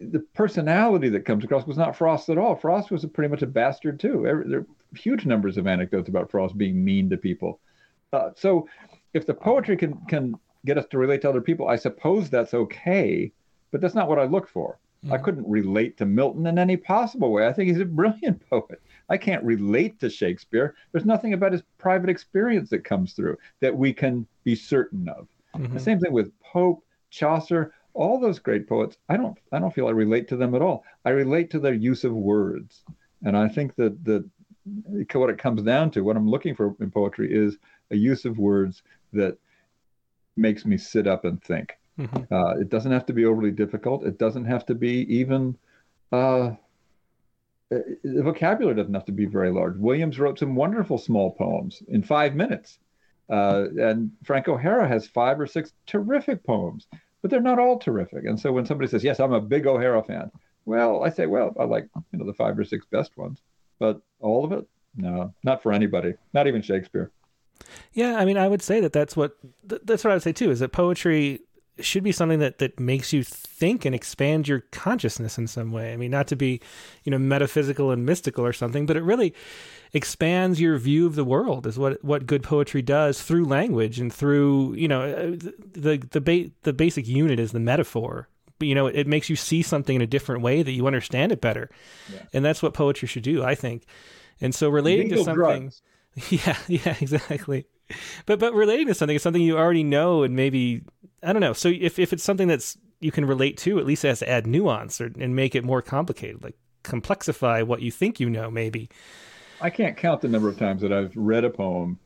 the 0.00 0.20
personality 0.34 1.10
that 1.10 1.26
comes 1.26 1.44
across 1.44 1.66
was 1.66 1.76
not 1.76 1.94
Frost 1.94 2.30
at 2.30 2.38
all. 2.38 2.56
Frost 2.56 2.90
was 2.90 3.04
pretty 3.06 3.30
much 3.30 3.42
a 3.42 3.46
bastard 3.46 4.00
too. 4.00 4.22
There 4.46 4.60
are 4.60 4.66
huge 4.96 5.26
numbers 5.26 5.58
of 5.58 5.66
anecdotes 5.66 6.08
about 6.08 6.30
Frost 6.30 6.56
being 6.56 6.82
mean 6.82 7.10
to 7.10 7.16
people. 7.16 7.60
Uh, 8.12 8.30
so, 8.34 8.66
if 9.12 9.26
the 9.26 9.34
poetry 9.34 9.76
can 9.76 9.98
can 10.08 10.34
get 10.64 10.78
us 10.78 10.86
to 10.90 10.98
relate 10.98 11.22
to 11.22 11.28
other 11.28 11.40
people, 11.40 11.68
I 11.68 11.76
suppose 11.76 12.30
that's 12.30 12.54
okay. 12.54 13.30
But 13.70 13.80
that's 13.80 13.94
not 13.94 14.08
what 14.08 14.18
I 14.18 14.24
look 14.24 14.48
for. 14.48 14.78
Mm. 15.04 15.12
I 15.12 15.18
couldn't 15.18 15.48
relate 15.48 15.96
to 15.98 16.06
Milton 16.06 16.46
in 16.46 16.58
any 16.58 16.76
possible 16.76 17.30
way. 17.30 17.46
I 17.46 17.52
think 17.52 17.68
he's 17.68 17.80
a 17.80 17.84
brilliant 17.84 18.42
poet. 18.50 18.80
I 19.08 19.16
can't 19.16 19.44
relate 19.44 20.00
to 20.00 20.10
Shakespeare. 20.10 20.74
There's 20.92 21.04
nothing 21.04 21.34
about 21.34 21.52
his 21.52 21.62
private 21.78 22.10
experience 22.10 22.70
that 22.70 22.84
comes 22.84 23.12
through 23.12 23.36
that 23.60 23.76
we 23.76 23.92
can 23.92 24.26
be 24.44 24.54
certain 24.54 25.08
of. 25.08 25.28
Mm-hmm. 25.54 25.74
The 25.74 25.80
same 25.80 26.00
thing 26.00 26.12
with 26.12 26.32
Pope, 26.40 26.84
Chaucer, 27.10 27.74
all 28.00 28.18
those 28.18 28.38
great 28.38 28.66
poets. 28.66 28.96
I 29.10 29.16
don't 29.18 29.36
I 29.52 29.58
don't 29.58 29.74
feel 29.74 29.86
I 29.86 29.90
relate 29.90 30.28
to 30.28 30.36
them 30.36 30.54
at 30.54 30.62
all. 30.62 30.84
I 31.04 31.10
relate 31.10 31.50
to 31.50 31.60
their 31.60 31.74
use 31.74 32.02
of 32.04 32.14
words. 32.14 32.82
And 33.22 33.36
I 33.36 33.48
think 33.48 33.74
that 33.76 34.02
that 34.04 34.24
what 35.12 35.30
it 35.30 35.38
comes 35.38 35.62
down 35.62 35.90
to, 35.90 36.00
what 36.00 36.16
I'm 36.16 36.28
looking 36.28 36.54
for 36.54 36.74
in 36.80 36.90
poetry 36.90 37.28
is 37.30 37.58
a 37.90 37.96
use 37.96 38.24
of 38.24 38.38
words 38.38 38.82
that 39.12 39.36
makes 40.36 40.64
me 40.64 40.78
sit 40.78 41.06
up 41.06 41.24
and 41.26 41.42
think. 41.42 41.76
Mm-hmm. 41.98 42.32
Uh, 42.34 42.54
it 42.54 42.70
doesn't 42.70 42.92
have 42.92 43.04
to 43.06 43.12
be 43.12 43.26
overly 43.26 43.50
difficult. 43.50 44.06
It 44.06 44.18
doesn't 44.18 44.46
have 44.46 44.64
to 44.66 44.74
be 44.74 45.06
even. 45.14 45.58
Uh, 46.10 46.52
the 47.70 48.22
vocabulary 48.22 48.74
doesn't 48.74 48.94
have 48.94 49.04
to 49.04 49.12
be 49.12 49.26
very 49.26 49.52
large. 49.52 49.76
Williams 49.76 50.18
wrote 50.18 50.38
some 50.38 50.56
wonderful 50.56 50.98
small 50.98 51.32
poems 51.32 51.82
in 51.86 52.02
five 52.02 52.34
minutes. 52.34 52.78
Uh, 53.28 53.66
and 53.78 54.10
Frank 54.24 54.48
O'Hara 54.48 54.88
has 54.88 55.06
five 55.06 55.38
or 55.38 55.46
six 55.46 55.72
terrific 55.86 56.42
poems, 56.42 56.88
but 57.22 57.30
they're 57.30 57.40
not 57.40 57.58
all 57.58 57.78
terrific. 57.78 58.24
And 58.24 58.38
so 58.38 58.52
when 58.52 58.66
somebody 58.66 58.88
says, 58.88 59.04
"Yes, 59.04 59.20
I'm 59.20 59.32
a 59.32 59.40
big 59.40 59.66
O'Hara 59.66 60.02
fan," 60.02 60.30
well, 60.64 61.02
I 61.02 61.10
say, 61.10 61.26
"Well, 61.26 61.54
I 61.58 61.64
like 61.64 61.88
you 62.12 62.18
know 62.18 62.26
the 62.26 62.34
five 62.34 62.58
or 62.58 62.64
six 62.64 62.86
best 62.86 63.16
ones," 63.16 63.40
but 63.78 64.00
all 64.20 64.44
of 64.44 64.52
it, 64.52 64.66
no, 64.96 65.34
not 65.44 65.62
for 65.62 65.72
anybody, 65.72 66.14
not 66.32 66.46
even 66.46 66.62
Shakespeare. 66.62 67.10
Yeah, 67.92 68.16
I 68.16 68.24
mean, 68.24 68.36
I 68.36 68.48
would 68.48 68.62
say 68.62 68.80
that 68.80 68.92
that's 68.92 69.16
what 69.16 69.36
that's 69.64 70.04
what 70.04 70.10
I 70.10 70.14
would 70.14 70.22
say 70.22 70.32
too. 70.32 70.50
Is 70.50 70.60
that 70.60 70.72
poetry 70.72 71.40
should 71.84 72.02
be 72.02 72.12
something 72.12 72.38
that 72.38 72.58
that 72.58 72.78
makes 72.78 73.12
you 73.12 73.22
think 73.22 73.84
and 73.84 73.94
expand 73.94 74.48
your 74.48 74.60
consciousness 74.70 75.38
in 75.38 75.46
some 75.46 75.72
way. 75.72 75.92
I 75.92 75.96
mean, 75.96 76.10
not 76.10 76.26
to 76.28 76.36
be, 76.36 76.60
you 77.04 77.10
know, 77.10 77.18
metaphysical 77.18 77.90
and 77.90 78.06
mystical 78.06 78.44
or 78.44 78.52
something, 78.52 78.86
but 78.86 78.96
it 78.96 79.02
really 79.02 79.34
expands 79.92 80.60
your 80.60 80.78
view 80.78 81.06
of 81.06 81.14
the 81.14 81.24
world. 81.24 81.66
Is 81.66 81.78
what 81.78 82.02
what 82.04 82.26
good 82.26 82.42
poetry 82.42 82.82
does 82.82 83.22
through 83.22 83.44
language 83.44 83.98
and 83.98 84.12
through 84.12 84.74
you 84.74 84.88
know 84.88 85.02
uh, 85.02 85.36
the 85.72 86.02
the 86.10 86.20
ba- 86.20 86.50
the 86.62 86.72
basic 86.72 87.06
unit 87.06 87.38
is 87.38 87.52
the 87.52 87.60
metaphor. 87.60 88.28
But, 88.58 88.68
you 88.68 88.74
know, 88.74 88.88
it 88.88 89.06
makes 89.06 89.30
you 89.30 89.36
see 89.36 89.62
something 89.62 89.96
in 89.96 90.02
a 90.02 90.06
different 90.06 90.42
way 90.42 90.62
that 90.62 90.72
you 90.72 90.86
understand 90.86 91.32
it 91.32 91.40
better, 91.40 91.70
yeah. 92.12 92.20
and 92.34 92.44
that's 92.44 92.62
what 92.62 92.74
poetry 92.74 93.08
should 93.08 93.22
do, 93.22 93.42
I 93.42 93.54
think. 93.54 93.86
And 94.38 94.54
so 94.54 94.68
relating 94.68 95.08
Legal 95.08 95.18
to 95.18 95.24
something. 95.24 95.60
Drugs. 95.62 95.82
Yeah, 96.28 96.56
yeah, 96.66 96.96
exactly. 97.00 97.66
But 98.26 98.38
but 98.38 98.54
relating 98.54 98.86
to 98.86 98.94
something 98.94 99.16
is 99.16 99.22
something 99.22 99.42
you 99.42 99.58
already 99.58 99.82
know 99.82 100.22
and 100.22 100.36
maybe 100.36 100.82
I 101.22 101.32
don't 101.32 101.40
know. 101.40 101.52
So 101.52 101.68
if 101.68 101.98
if 101.98 102.12
it's 102.12 102.22
something 102.22 102.48
that's 102.48 102.76
you 103.00 103.10
can 103.10 103.24
relate 103.24 103.56
to, 103.58 103.78
at 103.78 103.86
least 103.86 104.04
it 104.04 104.08
has 104.08 104.18
to 104.20 104.28
add 104.28 104.46
nuance 104.46 105.00
or, 105.00 105.10
and 105.18 105.34
make 105.34 105.54
it 105.54 105.64
more 105.64 105.82
complicated, 105.82 106.42
like 106.42 106.56
complexify 106.84 107.66
what 107.66 107.82
you 107.82 107.90
think 107.90 108.20
you 108.20 108.28
know, 108.28 108.50
maybe. 108.50 108.88
I 109.60 109.70
can't 109.70 109.96
count 109.96 110.20
the 110.20 110.28
number 110.28 110.48
of 110.48 110.58
times 110.58 110.82
that 110.82 110.92
I've 110.92 111.12
read 111.14 111.44
a 111.44 111.50
poem 111.50 111.98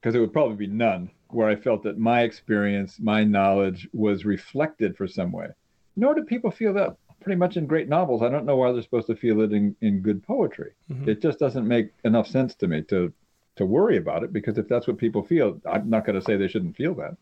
because 0.00 0.14
it 0.14 0.20
would 0.20 0.32
probably 0.32 0.56
be 0.56 0.66
none 0.66 1.10
where 1.28 1.48
I 1.48 1.56
felt 1.56 1.82
that 1.84 1.98
my 1.98 2.22
experience, 2.22 2.98
my 3.00 3.24
knowledge 3.24 3.88
was 3.92 4.24
reflected 4.24 4.96
for 4.96 5.06
some 5.06 5.32
way. 5.32 5.48
Nor 5.96 6.14
do 6.14 6.24
people 6.24 6.50
feel 6.50 6.74
that 6.74 6.96
pretty 7.20 7.38
much 7.38 7.56
in 7.56 7.66
great 7.66 7.88
novels. 7.88 8.22
I 8.22 8.28
don't 8.28 8.44
know 8.44 8.56
why 8.56 8.72
they're 8.72 8.82
supposed 8.82 9.06
to 9.06 9.16
feel 9.16 9.40
it 9.40 9.52
in, 9.52 9.76
in 9.80 10.00
good 10.00 10.22
poetry. 10.22 10.72
Mm-hmm. 10.90 11.08
It 11.08 11.22
just 11.22 11.38
doesn't 11.38 11.66
make 11.66 11.90
enough 12.04 12.26
sense 12.26 12.54
to 12.56 12.66
me 12.66 12.82
to 12.82 13.12
to 13.56 13.66
worry 13.66 13.96
about 13.96 14.24
it 14.24 14.32
because 14.32 14.58
if 14.58 14.68
that's 14.68 14.86
what 14.86 14.98
people 14.98 15.22
feel, 15.22 15.60
I'm 15.70 15.90
not 15.90 16.04
going 16.06 16.18
to 16.18 16.24
say 16.24 16.36
they 16.36 16.48
shouldn't 16.48 16.76
feel 16.76 16.94
that. 16.94 17.16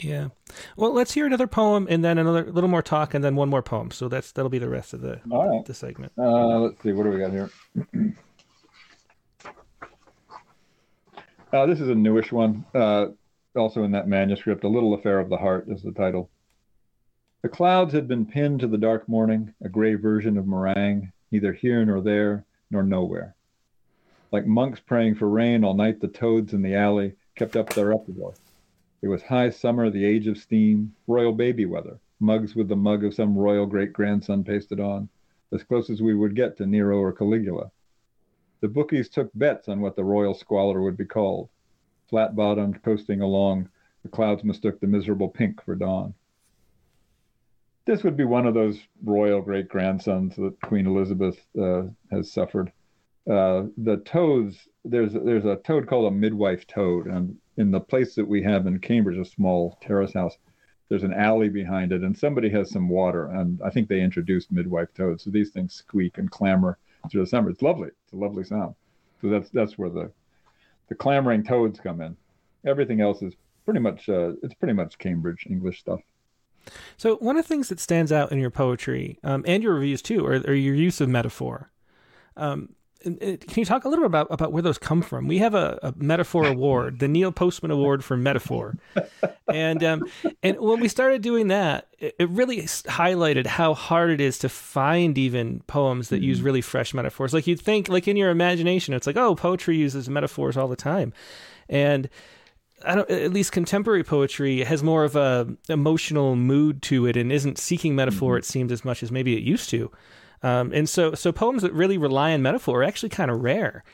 Yeah. 0.00 0.28
Well, 0.76 0.92
let's 0.92 1.12
hear 1.12 1.26
another 1.26 1.46
poem 1.46 1.86
and 1.90 2.04
then 2.04 2.18
another 2.18 2.50
little 2.50 2.70
more 2.70 2.82
talk 2.82 3.14
and 3.14 3.24
then 3.24 3.36
one 3.36 3.48
more 3.48 3.62
poem. 3.62 3.90
So 3.90 4.08
that's 4.08 4.32
that'll 4.32 4.48
be 4.48 4.58
the 4.58 4.68
rest 4.68 4.92
of 4.94 5.00
the 5.00 5.20
right. 5.26 5.64
the 5.64 5.74
segment. 5.74 6.12
Uh, 6.16 6.58
let's 6.58 6.82
see. 6.82 6.92
What 6.92 7.04
do 7.04 7.10
we 7.10 7.18
got 7.18 7.32
here? 7.32 7.50
uh, 11.52 11.66
this 11.66 11.80
is 11.80 11.88
a 11.88 11.94
newish 11.94 12.30
one. 12.32 12.64
Uh, 12.74 13.06
also 13.56 13.82
in 13.82 13.90
that 13.92 14.06
manuscript, 14.08 14.64
"A 14.64 14.68
Little 14.68 14.94
Affair 14.94 15.18
of 15.18 15.28
the 15.28 15.36
Heart" 15.36 15.66
is 15.68 15.82
the 15.82 15.92
title. 15.92 16.30
The 17.42 17.48
clouds 17.48 17.92
had 17.92 18.08
been 18.08 18.26
pinned 18.26 18.60
to 18.60 18.66
the 18.66 18.78
dark 18.78 19.08
morning, 19.08 19.54
a 19.62 19.68
gray 19.68 19.94
version 19.94 20.36
of 20.36 20.46
meringue, 20.46 21.12
neither 21.30 21.52
here 21.52 21.84
nor 21.84 22.00
there, 22.00 22.44
nor 22.70 22.82
nowhere. 22.82 23.36
Like 24.30 24.46
monks 24.46 24.80
praying 24.80 25.14
for 25.14 25.28
rain 25.28 25.64
all 25.64 25.74
night, 25.74 26.00
the 26.00 26.08
toads 26.08 26.52
in 26.52 26.62
the 26.62 26.74
alley 26.74 27.14
kept 27.34 27.56
up 27.56 27.70
their 27.70 27.92
uproar. 27.92 28.34
It 29.00 29.08
was 29.08 29.22
high 29.22 29.50
summer, 29.50 29.90
the 29.90 30.04
age 30.04 30.26
of 30.26 30.38
steam, 30.38 30.94
royal 31.06 31.32
baby 31.32 31.66
weather, 31.66 31.98
mugs 32.20 32.54
with 32.54 32.68
the 32.68 32.76
mug 32.76 33.04
of 33.04 33.14
some 33.14 33.36
royal 33.36 33.66
great 33.66 33.92
grandson 33.92 34.44
pasted 34.44 34.80
on, 34.80 35.08
as 35.52 35.62
close 35.62 35.88
as 35.88 36.02
we 36.02 36.14
would 36.14 36.34
get 36.34 36.56
to 36.56 36.66
Nero 36.66 36.98
or 36.98 37.12
Caligula. 37.12 37.70
The 38.60 38.68
bookies 38.68 39.08
took 39.08 39.30
bets 39.34 39.68
on 39.68 39.80
what 39.80 39.96
the 39.96 40.04
royal 40.04 40.34
squalor 40.34 40.82
would 40.82 40.96
be 40.96 41.04
called. 41.04 41.48
Flat 42.10 42.34
bottomed, 42.34 42.82
coasting 42.82 43.22
along, 43.22 43.68
the 44.02 44.08
clouds 44.08 44.44
mistook 44.44 44.80
the 44.80 44.86
miserable 44.86 45.28
pink 45.28 45.62
for 45.62 45.74
dawn 45.74 46.14
this 47.88 48.04
would 48.04 48.18
be 48.18 48.24
one 48.24 48.46
of 48.46 48.52
those 48.52 48.78
royal 49.02 49.40
great 49.40 49.66
grandsons 49.66 50.36
that 50.36 50.60
Queen 50.60 50.86
Elizabeth 50.86 51.38
uh, 51.58 51.84
has 52.10 52.30
suffered. 52.30 52.70
Uh, 53.28 53.64
the 53.76 53.98
toads, 54.06 54.68
there's 54.84 55.12
there's 55.12 55.44
a 55.44 55.56
toad 55.56 55.86
called 55.86 56.10
a 56.12 56.16
midwife 56.16 56.66
toad, 56.66 57.06
and 57.06 57.36
in 57.56 57.70
the 57.70 57.80
place 57.80 58.14
that 58.14 58.26
we 58.26 58.42
have 58.42 58.66
in 58.66 58.78
Cambridge, 58.78 59.18
a 59.18 59.24
small 59.24 59.76
terrace 59.82 60.14
house, 60.14 60.38
there's 60.88 61.02
an 61.02 61.12
alley 61.12 61.48
behind 61.50 61.92
it, 61.92 62.02
and 62.02 62.16
somebody 62.16 62.48
has 62.50 62.70
some 62.70 62.88
water, 62.88 63.26
and 63.26 63.60
I 63.62 63.70
think 63.70 63.88
they 63.88 64.00
introduced 64.00 64.50
midwife 64.50 64.94
toads. 64.94 65.24
So 65.24 65.30
these 65.30 65.50
things 65.50 65.74
squeak 65.74 66.16
and 66.16 66.30
clamor 66.30 66.78
through 67.10 67.22
the 67.22 67.26
summer. 67.26 67.50
It's 67.50 67.60
lovely. 67.62 67.88
It's 67.88 68.12
a 68.12 68.16
lovely 68.16 68.44
sound. 68.44 68.74
So 69.20 69.28
that's 69.28 69.50
that's 69.50 69.76
where 69.76 69.90
the 69.90 70.10
the 70.88 70.94
clamoring 70.94 71.44
toads 71.44 71.80
come 71.80 72.00
in. 72.00 72.16
Everything 72.64 73.00
else 73.00 73.20
is 73.20 73.34
pretty 73.66 73.80
much 73.80 74.08
uh, 74.08 74.32
it's 74.42 74.54
pretty 74.54 74.74
much 74.74 74.96
Cambridge 74.96 75.46
English 75.50 75.80
stuff. 75.80 76.00
So 76.96 77.16
one 77.16 77.36
of 77.36 77.44
the 77.44 77.48
things 77.48 77.68
that 77.68 77.80
stands 77.80 78.12
out 78.12 78.32
in 78.32 78.38
your 78.38 78.50
poetry 78.50 79.18
um, 79.22 79.44
and 79.46 79.62
your 79.62 79.74
reviews 79.74 80.02
too, 80.02 80.24
are, 80.26 80.36
are 80.46 80.54
your 80.54 80.74
use 80.74 81.00
of 81.00 81.08
metaphor. 81.08 81.70
Um, 82.36 82.70
can 83.02 83.38
you 83.54 83.64
talk 83.64 83.84
a 83.84 83.88
little 83.88 84.02
bit 84.02 84.08
about, 84.08 84.26
about 84.30 84.52
where 84.52 84.62
those 84.62 84.78
come 84.78 85.02
from? 85.02 85.28
We 85.28 85.38
have 85.38 85.54
a, 85.54 85.78
a 85.82 85.94
metaphor 85.96 86.46
award, 86.46 86.98
the 86.98 87.06
Neil 87.06 87.30
Postman 87.30 87.70
Award 87.70 88.04
for 88.04 88.16
Metaphor, 88.16 88.76
and 89.46 89.84
um, 89.84 90.04
and 90.42 90.58
when 90.58 90.80
we 90.80 90.88
started 90.88 91.22
doing 91.22 91.48
that, 91.48 91.86
it, 91.98 92.16
it, 92.18 92.28
really 92.30 92.62
highlighted 92.62 93.46
how 93.46 93.74
hard 93.74 94.10
it 94.10 94.20
is 94.20 94.38
to 94.40 94.48
find 94.48 95.16
even 95.16 95.60
poems 95.66 96.08
that 96.08 96.16
mm-hmm. 96.16 96.24
use 96.24 96.40
really 96.40 96.60
fresh 96.60 96.92
metaphors. 96.92 97.32
Like 97.32 97.46
you'd 97.46 97.60
think, 97.60 97.88
like 97.88 98.08
in 98.08 98.16
your 98.16 98.30
imagination, 98.30 98.94
it's 98.94 99.06
like, 99.06 99.16
oh, 99.16 99.36
poetry 99.36 99.76
uses 99.76 100.08
metaphors 100.08 100.56
all 100.56 100.68
the 100.68 100.76
time, 100.76 101.12
and 101.68 102.08
I 102.84 102.96
don't, 102.96 103.10
at 103.10 103.32
least 103.32 103.52
contemporary 103.52 104.02
poetry 104.02 104.64
has 104.64 104.82
more 104.82 105.04
of 105.04 105.14
a 105.14 105.46
emotional 105.68 106.34
mood 106.34 106.82
to 106.82 107.06
it 107.06 107.16
and 107.16 107.30
isn't 107.30 107.58
seeking 107.58 107.94
metaphor. 107.94 108.32
Mm-hmm. 108.32 108.38
It 108.38 108.44
seems 108.44 108.72
as 108.72 108.84
much 108.84 109.04
as 109.04 109.12
maybe 109.12 109.36
it 109.36 109.44
used 109.44 109.70
to, 109.70 109.92
um, 110.42 110.72
and 110.72 110.88
so 110.88 111.14
so 111.14 111.32
poems 111.32 111.62
that 111.62 111.72
really 111.72 111.98
rely 111.98 112.32
on 112.32 112.42
metaphor 112.42 112.80
are 112.80 112.84
actually 112.84 113.10
kind 113.10 113.30
of 113.30 113.40
rare. 113.42 113.84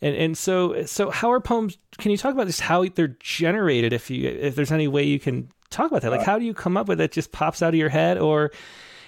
And 0.00 0.14
and 0.14 0.38
so 0.38 0.84
so 0.84 1.10
how 1.10 1.30
are 1.32 1.40
poems? 1.40 1.78
Can 1.98 2.10
you 2.10 2.16
talk 2.16 2.32
about 2.32 2.46
just 2.46 2.60
how 2.60 2.84
they're 2.84 3.16
generated? 3.20 3.92
If 3.92 4.10
you 4.10 4.28
if 4.28 4.54
there's 4.54 4.72
any 4.72 4.88
way 4.88 5.02
you 5.02 5.18
can 5.18 5.50
talk 5.70 5.90
about 5.90 6.02
that, 6.02 6.10
like 6.10 6.20
uh, 6.20 6.24
how 6.24 6.38
do 6.38 6.44
you 6.44 6.54
come 6.54 6.76
up 6.76 6.88
with 6.88 7.00
it? 7.00 7.12
Just 7.12 7.32
pops 7.32 7.62
out 7.62 7.70
of 7.70 7.74
your 7.74 7.88
head, 7.88 8.18
or 8.18 8.52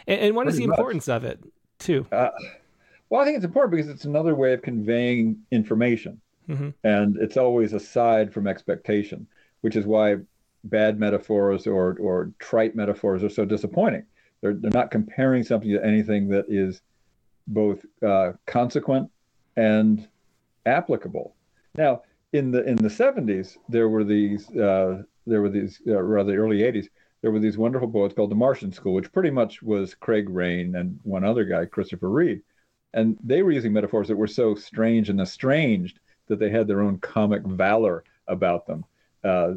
and, 0.07 0.21
and 0.21 0.37
what 0.37 0.49
is 0.49 0.57
the 0.57 0.67
much. 0.67 0.79
importance 0.79 1.09
of 1.09 1.25
it 1.25 1.41
too? 1.79 2.07
Uh, 2.11 2.31
well, 3.09 3.21
I 3.21 3.25
think 3.25 3.37
it's 3.37 3.45
important 3.45 3.73
because 3.73 3.89
it's 3.89 4.05
another 4.05 4.35
way 4.35 4.53
of 4.53 4.63
conveying 4.63 5.39
information. 5.51 6.21
Mm-hmm. 6.49 6.71
And 6.83 7.17
it's 7.19 7.37
always 7.37 7.73
aside 7.73 8.33
from 8.33 8.47
expectation, 8.47 9.27
which 9.61 9.77
is 9.77 9.87
why 9.87 10.17
bad 10.65 10.99
metaphors 10.99 11.67
or, 11.67 11.97
or 12.01 12.33
trite 12.39 12.75
metaphors 12.75 13.23
are 13.23 13.29
so 13.29 13.45
disappointing. 13.45 14.05
They're, 14.43 14.55
they're 14.55 14.71
not 14.71 14.91
comparing 14.91 15.45
something 15.45 15.71
to 15.71 15.85
anything 15.85 16.29
that 16.29 16.47
is 16.49 16.81
both 17.47 17.85
uh, 18.03 18.33
consequent 18.47 19.11
and 19.57 20.09
applicable. 20.67 21.35
Now, 21.75 22.03
in 22.33 22.51
the 22.51 22.63
in 22.65 22.77
the 22.77 22.89
70s, 22.89 23.57
there 23.69 23.89
were 23.89 24.05
these 24.05 24.49
uh, 24.57 25.03
there 25.27 25.43
were 25.43 25.49
these 25.49 25.81
uh, 25.87 26.01
rather 26.01 26.37
early 26.37 26.59
80s. 26.59 26.87
There 27.23 27.31
were 27.31 27.39
these 27.39 27.59
wonderful 27.59 27.91
poets 27.91 28.15
called 28.15 28.31
the 28.31 28.37
Martian 28.37 28.73
School, 28.73 28.95
which 28.95 29.13
pretty 29.13 29.31
much 29.31 29.63
was 29.63 29.95
Craig 29.95 30.29
Raine 30.31 30.75
and 30.75 30.99
one 31.03 31.25
other 31.25 31.45
guy, 31.45 31.67
Christopher 31.67 32.09
Reid, 32.09 32.43
and 32.95 33.19
they 33.23 33.43
were 33.43 33.51
using 33.51 33.73
metaphors 33.73 34.09
that 34.09 34.17
were 34.17 34.27
so 34.27 34.55
strange 34.55 35.11
and 35.11 35.21
estranged 35.21 36.01
that 36.29 36.39
they 36.39 36.49
had 36.49 36.67
their 36.67 36.81
own 36.81 36.99
comic 36.99 37.43
valor 37.43 38.05
about 38.27 38.67
them. 38.67 38.85
Uh, 39.23 39.55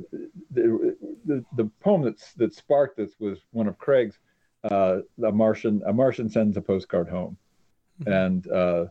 the, 0.51 0.95
the, 1.25 1.45
the, 1.55 1.65
poem 1.79 2.01
that's, 2.01 2.33
that 2.33 2.53
sparked 2.53 2.97
this 2.97 3.11
was 3.19 3.39
one 3.51 3.67
of 3.67 3.77
Craig's, 3.77 4.19
uh, 4.63 4.97
a 5.23 5.31
Martian, 5.31 5.81
a 5.85 5.93
Martian 5.93 6.29
sends 6.29 6.57
a 6.57 6.61
postcard 6.61 7.09
home. 7.09 7.37
Mm-hmm. 8.01 8.11
And 8.11 8.47
uh, 8.51 8.85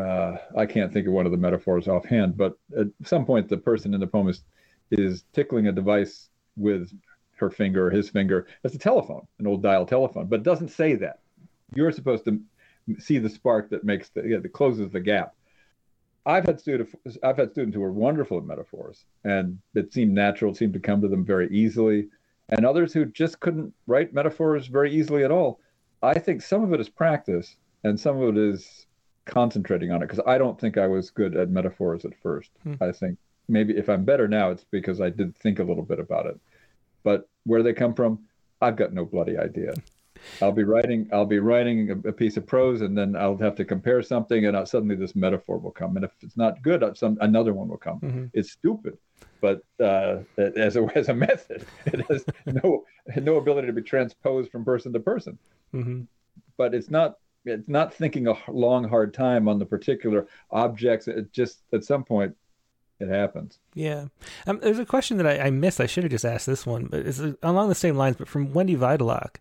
uh, 0.00 0.38
I 0.56 0.66
can't 0.66 0.92
think 0.92 1.06
of 1.06 1.12
one 1.12 1.26
of 1.26 1.32
the 1.32 1.38
metaphors 1.38 1.88
offhand, 1.88 2.36
but 2.36 2.58
at 2.78 2.88
some 3.04 3.24
point 3.24 3.48
the 3.48 3.56
person 3.56 3.94
in 3.94 4.00
the 4.00 4.06
poem 4.06 4.28
is, 4.28 4.42
is 4.90 5.24
tickling 5.32 5.66
a 5.66 5.72
device 5.72 6.28
with 6.56 6.92
her 7.36 7.50
finger 7.50 7.86
or 7.86 7.90
his 7.90 8.10
finger. 8.10 8.46
It's 8.64 8.74
a 8.74 8.78
telephone, 8.78 9.26
an 9.38 9.46
old 9.46 9.62
dial 9.62 9.86
telephone, 9.86 10.26
but 10.26 10.40
it 10.40 10.44
doesn't 10.44 10.70
say 10.70 10.94
that. 10.96 11.20
You're 11.74 11.92
supposed 11.92 12.24
to 12.24 12.40
see 12.98 13.18
the 13.18 13.28
spark 13.28 13.70
that 13.70 13.84
makes 13.84 14.08
the 14.10 14.22
yeah, 14.26 14.38
that 14.38 14.52
closes 14.52 14.90
the 14.90 15.00
gap. 15.00 15.34
I've 16.26 16.44
had 16.44 16.60
students 16.60 16.94
I've 17.22 17.36
had 17.36 17.52
students 17.52 17.74
who 17.74 17.80
were 17.80 17.92
wonderful 17.92 18.38
at 18.38 18.44
metaphors 18.44 19.04
and 19.24 19.58
it 19.74 19.92
seemed 19.92 20.14
natural, 20.14 20.52
it 20.52 20.56
seemed 20.56 20.74
to 20.74 20.80
come 20.80 21.00
to 21.00 21.08
them 21.08 21.24
very 21.24 21.48
easily, 21.50 22.08
and 22.48 22.64
others 22.64 22.92
who 22.92 23.04
just 23.04 23.40
couldn't 23.40 23.72
write 23.86 24.14
metaphors 24.14 24.66
very 24.66 24.92
easily 24.92 25.24
at 25.24 25.30
all. 25.30 25.60
I 26.02 26.18
think 26.18 26.42
some 26.42 26.62
of 26.62 26.72
it 26.72 26.80
is 26.80 26.88
practice 26.88 27.56
and 27.84 27.98
some 27.98 28.20
of 28.20 28.36
it 28.36 28.40
is 28.40 28.86
concentrating 29.26 29.92
on 29.92 30.02
it 30.02 30.06
because 30.06 30.24
I 30.26 30.38
don't 30.38 30.58
think 30.58 30.78
I 30.78 30.86
was 30.86 31.10
good 31.10 31.36
at 31.36 31.50
metaphors 31.50 32.04
at 32.04 32.18
first. 32.22 32.50
Hmm. 32.62 32.74
I 32.80 32.92
think 32.92 33.18
maybe 33.48 33.76
if 33.76 33.88
I'm 33.88 34.04
better 34.04 34.28
now, 34.28 34.50
it's 34.50 34.64
because 34.70 35.00
I 35.00 35.10
did 35.10 35.36
think 35.36 35.58
a 35.58 35.64
little 35.64 35.84
bit 35.84 36.00
about 36.00 36.26
it. 36.26 36.40
But 37.02 37.28
where 37.44 37.62
they 37.62 37.72
come 37.72 37.94
from, 37.94 38.20
I've 38.60 38.76
got 38.76 38.92
no 38.92 39.04
bloody 39.04 39.36
idea. 39.36 39.74
I'll 40.42 40.52
be 40.52 40.64
writing 40.64 41.08
I'll 41.12 41.26
be 41.26 41.38
writing 41.38 41.90
a, 41.90 42.08
a, 42.08 42.12
piece 42.12 42.36
of 42.36 42.44
prose 42.44 42.80
and 42.80 42.98
then 42.98 43.14
I'll 43.14 43.36
have 43.36 43.54
to 43.54 43.64
compare 43.64 44.02
something 44.02 44.46
and 44.46 44.56
I'll, 44.56 44.66
suddenly 44.66 44.96
this 44.96 45.14
metaphor 45.14 45.58
will 45.58 45.70
come 45.70 45.94
and 45.94 46.04
if 46.04 46.10
it's 46.22 46.36
not 46.36 46.60
good 46.60 46.82
uh, 46.82 46.92
some 46.94 47.18
another 47.20 47.54
one 47.54 47.68
will 47.68 47.76
come. 47.76 48.00
Mm-hmm. 48.00 48.24
It's 48.32 48.50
stupid, 48.50 48.98
but 49.40 49.62
uh, 49.80 50.18
as 50.36 50.76
a 50.76 50.88
as 50.94 51.08
a 51.08 51.14
method, 51.14 51.64
it 51.86 52.06
has 52.10 52.24
no 52.46 52.84
no 53.16 53.36
ability 53.36 53.66
to 53.66 53.72
be 53.72 53.82
transposed 53.82 54.50
from 54.50 54.64
person 54.64 54.92
to 54.92 55.00
person. 55.00 55.38
Mm-hmm. 55.74 56.02
But 56.56 56.74
it's 56.74 56.90
not 56.90 57.18
it's 57.44 57.68
not 57.68 57.94
thinking 57.94 58.26
a 58.26 58.34
long 58.48 58.88
hard 58.88 59.14
time 59.14 59.48
on 59.48 59.58
the 59.58 59.66
particular 59.66 60.26
objects. 60.50 61.08
It 61.08 61.32
just 61.32 61.62
at 61.72 61.84
some 61.84 62.04
point 62.04 62.36
it 63.00 63.08
happens. 63.08 63.58
Yeah. 63.74 64.06
Um, 64.46 64.58
there's 64.60 64.78
a 64.78 64.86
question 64.86 65.18
that 65.18 65.26
I, 65.26 65.46
I, 65.46 65.50
missed. 65.50 65.80
I 65.80 65.86
should 65.86 66.02
have 66.02 66.10
just 66.10 66.24
asked 66.24 66.46
this 66.46 66.66
one, 66.66 66.86
but 66.86 67.06
it's 67.06 67.20
along 67.42 67.68
the 67.68 67.74
same 67.74 67.96
lines, 67.96 68.16
but 68.16 68.28
from 68.28 68.52
Wendy 68.52 68.76
Vitalock. 68.76 69.36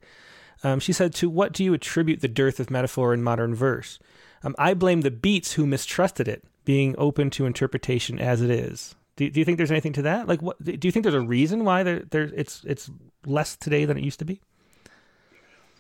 Um, 0.64 0.80
she 0.80 0.94
said, 0.94 1.14
To 1.16 1.30
what 1.30 1.54
do 1.54 1.64
you 1.64 1.74
attribute 1.74 2.22
the 2.22 2.28
dearth 2.28 2.60
of 2.60 2.70
metaphor 2.70 3.14
in 3.14 3.24
modern 3.24 3.56
verse? 3.56 4.00
Um, 4.44 4.56
I 4.60 4.74
blame 4.74 5.02
the 5.02 5.12
beats 5.12 5.54
who 5.54 5.66
mistrusted 5.66 6.28
it, 6.28 6.44
being 6.66 6.96
open 6.98 7.30
to 7.32 7.46
interpretation 7.46 8.20
as 8.20 8.42
it 8.42 8.52
is. 8.52 8.96
Do, 9.18 9.30
do 9.30 9.40
you 9.40 9.46
think 9.46 9.58
there's 9.58 9.72
anything 9.72 9.94
to 9.94 10.02
that? 10.04 10.28
Like, 10.28 10.42
what 10.42 10.64
do 10.64 10.78
you 10.82 10.92
think 10.92 11.04
there's 11.04 11.16
a 11.16 11.22
reason 11.22 11.66
why 11.66 11.84
there, 11.84 12.04
there 12.10 12.32
it's 12.36 12.64
it's 12.66 12.90
less 13.26 13.58
today 13.58 13.84
than 13.86 13.98
it 13.98 14.04
used 14.04 14.20
to 14.20 14.26
be? 14.26 14.42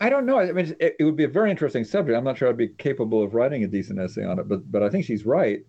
I 0.01 0.09
don't 0.09 0.25
know. 0.25 0.39
I 0.39 0.51
mean, 0.51 0.75
it, 0.79 0.97
it, 0.99 1.03
would 1.03 1.15
be 1.15 1.23
a 1.23 1.29
very 1.29 1.49
interesting 1.49 1.83
subject. 1.83 2.15
I'm 2.15 2.23
not 2.23 2.37
sure 2.37 2.49
I'd 2.49 2.57
be 2.57 2.67
capable 2.67 3.23
of 3.23 3.33
writing 3.33 3.63
a 3.63 3.67
decent 3.67 3.99
essay 3.99 4.25
on 4.25 4.37
it, 4.37 4.47
but 4.47 4.69
but 4.71 4.83
I 4.83 4.89
think 4.89 5.05
she's 5.05 5.25
right 5.25 5.61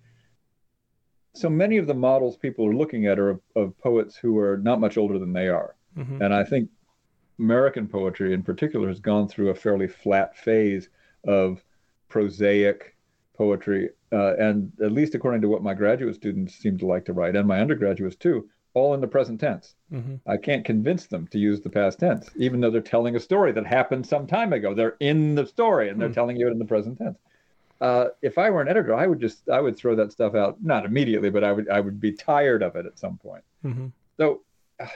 so 1.38 1.48
many 1.48 1.76
of 1.76 1.86
the 1.86 1.94
models 1.94 2.36
people 2.36 2.66
are 2.66 2.74
looking 2.74 3.06
at 3.06 3.18
are 3.18 3.30
of, 3.30 3.40
of 3.54 3.78
poets 3.78 4.16
who 4.16 4.38
are 4.38 4.56
not 4.58 4.80
much 4.80 4.96
older 4.96 5.18
than 5.18 5.32
they 5.32 5.48
are. 5.48 5.76
Mm-hmm. 5.96 6.20
And 6.20 6.34
I 6.34 6.44
think 6.44 6.68
American 7.38 7.86
poetry 7.86 8.34
in 8.34 8.42
particular 8.42 8.88
has 8.88 8.98
gone 8.98 9.28
through 9.28 9.50
a 9.50 9.54
fairly 9.54 9.86
flat 9.86 10.36
phase 10.36 10.88
of 11.26 11.62
prosaic 12.08 12.96
poetry. 13.38 13.90
Uh, 14.12 14.34
and 14.36 14.72
at 14.82 14.92
least 14.92 15.14
according 15.14 15.40
to 15.40 15.48
what 15.48 15.62
my 15.62 15.72
graduate 15.72 16.14
students 16.14 16.54
seem 16.54 16.76
to 16.78 16.86
like 16.86 17.06
to 17.06 17.12
write, 17.12 17.36
and 17.36 17.48
my 17.48 17.60
undergraduates 17.60 18.16
too, 18.16 18.48
all 18.74 18.92
in 18.92 19.00
the 19.00 19.06
present 19.06 19.40
tense. 19.40 19.74
Mm-hmm. 19.92 20.16
I 20.26 20.36
can't 20.36 20.64
convince 20.64 21.06
them 21.06 21.26
to 21.28 21.38
use 21.38 21.60
the 21.60 21.70
past 21.70 22.00
tense, 22.00 22.28
even 22.36 22.60
though 22.60 22.70
they're 22.70 22.82
telling 22.82 23.16
a 23.16 23.20
story 23.20 23.52
that 23.52 23.66
happened 23.66 24.06
some 24.06 24.26
time 24.26 24.52
ago. 24.52 24.74
They're 24.74 24.96
in 25.00 25.34
the 25.34 25.46
story 25.46 25.88
and 25.88 25.98
they're 25.98 26.08
mm-hmm. 26.08 26.14
telling 26.14 26.36
you 26.36 26.48
it 26.48 26.52
in 26.52 26.58
the 26.58 26.64
present 26.66 26.98
tense 26.98 27.18
uh, 27.80 28.08
if 28.22 28.38
I 28.38 28.50
were 28.50 28.60
an 28.60 28.68
editor, 28.68 28.94
I 28.94 29.06
would 29.06 29.20
just 29.20 29.48
I 29.48 29.60
would 29.60 29.76
throw 29.76 29.94
that 29.96 30.12
stuff 30.12 30.34
out 30.34 30.62
not 30.62 30.84
immediately, 30.84 31.30
but 31.30 31.44
I 31.44 31.52
would 31.52 31.68
I 31.68 31.80
would 31.80 32.00
be 32.00 32.12
tired 32.12 32.62
of 32.62 32.76
it 32.76 32.86
at 32.86 32.98
some 32.98 33.18
point. 33.18 33.44
Mm-hmm. 33.64 33.86
So 34.16 34.42
uh, 34.80 34.86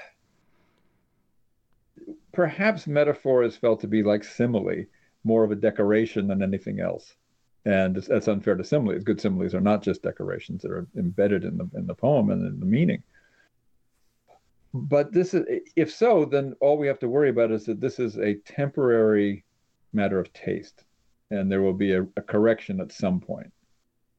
perhaps 2.32 2.86
metaphor 2.86 3.44
is 3.44 3.56
felt 3.56 3.80
to 3.80 3.86
be 3.86 4.02
like 4.02 4.24
simile, 4.24 4.86
more 5.24 5.44
of 5.44 5.52
a 5.52 5.56
decoration 5.56 6.26
than 6.26 6.42
anything 6.42 6.80
else, 6.80 7.14
and 7.64 7.96
that's 7.96 8.28
unfair 8.28 8.54
to 8.54 8.64
similes. 8.64 9.04
Good 9.04 9.20
similes 9.20 9.54
are 9.54 9.60
not 9.60 9.82
just 9.82 10.02
decorations; 10.02 10.62
that 10.62 10.70
are 10.70 10.86
embedded 10.96 11.44
in 11.44 11.56
the 11.58 11.68
in 11.74 11.86
the 11.86 11.94
poem 11.94 12.30
and 12.30 12.46
in 12.46 12.60
the 12.60 12.66
meaning. 12.66 13.02
But 14.74 15.12
this 15.12 15.34
is 15.34 15.44
if 15.76 15.92
so, 15.92 16.24
then 16.24 16.54
all 16.60 16.78
we 16.78 16.86
have 16.86 16.98
to 17.00 17.08
worry 17.08 17.28
about 17.28 17.52
is 17.52 17.66
that 17.66 17.80
this 17.80 17.98
is 17.98 18.18
a 18.18 18.34
temporary 18.34 19.44
matter 19.92 20.18
of 20.18 20.32
taste 20.32 20.84
and 21.32 21.50
there 21.50 21.62
will 21.62 21.72
be 21.72 21.94
a, 21.94 22.02
a 22.16 22.22
correction 22.22 22.80
at 22.80 22.92
some 22.92 23.18
point. 23.18 23.50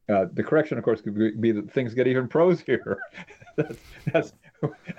Uh, 0.09 0.25
the 0.33 0.43
correction, 0.43 0.77
of 0.77 0.83
course, 0.83 0.99
could 0.99 1.17
be, 1.17 1.31
be 1.31 1.51
that 1.51 1.71
things 1.71 1.93
get 1.93 2.07
even 2.07 2.27
prosier. 2.27 2.97
that's, 3.55 3.77
that's, 4.11 4.33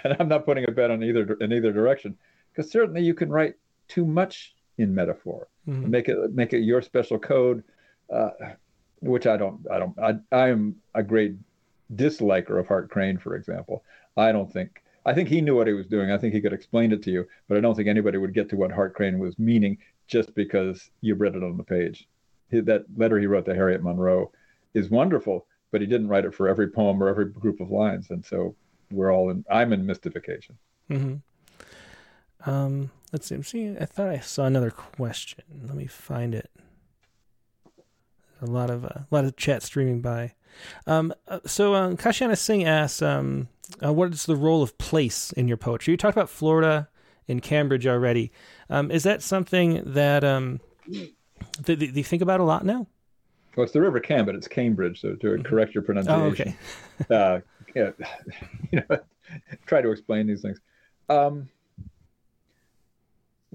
and 0.04 0.16
I'm 0.18 0.28
not 0.28 0.46
putting 0.46 0.64
a 0.66 0.70
bet 0.70 0.90
on 0.90 1.02
either 1.02 1.34
in 1.40 1.52
either 1.52 1.72
direction, 1.72 2.16
because 2.50 2.70
certainly 2.70 3.02
you 3.02 3.14
can 3.14 3.28
write 3.28 3.54
too 3.88 4.06
much 4.06 4.54
in 4.78 4.94
metaphor, 4.94 5.48
mm-hmm. 5.68 5.90
make 5.90 6.08
it 6.08 6.32
make 6.32 6.52
it 6.52 6.60
your 6.60 6.80
special 6.80 7.18
code, 7.18 7.62
uh, 8.14 8.30
which 9.00 9.26
I 9.26 9.36
don't. 9.36 9.60
I 9.70 9.78
don't. 9.78 9.98
I, 9.98 10.14
I 10.32 10.48
am 10.48 10.76
a 10.94 11.02
great 11.02 11.34
disliker 11.94 12.58
of 12.58 12.66
Hart 12.66 12.90
Crane, 12.90 13.18
for 13.18 13.36
example. 13.36 13.84
I 14.16 14.32
don't 14.32 14.52
think. 14.52 14.82
I 15.06 15.12
think 15.12 15.28
he 15.28 15.42
knew 15.42 15.56
what 15.56 15.66
he 15.66 15.74
was 15.74 15.86
doing. 15.86 16.10
I 16.10 16.16
think 16.16 16.32
he 16.32 16.40
could 16.40 16.54
explain 16.54 16.92
it 16.92 17.02
to 17.02 17.10
you, 17.10 17.26
but 17.48 17.58
I 17.58 17.60
don't 17.60 17.74
think 17.74 17.88
anybody 17.88 18.16
would 18.16 18.32
get 18.32 18.48
to 18.50 18.56
what 18.56 18.72
Hart 18.72 18.94
Crane 18.94 19.18
was 19.18 19.38
meaning 19.38 19.76
just 20.06 20.34
because 20.34 20.90
you 21.02 21.14
read 21.14 21.34
it 21.34 21.42
on 21.42 21.56
the 21.56 21.64
page. 21.64 22.08
That 22.50 22.84
letter 22.96 23.18
he 23.18 23.26
wrote 23.26 23.44
to 23.46 23.54
Harriet 23.54 23.82
Monroe 23.82 24.30
is 24.72 24.88
wonderful, 24.88 25.46
but 25.72 25.80
he 25.80 25.86
didn't 25.86 26.08
write 26.08 26.24
it 26.24 26.34
for 26.34 26.48
every 26.48 26.68
poem 26.68 27.02
or 27.02 27.08
every 27.08 27.26
group 27.26 27.60
of 27.60 27.70
lines, 27.70 28.10
and 28.10 28.24
so 28.24 28.54
we're 28.90 29.12
all 29.12 29.30
in. 29.30 29.44
I'm 29.50 29.72
in 29.72 29.84
mystification. 29.84 30.56
Mm-hmm. 30.90 32.50
Um, 32.50 32.90
let's 33.12 33.26
see. 33.26 33.34
I'm 33.34 33.42
seeing. 33.42 33.78
I 33.78 33.86
thought 33.86 34.08
I 34.08 34.20
saw 34.20 34.44
another 34.44 34.70
question. 34.70 35.44
Let 35.66 35.74
me 35.74 35.86
find 35.86 36.34
it. 36.34 36.50
A 38.44 38.50
lot 38.50 38.70
of 38.70 38.84
uh, 38.84 38.88
a 38.88 39.06
lot 39.10 39.24
of 39.24 39.36
chat 39.36 39.62
streaming 39.62 40.00
by. 40.00 40.34
Um, 40.86 41.12
uh, 41.26 41.40
so 41.46 41.74
uh, 41.74 41.90
Kashiana 41.94 42.36
Singh 42.36 42.64
asks, 42.64 43.00
um, 43.02 43.48
uh, 43.84 43.92
"What 43.92 44.12
is 44.12 44.26
the 44.26 44.36
role 44.36 44.62
of 44.62 44.76
place 44.78 45.32
in 45.32 45.48
your 45.48 45.56
poetry?" 45.56 45.92
You 45.92 45.96
talked 45.96 46.16
about 46.16 46.28
Florida 46.28 46.88
and 47.26 47.42
Cambridge 47.42 47.86
already. 47.86 48.30
Um, 48.68 48.90
is 48.90 49.02
that 49.04 49.22
something 49.22 49.82
that 49.84 50.24
um, 50.24 50.60
that, 51.62 51.80
you 51.80 52.04
think 52.04 52.22
about 52.22 52.40
a 52.40 52.44
lot 52.44 52.64
now? 52.64 52.86
Well, 53.56 53.64
it's 53.64 53.72
the 53.72 53.80
River 53.80 54.00
Cam, 54.00 54.26
but 54.26 54.34
it's 54.34 54.48
Cambridge. 54.48 55.00
So 55.00 55.14
to 55.14 55.26
mm-hmm. 55.26 55.42
correct 55.42 55.74
your 55.74 55.82
pronunciation, 55.82 56.22
oh, 56.22 56.26
okay. 56.26 56.56
uh, 57.10 57.40
yeah, 57.74 57.90
you 58.70 58.82
know, 58.88 58.98
try 59.66 59.80
to 59.80 59.90
explain 59.90 60.26
these 60.26 60.42
things. 60.42 60.60
Um, 61.08 61.48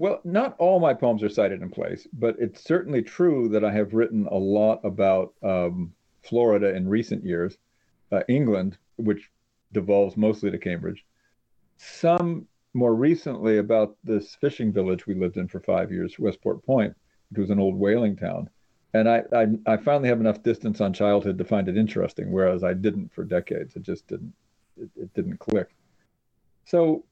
well, 0.00 0.18
not 0.24 0.56
all 0.58 0.80
my 0.80 0.94
poems 0.94 1.22
are 1.22 1.28
cited 1.28 1.60
in 1.60 1.68
place, 1.68 2.08
but 2.14 2.34
it's 2.38 2.64
certainly 2.64 3.02
true 3.02 3.50
that 3.50 3.66
I 3.66 3.70
have 3.70 3.92
written 3.92 4.26
a 4.28 4.34
lot 4.34 4.80
about 4.82 5.34
um, 5.42 5.92
Florida 6.22 6.74
in 6.74 6.88
recent 6.88 7.22
years, 7.22 7.58
uh, 8.10 8.22
England, 8.26 8.78
which 8.96 9.30
devolves 9.72 10.16
mostly 10.16 10.50
to 10.50 10.56
Cambridge, 10.56 11.04
some 11.76 12.46
more 12.72 12.94
recently 12.94 13.58
about 13.58 13.94
this 14.02 14.36
fishing 14.36 14.72
village 14.72 15.06
we 15.06 15.12
lived 15.12 15.36
in 15.36 15.48
for 15.48 15.60
five 15.60 15.92
years, 15.92 16.18
Westport 16.18 16.64
Point, 16.64 16.96
which 17.28 17.40
was 17.40 17.50
an 17.50 17.60
old 17.60 17.74
whaling 17.74 18.16
town. 18.16 18.48
And 18.94 19.06
I, 19.06 19.22
I, 19.36 19.48
I 19.66 19.76
finally 19.76 20.08
have 20.08 20.20
enough 20.20 20.42
distance 20.42 20.80
on 20.80 20.94
childhood 20.94 21.36
to 21.36 21.44
find 21.44 21.68
it 21.68 21.76
interesting, 21.76 22.32
whereas 22.32 22.64
I 22.64 22.72
didn't 22.72 23.12
for 23.12 23.22
decades. 23.22 23.76
It 23.76 23.82
just 23.82 24.06
didn't, 24.06 24.32
it, 24.80 24.88
it 24.96 25.12
didn't 25.12 25.40
click. 25.40 25.68
So, 26.64 27.04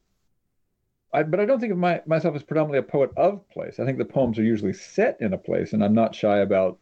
I, 1.13 1.23
but 1.23 1.41
I 1.41 1.47
don't 1.47 1.61
think 1.61 1.73
of 1.73 1.79
my, 1.79 2.03
myself 2.07 2.37
as 2.37 2.43
predominantly 2.43 2.79
a 2.79 2.91
poet 2.91 3.11
of 3.17 3.49
place. 3.49 3.81
I 3.81 3.85
think 3.85 3.99
the 3.99 4.05
poems 4.05 4.39
are 4.39 4.45
usually 4.45 4.75
set 4.75 5.17
in 5.21 5.33
a 5.33 5.39
place, 5.39 5.73
and 5.73 5.83
I'm 5.83 5.95
not 5.95 6.15
shy 6.15 6.39
about, 6.39 6.79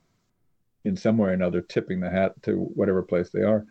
in 0.84 0.96
some 0.96 1.18
way 1.18 1.30
or 1.30 1.32
another, 1.32 1.60
tipping 1.60 2.00
the 2.00 2.10
hat 2.10 2.42
to 2.42 2.52
whatever 2.52 3.02
place 3.02 3.30
they 3.30 3.42
are 3.42 3.66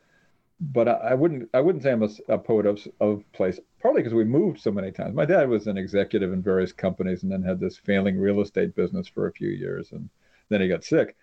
but 0.60 0.88
I, 0.88 0.94
I, 0.94 1.14
wouldn't 1.14 1.49
I 1.53 1.60
wouldn't 1.60 1.84
say 1.84 1.91
I'm 1.91 2.03
a, 2.03 2.10
a 2.30 2.38
poet 2.38 2.65
of, 2.65 2.86
of 2.99 3.23
place. 3.34 3.60
Partly 3.82 4.02
because 4.02 4.14
we 4.14 4.23
moved 4.23 4.60
so 4.61 4.72
many 4.72 4.91
times. 4.91 5.15
My 5.15 5.26
dad 5.26 5.49
was 5.49 5.68
an 5.68 5.77
executive 5.77 6.32
in 6.32 6.41
various 6.41 6.72
companies 6.72 7.23
and 7.23 7.32
then 7.32 7.44
had 7.44 7.60
this 7.60 7.77
failing 7.77 8.18
real 8.18 8.41
estate 8.41 8.76
business 8.76 9.07
for 9.07 9.27
a 9.27 9.34
few 9.34 9.49
years, 9.49 9.91
and 9.91 10.10
then 10.49 10.61
he 10.61 10.68
got 10.68 10.84
sick. 10.84 11.15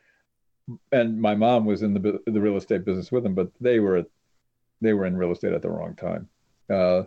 And 0.92 1.20
my 1.20 1.34
mom 1.34 1.64
was 1.64 1.82
in 1.82 1.94
the 1.94 2.20
the 2.26 2.40
real 2.40 2.56
estate 2.56 2.84
business 2.84 3.10
with 3.10 3.24
him, 3.24 3.34
but 3.34 3.50
they 3.60 3.80
were 3.80 4.04
they 4.80 4.92
were 4.92 5.06
in 5.06 5.16
real 5.16 5.32
estate 5.32 5.52
at 5.52 5.62
the 5.62 5.70
wrong 5.70 5.94
time. 5.96 6.28
Uh, 6.68 7.04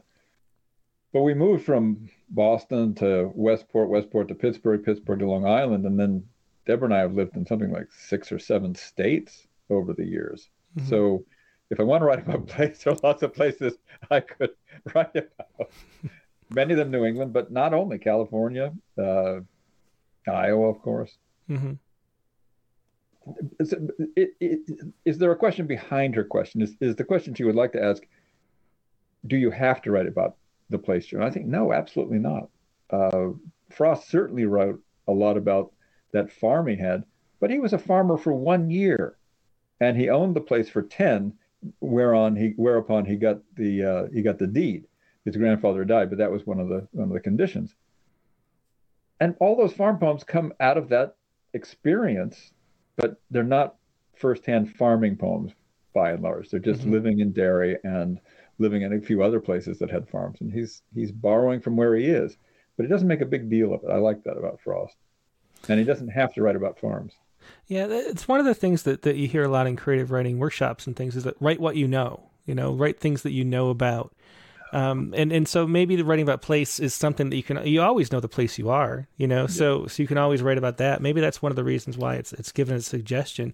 but 1.15 1.21
we 1.21 1.33
moved 1.33 1.63
from 1.63 2.09
Boston 2.31 2.93
to 2.95 3.31
Westport, 3.35 3.87
Westport 3.87 4.27
to 4.27 4.35
Pittsburgh, 4.35 4.83
Pittsburgh 4.83 5.19
to 5.19 5.25
Long 5.25 5.45
Island, 5.45 5.85
and 5.85 5.97
then 5.97 6.21
Deborah 6.65 6.87
and 6.87 6.93
I 6.93 6.99
have 6.99 7.13
lived 7.13 7.37
in 7.37 7.45
something 7.45 7.71
like 7.71 7.87
six 7.93 8.33
or 8.33 8.37
seven 8.37 8.75
states 8.75 9.47
over 9.69 9.93
the 9.93 10.03
years. 10.03 10.49
Mm-hmm. 10.77 10.89
So 10.89 11.23
if 11.69 11.79
I 11.79 11.83
want 11.83 12.01
to 12.01 12.05
write 12.05 12.19
about 12.19 12.35
a 12.39 12.39
place, 12.41 12.83
there 12.83 12.91
are 12.91 12.99
lots 13.01 13.23
of 13.23 13.33
places 13.33 13.75
I 14.11 14.19
could 14.19 14.49
write 14.93 15.15
about. 15.15 15.71
Many 16.49 16.73
of 16.73 16.79
them 16.79 16.91
New 16.91 17.05
England, 17.05 17.31
but 17.31 17.49
not 17.49 17.73
only 17.73 17.97
California, 17.97 18.73
uh, 18.97 19.39
Iowa, 20.27 20.67
of 20.67 20.81
course. 20.81 21.15
Mm-hmm. 21.49 21.75
Is, 23.61 23.73
it, 24.17 24.33
it, 24.41 24.59
is 25.05 25.17
there 25.17 25.31
a 25.31 25.37
question 25.37 25.65
behind 25.65 26.13
her 26.15 26.25
question? 26.25 26.61
Is, 26.61 26.75
is 26.81 26.97
the 26.97 27.05
question 27.05 27.33
she 27.33 27.45
would 27.45 27.55
like 27.55 27.71
to 27.71 27.81
ask, 27.81 28.03
do 29.27 29.37
you 29.37 29.49
have 29.49 29.81
to 29.83 29.91
write 29.91 30.07
about 30.07 30.35
the 30.69 30.79
place 30.79 31.11
in? 31.11 31.21
I 31.21 31.29
think, 31.29 31.45
no, 31.45 31.73
absolutely 31.73 32.19
not. 32.19 32.49
Uh, 32.89 33.29
Frost 33.71 34.09
certainly 34.09 34.45
wrote 34.45 34.81
a 35.07 35.11
lot 35.11 35.37
about 35.37 35.73
that 36.11 36.31
farm 36.31 36.67
he 36.67 36.75
had, 36.75 37.03
but 37.39 37.49
he 37.49 37.59
was 37.59 37.73
a 37.73 37.77
farmer 37.77 38.17
for 38.17 38.33
one 38.33 38.69
year, 38.69 39.17
and 39.79 39.97
he 39.97 40.09
owned 40.09 40.35
the 40.35 40.41
place 40.41 40.69
for 40.69 40.81
ten. 40.81 41.33
Whereon 41.81 42.35
he, 42.35 42.53
whereupon 42.57 43.05
he 43.05 43.15
got 43.15 43.39
the 43.55 43.83
uh, 43.83 44.05
he 44.13 44.21
got 44.21 44.37
the 44.37 44.45
deed. 44.45 44.85
His 45.25 45.35
grandfather 45.35 45.83
died, 45.83 46.09
but 46.09 46.19
that 46.19 46.31
was 46.31 46.45
one 46.45 46.59
of 46.59 46.69
the 46.69 46.87
one 46.91 47.07
of 47.07 47.13
the 47.13 47.19
conditions. 47.19 47.75
And 49.19 49.35
all 49.39 49.55
those 49.55 49.73
farm 49.73 49.97
poems 49.97 50.23
come 50.23 50.53
out 50.59 50.77
of 50.77 50.89
that 50.89 51.15
experience, 51.53 52.53
but 52.97 53.19
they're 53.31 53.43
not 53.43 53.75
firsthand 54.13 54.75
farming 54.75 55.17
poems 55.17 55.53
by 55.93 56.11
and 56.11 56.21
large. 56.21 56.49
They're 56.49 56.59
just 56.59 56.81
mm-hmm. 56.81 56.91
living 56.91 57.19
in 57.19 57.31
Derry 57.31 57.77
and 57.83 58.19
living 58.57 58.81
in 58.81 58.93
a 58.93 59.01
few 59.01 59.23
other 59.23 59.39
places 59.39 59.79
that 59.79 59.91
had 59.91 60.07
farms. 60.09 60.41
And 60.41 60.51
he's 60.51 60.81
he's 60.93 61.11
borrowing 61.11 61.59
from 61.59 61.75
where 61.75 61.95
he 61.95 62.05
is, 62.05 62.37
but 62.77 62.83
he 62.83 62.89
doesn't 62.89 63.07
make 63.07 63.21
a 63.21 63.25
big 63.25 63.49
deal 63.49 63.73
of 63.73 63.83
it. 63.83 63.89
I 63.89 63.97
like 63.97 64.23
that 64.23 64.37
about 64.37 64.59
Frost. 64.61 64.95
And 65.67 65.79
he 65.79 65.85
doesn't 65.85 66.09
have 66.09 66.33
to 66.35 66.41
write 66.41 66.55
about 66.55 66.79
farms. 66.79 67.13
Yeah, 67.67 67.87
it's 67.89 68.27
one 68.27 68.39
of 68.39 68.45
the 68.45 68.53
things 68.53 68.83
that, 68.83 69.03
that 69.03 69.15
you 69.15 69.27
hear 69.27 69.43
a 69.43 69.47
lot 69.47 69.67
in 69.67 69.75
creative 69.75 70.11
writing 70.11 70.39
workshops 70.39 70.85
and 70.87 70.95
things 70.95 71.15
is 71.15 71.23
that 71.23 71.35
write 71.39 71.59
what 71.59 71.75
you 71.75 71.87
know. 71.87 72.29
You 72.45 72.53
know, 72.53 72.73
write 72.73 72.99
things 72.99 73.23
that 73.23 73.31
you 73.31 73.43
know 73.43 73.69
about. 73.69 74.13
Um, 74.71 75.13
and 75.15 75.31
and 75.31 75.47
so 75.47 75.65
maybe 75.65 75.95
the 75.95 76.03
writing 76.03 76.23
about 76.23 76.41
place 76.41 76.79
is 76.79 76.93
something 76.93 77.29
that 77.29 77.35
you 77.35 77.43
can 77.43 77.65
you 77.65 77.81
always 77.81 78.11
know 78.11 78.19
the 78.19 78.27
place 78.27 78.57
you 78.57 78.69
are, 78.69 79.07
you 79.15 79.27
know, 79.27 79.41
yeah. 79.41 79.47
so 79.47 79.87
so 79.87 80.03
you 80.03 80.07
can 80.07 80.17
always 80.17 80.41
write 80.41 80.57
about 80.57 80.77
that. 80.77 81.01
Maybe 81.01 81.21
that's 81.21 81.41
one 81.41 81.51
of 81.51 81.55
the 81.55 81.63
reasons 81.63 81.97
why 81.97 82.15
it's 82.15 82.33
it's 82.33 82.51
given 82.51 82.75
a 82.75 82.81
suggestion. 82.81 83.53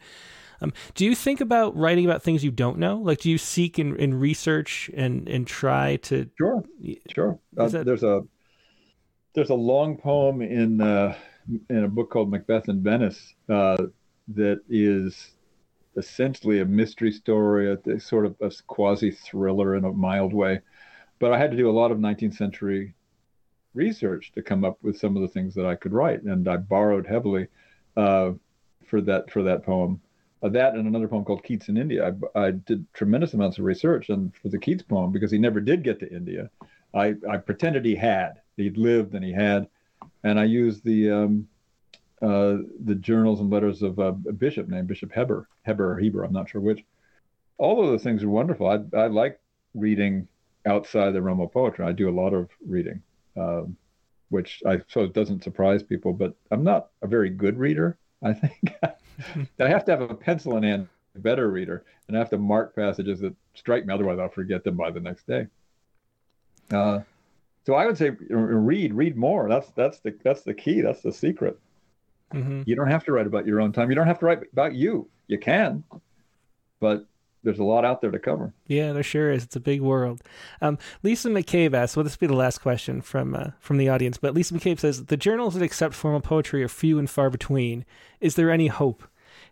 Um, 0.61 0.73
do 0.93 1.05
you 1.05 1.15
think 1.15 1.41
about 1.41 1.75
writing 1.75 2.05
about 2.05 2.21
things 2.21 2.43
you 2.43 2.51
don't 2.51 2.77
know? 2.77 2.97
Like, 2.97 3.19
do 3.19 3.29
you 3.29 3.37
seek 3.37 3.79
and, 3.79 3.99
and 3.99 4.19
research 4.19 4.89
and 4.93 5.27
and 5.27 5.47
try 5.47 5.97
to? 5.97 6.29
Sure, 6.37 6.63
sure. 7.13 7.39
Uh, 7.57 7.67
that... 7.69 7.85
There's 7.85 8.03
a 8.03 8.21
there's 9.33 9.49
a 9.49 9.55
long 9.55 9.97
poem 9.97 10.41
in 10.41 10.81
uh, 10.81 11.15
in 11.69 11.83
a 11.83 11.87
book 11.87 12.09
called 12.09 12.29
Macbeth 12.29 12.69
in 12.69 12.83
Venice 12.83 13.33
uh, 13.49 13.77
that 14.29 14.61
is 14.69 15.31
essentially 15.97 16.61
a 16.61 16.65
mystery 16.65 17.11
story, 17.11 17.71
a, 17.71 17.77
a 17.89 17.99
sort 17.99 18.25
of 18.25 18.35
a 18.41 18.51
quasi 18.67 19.11
thriller 19.11 19.75
in 19.75 19.85
a 19.85 19.91
mild 19.91 20.33
way. 20.33 20.61
But 21.19 21.33
I 21.33 21.37
had 21.37 21.51
to 21.51 21.57
do 21.57 21.69
a 21.69 21.71
lot 21.71 21.91
of 21.91 21.97
19th 21.97 22.35
century 22.35 22.93
research 23.73 24.31
to 24.33 24.41
come 24.41 24.63
up 24.63 24.77
with 24.81 24.97
some 24.97 25.15
of 25.15 25.21
the 25.21 25.27
things 25.27 25.53
that 25.55 25.65
I 25.65 25.75
could 25.75 25.93
write, 25.93 26.23
and 26.23 26.47
I 26.47 26.57
borrowed 26.57 27.07
heavily 27.07 27.47
uh, 27.97 28.31
for 28.85 29.01
that 29.01 29.31
for 29.31 29.43
that 29.43 29.63
poem. 29.63 30.01
Uh, 30.43 30.49
that 30.49 30.73
and 30.73 30.87
another 30.87 31.07
poem 31.07 31.23
called 31.23 31.43
Keats 31.43 31.69
in 31.69 31.77
India. 31.77 32.15
I, 32.35 32.39
I, 32.39 32.51
did 32.51 32.85
tremendous 32.93 33.33
amounts 33.35 33.59
of 33.59 33.65
research, 33.65 34.09
and 34.09 34.35
for 34.35 34.49
the 34.49 34.57
Keats 34.57 34.81
poem, 34.81 35.11
because 35.11 35.31
he 35.31 35.37
never 35.37 35.59
did 35.59 35.83
get 35.83 35.99
to 35.99 36.11
India, 36.11 36.49
I, 36.95 37.15
I 37.29 37.37
pretended 37.37 37.85
he 37.85 37.95
had. 37.95 38.41
He'd 38.57 38.77
lived 38.77 39.13
and 39.13 39.23
he 39.23 39.31
had, 39.31 39.67
and 40.23 40.39
I 40.39 40.45
used 40.45 40.83
the 40.83 41.11
um, 41.11 41.47
uh, 42.21 42.57
the 42.83 42.95
journals 42.95 43.39
and 43.39 43.49
letters 43.49 43.81
of 43.81 43.97
a 43.99 44.11
bishop 44.11 44.67
named 44.67 44.87
Bishop 44.87 45.11
Heber, 45.11 45.47
Heber 45.65 45.93
or 45.93 45.99
Heber, 45.99 46.23
I'm 46.23 46.33
not 46.33 46.49
sure 46.49 46.61
which. 46.61 46.83
All 47.57 47.83
of 47.83 47.89
those 47.89 48.03
things 48.03 48.23
are 48.23 48.29
wonderful. 48.29 48.67
I, 48.67 48.97
I 48.97 49.07
like 49.07 49.39
reading 49.73 50.27
outside 50.65 51.11
the 51.11 51.21
realm 51.21 51.39
of 51.39 51.51
poetry. 51.51 51.85
I 51.85 51.91
do 51.91 52.09
a 52.09 52.11
lot 52.11 52.33
of 52.33 52.49
reading, 52.65 53.01
um, 53.37 53.75
which 54.29 54.61
I 54.65 54.81
so 54.87 55.01
it 55.01 55.13
doesn't 55.13 55.43
surprise 55.43 55.83
people. 55.83 56.13
But 56.13 56.35
I'm 56.51 56.63
not 56.63 56.89
a 57.01 57.07
very 57.07 57.29
good 57.29 57.57
reader. 57.57 57.97
I 58.23 58.33
think 58.33 58.73
I 59.59 59.67
have 59.67 59.85
to 59.85 59.91
have 59.91 60.01
a 60.01 60.13
pencil 60.13 60.57
in 60.57 60.63
hand, 60.63 60.87
a 61.15 61.19
better 61.19 61.49
reader, 61.49 61.83
and 62.07 62.15
I 62.15 62.19
have 62.19 62.29
to 62.31 62.37
mark 62.37 62.75
passages 62.75 63.19
that 63.21 63.35
strike 63.53 63.85
me. 63.85 63.93
Otherwise, 63.93 64.19
I'll 64.19 64.29
forget 64.29 64.63
them 64.63 64.77
by 64.77 64.91
the 64.91 64.99
next 64.99 65.27
day. 65.27 65.47
Uh, 66.71 67.01
so 67.65 67.75
I 67.75 67.85
would 67.85 67.97
say 67.97 68.09
read, 68.29 68.93
read 68.93 69.15
more. 69.15 69.47
That's 69.47 69.69
that's 69.71 69.99
the 69.99 70.15
that's 70.23 70.41
the 70.41 70.53
key. 70.53 70.81
That's 70.81 71.01
the 71.01 71.13
secret. 71.13 71.59
Mm-hmm. 72.33 72.63
You 72.65 72.75
don't 72.75 72.89
have 72.89 73.03
to 73.05 73.11
write 73.11 73.27
about 73.27 73.45
your 73.45 73.61
own 73.61 73.71
time. 73.71 73.89
You 73.89 73.95
don't 73.95 74.07
have 74.07 74.19
to 74.19 74.25
write 74.25 74.39
about 74.51 74.73
you. 74.73 75.09
You 75.27 75.37
can, 75.37 75.83
but 76.79 77.05
there's 77.43 77.59
a 77.59 77.63
lot 77.63 77.85
out 77.85 78.01
there 78.01 78.11
to 78.11 78.19
cover. 78.19 78.53
Yeah, 78.67 78.93
there 78.93 79.03
sure 79.03 79.31
is. 79.31 79.43
It's 79.43 79.55
a 79.55 79.61
big 79.61 79.81
world. 79.81 80.21
Um, 80.61 80.77
Lisa 81.03 81.29
McCabe 81.29 81.73
asks, 81.73 81.95
well, 81.95 82.03
this 82.03 82.13
will 82.13 82.27
be 82.27 82.33
the 82.33 82.37
last 82.37 82.59
question 82.59 83.01
from 83.01 83.35
uh, 83.35 83.51
from 83.59 83.77
the 83.77 83.89
audience, 83.89 84.17
but 84.17 84.33
Lisa 84.33 84.53
McCabe 84.53 84.79
says 84.79 85.05
the 85.05 85.17
journals 85.17 85.55
that 85.55 85.63
accept 85.63 85.93
formal 85.93 86.21
poetry 86.21 86.63
are 86.63 86.67
few 86.67 86.99
and 86.99 87.09
far 87.09 87.29
between. 87.29 87.85
Is 88.19 88.35
there 88.35 88.51
any 88.51 88.67
hope? 88.67 89.03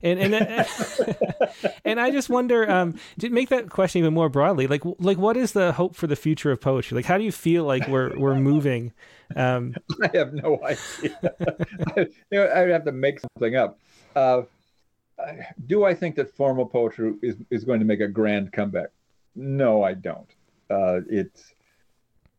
And 0.01 0.19
and 0.19 0.33
and 1.85 1.99
I 1.99 2.09
just 2.11 2.29
wonder, 2.29 2.69
um, 2.69 2.97
to 3.19 3.29
make 3.29 3.49
that 3.49 3.69
question 3.69 3.99
even 3.99 4.13
more 4.13 4.29
broadly, 4.29 4.67
like 4.67 4.83
like 4.99 5.17
what 5.17 5.35
is 5.35 5.51
the 5.51 5.73
hope 5.73 5.95
for 5.95 6.07
the 6.07 6.15
future 6.15 6.51
of 6.51 6.61
poetry? 6.61 6.95
Like, 6.95 7.05
how 7.05 7.17
do 7.17 7.23
you 7.23 7.31
feel 7.31 7.65
like 7.65 7.87
we're 7.87 8.17
we're 8.17 8.35
moving? 8.35 8.93
Um, 9.35 9.75
I 10.01 10.09
have 10.17 10.33
no 10.33 10.59
idea. 10.63 11.19
I, 11.97 11.99
you 11.99 12.09
know, 12.31 12.49
I 12.53 12.59
have 12.69 12.85
to 12.85 12.91
make 12.91 13.19
something 13.19 13.55
up. 13.55 13.79
Uh, 14.15 14.43
do 15.67 15.83
I 15.83 15.93
think 15.93 16.15
that 16.15 16.33
formal 16.33 16.65
poetry 16.65 17.13
is, 17.21 17.35
is 17.49 17.65
going 17.65 17.79
to 17.79 17.85
make 17.85 17.99
a 17.99 18.07
grand 18.07 18.53
comeback? 18.53 18.89
No, 19.35 19.83
I 19.83 19.93
don't. 19.93 20.29
Uh, 20.69 21.01
it's 21.09 21.53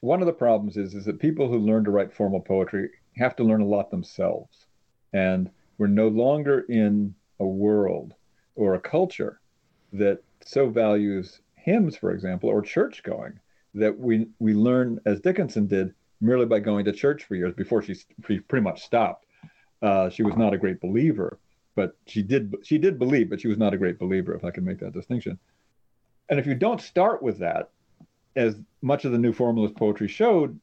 one 0.01 0.21
of 0.21 0.27
the 0.27 0.33
problems 0.33 0.79
is 0.79 0.95
is 0.95 1.05
that 1.05 1.19
people 1.19 1.49
who 1.49 1.59
learn 1.59 1.85
to 1.85 1.91
write 1.91 2.13
formal 2.13 2.41
poetry 2.41 2.89
have 3.17 3.37
to 3.37 3.45
learn 3.45 3.61
a 3.61 3.67
lot 3.67 3.91
themselves, 3.91 4.67
and 5.13 5.51
we're 5.77 5.89
no 5.89 6.09
longer 6.09 6.61
in 6.61 7.15
a 7.41 7.47
world 7.47 8.15
or 8.55 8.75
a 8.75 8.81
culture 8.81 9.41
that 9.93 10.23
so 10.45 10.69
values 10.69 11.41
hymns, 11.57 11.97
for 11.97 12.13
example, 12.13 12.49
or 12.49 12.63
church 12.63 13.03
going 13.03 13.39
that 13.75 13.99
we 13.99 14.27
we 14.39 14.55
learn 14.55 15.01
as 15.07 15.21
Dickinson 15.21 15.67
did 15.67 15.95
merely 16.21 16.47
by 16.47 16.61
going 16.61 16.85
to 16.85 16.93
church 16.93 17.25
for 17.25 17.35
years 17.35 17.55
before 17.55 17.83
she, 17.83 17.95
she 18.27 18.41
pretty 18.41 18.63
much 18.63 18.83
stopped. 18.83 19.27
Uh, 19.81 20.11
she 20.11 20.23
was 20.23 20.37
not 20.37 20.53
a 20.53 20.59
great 20.59 20.81
believer 20.81 21.39
but 21.75 21.97
she 22.07 22.23
did 22.23 22.55
she 22.63 22.79
did 22.79 22.99
believe, 22.99 23.31
but 23.31 23.41
she 23.41 23.49
was 23.49 23.59
not 23.59 23.75
a 23.75 23.79
great 23.79 23.99
believer, 23.99 24.35
if 24.35 24.45
I 24.45 24.51
can 24.51 24.65
make 24.65 24.81
that 24.81 24.93
distinction. 24.93 25.39
And 26.29 26.39
if 26.39 26.47
you 26.47 26.55
don't 26.55 26.81
start 26.81 27.23
with 27.23 27.39
that, 27.39 27.71
as 28.37 28.57
much 28.83 29.05
of 29.05 29.13
the 29.13 29.19
new 29.19 29.33
formalist 29.33 29.77
poetry 29.77 30.09
showed, 30.09 30.61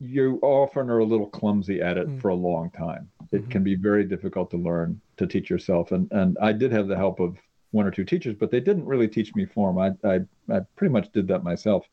you 0.00 0.38
often 0.42 0.88
are 0.90 0.98
a 0.98 1.04
little 1.04 1.26
clumsy 1.26 1.80
at 1.80 1.98
it 1.98 2.08
mm. 2.08 2.20
for 2.20 2.28
a 2.30 2.34
long 2.34 2.70
time. 2.70 3.10
It 3.32 3.42
mm-hmm. 3.42 3.50
can 3.50 3.62
be 3.62 3.74
very 3.74 4.04
difficult 4.04 4.50
to 4.52 4.56
learn 4.56 5.00
to 5.20 5.26
teach 5.26 5.48
yourself. 5.48 5.92
And 5.92 6.10
and 6.12 6.36
I 6.42 6.52
did 6.52 6.72
have 6.72 6.88
the 6.88 6.96
help 6.96 7.20
of 7.20 7.36
one 7.70 7.86
or 7.86 7.90
two 7.90 8.04
teachers, 8.04 8.34
but 8.34 8.50
they 8.50 8.60
didn't 8.60 8.86
really 8.86 9.08
teach 9.08 9.34
me 9.34 9.46
form. 9.46 9.78
I 9.78 9.92
I, 10.04 10.20
I 10.52 10.60
pretty 10.76 10.92
much 10.92 11.12
did 11.12 11.28
that 11.28 11.44
myself. 11.44 11.86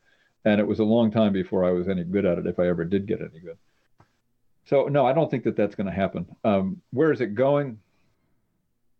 And 0.45 0.59
it 0.61 0.67
was 0.67 0.79
a 0.79 0.83
long 0.83 1.11
time 1.11 1.33
before 1.33 1.65
I 1.65 1.71
was 1.71 1.89
any 1.89 2.03
good 2.03 2.25
at 2.25 2.37
it, 2.37 2.47
if 2.47 2.57
I 2.57 2.67
ever 2.67 2.85
did 2.85 3.05
get 3.05 3.21
any 3.21 3.39
good. 3.39 3.57
So 4.65 4.87
no, 4.87 5.05
I 5.05 5.13
don't 5.13 5.29
think 5.29 5.43
that 5.43 5.55
that's 5.55 5.75
going 5.75 5.87
to 5.87 5.93
happen. 5.93 6.25
Um, 6.43 6.81
where 6.91 7.11
is 7.11 7.21
it 7.21 7.35
going? 7.35 7.79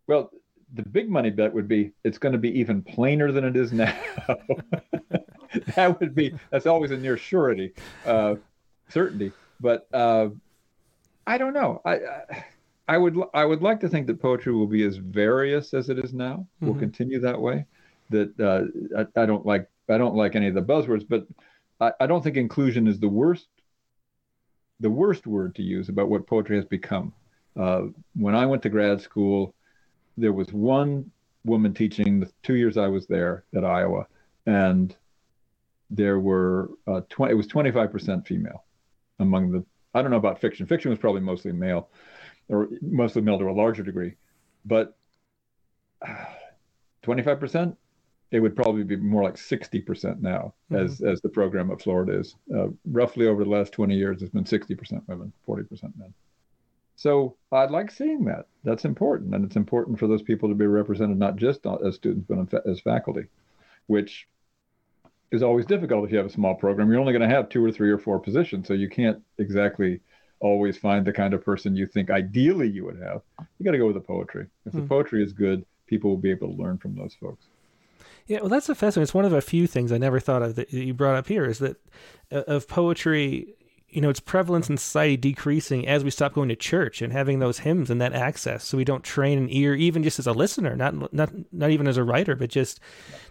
Well, 0.06 0.30
the 0.74 0.82
big 0.82 1.08
money 1.08 1.30
bet 1.30 1.52
would 1.52 1.68
be 1.68 1.92
it's 2.04 2.18
going 2.18 2.32
to 2.32 2.38
be 2.38 2.58
even 2.58 2.82
plainer 2.82 3.32
than 3.32 3.44
it 3.44 3.56
is 3.56 3.72
now. 3.72 3.94
that 5.74 5.98
would 6.00 6.14
be 6.14 6.34
that's 6.50 6.66
always 6.66 6.90
a 6.90 6.96
near 6.96 7.16
surety, 7.16 7.72
uh, 8.04 8.36
certainty. 8.88 9.32
But 9.60 9.88
uh, 9.92 10.28
I 11.26 11.38
don't 11.38 11.52
know. 11.52 11.80
I, 11.84 11.94
I, 11.96 12.44
I 12.88 12.98
would 12.98 13.16
I 13.34 13.44
would 13.44 13.62
like 13.62 13.80
to 13.80 13.88
think 13.88 14.06
that 14.06 14.20
poetry 14.20 14.52
will 14.52 14.66
be 14.66 14.84
as 14.84 14.96
various 14.96 15.74
as 15.74 15.90
it 15.90 15.98
is 15.98 16.12
now. 16.12 16.46
Mm-hmm. 16.56 16.66
Will 16.66 16.78
continue 16.78 17.20
that 17.20 17.40
way. 17.40 17.66
That 18.10 18.40
uh, 18.40 18.98
I, 18.98 19.22
I, 19.22 19.26
don't 19.26 19.44
like 19.44 19.68
I 19.88 19.98
don't 19.98 20.14
like 20.14 20.34
any 20.34 20.48
of 20.48 20.54
the 20.54 20.62
buzzwords, 20.62 21.06
but 21.06 21.26
I, 21.80 21.92
I 22.00 22.06
don't 22.06 22.24
think 22.24 22.36
inclusion 22.36 22.86
is 22.86 22.98
the 22.98 23.08
worst 23.08 23.48
the 24.80 24.90
worst 24.90 25.26
word 25.26 25.54
to 25.56 25.62
use 25.62 25.88
about 25.88 26.08
what 26.08 26.26
poetry 26.26 26.56
has 26.56 26.64
become. 26.64 27.12
Uh, 27.56 27.82
when 28.14 28.34
I 28.34 28.46
went 28.46 28.62
to 28.62 28.68
grad 28.68 29.00
school 29.00 29.54
there 30.18 30.32
was 30.32 30.52
one 30.52 31.10
woman 31.44 31.72
teaching 31.72 32.20
the 32.20 32.30
two 32.42 32.54
years 32.54 32.76
I 32.76 32.88
was 32.88 33.06
there 33.06 33.44
at 33.54 33.64
Iowa, 33.64 34.06
and 34.46 34.94
there 35.90 36.18
were 36.18 36.70
uh, 36.86 37.00
20, 37.08 37.32
it 37.32 37.36
was 37.36 37.46
25% 37.46 38.26
female 38.26 38.64
among 39.20 39.52
the, 39.52 39.64
I 39.94 40.02
don't 40.02 40.10
know 40.10 40.18
about 40.18 40.40
fiction. 40.40 40.66
Fiction 40.66 40.90
was 40.90 40.98
probably 40.98 41.22
mostly 41.22 41.52
male 41.52 41.88
or 42.48 42.68
mostly 42.80 43.22
male 43.22 43.38
to 43.38 43.48
a 43.48 43.52
larger 43.52 43.82
degree, 43.82 44.14
but 44.64 44.96
uh, 46.06 46.24
25%, 47.04 47.76
it 48.30 48.40
would 48.40 48.54
probably 48.54 48.84
be 48.84 48.96
more 48.96 49.22
like 49.22 49.36
60% 49.36 50.20
now 50.20 50.52
mm-hmm. 50.70 50.84
as, 50.84 51.00
as 51.00 51.20
the 51.22 51.28
program 51.28 51.70
at 51.70 51.80
Florida 51.80 52.18
is. 52.18 52.34
Uh, 52.54 52.68
roughly 52.90 53.26
over 53.26 53.44
the 53.44 53.50
last 53.50 53.72
20 53.72 53.96
years, 53.96 54.22
it's 54.22 54.32
been 54.32 54.44
60% 54.44 55.02
women, 55.06 55.32
40% 55.46 55.82
men. 55.96 56.12
So 56.96 57.36
I'd 57.52 57.70
like 57.70 57.90
seeing 57.90 58.24
that. 58.24 58.48
That's 58.64 58.84
important, 58.84 59.34
and 59.34 59.44
it's 59.44 59.56
important 59.56 59.98
for 59.98 60.08
those 60.08 60.20
people 60.20 60.48
to 60.48 60.54
be 60.54 60.66
represented 60.66 61.16
not 61.16 61.36
just 61.36 61.64
as 61.64 61.94
students 61.94 62.26
but 62.28 62.66
as 62.66 62.80
faculty, 62.80 63.26
which 63.86 64.26
is 65.30 65.42
always 65.42 65.64
difficult 65.64 66.04
if 66.04 66.10
you 66.10 66.18
have 66.18 66.26
a 66.26 66.30
small 66.30 66.56
program. 66.56 66.90
You're 66.90 67.00
only 67.00 67.12
going 67.12 67.28
to 67.28 67.34
have 67.34 67.48
two 67.48 67.64
or 67.64 67.70
three 67.70 67.90
or 67.90 67.98
four 67.98 68.18
positions, 68.18 68.66
so 68.66 68.74
you 68.74 68.88
can't 68.88 69.22
exactly 69.38 70.00
always 70.40 70.76
find 70.76 71.04
the 71.04 71.12
kind 71.12 71.34
of 71.34 71.44
person 71.44 71.76
you 71.76 71.86
think 71.86 72.10
ideally 72.10 72.68
you 72.68 72.84
would 72.84 73.00
have. 73.00 73.22
You 73.58 73.64
got 73.64 73.72
to 73.72 73.78
go 73.78 73.86
with 73.86 73.94
the 73.94 74.00
poetry. 74.00 74.46
If 74.66 74.72
the 74.72 74.80
hmm. 74.80 74.86
poetry 74.86 75.22
is 75.22 75.32
good, 75.32 75.64
people 75.86 76.10
will 76.10 76.16
be 76.16 76.30
able 76.30 76.48
to 76.48 76.62
learn 76.62 76.78
from 76.78 76.94
those 76.94 77.14
folks. 77.20 77.46
Yeah, 78.26 78.40
well, 78.40 78.50
that's 78.50 78.68
a 78.68 78.74
fascinating. 78.74 79.04
It's 79.04 79.14
one 79.14 79.24
of 79.24 79.32
a 79.32 79.40
few 79.40 79.66
things 79.66 79.90
I 79.90 79.98
never 79.98 80.20
thought 80.20 80.42
of 80.42 80.54
that 80.56 80.72
you 80.72 80.92
brought 80.92 81.16
up 81.16 81.28
here 81.28 81.46
is 81.46 81.58
that 81.60 81.76
uh, 82.30 82.42
of 82.46 82.68
poetry 82.68 83.54
you 83.90 84.02
know 84.02 84.10
its 84.10 84.20
prevalence 84.20 84.68
in 84.68 84.76
society 84.76 85.16
decreasing 85.16 85.88
as 85.88 86.04
we 86.04 86.10
stop 86.10 86.34
going 86.34 86.48
to 86.48 86.56
church 86.56 87.00
and 87.00 87.12
having 87.12 87.38
those 87.38 87.60
hymns 87.60 87.90
and 87.90 88.00
that 88.00 88.12
access 88.12 88.64
so 88.64 88.76
we 88.76 88.84
don't 88.84 89.02
train 89.02 89.38
an 89.38 89.48
ear 89.50 89.74
even 89.74 90.02
just 90.02 90.18
as 90.18 90.26
a 90.26 90.32
listener 90.32 90.76
not 90.76 91.12
not 91.12 91.30
not 91.52 91.70
even 91.70 91.88
as 91.88 91.96
a 91.96 92.04
writer 92.04 92.36
but 92.36 92.50
just 92.50 92.80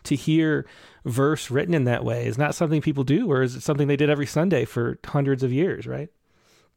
to 0.04 0.16
hear 0.16 0.66
verse 1.06 1.52
written 1.52 1.74
in 1.74 1.84
that 1.84 2.04
way 2.04 2.26
is 2.26 2.38
not 2.38 2.56
something 2.56 2.82
people 2.82 3.04
do 3.04 3.32
or 3.32 3.44
is 3.44 3.56
it 3.56 3.62
something 3.62 3.88
they 3.88 3.96
did 3.96 4.10
every 4.10 4.26
sunday 4.26 4.66
for 4.66 4.98
hundreds 5.06 5.44
of 5.44 5.54
years 5.54 5.86
right 5.86 6.10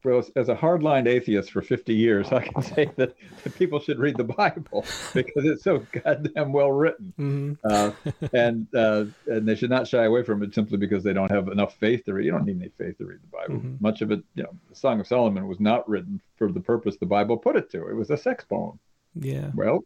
well, 0.04 0.24
as 0.36 0.48
a 0.48 0.54
hardline 0.54 1.06
atheist 1.06 1.50
for 1.50 1.62
50 1.62 1.94
years, 1.94 2.32
I 2.32 2.40
can 2.42 2.62
say 2.74 2.90
that, 2.96 3.14
that 3.44 3.54
people 3.56 3.80
should 3.80 3.98
read 3.98 4.16
the 4.16 4.24
Bible 4.24 4.84
because 5.14 5.44
it's 5.44 5.62
so 5.62 5.84
goddamn 5.92 6.52
well 6.52 6.72
written. 6.72 7.12
Mm-hmm. 7.18 7.54
Uh, 7.64 8.28
and 8.32 8.66
uh, 8.74 9.04
and 9.26 9.46
they 9.46 9.54
should 9.54 9.70
not 9.70 9.86
shy 9.86 10.04
away 10.04 10.22
from 10.22 10.42
it 10.42 10.54
simply 10.54 10.78
because 10.78 11.04
they 11.04 11.12
don't 11.12 11.30
have 11.30 11.48
enough 11.48 11.76
faith 11.76 12.04
to 12.06 12.14
read. 12.14 12.26
You 12.26 12.32
don't 12.32 12.44
need 12.44 12.60
any 12.60 12.70
faith 12.78 12.98
to 12.98 13.06
read 13.06 13.20
the 13.22 13.36
Bible. 13.36 13.56
Mm-hmm. 13.56 13.76
Much 13.80 14.02
of 14.02 14.10
it, 14.10 14.22
you 14.34 14.42
know, 14.42 14.52
the 14.68 14.76
Song 14.76 15.00
of 15.00 15.06
Solomon 15.06 15.46
was 15.46 15.60
not 15.60 15.88
written 15.88 16.20
for 16.36 16.50
the 16.50 16.60
purpose 16.60 16.96
the 16.96 17.06
Bible 17.06 17.36
put 17.36 17.56
it 17.56 17.70
to. 17.72 17.88
It 17.88 17.94
was 17.94 18.10
a 18.10 18.16
sex 18.16 18.44
poem. 18.44 18.78
Yeah. 19.14 19.50
Well, 19.54 19.84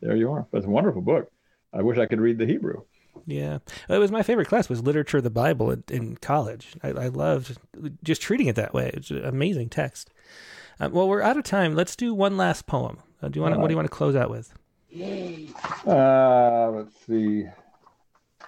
there 0.00 0.16
you 0.16 0.30
are. 0.32 0.46
That's 0.52 0.66
a 0.66 0.70
wonderful 0.70 1.02
book. 1.02 1.30
I 1.72 1.82
wish 1.82 1.98
I 1.98 2.06
could 2.06 2.20
read 2.20 2.38
the 2.38 2.46
Hebrew. 2.46 2.82
Yeah, 3.26 3.58
it 3.88 3.98
was 3.98 4.10
my 4.10 4.22
favorite 4.22 4.48
class 4.48 4.68
was 4.68 4.82
literature 4.82 5.18
of 5.18 5.24
the 5.24 5.30
Bible 5.30 5.70
in, 5.70 5.84
in 5.90 6.16
college. 6.16 6.74
I, 6.82 6.88
I, 6.88 7.08
loved 7.08 7.58
just 8.02 8.22
treating 8.22 8.46
it 8.46 8.56
that 8.56 8.74
way. 8.74 8.90
It's 8.94 9.10
an 9.10 9.24
amazing 9.24 9.68
text. 9.68 10.10
Um, 10.80 10.92
well, 10.92 11.08
we're 11.08 11.22
out 11.22 11.36
of 11.36 11.44
time. 11.44 11.74
Let's 11.74 11.94
do 11.94 12.14
one 12.14 12.36
last 12.36 12.66
poem. 12.66 12.98
Uh, 13.22 13.28
do 13.28 13.38
you 13.38 13.42
want? 13.42 13.54
Right. 13.54 13.60
What 13.60 13.68
do 13.68 13.72
you 13.72 13.76
want 13.76 13.90
to 13.90 13.96
close 13.96 14.16
out 14.16 14.30
with? 14.30 14.52
Uh, 15.86 16.70
let's 16.70 16.94
see. 17.06 17.44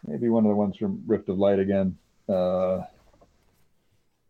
Maybe 0.06 0.28
one 0.28 0.44
of 0.44 0.50
the 0.50 0.56
ones 0.56 0.76
from 0.76 1.02
Rift 1.06 1.28
of 1.28 1.38
Light 1.38 1.58
again. 1.58 1.96
Uh, 2.28 2.80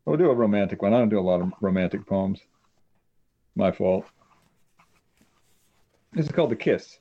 we'll 0.04 0.18
do 0.18 0.30
a 0.30 0.34
romantic 0.34 0.82
one. 0.82 0.92
I 0.92 0.98
don't 0.98 1.08
do 1.08 1.18
a 1.18 1.20
lot 1.20 1.40
of 1.40 1.52
romantic 1.60 2.06
poems. 2.06 2.40
My 3.54 3.70
fault. 3.70 4.04
This 6.12 6.26
is 6.26 6.32
called 6.32 6.50
The 6.50 6.56
Kiss. 6.56 6.98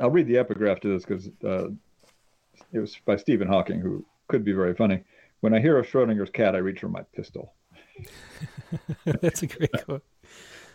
I'll 0.00 0.10
read 0.10 0.26
the 0.26 0.38
epigraph 0.38 0.80
to 0.80 0.88
this 0.88 1.04
because 1.04 1.28
uh, 1.44 1.68
it 2.72 2.78
was 2.78 2.96
by 3.04 3.16
Stephen 3.16 3.48
Hawking, 3.48 3.80
who 3.80 4.04
could 4.28 4.44
be 4.44 4.52
very 4.52 4.74
funny. 4.74 5.02
When 5.40 5.54
I 5.54 5.60
hear 5.60 5.78
of 5.78 5.86
Schrodinger's 5.86 6.30
cat, 6.30 6.54
I 6.54 6.58
reach 6.58 6.80
for 6.80 6.88
my 6.88 7.02
pistol. 7.14 7.54
That's 9.04 9.42
a 9.42 9.46
great 9.46 9.72
quote. 9.84 10.04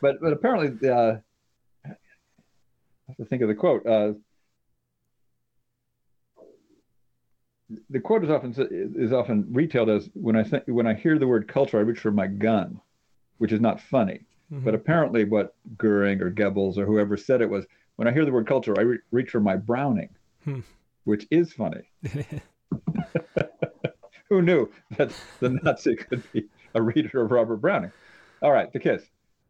but 0.01 0.19
but 0.21 0.33
apparently, 0.33 0.89
uh, 0.89 1.17
I 1.85 1.95
have 3.07 3.17
to 3.17 3.25
think 3.25 3.41
of 3.41 3.47
the 3.47 3.55
quote. 3.55 3.85
Uh, 3.85 4.13
the 7.89 7.99
quote 7.99 8.23
is 8.23 8.29
often 8.29 8.53
is 8.95 9.11
often 9.11 9.47
retailed 9.51 9.89
as 9.89 10.09
when 10.13 10.35
I 10.35 10.43
think 10.43 10.63
when 10.67 10.87
I 10.87 10.93
hear 10.93 11.17
the 11.17 11.27
word 11.27 11.47
culture, 11.47 11.77
I 11.77 11.81
reach 11.81 11.99
for 11.99 12.11
my 12.11 12.27
gun, 12.27 12.79
which 13.37 13.51
is 13.51 13.61
not 13.61 13.81
funny. 13.81 14.21
Mm-hmm. 14.51 14.65
But 14.65 14.75
apparently, 14.75 15.23
what 15.23 15.55
Goering 15.77 16.21
or 16.21 16.31
Goebbels 16.31 16.77
or 16.77 16.85
whoever 16.85 17.17
said 17.17 17.41
it 17.41 17.49
was 17.49 17.65
when 17.95 18.07
I 18.07 18.13
hear 18.13 18.25
the 18.25 18.31
word 18.31 18.47
culture, 18.47 18.73
I 18.77 18.81
re- 18.81 18.99
reach 19.11 19.29
for 19.31 19.39
my 19.39 19.55
Browning, 19.55 20.09
hmm. 20.43 20.61
which 21.03 21.27
is 21.31 21.53
funny. 21.53 21.89
Who 24.29 24.41
knew 24.41 24.71
that 24.97 25.11
the 25.39 25.49
Nazi 25.49 25.95
could 25.95 26.23
be 26.33 26.47
a 26.73 26.81
reader 26.81 27.21
of 27.21 27.31
Robert 27.31 27.57
Browning? 27.57 27.91
All 28.41 28.51
right, 28.51 28.71
the 28.71 28.79
kiss. 28.79 29.03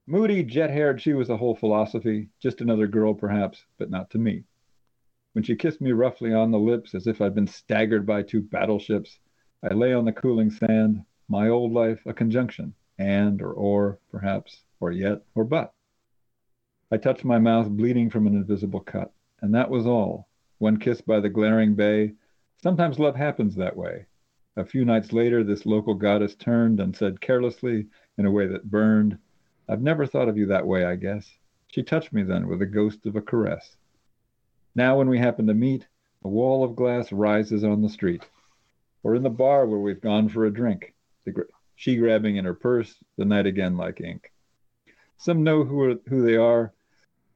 Moody, 0.07 0.43
jet 0.43 0.69
haired, 0.69 1.01
she 1.01 1.13
was 1.13 1.29
a 1.29 1.37
whole 1.37 1.55
philosophy, 1.55 2.29
just 2.39 2.61
another 2.61 2.87
girl 2.87 3.13
perhaps, 3.13 3.65
but 3.77 3.89
not 3.89 4.09
to 4.11 4.19
me. 4.19 4.43
When 5.33 5.43
she 5.43 5.55
kissed 5.55 5.81
me 5.81 5.91
roughly 5.91 6.33
on 6.33 6.51
the 6.51 6.59
lips, 6.59 6.93
as 6.93 7.07
if 7.07 7.21
I'd 7.21 7.35
been 7.35 7.47
staggered 7.47 8.05
by 8.05 8.21
two 8.21 8.41
battleships, 8.41 9.19
I 9.63 9.73
lay 9.73 9.93
on 9.93 10.05
the 10.05 10.13
cooling 10.13 10.51
sand, 10.51 11.03
my 11.27 11.49
old 11.49 11.73
life 11.73 12.05
a 12.05 12.13
conjunction, 12.13 12.73
and 12.99 13.41
or 13.41 13.51
or, 13.51 13.99
perhaps, 14.11 14.63
or 14.79 14.91
yet, 14.91 15.23
or 15.33 15.43
but. 15.43 15.73
I 16.91 16.97
touched 16.97 17.25
my 17.25 17.39
mouth 17.39 17.69
bleeding 17.69 18.09
from 18.09 18.27
an 18.27 18.35
invisible 18.35 18.79
cut, 18.79 19.11
and 19.41 19.53
that 19.55 19.69
was 19.69 19.87
all. 19.87 20.27
One 20.59 20.77
kiss 20.77 21.01
by 21.01 21.19
the 21.19 21.29
glaring 21.29 21.73
bay. 21.73 22.13
Sometimes 22.61 22.99
love 22.99 23.15
happens 23.15 23.55
that 23.55 23.75
way. 23.75 24.05
A 24.55 24.63
few 24.63 24.85
nights 24.85 25.11
later, 25.11 25.43
this 25.43 25.65
local 25.65 25.95
goddess 25.95 26.35
turned 26.35 26.79
and 26.79 26.95
said 26.95 27.21
carelessly, 27.21 27.87
in 28.17 28.25
a 28.25 28.31
way 28.31 28.47
that 28.47 28.69
burned, 28.69 29.17
I've 29.67 29.81
never 29.81 30.05
thought 30.05 30.29
of 30.29 30.37
you 30.37 30.45
that 30.45 30.67
way, 30.67 30.85
I 30.85 30.95
guess. 30.95 31.37
She 31.67 31.81
touched 31.81 32.13
me 32.13 32.21
then 32.21 32.47
with 32.47 32.61
a 32.61 32.67
ghost 32.67 33.05
of 33.07 33.15
a 33.15 33.21
caress. 33.21 33.75
Now, 34.75 34.97
when 34.97 35.09
we 35.09 35.17
happen 35.17 35.47
to 35.47 35.53
meet, 35.55 35.87
a 36.23 36.29
wall 36.29 36.63
of 36.63 36.75
glass 36.75 37.11
rises 37.11 37.63
on 37.63 37.81
the 37.81 37.89
street, 37.89 38.29
or 39.01 39.15
in 39.15 39.23
the 39.23 39.29
bar 39.29 39.65
where 39.65 39.79
we've 39.79 39.99
gone 39.99 40.29
for 40.29 40.45
a 40.45 40.53
drink, 40.53 40.93
she 41.75 41.97
grabbing 41.97 42.35
in 42.35 42.45
her 42.45 42.53
purse, 42.53 43.03
the 43.17 43.25
night 43.25 43.47
again 43.47 43.75
like 43.75 44.01
ink. 44.01 44.31
Some 45.17 45.43
know 45.43 45.63
who, 45.63 45.81
are, 45.81 45.95
who 46.07 46.25
they 46.25 46.35
are 46.35 46.73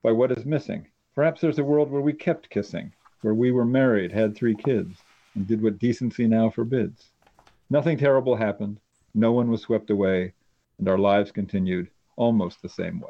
by 0.03 0.11
what 0.11 0.31
is 0.31 0.45
missing. 0.45 0.87
Perhaps 1.15 1.41
there's 1.41 1.59
a 1.59 1.63
world 1.63 1.91
where 1.91 2.01
we 2.01 2.13
kept 2.13 2.49
kissing, 2.49 2.93
where 3.21 3.33
we 3.33 3.51
were 3.51 3.65
married, 3.65 4.11
had 4.11 4.35
three 4.35 4.55
kids, 4.55 4.97
and 5.35 5.47
did 5.47 5.61
what 5.61 5.79
decency 5.79 6.27
now 6.27 6.49
forbids. 6.49 7.09
Nothing 7.69 7.97
terrible 7.97 8.35
happened, 8.35 8.79
no 9.13 9.31
one 9.31 9.49
was 9.49 9.61
swept 9.61 9.89
away, 9.89 10.33
and 10.77 10.87
our 10.87 10.97
lives 10.97 11.31
continued 11.31 11.89
almost 12.15 12.61
the 12.61 12.69
same 12.69 12.99
way. 12.99 13.09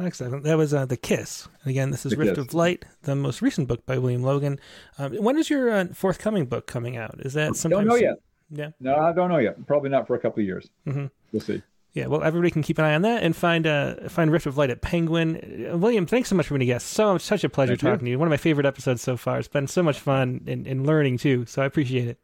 Excellent. 0.00 0.44
That 0.44 0.56
was 0.56 0.72
uh, 0.72 0.86
The 0.86 0.96
Kiss. 0.96 1.48
And 1.62 1.70
Again, 1.70 1.90
this 1.90 2.06
is 2.06 2.12
the 2.12 2.16
Rift 2.16 2.36
Kiss. 2.36 2.46
of 2.46 2.54
Light, 2.54 2.84
the 3.02 3.14
most 3.14 3.42
recent 3.42 3.68
book 3.68 3.84
by 3.84 3.98
William 3.98 4.22
Logan. 4.22 4.58
Um, 4.98 5.14
when 5.16 5.36
is 5.36 5.50
your 5.50 5.70
uh, 5.70 5.86
forthcoming 5.92 6.46
book 6.46 6.66
coming 6.66 6.96
out? 6.96 7.16
Is 7.20 7.34
that 7.34 7.56
sometime? 7.56 7.80
Don't 7.80 7.88
know 7.88 7.96
soon? 7.96 8.04
yet. 8.04 8.16
Yeah. 8.50 8.70
No, 8.80 8.96
I 8.96 9.12
don't 9.12 9.28
know 9.28 9.38
yet. 9.38 9.66
Probably 9.66 9.90
not 9.90 10.06
for 10.06 10.14
a 10.14 10.18
couple 10.18 10.40
of 10.40 10.46
years. 10.46 10.68
Mm-hmm. 10.86 11.06
We'll 11.32 11.40
see. 11.40 11.62
Yeah, 11.94 12.06
well, 12.06 12.22
everybody 12.22 12.50
can 12.50 12.62
keep 12.62 12.78
an 12.78 12.86
eye 12.86 12.94
on 12.94 13.02
that 13.02 13.22
and 13.22 13.36
find 13.36 13.66
uh, 13.66 14.08
find 14.08 14.30
Rift 14.30 14.46
of 14.46 14.56
Light 14.56 14.70
at 14.70 14.80
Penguin. 14.80 15.68
Uh, 15.70 15.76
William, 15.76 16.06
thanks 16.06 16.30
so 16.30 16.34
much 16.34 16.46
for 16.46 16.54
being 16.54 16.70
a 16.70 16.72
guest. 16.72 16.86
So 16.88 17.18
such 17.18 17.44
a 17.44 17.50
pleasure 17.50 17.72
Thank 17.76 17.80
talking 17.80 18.06
you. 18.06 18.12
to 18.12 18.12
you. 18.12 18.18
One 18.18 18.28
of 18.28 18.30
my 18.30 18.38
favorite 18.38 18.64
episodes 18.64 19.02
so 19.02 19.18
far. 19.18 19.38
It's 19.38 19.48
been 19.48 19.66
so 19.66 19.82
much 19.82 19.98
fun 20.00 20.42
and, 20.46 20.66
and 20.66 20.86
learning 20.86 21.18
too. 21.18 21.44
So 21.44 21.60
I 21.60 21.66
appreciate 21.66 22.08
it. 22.08 22.18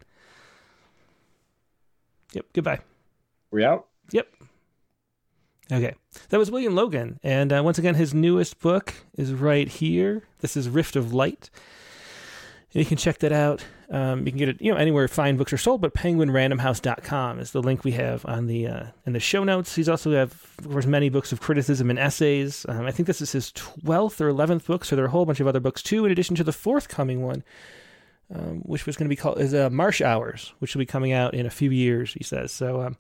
Yep. 2.33 2.47
Goodbye. 2.55 2.81
We 3.51 3.65
out. 3.65 3.87
Yep. 4.11 4.29
Okay, 5.71 5.95
that 6.31 6.39
was 6.39 6.51
William 6.51 6.75
Logan, 6.75 7.21
and 7.23 7.53
uh, 7.53 7.61
once 7.63 7.77
again, 7.77 7.95
his 7.95 8.15
newest 8.15 8.59
book 8.59 8.95
is 9.19 9.35
right 9.35 9.69
here. 9.69 10.23
This 10.41 10.57
is 10.57 10.67
Rift 10.67 10.97
of 10.97 11.13
Light. 11.13 11.51
You 12.79 12.87
can 12.87 12.97
check 12.97 13.19
that 13.19 13.33
out. 13.33 13.65
Um, 13.91 14.25
you 14.25 14.31
can 14.31 14.39
get 14.39 14.49
it, 14.51 14.61
you 14.61 14.71
know, 14.71 14.79
anywhere 14.79 15.09
fine 15.09 15.37
books 15.37 15.53
are 15.53 15.59
sold, 15.59 15.81
but 15.81 15.95
penguinrandomhouse.com 15.95 17.41
is 17.41 17.51
the 17.51 17.63
link 17.63 17.83
we 17.83 17.93
have 17.93 18.25
on 18.27 18.47
the 18.47 18.69
uh, 18.69 18.87
in 19.05 19.15
the 19.15 19.21
show 19.21 19.43
notes. 19.43 19.75
He's 19.75 19.89
also 19.89 20.13
have, 20.13 20.33
of 20.59 20.71
course, 20.71 20.87
many 20.87 21.09
books 21.09 21.33
of 21.33 21.41
criticism 21.41 21.91
and 21.91 21.99
essays. 21.99 22.65
Um, 22.69 22.87
I 22.87 22.93
think 22.93 23.07
this 23.07 23.21
is 23.21 23.33
his 23.33 23.51
twelfth 23.53 24.21
or 24.21 24.29
eleventh 24.29 24.67
book, 24.67 24.85
so 24.85 24.95
there 24.95 25.05
are 25.05 25.09
a 25.09 25.11
whole 25.11 25.27
bunch 25.27 25.41
of 25.41 25.47
other 25.47 25.59
books 25.59 25.83
too, 25.83 26.05
in 26.05 26.13
addition 26.13 26.37
to 26.37 26.45
the 26.45 26.53
forthcoming 26.53 27.23
one, 27.23 27.43
um, 28.35 28.61
which 28.65 28.85
was 28.85 28.97
going 28.97 29.07
to 29.07 29.09
be 29.09 29.17
called 29.17 29.41
is 29.41 29.55
uh, 29.55 29.71
Marsh 29.71 30.03
Hours, 30.03 30.53
which 30.59 30.75
will 30.75 30.81
be 30.81 30.87
coming 30.87 31.13
out 31.13 31.35
in 31.35 31.47
a 31.47 31.51
few 31.51 31.71
years. 31.71 32.13
He 32.13 32.23
says 32.23 32.53
so. 32.53 32.83
Um, 32.83 32.97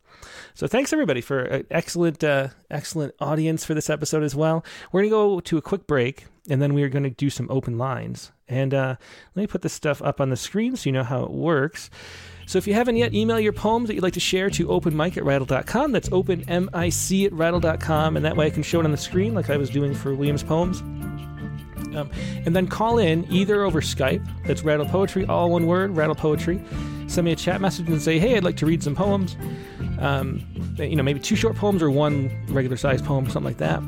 so 0.55 0.67
thanks 0.67 0.93
everybody 0.93 1.21
for 1.21 1.41
an 1.41 1.67
excellent, 1.71 2.25
uh, 2.25 2.49
excellent 2.71 3.15
audience 3.21 3.65
for 3.65 3.75
this 3.75 3.91
episode 3.91 4.23
as 4.23 4.35
well. 4.35 4.65
We're 4.91 5.03
going 5.03 5.11
to 5.11 5.17
go 5.17 5.41
to 5.41 5.59
a 5.59 5.63
quick 5.63 5.87
break, 5.87 6.27
and 6.49 6.63
then 6.63 6.73
we 6.73 6.83
are 6.83 6.89
going 6.89 7.03
to 7.03 7.11
do 7.11 7.29
some 7.29 7.47
open 7.51 7.77
lines. 7.77 8.33
And 8.49 8.73
uh, 8.73 8.97
let 9.35 9.41
me 9.43 9.47
put 9.47 9.61
this 9.61 9.75
stuff 9.75 10.01
up 10.01 10.21
on 10.21 10.31
the 10.31 10.37
screen 10.37 10.77
so 10.77 10.89
you 10.89 10.93
know 10.93 11.05
how 11.05 11.25
it 11.25 11.31
works. 11.31 11.91
So 12.47 12.57
if 12.57 12.67
you 12.67 12.73
haven't 12.73 12.97
yet, 12.97 13.13
email 13.13 13.39
your 13.39 13.53
poems 13.53 13.89
that 13.89 13.95
you'd 13.95 14.03
like 14.03 14.15
to 14.15 14.21
share 14.21 14.49
to 14.49 14.69
openmic 14.69 15.19
at 15.19 15.25
rattle.com. 15.25 15.93
That's 15.93 16.09
openmic 16.09 17.27
at 17.27 17.33
rattle.com. 17.33 18.17
And 18.17 18.25
that 18.25 18.37
way 18.37 18.47
I 18.47 18.51
can 18.51 18.63
show 18.63 18.81
it 18.81 18.87
on 18.87 18.91
the 18.91 18.97
screen 18.97 19.35
like 19.35 19.51
I 19.51 19.59
was 19.59 19.69
doing 19.69 19.95
for 19.95 20.15
William's 20.15 20.43
poems. 20.43 20.83
Um, 21.99 22.11
and 22.47 22.55
then 22.55 22.67
call 22.67 22.99
in 22.99 23.27
either 23.31 23.65
over 23.65 23.81
Skype, 23.81 24.27
that's 24.47 24.63
Rattle 24.63 24.87
Poetry, 24.87 25.27
all 25.27 25.51
one 25.51 25.67
word, 25.67 25.97
Rattle 25.97 26.15
Poetry. 26.15 26.61
Send 27.09 27.25
me 27.25 27.33
a 27.33 27.37
chat 27.37 27.61
message 27.61 27.89
and 27.89 28.01
say, 28.01 28.19
hey, 28.19 28.37
I'd 28.37 28.45
like 28.45 28.57
to 28.59 28.67
read 28.67 28.83
some 28.83 28.95
poems. 28.95 29.37
Um, 29.99 30.45
you 30.77 30.95
know, 30.95 31.03
maybe 31.03 31.21
two 31.21 31.37
short 31.37 31.57
poems 31.57 31.83
or 31.83 31.91
one 31.91 32.31
regular 32.49 32.77
sized 32.77 33.05
poem, 33.05 33.25
something 33.25 33.45
like 33.45 33.59
that. 33.59 33.83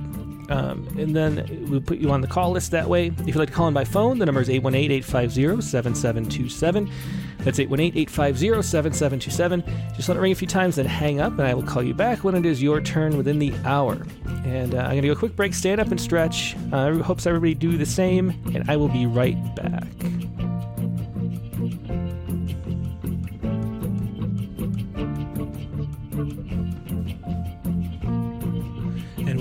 Um, 0.50 0.86
and 0.98 1.14
then 1.14 1.66
we'll 1.70 1.80
put 1.80 1.98
you 1.98 2.10
on 2.10 2.20
the 2.20 2.26
call 2.26 2.50
list 2.50 2.72
that 2.72 2.88
way. 2.88 3.06
If 3.06 3.26
you'd 3.26 3.36
like 3.36 3.48
to 3.48 3.54
call 3.54 3.68
in 3.68 3.74
by 3.74 3.84
phone, 3.84 4.18
the 4.18 4.26
number 4.26 4.40
is 4.40 4.50
818 4.50 4.90
850 4.90 5.62
7727. 5.62 6.90
That's 7.38 7.58
818 7.58 8.02
850 8.02 8.62
7727. 8.62 9.94
Just 9.94 10.08
let 10.08 10.18
it 10.18 10.20
ring 10.20 10.32
a 10.32 10.34
few 10.34 10.48
times, 10.48 10.76
then 10.76 10.86
hang 10.86 11.20
up, 11.20 11.32
and 11.32 11.42
I 11.42 11.54
will 11.54 11.62
call 11.62 11.82
you 11.82 11.94
back 11.94 12.24
when 12.24 12.34
it 12.34 12.44
is 12.44 12.62
your 12.62 12.80
turn 12.80 13.16
within 13.16 13.38
the 13.38 13.54
hour. 13.64 14.04
And 14.44 14.74
uh, 14.74 14.78
I'm 14.78 14.90
going 14.90 15.02
to 15.02 15.08
go 15.08 15.12
a 15.12 15.16
quick 15.16 15.36
break, 15.36 15.54
stand 15.54 15.80
up 15.80 15.88
and 15.88 16.00
stretch. 16.00 16.56
I 16.72 16.90
uh, 16.90 17.02
hopes 17.02 17.26
everybody 17.26 17.54
do 17.54 17.76
the 17.78 17.86
same, 17.86 18.30
and 18.54 18.68
I 18.68 18.76
will 18.76 18.88
be 18.88 19.06
right 19.06 19.38
back. 19.54 19.86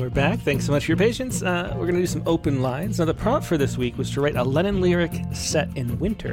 We're 0.09 0.15
back. 0.15 0.39
Thanks 0.39 0.65
so 0.65 0.71
much 0.71 0.85
for 0.85 0.91
your 0.91 0.97
patience. 0.97 1.43
Uh, 1.43 1.71
we're 1.75 1.85
going 1.85 1.93
to 1.93 2.01
do 2.01 2.07
some 2.07 2.23
open 2.25 2.63
lines. 2.63 2.97
Now, 2.97 3.05
the 3.05 3.13
prompt 3.13 3.45
for 3.45 3.59
this 3.59 3.77
week 3.77 3.95
was 3.95 4.09
to 4.11 4.21
write 4.21 4.35
a 4.35 4.43
Lennon 4.43 4.81
lyric 4.81 5.11
set 5.33 5.69
in 5.77 5.99
winter. 5.99 6.31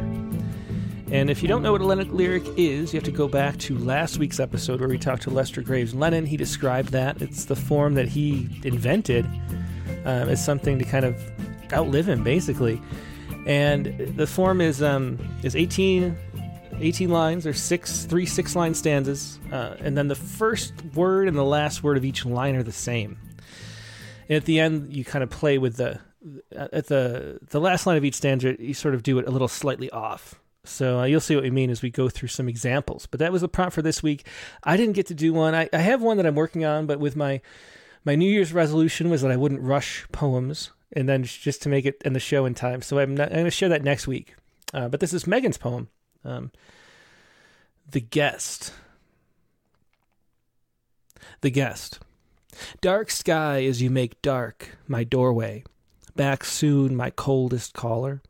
And 1.10 1.28
if 1.28 1.42
you 1.42 1.48
don't 1.48 1.62
know 1.62 1.72
what 1.72 1.82
a 1.82 1.84
Lennon 1.84 2.16
lyric 2.16 2.44
is, 2.56 2.94
you 2.94 2.96
have 2.96 3.04
to 3.04 3.10
go 3.10 3.28
back 3.28 3.58
to 3.58 3.76
last 3.76 4.16
week's 4.16 4.40
episode 4.40 4.80
where 4.80 4.88
we 4.88 4.96
talked 4.96 5.22
to 5.24 5.30
Lester 5.30 5.60
Graves 5.60 5.94
Lennon. 5.94 6.24
He 6.24 6.38
described 6.38 6.88
that. 6.92 7.20
It's 7.20 7.44
the 7.44 7.56
form 7.56 7.94
that 7.94 8.08
he 8.08 8.48
invented 8.64 9.26
um, 10.06 10.30
as 10.30 10.42
something 10.42 10.78
to 10.78 10.84
kind 10.86 11.04
of 11.04 11.22
outlive 11.70 12.08
him, 12.08 12.24
basically. 12.24 12.80
And 13.46 14.16
the 14.16 14.26
form 14.26 14.62
is 14.62 14.82
um, 14.82 15.18
is 15.42 15.54
18, 15.54 16.16
18 16.80 17.10
lines. 17.10 17.44
There's 17.44 17.60
six, 17.60 18.06
three 18.06 18.24
six 18.24 18.56
line 18.56 18.72
stanzas, 18.72 19.38
uh, 19.52 19.76
and 19.80 19.98
then 19.98 20.08
the 20.08 20.14
first 20.14 20.72
word 20.94 21.28
and 21.28 21.36
the 21.36 21.44
last 21.44 21.82
word 21.82 21.98
of 21.98 22.06
each 22.06 22.24
line 22.24 22.56
are 22.56 22.62
the 22.62 22.72
same. 22.72 23.18
And 24.28 24.36
at 24.36 24.44
the 24.44 24.60
end, 24.60 24.94
you 24.94 25.04
kind 25.04 25.22
of 25.22 25.30
play 25.30 25.58
with 25.58 25.76
the 25.76 26.00
at 26.52 26.86
the 26.86 27.38
the 27.50 27.60
last 27.60 27.86
line 27.86 27.96
of 27.96 28.04
each 28.04 28.14
stanza. 28.14 28.56
You 28.58 28.74
sort 28.74 28.94
of 28.94 29.02
do 29.02 29.18
it 29.18 29.28
a 29.28 29.30
little 29.30 29.48
slightly 29.48 29.90
off. 29.90 30.40
So 30.64 31.00
uh, 31.00 31.04
you'll 31.04 31.20
see 31.20 31.36
what 31.36 31.44
we 31.44 31.50
mean 31.50 31.70
as 31.70 31.80
we 31.80 31.90
go 31.90 32.08
through 32.08 32.28
some 32.28 32.48
examples. 32.48 33.06
But 33.06 33.20
that 33.20 33.30
was 33.30 33.42
the 33.42 33.48
prompt 33.48 33.74
for 33.74 33.82
this 33.82 34.02
week. 34.02 34.26
I 34.64 34.76
didn't 34.76 34.94
get 34.94 35.06
to 35.06 35.14
do 35.14 35.32
one. 35.32 35.54
I, 35.54 35.68
I 35.72 35.78
have 35.78 36.02
one 36.02 36.16
that 36.16 36.26
I'm 36.26 36.34
working 36.34 36.64
on, 36.64 36.86
but 36.86 36.98
with 36.98 37.14
my 37.14 37.40
my 38.04 38.14
New 38.14 38.30
Year's 38.30 38.52
resolution 38.52 39.10
was 39.10 39.22
that 39.22 39.30
I 39.30 39.36
wouldn't 39.36 39.62
rush 39.62 40.06
poems 40.12 40.70
and 40.92 41.08
then 41.08 41.24
just 41.24 41.62
to 41.62 41.68
make 41.68 41.84
it 41.84 42.00
in 42.04 42.12
the 42.12 42.20
show 42.20 42.46
in 42.46 42.54
time. 42.54 42.82
So 42.82 42.98
I'm, 42.98 43.16
not, 43.16 43.28
I'm 43.28 43.34
going 43.34 43.44
to 43.44 43.50
share 43.50 43.68
that 43.68 43.82
next 43.82 44.06
week. 44.06 44.34
Uh, 44.72 44.88
but 44.88 45.00
this 45.00 45.12
is 45.12 45.26
Megan's 45.26 45.58
poem, 45.58 45.88
um, 46.24 46.50
"The 47.90 48.00
Guest." 48.00 48.72
The 51.40 51.50
Guest. 51.50 52.00
Dark 52.80 53.10
sky 53.10 53.64
as 53.64 53.82
you 53.82 53.90
make 53.90 54.22
dark 54.22 54.76
my 54.86 55.04
doorway. 55.04 55.64
Back 56.14 56.44
soon, 56.44 56.96
my 56.96 57.10
coldest 57.10 57.74
caller. 57.74 58.22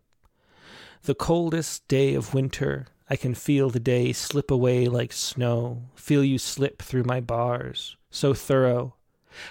The 1.03 1.15
coldest 1.15 1.87
day 1.87 2.15
of 2.15 2.35
winter, 2.35 2.87
I 3.09 3.17
can 3.17 3.35
feel 3.35 3.71
the 3.71 3.79
day 3.79 4.13
slip 4.13 4.51
away 4.51 4.89
like 4.89 5.13
snow, 5.13 5.83
feel 5.95 6.25
you 6.25 6.39
slip 6.39 6.83
through 6.83 7.05
my 7.05 7.21
bars, 7.21 7.97
so 8.11 8.35
thorough. 8.35 8.95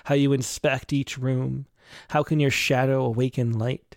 How 0.06 0.16
you 0.16 0.34
inspect 0.34 0.92
each 0.92 1.18
room, 1.18 1.68
how 2.10 2.24
can 2.24 2.40
your 2.40 2.52
shadow 2.52 3.06
awaken 3.06 3.58
light? 3.58 3.96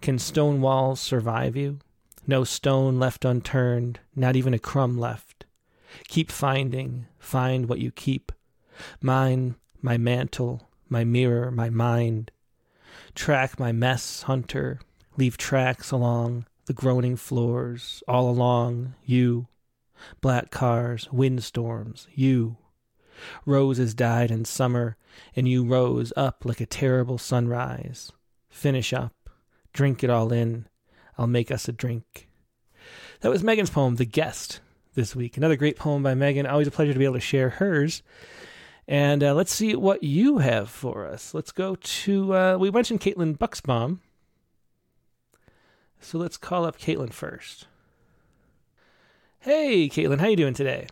Can 0.00 0.18
stone 0.18 0.60
walls 0.60 1.00
survive 1.00 1.56
you? 1.56 1.78
No 2.26 2.44
stone 2.44 2.98
left 2.98 3.24
unturned, 3.24 4.00
not 4.16 4.36
even 4.36 4.52
a 4.52 4.58
crumb 4.58 4.98
left. 4.98 5.44
Keep 6.08 6.30
finding, 6.30 7.06
find 7.18 7.68
what 7.68 7.78
you 7.78 7.90
keep. 7.90 8.32
Mine, 9.00 9.54
my 9.82 9.96
mantle, 9.96 10.68
my 10.88 11.04
mirror, 11.04 11.50
my 11.50 11.70
mind. 11.70 12.30
Track 13.14 13.58
my 13.58 13.72
mess, 13.72 14.22
hunter. 14.22 14.80
Leave 15.16 15.36
tracks 15.36 15.90
along 15.90 16.46
the 16.68 16.74
groaning 16.74 17.16
floors, 17.16 18.02
all 18.06 18.28
along, 18.28 18.94
you. 19.04 19.48
Black 20.20 20.50
cars, 20.50 21.08
windstorms, 21.10 22.06
you. 22.14 22.58
Roses 23.46 23.94
died 23.94 24.30
in 24.30 24.44
summer, 24.44 24.96
and 25.34 25.48
you 25.48 25.64
rose 25.64 26.12
up 26.14 26.44
like 26.44 26.60
a 26.60 26.66
terrible 26.66 27.16
sunrise. 27.16 28.12
Finish 28.50 28.92
up, 28.92 29.30
drink 29.72 30.04
it 30.04 30.10
all 30.10 30.30
in. 30.30 30.66
I'll 31.16 31.26
make 31.26 31.50
us 31.50 31.68
a 31.68 31.72
drink. 31.72 32.28
That 33.22 33.30
was 33.30 33.42
Megan's 33.42 33.70
poem, 33.70 33.96
The 33.96 34.04
Guest, 34.04 34.60
this 34.94 35.16
week. 35.16 35.38
Another 35.38 35.56
great 35.56 35.76
poem 35.76 36.02
by 36.02 36.14
Megan. 36.14 36.46
Always 36.46 36.68
a 36.68 36.70
pleasure 36.70 36.92
to 36.92 36.98
be 36.98 37.06
able 37.06 37.14
to 37.14 37.20
share 37.20 37.48
hers. 37.48 38.02
And 38.88 39.22
uh, 39.22 39.34
let's 39.34 39.54
see 39.54 39.76
what 39.76 40.02
you 40.02 40.38
have 40.38 40.70
for 40.70 41.06
us. 41.06 41.34
Let's 41.34 41.52
go 41.52 41.76
to, 41.76 42.34
uh, 42.34 42.56
we 42.58 42.70
mentioned 42.70 43.02
Caitlin 43.02 43.36
Bucksbaum. 43.36 43.98
So 46.00 46.16
let's 46.16 46.38
call 46.38 46.64
up 46.64 46.78
Caitlin 46.78 47.12
first. 47.12 47.66
Hey, 49.40 49.90
Caitlin, 49.90 50.20
how 50.20 50.28
you 50.28 50.36
doing 50.36 50.54
today? 50.54 50.86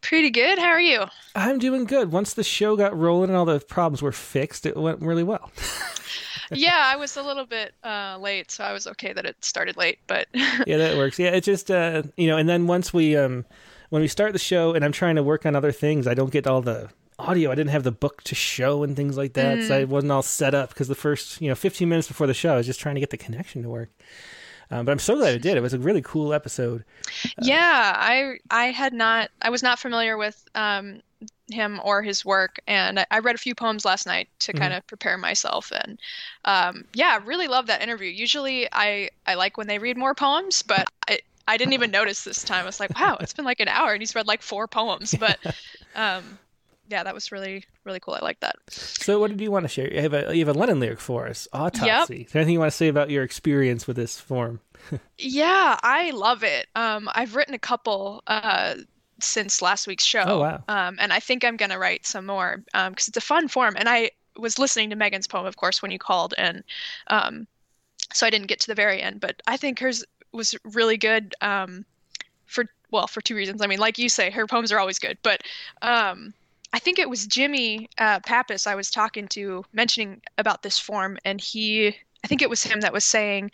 Pretty 0.00 0.30
good. 0.30 0.58
How 0.58 0.68
are 0.68 0.80
you? 0.80 1.04
I'm 1.34 1.58
doing 1.58 1.84
good. 1.84 2.10
Once 2.10 2.32
the 2.32 2.42
show 2.42 2.74
got 2.74 2.96
rolling 2.96 3.28
and 3.28 3.36
all 3.36 3.44
the 3.44 3.60
problems 3.60 4.00
were 4.00 4.12
fixed, 4.12 4.64
it 4.64 4.74
went 4.74 5.02
really 5.02 5.22
well. 5.22 5.50
yeah, 6.50 6.84
I 6.86 6.96
was 6.96 7.18
a 7.18 7.22
little 7.22 7.44
bit 7.44 7.74
uh, 7.84 8.16
late, 8.18 8.50
so 8.50 8.64
I 8.64 8.72
was 8.72 8.86
okay 8.86 9.12
that 9.12 9.26
it 9.26 9.44
started 9.44 9.76
late. 9.76 9.98
But 10.06 10.28
yeah, 10.34 10.78
that 10.78 10.96
works. 10.96 11.18
Yeah, 11.18 11.30
it 11.30 11.42
just 11.42 11.70
uh, 11.70 12.04
you 12.16 12.28
know, 12.28 12.38
and 12.38 12.48
then 12.48 12.66
once 12.66 12.94
we 12.94 13.16
um, 13.16 13.44
when 13.90 14.00
we 14.00 14.08
start 14.08 14.32
the 14.32 14.38
show, 14.38 14.74
and 14.74 14.84
I'm 14.84 14.92
trying 14.92 15.16
to 15.16 15.22
work 15.22 15.44
on 15.44 15.56
other 15.56 15.72
things, 15.72 16.06
I 16.06 16.14
don't 16.14 16.30
get 16.30 16.46
all 16.46 16.62
the 16.62 16.90
audio. 17.18 17.50
I 17.50 17.54
didn't 17.54 17.70
have 17.70 17.84
the 17.84 17.92
book 17.92 18.22
to 18.24 18.34
show 18.34 18.82
and 18.82 18.96
things 18.96 19.16
like 19.16 19.34
that, 19.34 19.58
mm. 19.58 19.68
so 19.68 19.78
I 19.78 19.84
wasn't 19.84 20.12
all 20.12 20.22
set 20.22 20.54
up 20.54 20.70
because 20.70 20.88
the 20.88 20.94
first 20.94 21.40
you 21.40 21.48
know 21.48 21.54
15 21.54 21.88
minutes 21.88 22.08
before 22.08 22.26
the 22.26 22.34
show, 22.34 22.54
I 22.54 22.56
was 22.56 22.66
just 22.66 22.80
trying 22.80 22.94
to 22.96 23.00
get 23.00 23.10
the 23.10 23.16
connection 23.16 23.62
to 23.62 23.68
work. 23.68 23.90
Um, 24.70 24.84
but 24.84 24.92
I'm 24.92 24.98
so 24.98 25.16
glad 25.16 25.34
it 25.34 25.42
did. 25.42 25.56
It 25.56 25.60
was 25.60 25.74
a 25.74 25.78
really 25.78 26.02
cool 26.02 26.32
episode. 26.32 26.84
Uh, 27.24 27.28
yeah, 27.42 27.94
I 27.96 28.38
I 28.50 28.66
had 28.66 28.92
not 28.92 29.30
I 29.42 29.50
was 29.50 29.62
not 29.62 29.78
familiar 29.78 30.16
with 30.16 30.44
um, 30.54 31.02
him 31.50 31.80
or 31.84 32.02
his 32.02 32.24
work, 32.24 32.58
and 32.66 33.00
I, 33.00 33.06
I, 33.10 33.18
read 33.20 33.36
a 33.36 33.38
few 33.38 33.54
poems 33.54 33.84
last 33.84 34.06
night 34.06 34.28
to 34.40 34.52
mm-hmm. 34.52 34.60
kind 34.60 34.74
of 34.74 34.86
prepare 34.86 35.16
myself. 35.18 35.72
And 35.72 36.00
um, 36.44 36.84
yeah, 36.94 37.20
really 37.24 37.46
love 37.46 37.68
that 37.68 37.82
interview. 37.82 38.10
Usually, 38.10 38.68
I 38.72 39.10
I 39.26 39.34
like 39.34 39.56
when 39.56 39.68
they 39.68 39.78
read 39.78 39.96
more 39.96 40.14
poems, 40.14 40.62
but 40.62 40.86
I 41.08 41.20
I 41.46 41.56
didn't 41.56 41.74
even 41.74 41.92
notice 41.92 42.24
this 42.24 42.42
time. 42.42 42.64
I 42.64 42.66
was 42.66 42.80
like, 42.80 42.98
wow, 42.98 43.18
it's 43.20 43.32
been 43.32 43.44
like 43.44 43.60
an 43.60 43.68
hour, 43.68 43.92
and 43.92 44.02
he's 44.02 44.14
read 44.16 44.26
like 44.26 44.42
four 44.42 44.66
poems. 44.66 45.14
But 45.14 45.38
um, 45.94 46.38
yeah, 46.88 47.02
that 47.02 47.14
was 47.14 47.32
really 47.32 47.64
really 47.84 48.00
cool. 48.00 48.14
I 48.14 48.20
like 48.20 48.40
that. 48.40 48.56
So, 48.68 49.18
what 49.18 49.30
did 49.30 49.40
you 49.40 49.50
want 49.50 49.64
to 49.64 49.68
share? 49.68 49.92
You 49.92 50.00
have 50.02 50.14
a 50.14 50.36
you 50.36 50.44
have 50.44 50.54
a 50.54 50.58
Lennon 50.58 50.80
lyric 50.80 51.00
for 51.00 51.26
us, 51.26 51.48
autopsy. 51.52 52.18
Yep. 52.18 52.26
Is 52.26 52.32
there 52.32 52.40
anything 52.40 52.54
you 52.54 52.60
want 52.60 52.70
to 52.70 52.76
say 52.76 52.88
about 52.88 53.10
your 53.10 53.22
experience 53.22 53.86
with 53.86 53.96
this 53.96 54.18
form? 54.18 54.60
yeah, 55.18 55.78
I 55.82 56.10
love 56.10 56.42
it. 56.42 56.68
Um, 56.74 57.08
I've 57.14 57.34
written 57.34 57.54
a 57.54 57.58
couple 57.58 58.22
uh, 58.26 58.76
since 59.20 59.62
last 59.62 59.86
week's 59.86 60.04
show. 60.04 60.24
Oh 60.26 60.40
wow! 60.40 60.62
Um, 60.68 60.96
and 61.00 61.12
I 61.12 61.20
think 61.20 61.44
I'm 61.44 61.56
gonna 61.56 61.78
write 61.78 62.06
some 62.06 62.26
more 62.26 62.62
because 62.64 62.86
um, 62.86 62.94
it's 62.96 63.16
a 63.16 63.20
fun 63.20 63.48
form. 63.48 63.74
And 63.76 63.88
I 63.88 64.10
was 64.36 64.58
listening 64.58 64.90
to 64.90 64.96
Megan's 64.96 65.26
poem, 65.26 65.46
of 65.46 65.56
course, 65.56 65.82
when 65.82 65.90
you 65.90 65.98
called, 65.98 66.34
and 66.38 66.62
um, 67.08 67.46
so 68.12 68.26
I 68.26 68.30
didn't 68.30 68.48
get 68.48 68.60
to 68.60 68.66
the 68.68 68.74
very 68.74 69.00
end. 69.02 69.20
But 69.20 69.42
I 69.46 69.56
think 69.56 69.78
hers 69.80 70.04
was 70.32 70.54
really 70.64 70.96
good. 70.96 71.34
Um, 71.40 71.84
for 72.46 72.66
well, 72.90 73.06
for 73.06 73.20
two 73.20 73.34
reasons. 73.34 73.62
I 73.62 73.66
mean, 73.66 73.78
like 73.78 73.98
you 73.98 74.08
say, 74.08 74.30
her 74.30 74.46
poems 74.46 74.72
are 74.72 74.78
always 74.78 74.98
good, 74.98 75.18
but 75.22 75.42
um, 75.82 76.32
I 76.72 76.78
think 76.78 76.98
it 76.98 77.08
was 77.08 77.26
Jimmy 77.26 77.88
uh, 77.98 78.20
Pappas 78.20 78.66
I 78.66 78.74
was 78.74 78.90
talking 78.90 79.28
to 79.28 79.64
mentioning 79.72 80.20
about 80.38 80.62
this 80.62 80.78
form, 80.78 81.18
and 81.24 81.40
he, 81.40 81.88
I 82.24 82.26
think 82.26 82.42
it 82.42 82.50
was 82.50 82.62
him 82.62 82.80
that 82.80 82.92
was 82.92 83.04
saying, 83.04 83.50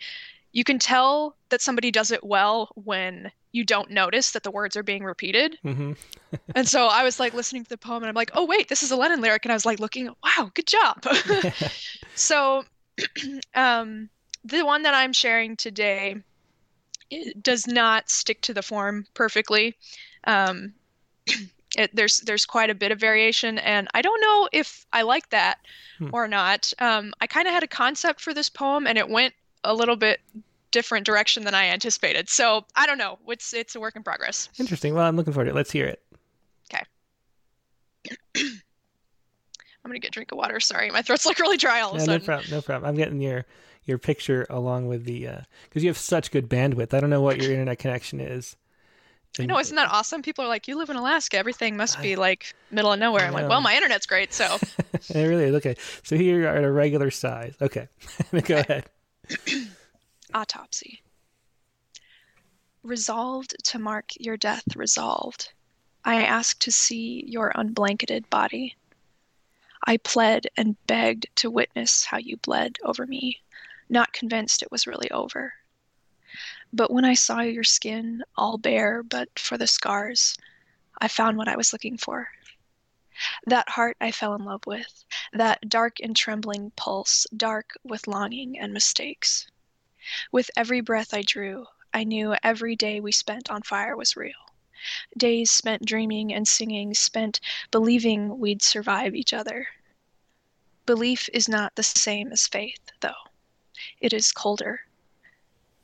you 0.51 0.63
can 0.63 0.79
tell 0.79 1.35
that 1.49 1.61
somebody 1.61 1.91
does 1.91 2.11
it 2.11 2.23
well 2.23 2.69
when 2.75 3.31
you 3.51 3.63
don't 3.63 3.91
notice 3.91 4.31
that 4.31 4.43
the 4.43 4.51
words 4.51 4.75
are 4.75 4.83
being 4.83 5.03
repeated. 5.03 5.57
Mm-hmm. 5.63 5.93
and 6.55 6.67
so 6.67 6.87
I 6.87 7.03
was 7.03 7.19
like 7.19 7.33
listening 7.33 7.63
to 7.63 7.69
the 7.69 7.77
poem, 7.77 8.03
and 8.03 8.09
I'm 8.09 8.15
like, 8.15 8.31
oh 8.33 8.45
wait, 8.45 8.67
this 8.67 8.83
is 8.83 8.91
a 8.91 8.95
Lennon 8.95 9.21
lyric, 9.21 9.45
and 9.45 9.51
I 9.51 9.55
was 9.55 9.65
like 9.65 9.79
looking, 9.79 10.09
wow, 10.23 10.51
good 10.53 10.67
job. 10.67 11.03
so, 12.15 12.63
um, 13.55 14.09
the 14.43 14.63
one 14.63 14.83
that 14.83 14.93
I'm 14.93 15.13
sharing 15.13 15.55
today 15.55 16.17
does 17.41 17.67
not 17.67 18.09
stick 18.09 18.41
to 18.41 18.53
the 18.53 18.63
form 18.63 19.05
perfectly. 19.13 19.75
Um, 20.25 20.73
it, 21.75 21.95
there's 21.95 22.19
there's 22.19 22.45
quite 22.45 22.69
a 22.69 22.75
bit 22.75 22.91
of 22.91 22.99
variation, 22.99 23.57
and 23.59 23.87
I 23.93 24.01
don't 24.01 24.21
know 24.21 24.49
if 24.51 24.85
I 24.93 25.01
like 25.01 25.29
that 25.29 25.59
hmm. 25.97 26.09
or 26.11 26.27
not. 26.27 26.71
Um, 26.79 27.13
I 27.21 27.27
kind 27.27 27.47
of 27.47 27.53
had 27.53 27.63
a 27.63 27.67
concept 27.67 28.21
for 28.21 28.33
this 28.33 28.49
poem, 28.49 28.87
and 28.87 28.97
it 28.97 29.09
went 29.09 29.33
a 29.63 29.73
little 29.73 29.95
bit 29.95 30.19
different 30.71 31.05
direction 31.05 31.43
than 31.43 31.53
I 31.53 31.67
anticipated. 31.67 32.29
So 32.29 32.65
I 32.75 32.85
don't 32.85 32.97
know. 32.97 33.19
It's 33.27 33.53
it's 33.53 33.75
a 33.75 33.79
work 33.79 33.95
in 33.95 34.03
progress. 34.03 34.49
Interesting. 34.59 34.93
Well, 34.93 35.05
I'm 35.05 35.15
looking 35.15 35.33
forward 35.33 35.45
to 35.45 35.51
it. 35.51 35.55
Let's 35.55 35.71
hear 35.71 35.85
it. 35.85 36.01
Okay. 36.73 36.83
I'm 39.85 39.89
gonna 39.89 39.99
get 39.99 40.09
a 40.09 40.11
drink 40.11 40.31
of 40.31 40.37
water. 40.37 40.59
Sorry, 40.59 40.89
my 40.91 41.01
throat's 41.01 41.25
like 41.25 41.39
really 41.39 41.57
dry 41.57 41.81
all 41.81 41.91
of 41.91 41.97
a 41.97 41.99
sudden. 41.99 42.21
No 42.21 42.25
problem. 42.25 42.51
No 42.51 42.61
problem. 42.61 42.89
I'm 42.89 42.95
getting 42.95 43.21
your 43.21 43.45
your 43.85 43.97
picture 43.97 44.45
along 44.49 44.87
with 44.87 45.05
the 45.05 45.21
because 45.21 45.81
uh, 45.81 45.83
you 45.83 45.87
have 45.87 45.97
such 45.97 46.31
good 46.31 46.49
bandwidth. 46.49 46.93
I 46.93 46.99
don't 46.99 47.09
know 47.09 47.21
what 47.21 47.41
your 47.41 47.51
internet 47.51 47.79
connection 47.79 48.19
is. 48.19 48.55
I 49.39 49.45
know, 49.45 49.57
isn't 49.57 49.75
that 49.75 49.89
awesome? 49.89 50.21
People 50.21 50.45
are 50.45 50.47
like, 50.47 50.67
"You 50.67 50.77
live 50.77 50.89
in 50.89 50.95
Alaska. 50.95 51.37
Everything 51.37 51.75
must 51.75 51.99
be 52.01 52.15
like 52.15 52.53
middle 52.69 52.93
of 52.93 52.99
nowhere." 52.99 53.25
I'm 53.25 53.33
like, 53.33 53.49
"Well, 53.49 53.61
my 53.61 53.75
internet's 53.75 54.05
great, 54.05 54.31
so." 54.33 54.57
it 54.93 55.15
really 55.15 55.45
is. 55.45 55.55
Okay, 55.55 55.75
so 56.03 56.15
here 56.15 56.39
you 56.39 56.45
are 56.45 56.55
at 56.55 56.63
a 56.63 56.71
regular 56.71 57.09
size. 57.09 57.55
Okay, 57.59 57.87
go 58.43 58.57
ahead. 58.57 58.85
Autopsy. 60.33 61.01
Resolved 62.83 63.55
to 63.63 63.79
mark 63.79 64.11
your 64.19 64.37
death 64.37 64.75
resolved, 64.75 65.51
I 66.05 66.23
asked 66.23 66.61
to 66.63 66.71
see 66.71 67.23
your 67.27 67.53
unblanketed 67.55 68.29
body. 68.29 68.75
I 69.85 69.97
pled 69.97 70.47
and 70.57 70.75
begged 70.85 71.27
to 71.37 71.49
witness 71.49 72.05
how 72.05 72.17
you 72.17 72.37
bled 72.37 72.77
over 72.83 73.07
me, 73.07 73.41
not 73.89 74.13
convinced 74.13 74.61
it 74.61 74.71
was 74.71 74.85
really 74.85 75.09
over. 75.11 75.53
But 76.75 76.89
when 76.89 77.05
I 77.05 77.13
saw 77.13 77.41
your 77.41 77.63
skin, 77.63 78.23
all 78.35 78.57
bare 78.57 79.03
but 79.03 79.37
for 79.37 79.59
the 79.59 79.67
scars, 79.67 80.35
I 80.99 81.07
found 81.07 81.37
what 81.37 81.47
I 81.47 81.55
was 81.55 81.71
looking 81.71 81.97
for. 81.97 82.29
That 83.45 83.69
heart 83.69 83.95
I 84.01 84.11
fell 84.11 84.33
in 84.33 84.43
love 84.43 84.65
with, 84.65 85.05
that 85.33 85.69
dark 85.69 85.99
and 85.99 86.15
trembling 86.15 86.71
pulse, 86.71 87.27
dark 87.37 87.77
with 87.83 88.07
longing 88.07 88.57
and 88.57 88.73
mistakes. 88.73 89.47
With 90.31 90.49
every 90.57 90.81
breath 90.81 91.13
I 91.13 91.21
drew, 91.21 91.67
I 91.93 92.03
knew 92.05 92.35
every 92.41 92.75
day 92.75 92.99
we 92.99 93.11
spent 93.11 93.51
on 93.51 93.61
fire 93.61 93.95
was 93.95 94.17
real. 94.17 94.33
Days 95.15 95.51
spent 95.51 95.85
dreaming 95.85 96.33
and 96.33 96.47
singing, 96.47 96.95
spent 96.95 97.39
believing 97.69 98.39
we'd 98.39 98.63
survive 98.63 99.13
each 99.13 99.31
other. 99.31 99.67
Belief 100.87 101.29
is 101.33 101.47
not 101.47 101.75
the 101.75 101.83
same 101.83 102.31
as 102.31 102.47
faith, 102.47 102.91
though. 103.01 103.29
It 104.01 104.11
is 104.11 104.31
colder. 104.31 104.87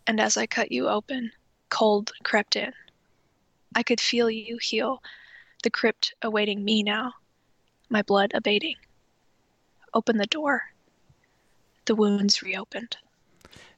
And 0.10 0.19
as 0.19 0.38
I 0.38 0.48
cut 0.48 0.72
you 0.72 0.90
open, 0.90 1.31
cold 1.69 2.11
crept 2.23 2.56
in. 2.56 2.73
I 3.76 3.84
could 3.84 4.02
feel 4.02 4.27
you 4.27 4.57
heal, 4.60 5.03
the 5.61 5.69
crypt 5.69 6.15
awaiting 6.23 6.65
me 6.65 6.81
now, 6.81 7.14
my 7.90 8.02
blood 8.02 8.31
abating. 8.34 8.77
Open 9.94 10.18
the 10.18 10.26
door. 10.26 10.64
The 11.86 11.94
wounds 11.94 12.41
reopened. 12.41 12.98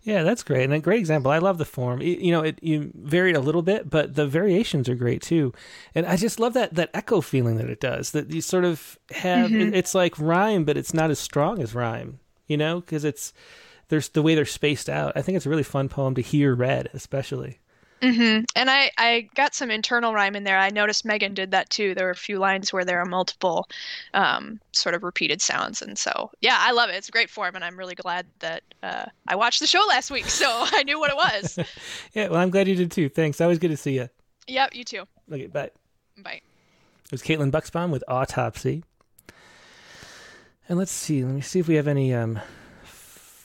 Yeah, 0.03 0.24
that's 0.24 0.41
great, 0.41 0.64
and 0.64 0.74
a 0.74 0.80
great 0.80 0.99
example. 0.99 1.32
I 1.32 1.40
love 1.40 1.58
the 1.58 1.66
form. 1.66 2.02
You 2.02 2.32
know, 2.32 2.44
it 2.44 2.60
you 2.62 2.91
varied 2.95 3.36
a 3.36 3.41
little 3.41 3.62
bit, 3.62 3.90
but 3.90 4.16
the 4.16 4.26
variations 4.26 4.88
are 4.88 4.95
great 4.95 5.22
too. 5.22 5.52
And 5.94 6.06
I 6.06 6.16
just 6.16 6.40
love 6.40 6.53
that 6.53 6.76
that 6.76 6.91
echo 6.94 7.20
feeling 7.20 7.58
that 7.58 7.70
it 7.70 7.82
does. 7.82 8.12
That 8.12 8.32
you 8.32 8.40
sort 8.40 8.64
of 8.64 8.98
have. 9.12 9.52
Mhm. 9.52 9.68
It, 9.68 9.76
it's 9.76 9.94
like 9.94 10.18
rhyme, 10.18 10.64
but 10.64 10.78
it's 10.78 10.94
not 10.94 11.12
as 11.12 11.20
strong 11.20 11.62
as 11.62 11.76
rhyme. 11.76 12.22
You 12.48 12.56
know, 12.56 12.80
because 12.80 13.03
it's 13.03 13.34
there's 13.91 14.09
the 14.09 14.23
way 14.23 14.34
they're 14.34 14.45
spaced 14.45 14.89
out. 14.89 15.13
I 15.15 15.22
think 15.22 15.35
it's 15.35 15.45
a 15.45 15.49
really 15.49 15.61
fun 15.63 15.88
poem 15.89 16.15
to 16.15 16.22
hear 16.22 16.55
read, 16.55 16.89
especially. 16.93 17.59
hmm 18.01 18.39
And 18.55 18.69
I, 18.72 18.89
I 18.97 19.30
got 19.35 19.53
some 19.53 19.69
internal 19.69 20.13
rhyme 20.13 20.35
in 20.35 20.43
there. 20.45 20.57
I 20.57 20.69
noticed 20.69 21.05
Megan 21.05 21.34
did 21.35 21.51
that 21.51 21.69
too. 21.69 21.93
There 21.93 22.05
were 22.05 22.11
a 22.11 22.15
few 22.15 22.39
lines 22.39 22.73
where 22.73 22.84
there 22.85 22.99
are 22.99 23.05
multiple 23.05 23.68
um, 24.15 24.59
sort 24.72 24.95
of 24.95 25.03
repeated 25.03 25.41
sounds. 25.41 25.81
And 25.84 25.97
so, 25.99 26.31
yeah, 26.41 26.57
I 26.59 26.72
love 26.72 26.89
it. 26.89 26.95
It's 26.95 27.09
a 27.09 27.11
great 27.11 27.30
form. 27.30 27.53
And 27.53 27.63
I'm 27.63 27.77
really 27.77 27.93
glad 27.93 28.26
that 28.39 28.63
uh, 28.81 29.05
I 29.27 29.35
watched 29.35 29.59
the 29.59 29.68
show 29.68 29.84
last 29.88 30.09
week. 30.09 30.26
So 30.26 30.47
I 30.72 30.84
knew 30.84 30.97
what 30.99 31.11
it 31.11 31.15
was. 31.18 31.59
Yeah, 32.13 32.30
well, 32.30 32.39
I'm 32.41 32.49
glad 32.49 32.68
you 32.68 32.76
did 32.76 32.91
too. 32.91 33.07
Thanks. 33.09 33.39
Always 33.39 33.59
good 33.59 33.72
to 33.72 33.77
see 33.77 33.95
you. 33.95 34.09
yep, 34.47 34.73
you 34.73 34.84
too. 34.84 35.03
Okay, 35.31 35.47
bye. 35.47 35.69
Bye. 36.18 36.41
It 37.05 37.11
was 37.11 37.22
Caitlin 37.22 37.51
Bucksbaum 37.51 37.91
with 37.91 38.03
Autopsy. 38.07 38.84
And 40.69 40.77
let's 40.80 40.91
see. 40.91 41.23
Let 41.23 41.35
me 41.35 41.41
see 41.41 41.59
if 41.59 41.68
we 41.68 41.76
have 41.76 41.88
any 41.88 42.13
um, 42.13 42.39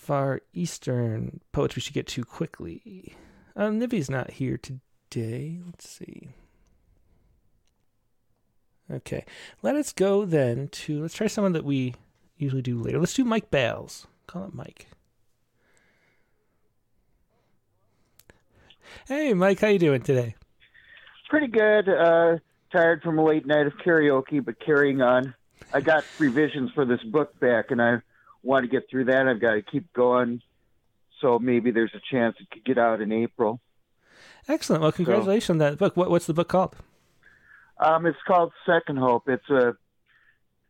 Far 0.06 0.42
Eastern 0.52 1.40
poets 1.50 1.74
we 1.74 1.82
should 1.82 1.92
get 1.92 2.06
to 2.06 2.22
quickly. 2.22 3.16
Uh, 3.56 3.70
Nivi's 3.70 4.08
not 4.08 4.30
here 4.30 4.56
today. 4.56 5.58
Let's 5.66 5.88
see. 5.88 6.28
Okay. 8.88 9.24
Let 9.62 9.74
us 9.74 9.92
go 9.92 10.24
then 10.24 10.68
to. 10.68 11.02
Let's 11.02 11.14
try 11.14 11.26
someone 11.26 11.54
that 11.54 11.64
we 11.64 11.96
usually 12.38 12.62
do 12.62 12.80
later. 12.80 13.00
Let's 13.00 13.14
do 13.14 13.24
Mike 13.24 13.50
Bayles. 13.50 14.06
Call 14.28 14.44
it 14.44 14.54
Mike. 14.54 14.86
Hey, 19.08 19.34
Mike. 19.34 19.58
How 19.58 19.66
you 19.66 19.80
doing 19.80 20.02
today? 20.02 20.36
Pretty 21.28 21.48
good. 21.48 21.88
Uh, 21.88 22.36
tired 22.70 23.02
from 23.02 23.18
a 23.18 23.24
late 23.24 23.44
night 23.44 23.66
of 23.66 23.72
karaoke, 23.84 24.44
but 24.44 24.60
carrying 24.60 25.02
on. 25.02 25.34
I 25.74 25.80
got 25.80 26.04
revisions 26.20 26.70
for 26.76 26.84
this 26.84 27.02
book 27.02 27.40
back, 27.40 27.72
and 27.72 27.82
I 27.82 28.02
want 28.42 28.64
to 28.64 28.68
get 28.70 28.88
through 28.90 29.06
that. 29.06 29.26
I've 29.28 29.40
got 29.40 29.54
to 29.54 29.62
keep 29.62 29.92
going, 29.92 30.42
so 31.20 31.38
maybe 31.38 31.70
there's 31.70 31.92
a 31.94 32.00
chance 32.10 32.36
it 32.40 32.50
could 32.50 32.64
get 32.64 32.78
out 32.78 33.00
in 33.00 33.12
April. 33.12 33.60
Excellent. 34.48 34.82
Well, 34.82 34.92
congratulations 34.92 35.50
on 35.50 35.58
that 35.58 35.78
book. 35.78 35.96
What, 35.96 36.10
what's 36.10 36.26
the 36.26 36.34
book 36.34 36.48
called? 36.48 36.76
Um, 37.78 38.06
it's 38.06 38.18
called 38.26 38.52
Second 38.64 38.98
Hope. 38.98 39.28
It's 39.28 39.48
a 39.50 39.76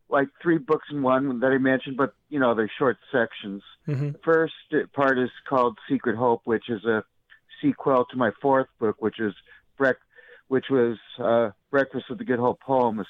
like 0.09 0.29
three 0.41 0.59
books 0.59 0.87
in 0.91 1.03
one 1.03 1.41
that 1.41 1.49
I 1.53 1.59
mentioned, 1.59 1.97
but 1.97 2.15
you 2.29 2.39
know 2.39 2.55
they're 2.55 2.71
short 2.79 2.97
sections. 3.13 3.63
hmm 3.87 4.11
The 4.11 4.19
first 4.25 4.55
part 4.93 5.19
is 5.19 5.31
called 5.49 5.79
Secret 5.89 6.17
Hope, 6.17 6.43
which 6.45 6.69
is 6.69 6.85
a 6.85 7.05
sequel 7.61 8.05
to 8.11 8.17
my 8.17 8.31
fourth 8.41 8.69
book, 8.79 8.97
which 9.01 9.19
is 9.21 9.35
Break, 9.77 9.97
which 10.49 10.67
was 10.71 10.97
uh, 11.19 11.51
Breakfast 11.71 12.07
with 12.09 12.19
the 12.19 12.25
Good 12.25 12.39
Hope 12.39 12.61
poem, 12.61 13.05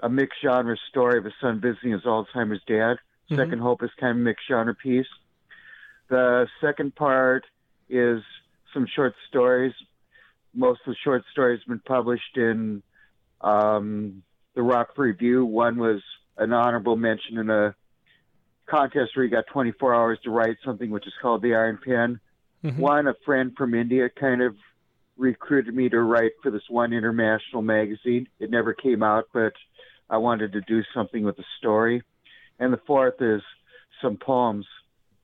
a 0.00 0.08
mixed 0.08 0.38
genre 0.42 0.76
story 0.88 1.18
of 1.18 1.26
a 1.26 1.32
son 1.40 1.60
visiting 1.60 1.92
his 1.92 2.02
Alzheimer's 2.02 2.62
dad. 2.66 2.96
Mhm. 3.32 3.36
Second 3.36 3.58
Hope 3.60 3.82
is 3.82 3.90
kind 3.98 4.12
of 4.12 4.16
a 4.16 4.20
mixed 4.20 4.46
genre 4.48 4.74
piece. 4.74 5.06
The 6.08 6.46
second 6.60 6.94
part 6.94 7.44
is 7.88 8.22
some 8.74 8.86
short 8.86 9.14
stories. 9.28 9.72
Most 10.54 10.80
of 10.86 10.92
the 10.92 10.96
short 11.02 11.24
stories 11.32 11.60
have 11.60 11.68
been 11.68 11.80
published 11.80 12.36
in 12.36 12.82
um, 13.40 14.22
the 14.54 14.62
Rock 14.62 14.96
Review. 14.98 15.44
One 15.44 15.78
was 15.78 16.02
an 16.36 16.52
honorable 16.52 16.96
mention 16.96 17.38
in 17.38 17.50
a 17.50 17.74
contest 18.66 19.16
where 19.16 19.24
you 19.24 19.30
got 19.30 19.46
24 19.48 19.94
hours 19.94 20.18
to 20.24 20.30
write 20.30 20.56
something, 20.64 20.90
which 20.90 21.06
is 21.06 21.12
called 21.20 21.42
the 21.42 21.54
Iron 21.54 21.78
Pen. 21.84 22.20
Mhm. 22.62 22.78
One, 22.78 23.08
a 23.08 23.14
friend 23.24 23.56
from 23.56 23.74
India 23.74 24.08
kind 24.08 24.40
of 24.42 24.56
recruited 25.16 25.74
me 25.74 25.88
to 25.88 26.00
write 26.00 26.32
for 26.42 26.50
this 26.50 26.68
one 26.68 26.92
international 26.92 27.62
magazine. 27.62 28.28
It 28.38 28.50
never 28.50 28.72
came 28.72 29.02
out, 29.02 29.28
but 29.32 29.52
I 30.08 30.18
wanted 30.18 30.52
to 30.52 30.60
do 30.60 30.82
something 30.94 31.24
with 31.24 31.36
the 31.36 31.44
story. 31.58 32.02
And 32.58 32.72
the 32.72 32.80
fourth 32.86 33.20
is 33.20 33.42
some 34.00 34.16
poems. 34.16 34.66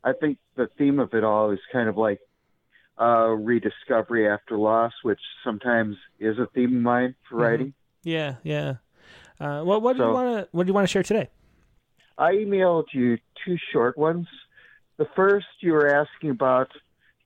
I 0.04 0.12
think 0.12 0.38
the 0.56 0.68
theme 0.78 0.98
of 0.98 1.14
it 1.14 1.24
all 1.24 1.50
is 1.50 1.58
kind 1.72 1.88
of 1.88 1.96
like 1.96 2.20
uh, 3.00 3.28
rediscovery 3.28 4.28
after 4.28 4.56
loss, 4.58 4.92
which 5.02 5.20
sometimes 5.44 5.96
is 6.18 6.38
a 6.38 6.46
theme 6.54 6.76
of 6.76 6.82
mine 6.82 7.14
for 7.28 7.36
Mhm. 7.36 7.40
writing. 7.42 7.74
Yeah, 8.02 8.36
yeah. 8.42 8.74
Uh, 9.40 9.62
what 9.62 9.82
what 9.82 9.96
do 9.96 10.02
you 10.02 10.08
want 10.10 10.44
to 10.44 10.48
what 10.50 10.64
do 10.64 10.70
you 10.70 10.74
want 10.74 10.84
to 10.88 10.92
share 10.92 11.02
today? 11.04 11.28
I 12.16 12.32
emailed 12.32 12.86
you 12.92 13.18
two 13.44 13.56
short 13.72 13.96
ones. 13.96 14.26
The 14.96 15.04
first, 15.14 15.46
you 15.60 15.72
were 15.72 15.86
asking 15.94 16.30
about 16.30 16.70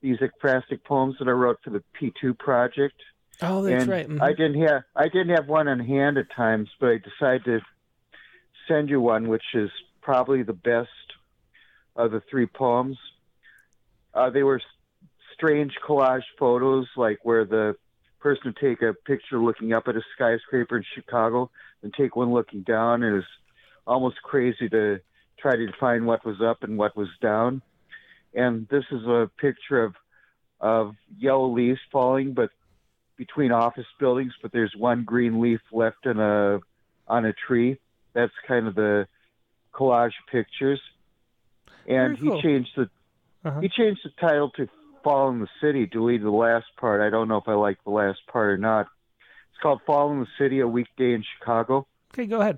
these 0.01 0.19
ekphrastic 0.19 0.83
poems 0.83 1.15
that 1.17 1.27
I 1.27 1.31
wrote 1.31 1.57
for 1.63 1.71
the 1.71 1.83
P2 1.99 2.37
project. 2.37 3.01
Oh, 3.41 3.63
that's 3.63 3.81
and 3.83 3.91
right. 3.91 4.07
mhm. 4.07 4.21
I 4.21 4.33
didn't 4.33 4.61
have 4.61 4.83
I 4.95 5.07
didn't 5.07 5.29
have 5.35 5.47
one 5.47 5.67
on 5.67 5.79
hand 5.79 6.17
at 6.19 6.29
times, 6.31 6.69
but 6.79 6.89
I 6.91 6.97
decided 6.99 7.45
to 7.45 7.61
send 8.67 8.89
you 8.89 9.01
one, 9.01 9.27
which 9.27 9.55
is 9.55 9.71
probably 10.03 10.43
the 10.43 10.53
best 10.53 10.89
of 11.95 12.11
the 12.11 12.21
three 12.29 12.45
poems. 12.45 12.97
Uh, 14.13 14.29
they 14.29 14.43
were 14.43 14.61
strange 15.33 15.73
collage 15.87 16.23
photos, 16.37 16.87
like 16.95 17.19
where 17.23 17.45
the 17.45 17.75
person 18.19 18.41
would 18.45 18.57
take 18.57 18.81
a 18.81 18.93
picture 18.93 19.39
looking 19.39 19.73
up 19.73 19.87
at 19.87 19.95
a 19.95 20.01
skyscraper 20.15 20.77
in 20.77 20.83
Chicago 20.95 21.49
and 21.81 21.93
take 21.93 22.15
one 22.15 22.31
looking 22.31 22.61
down. 22.61 23.03
It 23.03 23.11
was 23.11 23.25
almost 23.85 24.21
crazy 24.23 24.69
to 24.69 24.99
try 25.39 25.55
to 25.55 25.65
define 25.65 26.05
what 26.05 26.25
was 26.25 26.41
up 26.41 26.63
and 26.63 26.77
what 26.77 26.95
was 26.95 27.09
down. 27.21 27.61
And 28.33 28.67
this 28.69 28.85
is 28.91 29.03
a 29.05 29.29
picture 29.37 29.83
of 29.83 29.95
of 30.59 30.95
yellow 31.17 31.51
leaves 31.51 31.79
falling, 31.91 32.33
but 32.33 32.49
between 33.17 33.51
office 33.51 33.85
buildings, 33.99 34.31
but 34.41 34.53
there's 34.53 34.73
one 34.77 35.03
green 35.03 35.41
leaf 35.41 35.59
left 35.73 36.07
on 36.07 36.19
a 36.19 36.59
on 37.07 37.25
a 37.25 37.33
tree. 37.33 37.79
That's 38.13 38.31
kind 38.47 38.67
of 38.67 38.75
the 38.75 39.07
collage 39.73 40.13
pictures. 40.31 40.81
And 41.87 42.19
cool. 42.19 42.35
he 42.37 42.41
changed 42.41 42.69
the 42.75 42.89
Uh-huh. 43.45 43.59
he 43.59 43.69
changed 43.69 44.01
the 44.05 44.11
title 44.21 44.49
to 44.51 44.69
Fall 45.03 45.29
in 45.29 45.39
the 45.39 45.49
City, 45.61 45.85
deleted 45.85 46.25
the 46.25 46.31
last 46.31 46.67
part. 46.77 47.01
I 47.01 47.09
don't 47.09 47.27
know 47.27 47.37
if 47.37 47.47
I 47.47 47.53
like 47.55 47.83
the 47.83 47.89
last 47.91 48.19
part 48.27 48.51
or 48.51 48.57
not. 48.57 48.87
It's 49.51 49.61
called 49.61 49.81
Fall 49.85 50.11
in 50.13 50.19
the 50.21 50.27
City, 50.37 50.61
a 50.61 50.67
weekday 50.67 51.13
in 51.13 51.23
Chicago. 51.37 51.85
Okay, 52.13 52.25
go 52.25 52.39
ahead. 52.39 52.57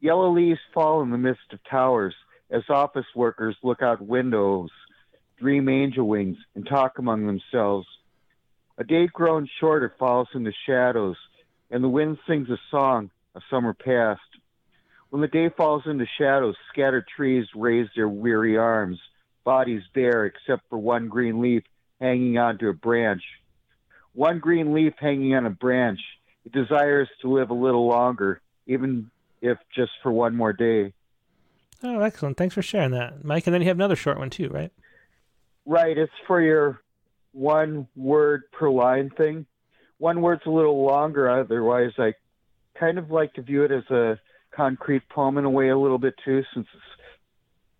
Yellow 0.00 0.30
leaves 0.32 0.60
fall 0.72 1.02
in 1.02 1.10
the 1.10 1.18
midst 1.18 1.52
of 1.52 1.58
towers 1.70 2.14
as 2.50 2.62
office 2.70 3.06
workers 3.14 3.56
look 3.62 3.82
out 3.82 4.00
windows, 4.00 4.70
dream 5.38 5.68
angel 5.68 6.06
wings, 6.06 6.38
and 6.54 6.66
talk 6.66 6.98
among 6.98 7.26
themselves. 7.26 7.86
A 8.78 8.84
day 8.84 9.06
grown 9.06 9.48
shorter 9.60 9.92
falls 9.98 10.28
in 10.34 10.44
the 10.44 10.52
shadows, 10.66 11.16
and 11.70 11.82
the 11.84 11.88
wind 11.88 12.18
sings 12.26 12.48
a 12.50 12.58
song, 12.70 13.10
of 13.34 13.42
summer 13.50 13.74
past. 13.74 14.20
When 15.14 15.20
the 15.20 15.28
day 15.28 15.48
falls 15.48 15.84
into 15.86 16.06
shadows, 16.18 16.56
scattered 16.72 17.06
trees 17.06 17.46
raise 17.54 17.86
their 17.94 18.08
weary 18.08 18.56
arms, 18.56 18.98
bodies 19.44 19.82
bare 19.94 20.26
except 20.26 20.68
for 20.68 20.76
one 20.76 21.08
green 21.08 21.40
leaf 21.40 21.62
hanging 22.00 22.36
onto 22.36 22.66
a 22.66 22.72
branch. 22.72 23.22
One 24.14 24.40
green 24.40 24.74
leaf 24.74 24.94
hanging 24.98 25.36
on 25.36 25.46
a 25.46 25.50
branch. 25.50 26.00
It 26.44 26.50
desires 26.50 27.08
to 27.22 27.32
live 27.32 27.50
a 27.50 27.54
little 27.54 27.86
longer, 27.86 28.40
even 28.66 29.08
if 29.40 29.56
just 29.72 29.92
for 30.02 30.10
one 30.10 30.34
more 30.34 30.52
day. 30.52 30.92
Oh, 31.84 32.00
excellent. 32.00 32.36
Thanks 32.36 32.56
for 32.56 32.62
sharing 32.62 32.90
that, 32.90 33.24
Mike. 33.24 33.46
And 33.46 33.54
then 33.54 33.62
you 33.62 33.68
have 33.68 33.76
another 33.76 33.94
short 33.94 34.18
one 34.18 34.30
too, 34.30 34.48
right? 34.48 34.72
Right, 35.64 35.96
it's 35.96 36.10
for 36.26 36.40
your 36.40 36.80
one 37.30 37.86
word 37.94 38.50
per 38.50 38.68
line 38.68 39.10
thing. 39.10 39.46
One 39.98 40.22
word's 40.22 40.44
a 40.44 40.50
little 40.50 40.84
longer, 40.84 41.30
otherwise, 41.30 41.92
I 41.98 42.14
kind 42.74 42.98
of 42.98 43.12
like 43.12 43.34
to 43.34 43.42
view 43.42 43.62
it 43.62 43.70
as 43.70 43.88
a 43.90 44.18
concrete 44.54 45.08
poem 45.08 45.38
in 45.38 45.44
a 45.44 45.50
way, 45.50 45.68
a 45.68 45.78
little 45.78 45.98
bit 45.98 46.14
too, 46.24 46.42
since 46.52 46.66
it's 46.74 46.82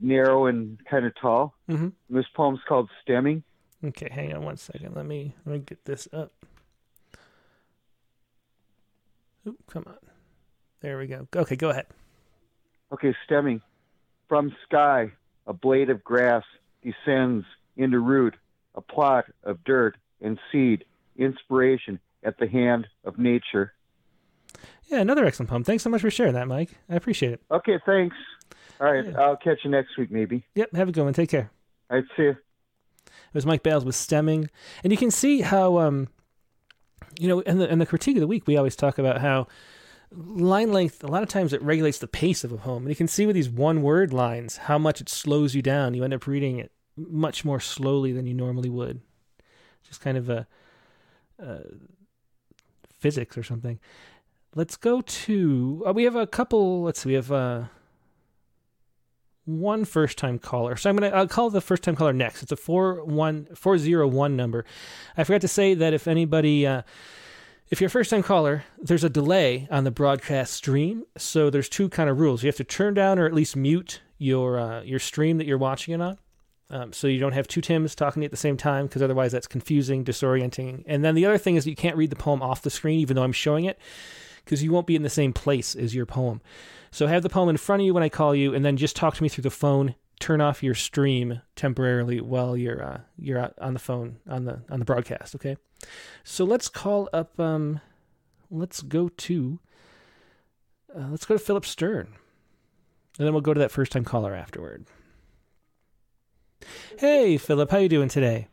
narrow 0.01 0.47
and 0.47 0.79
kind 0.87 1.07
of 1.07 1.13
tall. 1.21 1.55
Mm-hmm. 1.71 1.89
This 2.11 2.27
poem's 2.35 2.61
called 2.69 2.91
Stemming. 3.03 3.43
Okay, 3.85 4.09
hang 4.11 4.35
on 4.35 4.43
one 4.43 4.57
second. 4.57 4.97
Let 4.97 5.07
me 5.07 5.35
let 5.45 5.53
me 5.53 5.59
get 5.61 5.85
this 5.85 6.09
up. 6.13 6.33
Oop, 9.47 9.57
come 9.71 9.85
on. 9.87 9.97
There 10.81 10.99
we 10.99 11.07
go. 11.07 11.29
Okay, 11.37 11.57
go 11.57 11.71
ahead. 11.71 11.87
Okay, 12.93 13.15
stemming. 13.25 13.61
From 14.29 14.55
sky, 14.65 15.13
a 15.47 15.53
blade 15.53 15.91
of 15.91 16.03
grass 16.03 16.45
descends 16.83 17.45
into 17.77 17.99
root, 17.99 18.35
a 18.75 18.81
plot 18.81 19.27
of 19.43 19.63
dirt 19.65 19.97
and 20.21 20.39
seed, 20.51 20.85
inspiration 21.17 21.99
at 22.23 22.39
the 22.39 22.49
hand 22.49 22.87
of 23.05 23.19
nature. 23.19 23.75
Yeah, 24.87 25.01
another 25.01 25.25
excellent 25.25 25.51
poem. 25.51 25.65
Thanks 25.65 25.83
so 25.83 25.91
much 25.91 26.01
for 26.03 26.11
sharing 26.11 26.35
that, 26.35 26.49
Mike. 26.49 26.71
I 26.89 26.97
appreciate 26.97 27.33
it. 27.33 27.43
Okay, 27.51 27.79
thanks. 27.87 28.17
All 28.81 28.93
right, 28.93 29.05
Yeah. 29.05 29.21
I'll 29.21 29.37
catch 29.37 29.59
you 29.65 29.71
next 29.71 29.97
week, 29.97 30.11
maybe. 30.11 30.45
Yep, 30.55 30.75
have 30.75 30.89
a 30.89 30.93
good 30.93 31.05
one. 31.05 31.13
Take 31.13 31.31
care. 31.31 31.51
All 31.91 31.97
right, 31.99 32.07
see 32.17 32.25
you. 32.25 32.31
It 32.31 33.35
was 33.35 33.47
Mike 33.47 33.63
Bayles 33.63 33.85
with 33.85 33.95
stemming, 33.95 34.51
and 34.83 34.93
you 34.93 34.97
can 34.97 35.11
see 35.11 35.41
how, 35.41 35.79
um, 35.79 36.09
you 37.19 37.29
know, 37.29 37.41
in 37.41 37.59
the 37.59 37.71
in 37.71 37.79
the 37.79 37.87
critique 37.87 38.17
of 38.17 38.21
the 38.21 38.27
week, 38.27 38.47
we 38.47 38.57
always 38.57 38.77
talk 38.77 38.99
about 38.99 39.21
how 39.21 39.47
line 40.13 40.73
length. 40.73 41.03
A 41.03 41.09
lot 41.09 41.23
of 41.23 41.29
times, 41.29 41.53
it 41.53 41.63
regulates 41.63 41.99
the 41.99 42.07
pace 42.07 42.45
of 42.45 42.53
a 42.53 42.57
poem, 42.57 42.85
and 42.85 42.91
you 42.91 42.97
can 42.97 43.09
see 43.09 43.27
with 43.27 43.35
these 43.35 43.49
one 43.49 43.83
word 43.83 44.13
lines 44.13 44.57
how 44.57 44.79
much 44.79 45.01
it 45.01 45.09
slows 45.09 45.55
you 45.55 45.63
down. 45.63 45.95
You 45.95 46.05
end 46.05 46.15
up 46.15 46.27
reading 46.27 46.59
it 46.59 46.73
much 46.97 47.45
more 47.45 47.61
slowly 47.61 48.13
than 48.13 48.27
you 48.27 48.35
normally 48.35 48.69
would. 48.69 49.01
Just 49.87 50.01
kind 50.01 50.17
of 50.17 50.29
a, 50.29 50.47
uh 51.43 51.59
physics 52.99 53.37
or 53.37 53.43
something. 53.43 53.79
Let's 54.57 54.77
go 54.77 55.01
to. 55.01 55.85
Uh, 55.87 55.93
we 55.93 56.05
have 56.05 56.15
a 56.15 56.27
couple. 56.27 56.83
Let's 56.83 57.01
see. 57.01 57.09
We 57.09 57.15
have 57.15 57.33
uh, 57.33 57.65
one 59.45 59.85
first 59.85 60.17
time 60.17 60.39
caller. 60.39 60.77
So 60.77 60.89
I'm 60.89 60.97
gonna 60.97 61.15
I'll 61.15 61.27
call 61.27 61.51
the 61.51 61.61
first 61.61 61.83
time 61.83 61.97
caller 61.97 62.13
next. 62.13 62.43
It's 62.43 62.53
a 62.53 62.57
four 62.57 63.05
one 63.05 63.49
four 63.55 63.79
zero 63.79 64.07
one 64.07 64.37
number. 64.37 64.65
I 65.17 65.25
forgot 65.25 65.41
to 65.41 65.49
say 65.49 65.75
that 65.75 65.93
if 65.93 66.07
anybody. 66.07 66.67
Uh, 66.67 66.83
if 67.71 67.81
you're 67.81 67.89
a 67.89 67.91
first 67.91 68.11
time 68.11 68.23
caller, 68.23 68.63
there's 68.81 69.05
a 69.05 69.09
delay 69.09 69.67
on 69.71 69.85
the 69.85 69.91
broadcast 69.91 70.53
stream. 70.53 71.05
So 71.17 71.51
there's 71.51 71.69
two 71.69 71.89
kind 71.89 72.09
of 72.09 72.21
rules. 72.21 72.43
You 72.43 72.49
have 72.49 72.57
to 72.57 72.65
turn 72.65 72.95
down 72.95 73.19
or 73.19 73.27
at 73.27 73.33
least 73.33 73.57
mute 73.57 74.03
your 74.19 74.59
uh, 74.59 74.83
your 74.83 75.01
stream 75.01 75.39
that 75.39 75.47
you're 75.47 75.59
watching 75.59 75.95
it 75.95 76.01
on. 76.01 76.19
Um, 76.71 76.93
so 76.93 77.07
you 77.09 77.19
don't 77.19 77.33
have 77.33 77.49
two 77.49 77.61
Tims 77.61 77.95
talking 77.95 78.25
at 78.25 78.31
the 78.31 78.37
same 78.37 78.57
time 78.57 78.87
because 78.87 79.03
otherwise 79.03 79.33
that's 79.33 79.47
confusing, 79.47 80.05
disorienting. 80.05 80.85
And 80.87 81.05
then 81.05 81.15
the 81.15 81.27
other 81.27 81.39
thing 81.39 81.57
is 81.57 81.67
you 81.67 81.75
can't 81.75 81.97
read 81.97 82.11
the 82.11 82.17
poem 82.17 82.43
off 82.43 82.63
the 82.63 82.71
screen 82.71 83.01
even 83.01 83.17
though 83.17 83.23
I'm 83.23 83.33
showing 83.33 83.65
it 83.65 83.79
because 84.45 84.63
you 84.63 84.73
won't 84.73 84.87
be 84.87 84.97
in 84.97 85.03
the 85.03 85.11
same 85.11 85.33
place 85.33 85.75
as 85.75 85.95
your 85.95 86.07
poem. 86.07 86.41
So 86.91 87.07
have 87.07 87.23
the 87.23 87.29
poem 87.29 87.49
in 87.49 87.57
front 87.57 87.83
of 87.83 87.87
you 87.87 87.95
when 87.95 88.03
I 88.03 88.09
call 88.09 88.35
you, 88.35 88.55
and 88.55 88.65
then 88.65 88.77
just 88.77 88.97
talk 88.97 89.15
to 89.17 89.23
me 89.23 89.29
through 89.29 89.43
the 89.43 89.51
phone. 89.51 89.95
Turn 90.21 90.41
off 90.41 90.63
your 90.63 90.75
stream 90.75 91.43
temporarily 91.57 92.21
while 92.21 92.57
you're 92.57 92.83
uh, 92.83 93.01
you're 93.19 93.51
on 93.59 93.75
the 93.75 93.81
phone 93.81 94.19
on 94.29 94.45
the 94.45 94.63
on 94.71 94.79
the 94.79 94.85
broadcast. 94.85 95.35
Okay. 95.35 95.57
So 96.23 96.45
let's 96.45 96.69
call 96.69 97.09
up. 97.13 97.39
Um, 97.41 97.81
let's 98.51 98.81
go 98.81 99.09
to. 99.09 99.59
Uh, 100.97 101.09
let's 101.11 101.25
go 101.25 101.35
to 101.35 101.43
Philip 101.43 101.67
Stern, 101.67 102.07
and 103.19 103.27
then 103.27 103.33
we'll 103.33 103.43
go 103.43 103.53
to 103.53 103.61
that 103.61 103.73
first 103.73 103.91
time 103.91 104.05
caller 104.05 104.35
afterward. 104.35 104.87
Hey, 106.99 107.37
Philip, 107.37 107.71
how 107.71 107.79
you 107.79 107.89
doing 107.89 108.09
today? 108.09 108.47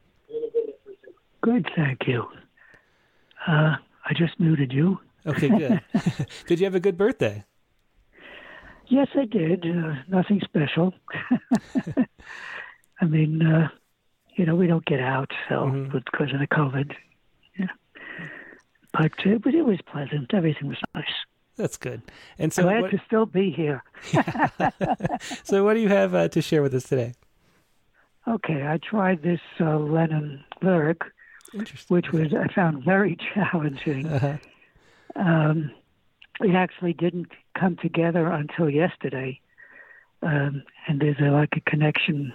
Good, 1.42 1.68
thank 1.76 2.08
you. 2.08 2.24
Uh, 3.48 3.76
I 4.06 4.14
just 4.16 4.40
muted 4.40 4.72
you. 4.74 5.00
Okay, 5.26 5.50
good. 5.50 5.82
did 6.48 6.60
you 6.60 6.66
have 6.66 6.76
a 6.76 6.80
good 6.80 6.98
birthday? 6.98 7.44
Yes, 8.88 9.08
I 9.16 9.26
did. 9.26 9.66
Uh, 9.66 9.96
nothing 10.10 10.42
special. 10.44 10.94
I 13.02 13.06
mean, 13.06 13.42
uh, 13.46 13.70
you 14.36 14.46
know, 14.46 14.56
we 14.56 14.68
don't 14.68 14.86
get 14.86 15.00
out, 15.00 15.32
so 15.48 15.56
Mhm. 15.66 15.92
because 15.92 16.34
of 16.34 16.40
the 16.40 16.48
COVID. 16.48 16.94
Yeah. 17.58 17.68
But 18.94 19.12
uh, 19.26 19.38
but 19.44 19.54
it 19.54 19.64
was 19.64 19.80
pleasant. 19.92 20.34
Everything 20.34 20.68
was 20.68 20.78
nice. 20.94 21.06
That's 21.56 21.78
good. 21.78 22.02
And 22.40 22.52
so, 22.52 22.64
Glad 22.64 22.82
what, 22.84 22.92
to 22.92 23.02
still 23.06 23.26
be 23.26 23.52
here. 23.52 23.84
so 25.44 25.64
what 25.64 25.76
do 25.76 25.80
you 25.80 25.90
have 25.90 26.14
uh, 26.16 26.28
to 26.30 26.42
share 26.42 26.62
with 26.62 26.74
us 26.74 26.84
today? 26.84 27.14
Okay, 28.28 28.66
I 28.68 28.78
tried 28.78 29.22
this 29.22 29.42
uh, 29.60 29.78
Lennon 29.78 30.44
lyric, 30.62 31.02
which 31.54 32.12
was 32.12 32.34
I 32.34 32.54
found 32.54 32.84
very 32.84 33.18
challenging. 33.34 34.06
Uh-huh. 34.08 34.38
Um, 35.16 35.72
it 36.40 36.56
actually 36.56 36.94
didn't 36.94 37.28
come 37.60 37.78
together 37.82 38.28
until 38.28 38.70
yesterday, 38.70 39.40
um, 40.24 40.64
and 40.88 41.00
there's 41.00 41.20
a, 41.20 41.32
like 41.32 41.54
a 41.56 41.70
connection. 41.70 42.34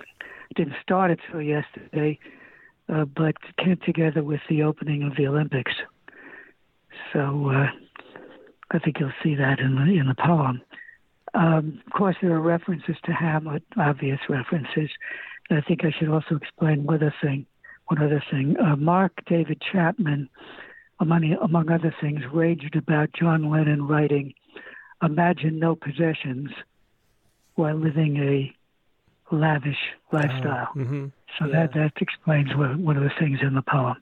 It 0.51 0.57
didn't 0.57 0.77
start 0.83 1.11
until 1.11 1.43
yesterday, 1.43 2.19
uh, 2.93 3.05
but 3.05 3.35
came 3.59 3.79
together 3.85 4.23
with 4.23 4.41
the 4.49 4.63
opening 4.63 5.03
of 5.03 5.17
the 5.17 5.27
Olympics. 5.27 5.73
So 7.13 7.51
uh, 7.51 7.67
I 8.71 8.79
think 8.79 9.01
you'll 9.01 9.13
see 9.23 9.35
that 9.35 9.59
in 9.59 9.75
the 9.75 9.99
in 9.99 10.07
the 10.07 10.15
poem. 10.15 10.63
Um, 11.35 11.83
of 11.87 11.93
course, 11.93 12.17
there 12.23 12.33
are 12.33 12.41
references 12.41 12.97
to 13.05 13.13
Hamlet, 13.13 13.63
obvious 13.77 14.21
references. 14.29 14.91
I 15.51 15.61
think 15.61 15.85
I 15.85 15.93
should 15.97 16.09
also 16.09 16.37
explain 16.37 16.85
one 16.85 16.97
other 16.97 17.15
thing. 17.23 17.47
One 17.87 18.03
other 18.03 18.23
thing. 18.31 18.57
Uh, 18.59 18.77
Mark 18.77 19.13
David 19.27 19.63
Chapman 19.73 20.29
among, 21.01 21.37
among 21.43 21.71
other 21.71 21.95
things, 22.01 22.21
raged 22.33 22.77
about 22.77 23.11
John 23.13 23.51
Lennon 23.51 23.87
writing 23.87 24.35
Imagine 25.03 25.59
No 25.59 25.75
Possessions 25.75 26.51
while 27.55 27.77
living 27.77 28.17
a 28.19 28.55
lavish 29.35 29.79
lifestyle. 30.13 30.67
hmm 30.73 31.07
so 31.39 31.47
yeah. 31.47 31.67
that, 31.67 31.75
that 31.75 31.93
explains 32.01 32.55
what, 32.57 32.77
one 32.79 32.97
of 32.97 33.03
the 33.03 33.11
things 33.19 33.41
in 33.43 33.55
the 33.55 33.63
poem. 33.63 33.97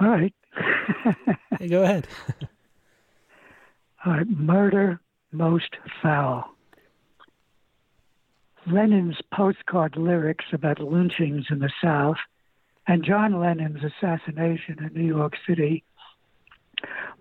All 0.00 0.08
right. 0.08 0.34
Hey, 1.58 1.68
go 1.68 1.82
ahead. 1.84 2.08
All 4.04 4.12
right. 4.12 4.28
Murder 4.28 5.00
most 5.30 5.76
foul. 6.02 6.50
Lennon's 8.66 9.18
postcard 9.32 9.96
lyrics 9.96 10.46
about 10.52 10.80
lynchings 10.80 11.46
in 11.50 11.60
the 11.60 11.70
South 11.82 12.16
and 12.86 13.04
John 13.04 13.40
Lennon's 13.40 13.82
assassination 13.82 14.78
in 14.78 14.92
New 14.94 15.06
York 15.06 15.34
City 15.46 15.84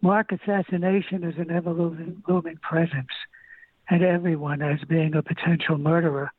mark 0.02 0.32
assassination 0.32 1.24
as 1.24 1.36
an 1.38 1.50
ever 1.50 1.72
looming 1.72 2.58
presence 2.62 3.12
and 3.90 4.04
everyone 4.04 4.62
as 4.62 4.80
being 4.88 5.16
a 5.16 5.24
potential 5.24 5.78
murderer, 5.78 6.32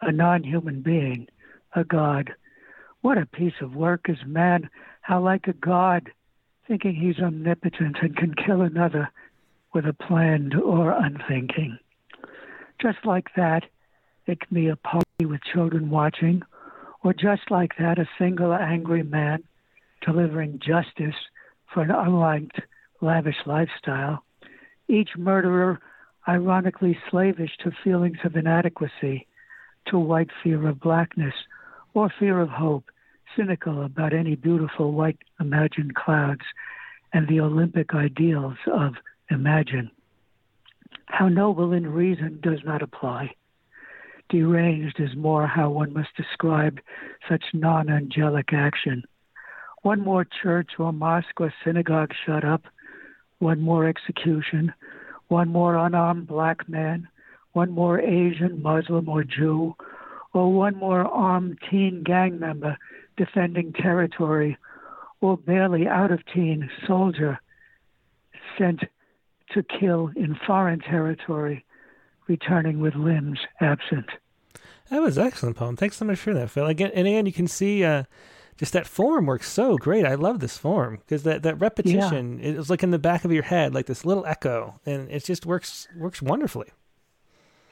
a 0.00 0.12
non 0.12 0.44
human 0.44 0.80
being, 0.82 1.26
a 1.74 1.84
god. 1.84 2.32
What 3.02 3.18
a 3.18 3.26
piece 3.26 3.60
of 3.60 3.74
work 3.74 4.06
is 4.08 4.18
man, 4.26 4.68
how 5.02 5.20
like 5.20 5.46
a 5.48 5.52
god, 5.52 6.10
thinking 6.68 6.94
he's 6.94 7.18
omnipotent 7.18 7.96
and 8.00 8.16
can 8.16 8.34
kill 8.34 8.62
another 8.62 9.10
with 9.72 9.86
a 9.86 9.92
planned 9.92 10.54
or 10.54 10.92
unthinking. 10.92 11.78
Just 12.80 12.98
like 13.04 13.28
that, 13.36 13.64
it 14.26 14.40
can 14.40 14.54
be 14.54 14.68
a 14.68 14.76
party 14.76 15.24
with 15.24 15.40
children 15.52 15.90
watching, 15.90 16.42
or 17.02 17.14
just 17.14 17.50
like 17.50 17.72
that, 17.78 17.98
a 17.98 18.08
single 18.18 18.52
angry 18.52 19.02
man 19.02 19.42
delivering 20.04 20.58
justice 20.58 21.14
for 21.72 21.82
an 21.82 21.90
unliked, 21.90 22.60
lavish 23.00 23.36
lifestyle. 23.46 24.24
Each 24.88 25.10
murderer 25.16 25.80
ironically 26.28 26.98
slavish 27.10 27.50
to 27.64 27.70
feelings 27.82 28.18
of 28.24 28.36
inadequacy, 28.36 29.26
to 29.86 29.98
white 29.98 30.30
fear 30.42 30.68
of 30.68 30.80
blackness, 30.80 31.34
or 31.94 32.12
fear 32.18 32.40
of 32.40 32.48
hope, 32.48 32.90
cynical 33.36 33.82
about 33.82 34.12
any 34.12 34.34
beautiful 34.36 34.92
white 34.92 35.18
imagined 35.38 35.94
clouds 35.94 36.42
and 37.12 37.26
the 37.28 37.40
Olympic 37.40 37.94
ideals 37.94 38.56
of 38.72 38.94
imagine. 39.30 39.90
How 41.06 41.28
noble 41.28 41.72
in 41.72 41.86
reason 41.86 42.40
does 42.42 42.60
not 42.64 42.82
apply. 42.82 43.34
Deranged 44.30 45.00
is 45.00 45.16
more 45.16 45.46
how 45.46 45.70
one 45.70 45.92
must 45.92 46.16
describe 46.16 46.78
such 47.28 47.42
non 47.52 47.90
angelic 47.90 48.52
action. 48.52 49.02
One 49.82 50.00
more 50.00 50.24
church 50.24 50.70
or 50.78 50.92
mosque 50.92 51.40
or 51.40 51.52
synagogue 51.64 52.12
shut 52.24 52.44
up, 52.44 52.62
one 53.40 53.60
more 53.60 53.88
execution, 53.88 54.72
one 55.28 55.48
more 55.48 55.76
unarmed 55.76 56.28
black 56.28 56.68
man, 56.68 57.08
one 57.54 57.70
more 57.70 58.00
Asian, 58.00 58.62
Muslim, 58.62 59.08
or 59.08 59.24
Jew, 59.24 59.74
or 60.32 60.52
one 60.52 60.76
more 60.76 61.04
armed 61.06 61.58
teen 61.68 62.02
gang 62.04 62.38
member 62.38 62.76
defending 63.16 63.72
territory, 63.72 64.56
or 65.20 65.36
barely 65.36 65.88
out 65.88 66.12
of 66.12 66.20
teen 66.32 66.70
soldier 66.86 67.40
sent 68.56 68.80
to 69.52 69.62
kill 69.62 70.10
in 70.14 70.38
foreign 70.46 70.78
territory, 70.78 71.64
returning 72.30 72.80
with 72.80 72.94
limbs 72.94 73.40
absent. 73.60 74.06
That 74.88 75.02
was 75.02 75.18
an 75.18 75.26
excellent 75.26 75.56
poem. 75.56 75.76
Thanks 75.76 75.96
so 75.96 76.04
much 76.04 76.18
for 76.18 76.32
that, 76.32 76.48
Phil. 76.48 76.66
Again, 76.66 76.90
and 76.94 77.06
again, 77.06 77.26
you 77.26 77.32
can 77.32 77.46
see 77.46 77.84
uh, 77.84 78.04
just 78.56 78.72
that 78.72 78.86
form 78.86 79.26
works 79.26 79.50
so 79.50 79.76
great. 79.76 80.06
I 80.06 80.14
love 80.14 80.40
this 80.40 80.56
form 80.56 80.96
because 80.96 81.24
that, 81.24 81.42
that 81.42 81.60
repetition 81.60 82.40
it 82.40 82.56
was 82.56 82.70
like 82.70 82.82
in 82.82 82.90
the 82.90 82.98
back 82.98 83.24
of 83.24 83.32
your 83.32 83.42
head, 83.42 83.74
like 83.74 83.86
this 83.86 84.04
little 84.04 84.24
echo, 84.26 84.80
and 84.86 85.10
it 85.10 85.24
just 85.24 85.44
works 85.44 85.86
works 85.96 86.22
wonderfully. 86.22 86.68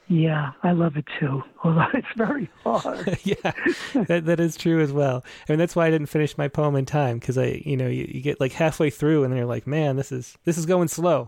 Yeah, 0.07 0.53
I 0.63 0.71
love 0.71 0.97
it 0.97 1.05
too. 1.19 1.43
Although 1.63 1.85
it's 1.93 2.07
very 2.17 2.49
hard. 2.63 3.19
yeah, 3.23 3.51
that 3.93 4.23
that 4.25 4.39
is 4.39 4.57
true 4.57 4.81
as 4.81 4.91
well. 4.91 5.23
I 5.47 5.51
mean, 5.51 5.59
that's 5.59 5.75
why 5.75 5.87
I 5.87 5.91
didn't 5.91 6.07
finish 6.07 6.37
my 6.37 6.47
poem 6.47 6.75
in 6.75 6.85
time 6.85 7.19
because 7.19 7.37
I, 7.37 7.61
you 7.65 7.77
know, 7.77 7.87
you, 7.87 8.09
you 8.09 8.21
get 8.21 8.39
like 8.39 8.53
halfway 8.53 8.89
through 8.89 9.23
and 9.23 9.31
then 9.31 9.37
you're 9.37 9.45
like, 9.45 9.67
man, 9.67 9.95
this 9.95 10.11
is 10.11 10.37
this 10.45 10.57
is 10.57 10.65
going 10.65 10.87
slow. 10.87 11.27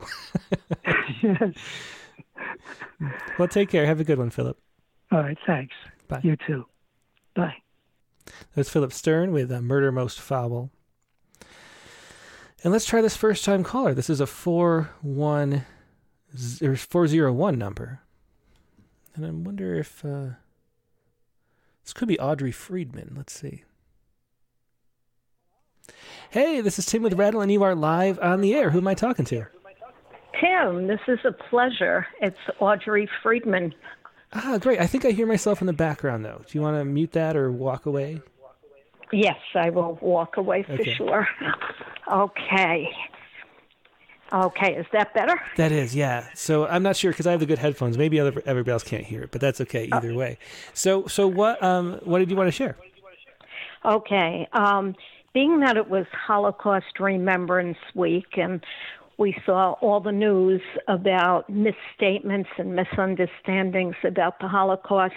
yes. 1.21 1.53
Well, 3.38 3.47
take 3.47 3.69
care. 3.69 3.85
Have 3.85 3.99
a 3.99 4.03
good 4.03 4.18
one, 4.18 4.30
Philip. 4.30 4.57
All 5.11 5.19
right. 5.22 5.38
Thanks. 5.45 5.73
Bye. 6.07 6.22
You 6.23 6.38
too. 6.47 6.65
Bye. 7.35 7.55
That 8.26 8.55
was 8.55 8.69
Philip 8.69 8.93
Stern 8.93 9.31
with 9.31 9.51
uh, 9.51 9.61
Murder 9.61 9.91
Most 9.91 10.19
Foul. 10.19 10.69
And 12.63 12.72
let's 12.72 12.85
try 12.85 13.01
this 13.01 13.18
first 13.18 13.43
time 13.43 13.63
caller. 13.63 13.93
This 13.93 14.09
is 14.09 14.19
a 14.19 14.27
41 14.27 15.65
or 16.61 16.76
401 16.76 17.57
number. 17.57 18.01
And 19.15 19.26
I 19.26 19.31
wonder 19.31 19.76
if 19.76 20.05
uh, 20.05 20.35
this 21.84 21.93
could 21.93 22.07
be 22.07 22.19
Audrey 22.19 22.51
Friedman. 22.51 23.13
Let's 23.18 23.34
see. 23.34 23.63
Hey, 26.30 26.61
this 26.61 26.80
is 26.80 26.85
Tim 26.85 27.03
with 27.03 27.13
Rattle, 27.13 27.41
and 27.41 27.51
you 27.51 27.63
are 27.63 27.76
live 27.76 28.18
on 28.19 28.41
the 28.41 28.53
air. 28.53 28.69
Who 28.69 28.77
am 28.77 28.88
I 28.88 28.93
talking 28.93 29.26
to? 29.26 29.47
Tim, 30.39 30.87
this 30.87 30.99
is 31.07 31.19
a 31.25 31.31
pleasure. 31.31 32.07
It's 32.21 32.37
Audrey 32.59 33.09
Friedman. 33.21 33.73
Ah, 34.33 34.57
great. 34.59 34.79
I 34.79 34.87
think 34.87 35.03
I 35.05 35.11
hear 35.11 35.27
myself 35.27 35.61
in 35.61 35.67
the 35.67 35.73
background, 35.73 36.23
though. 36.23 36.41
Do 36.47 36.57
you 36.57 36.61
want 36.61 36.77
to 36.77 36.85
mute 36.85 37.11
that 37.13 37.35
or 37.35 37.51
walk 37.51 37.85
away? 37.85 38.21
Yes, 39.11 39.37
I 39.55 39.69
will 39.69 39.97
walk 40.01 40.37
away 40.37 40.63
for 40.63 40.73
Okay. 40.73 40.93
sure. 40.93 41.27
Okay. 42.09 42.89
Okay, 44.33 44.75
is 44.77 44.85
that 44.93 45.13
better? 45.13 45.41
That 45.57 45.73
is, 45.73 45.93
yeah. 45.93 46.27
So 46.35 46.65
I'm 46.65 46.83
not 46.83 46.95
sure 46.95 47.11
because 47.11 47.27
I 47.27 47.31
have 47.31 47.41
the 47.41 47.45
good 47.45 47.59
headphones. 47.59 47.97
Maybe 47.97 48.17
other 48.17 48.41
everybody 48.45 48.71
else 48.71 48.83
can't 48.83 49.03
hear 49.03 49.23
it, 49.23 49.31
but 49.31 49.41
that's 49.41 49.59
okay 49.59 49.89
either 49.91 50.13
way. 50.13 50.37
So, 50.73 51.05
so 51.07 51.27
what? 51.27 51.61
Um, 51.61 51.99
what 52.03 52.19
did 52.19 52.29
you 52.31 52.37
want 52.37 52.47
to 52.47 52.51
share? 52.53 52.77
Okay. 53.83 54.47
Um, 54.53 54.95
being 55.33 55.59
that 55.59 55.75
it 55.75 55.89
was 55.89 56.05
Holocaust 56.13 56.97
Remembrance 57.01 57.77
Week 57.93 58.37
and 58.37 58.63
we 59.22 59.35
saw 59.45 59.73
all 59.81 59.99
the 59.99 60.11
news 60.11 60.61
about 60.88 61.48
misstatements 61.48 62.49
and 62.57 62.76
misunderstandings 62.76 63.95
about 64.03 64.39
the 64.39 64.48
Holocaust, 64.48 65.14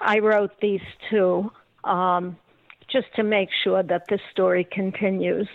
I 0.00 0.20
wrote 0.20 0.52
these 0.62 0.80
two 1.10 1.50
um, 1.84 2.38
just 2.90 3.08
to 3.16 3.22
make 3.22 3.50
sure 3.62 3.82
that 3.82 4.04
the 4.08 4.18
story 4.32 4.66
continues. 4.72 5.48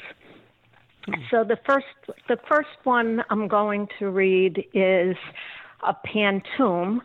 So 1.32 1.44
the 1.44 1.58
first, 1.66 1.88
the 2.28 2.38
first 2.48 2.78
one 2.84 3.24
I'm 3.32 3.48
going 3.48 3.88
to 3.98 4.12
read 4.12 4.64
is 4.76 5.16
a 5.88 5.96
pantoum. 6.08 7.00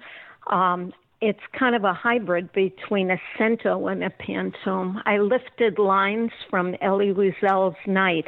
Um, 0.46 0.92
it's 1.22 1.40
kind 1.58 1.74
of 1.74 1.84
a 1.84 1.94
hybrid 1.94 2.52
between 2.52 3.10
a 3.10 3.20
cento 3.38 3.86
and 3.86 4.04
a 4.04 4.10
pantoum. 4.10 5.00
I 5.06 5.16
lifted 5.18 5.78
lines 5.78 6.32
from 6.50 6.76
Elie 6.82 7.14
Wiesel's 7.14 7.76
Night, 7.86 8.26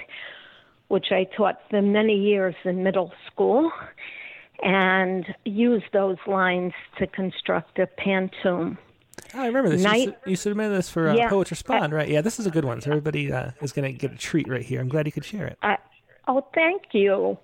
which 0.93 1.07
I 1.11 1.25
taught 1.25 1.59
for 1.71 1.81
many 1.81 2.15
years 2.15 2.55
in 2.65 2.83
middle 2.83 3.15
school, 3.27 3.73
and 4.63 5.25
used 5.47 5.87
those 5.95 6.19
lines 6.27 6.75
to 6.99 7.07
construct 7.07 7.79
a 7.79 7.87
pantoum. 7.87 8.77
Oh, 9.33 9.41
I 9.41 9.47
remember 9.47 9.71
this. 9.71 9.83
You, 9.83 10.05
su- 10.05 10.15
you 10.27 10.37
submitted 10.37 10.77
this 10.77 10.91
for 10.91 11.09
uh, 11.09 11.15
Yeah. 11.15 11.31
Poets 11.31 11.51
Respond, 11.51 11.95
right? 11.95 12.07
Yeah, 12.07 12.21
this 12.21 12.39
is 12.39 12.45
a 12.45 12.51
good 12.51 12.67
one. 12.67 12.83
So 12.83 12.91
everybody 12.91 13.33
uh, 13.33 13.53
is 13.63 13.73
going 13.73 13.91
to 13.91 13.99
get 13.99 14.13
a 14.13 14.19
treat 14.19 14.47
right 14.47 14.61
here. 14.63 14.83
I'm 14.83 14.89
glad 14.89 15.07
you 15.07 15.13
could 15.13 15.25
share 15.25 15.47
it. 15.47 15.57
I, 15.63 15.79
oh, 16.29 16.47
thank 16.55 16.83
you. 16.93 17.39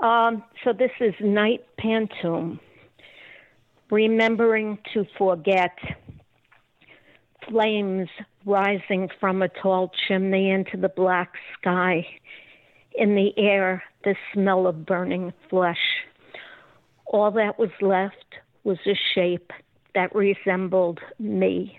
Um, 0.00 0.42
so 0.64 0.72
this 0.72 0.92
is 0.98 1.12
Night 1.20 1.66
Pantoum. 1.78 2.58
Remembering 3.90 4.78
to 4.94 5.04
forget. 5.18 5.76
Flames 7.46 8.08
rising 8.46 9.10
from 9.20 9.42
a 9.42 9.48
tall 9.48 9.92
chimney 10.08 10.50
into 10.50 10.78
the 10.78 10.88
black 10.88 11.34
sky. 11.60 12.06
In 12.96 13.14
the 13.14 13.32
air, 13.36 13.82
the 14.04 14.16
smell 14.32 14.66
of 14.66 14.86
burning 14.86 15.34
flesh. 15.50 15.76
All 17.04 17.30
that 17.32 17.58
was 17.58 17.70
left 17.82 18.36
was 18.64 18.78
a 18.86 18.98
shape 19.14 19.52
that 19.94 20.14
resembled 20.14 21.00
me. 21.18 21.78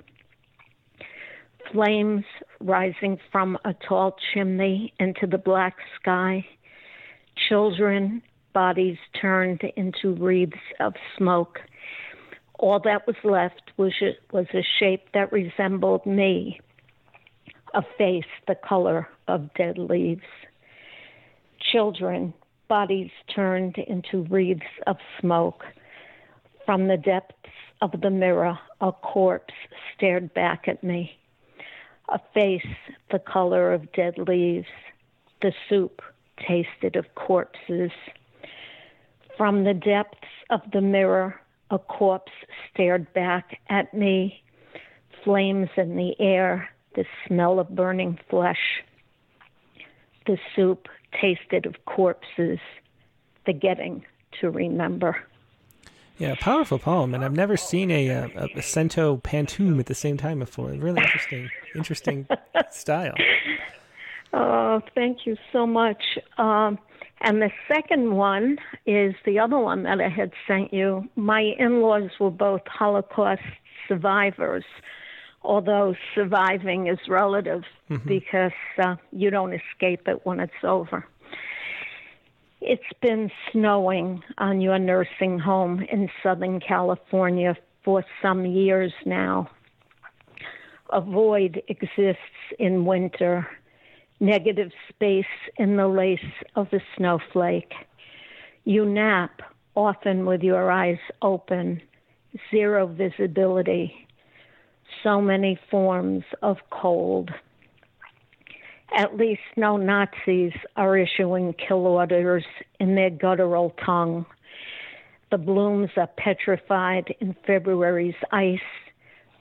Flames 1.72 2.24
rising 2.62 3.18
from 3.32 3.58
a 3.66 3.74
tall 3.74 4.16
chimney 4.32 4.94
into 5.00 5.26
the 5.26 5.40
black 5.40 5.78
sky. 6.00 6.46
Children, 7.50 8.22
bodies 8.54 8.98
turned 9.20 9.62
into 9.76 10.14
wreaths 10.16 10.56
of 10.80 10.94
smoke. 11.18 11.60
All 12.60 12.80
that 12.86 13.08
was 13.08 13.18
left 13.24 13.72
was 13.78 13.94
a, 14.02 14.12
was 14.32 14.48
a 14.54 14.66
shape 14.80 15.10
that 15.14 15.32
resembled 15.32 16.06
me, 16.06 16.60
a 17.74 17.82
face 17.98 18.24
the 18.48 18.56
color 18.56 19.08
of 19.28 19.54
dead 19.56 19.80
leaves. 19.80 20.22
Children, 21.72 22.34
bodies 22.70 23.12
turned 23.36 23.78
into 23.78 24.24
wreaths 24.30 24.62
of 24.86 24.98
smoke. 25.20 25.66
From 26.66 26.88
the 26.88 26.96
depths 26.96 27.36
of 27.82 27.92
the 28.02 28.10
mirror, 28.10 28.58
a 28.80 28.92
corpse 28.94 29.54
stared 29.94 30.34
back 30.34 30.68
at 30.68 30.82
me. 30.82 31.18
A 32.10 32.20
face 32.34 32.66
the 33.12 33.20
color 33.20 33.74
of 33.74 33.92
dead 33.92 34.18
leaves. 34.18 34.68
The 35.42 35.52
soup 35.68 36.02
tasted 36.48 36.96
of 36.96 37.06
corpses. 37.16 37.92
From 39.38 39.66
the 39.66 39.74
depths 39.74 40.28
of 40.50 40.62
the 40.72 40.82
mirror, 40.82 41.36
a 41.70 41.80
corpse 41.80 42.32
stared 42.72 43.12
back 43.14 43.60
at 43.70 43.94
me. 43.94 44.42
Flames 45.26 45.70
in 45.76 45.98
the 45.98 46.16
air, 46.20 46.70
the 46.96 47.06
smell 47.28 47.60
of 47.60 47.76
burning 47.76 48.18
flesh. 48.30 48.84
The 50.26 50.38
soup 50.56 50.88
tasted 51.20 51.66
of 51.66 51.76
corpses, 51.86 52.60
the 53.46 53.54
getting 53.54 54.06
to 54.40 54.50
remember. 54.50 55.18
Yeah, 56.18 56.36
powerful 56.40 56.80
poem, 56.80 57.14
and 57.14 57.24
I've 57.24 57.36
never 57.36 57.58
seen 57.58 57.92
a 57.92 58.10
uh, 58.10 58.30
a, 58.36 58.60
a 58.60 58.62
cento 58.62 59.18
pantoum 59.18 59.80
at 59.80 59.86
the 59.86 59.96
same 59.96 60.18
time 60.18 60.40
before. 60.40 60.70
Really 60.72 61.02
interesting, 61.02 61.50
interesting 61.76 62.28
style. 62.72 63.14
Oh, 64.34 64.82
thank 64.96 65.26
you 65.26 65.38
so 65.52 65.68
much. 65.68 66.02
Um, 66.38 66.80
and 67.22 67.42
the 67.42 67.52
second 67.68 68.16
one 68.16 68.58
is 68.86 69.16
the 69.26 69.40
other 69.40 69.58
one 69.58 69.84
that 69.84 70.02
I 70.02 70.10
had 70.10 70.32
sent 70.48 70.74
you. 70.74 71.08
My 71.16 71.42
in 71.58 71.82
laws 71.82 72.10
were 72.20 72.32
both 72.32 72.62
Holocaust 72.68 73.42
survivors, 73.88 74.66
although 75.48 75.96
surviving 76.14 76.88
is 76.88 77.00
relative 77.08 77.64
because 78.06 78.52
uh, 78.84 78.98
you 79.14 79.30
don't 79.30 79.54
escape 79.54 80.06
it 80.08 80.26
when 80.26 80.42
it's 80.42 80.64
over. 80.64 81.06
It's 82.60 82.84
been 83.02 83.32
snowing 83.52 84.22
on 84.38 84.60
your 84.60 84.78
nursing 84.78 85.40
home 85.40 85.82
in 85.90 86.10
Southern 86.22 86.60
California 86.60 87.56
for 87.86 88.04
some 88.22 88.46
years 88.46 88.92
now. 89.06 89.50
A 90.92 91.00
void 91.00 91.64
exists 91.70 92.20
in 92.60 92.86
winter 92.86 93.48
negative 94.20 94.72
space 94.90 95.26
in 95.58 95.78
the 95.78 95.88
lace 95.88 96.20
of 96.56 96.68
the 96.72 96.82
snowflake. 96.98 97.74
You 98.66 98.84
nap, 98.84 99.42
often 99.76 100.26
with 100.26 100.42
your 100.42 100.72
eyes 100.72 100.98
open, 101.22 101.82
zero 102.52 102.88
visibility, 102.88 104.07
so 105.04 105.22
many 105.22 105.60
forms 105.70 106.24
of 106.42 106.58
cold. 106.70 107.32
At 108.96 109.18
least 109.18 109.42
no 109.56 109.78
Nazis 109.78 110.54
are 110.76 110.98
issuing 110.98 111.54
kill 111.54 111.86
orders 111.86 112.46
in 112.80 112.96
their 112.96 113.10
guttural 113.10 113.76
tongue. 113.86 114.26
The 115.30 115.38
blooms 115.38 115.90
are 115.98 116.08
petrified 116.08 117.14
in 117.20 117.36
February's 117.46 118.16
ice, 118.32 118.60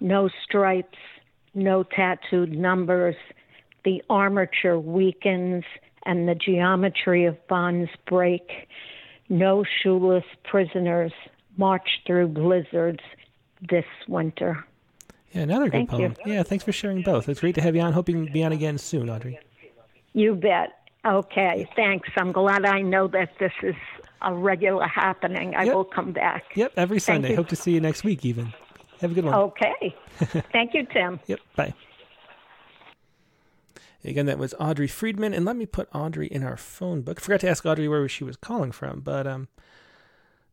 no 0.01 0.29
stripes, 0.45 0.99
no 1.55 1.85
tattooed 1.85 2.53
numbers 2.53 3.17
the 3.87 4.03
armature 4.11 4.79
weakens 4.79 5.65
and 6.05 6.29
the 6.29 6.35
geometry 6.35 7.25
of 7.25 7.47
bonds 7.47 7.89
break. 8.07 8.69
No 9.29 9.65
shoeless 9.83 10.25
prisoners 10.45 11.13
march 11.57 11.89
through 12.07 12.29
blizzards 12.29 13.01
this 13.71 13.85
winter. 14.09 14.67
Yeah, 15.37 15.43
another 15.43 15.67
good 15.67 15.73
Thank 15.73 15.91
poem. 15.91 16.15
you. 16.25 16.33
Yeah, 16.33 16.43
thanks 16.45 16.65
for 16.65 16.73
sharing 16.73 17.03
both. 17.03 17.29
It's 17.29 17.41
great 17.41 17.55
to 17.57 17.61
have 17.61 17.77
you 17.77 17.83
on. 17.83 17.93
Hoping 17.93 18.25
to 18.25 18.33
be 18.33 18.43
on 18.43 18.53
again 18.53 18.79
soon, 18.79 19.11
Audrey. 19.11 19.39
You 20.15 20.35
bet. 20.35 20.71
Okay, 21.05 21.69
thanks. 21.77 22.09
I'm 22.17 22.33
glad 22.33 22.65
I 22.65 22.81
know 22.81 23.07
that 23.09 23.29
this 23.39 23.53
is 23.63 23.75
a 24.23 24.33
regular 24.35 24.87
happening. 24.87 25.55
I 25.55 25.65
Yep. 25.65 25.75
will 25.75 25.85
come 25.85 26.13
back. 26.13 26.45
Yep, 26.57 26.73
every 26.79 26.99
Sunday. 26.99 27.31
you. 27.31 27.37
Hope 27.37 27.49
to 27.49 27.57
see 27.57 27.73
you 27.73 27.81
next 27.83 28.03
week, 28.03 28.25
even. 28.25 28.55
Have 29.03 29.11
a 29.13 29.15
good 29.15 29.27
one. 29.27 29.35
Okay. 29.35 29.95
Thank 30.53 30.73
you, 30.73 30.87
Tim. 30.87 31.21
Yep, 31.27 31.41
bye. 31.55 31.75
Again, 34.03 34.25
that 34.27 34.39
was 34.39 34.55
Audrey 34.59 34.87
Friedman, 34.89 35.35
and 35.35 35.45
let 35.45 35.57
me 35.57 35.67
put 35.67 35.89
Audrey 35.95 36.29
in 36.29 36.43
our 36.45 36.57
phone 36.57 37.03
book. 37.03 37.21
Forgot 37.21 37.41
to 37.41 37.49
ask 37.51 37.67
Audrey 37.67 37.89
where 37.89 38.09
she 38.09 38.25
was 38.25 38.37
calling 38.39 38.73
from, 38.73 39.01
but 39.01 39.27
um, 39.27 39.49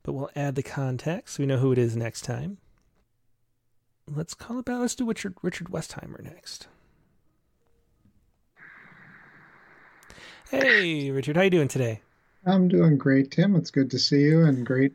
but 0.03 0.11
we'll 0.11 0.30
add 0.35 0.55
the 0.55 0.64
context 0.64 1.35
so 1.35 1.43
we 1.43 1.47
know 1.47 1.57
who 1.57 1.72
it 1.72 1.77
is 1.77 1.95
next 1.95 2.23
time. 2.23 2.57
Let's 4.07 4.34
call 4.34 4.59
about. 4.59 4.81
Let's 4.81 4.95
do 4.95 5.05
Richard 5.05 5.35
Richard 5.41 5.67
Westheimer 5.67 6.21
next. 6.23 6.67
Hey, 10.49 11.09
Richard, 11.09 11.35
how 11.35 11.43
you 11.43 11.49
doing 11.49 11.67
today? 11.67 12.01
I'm 12.45 12.67
doing 12.67 12.97
great, 12.97 13.31
Tim. 13.31 13.55
It's 13.55 13.71
good 13.71 13.89
to 13.91 13.97
see 13.97 14.21
you, 14.21 14.43
and 14.43 14.65
great, 14.65 14.93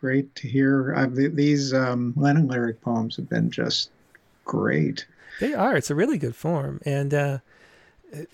great 0.00 0.34
to 0.36 0.48
hear. 0.48 0.94
I've, 0.94 1.14
these 1.14 1.74
um, 1.74 2.14
Lennon 2.16 2.48
lyric 2.48 2.80
poems 2.80 3.16
have 3.16 3.28
been 3.28 3.50
just 3.50 3.90
great. 4.44 5.04
They 5.40 5.52
are. 5.52 5.76
It's 5.76 5.90
a 5.90 5.94
really 5.94 6.16
good 6.16 6.36
form, 6.36 6.80
and 6.86 7.12
uh, 7.12 7.38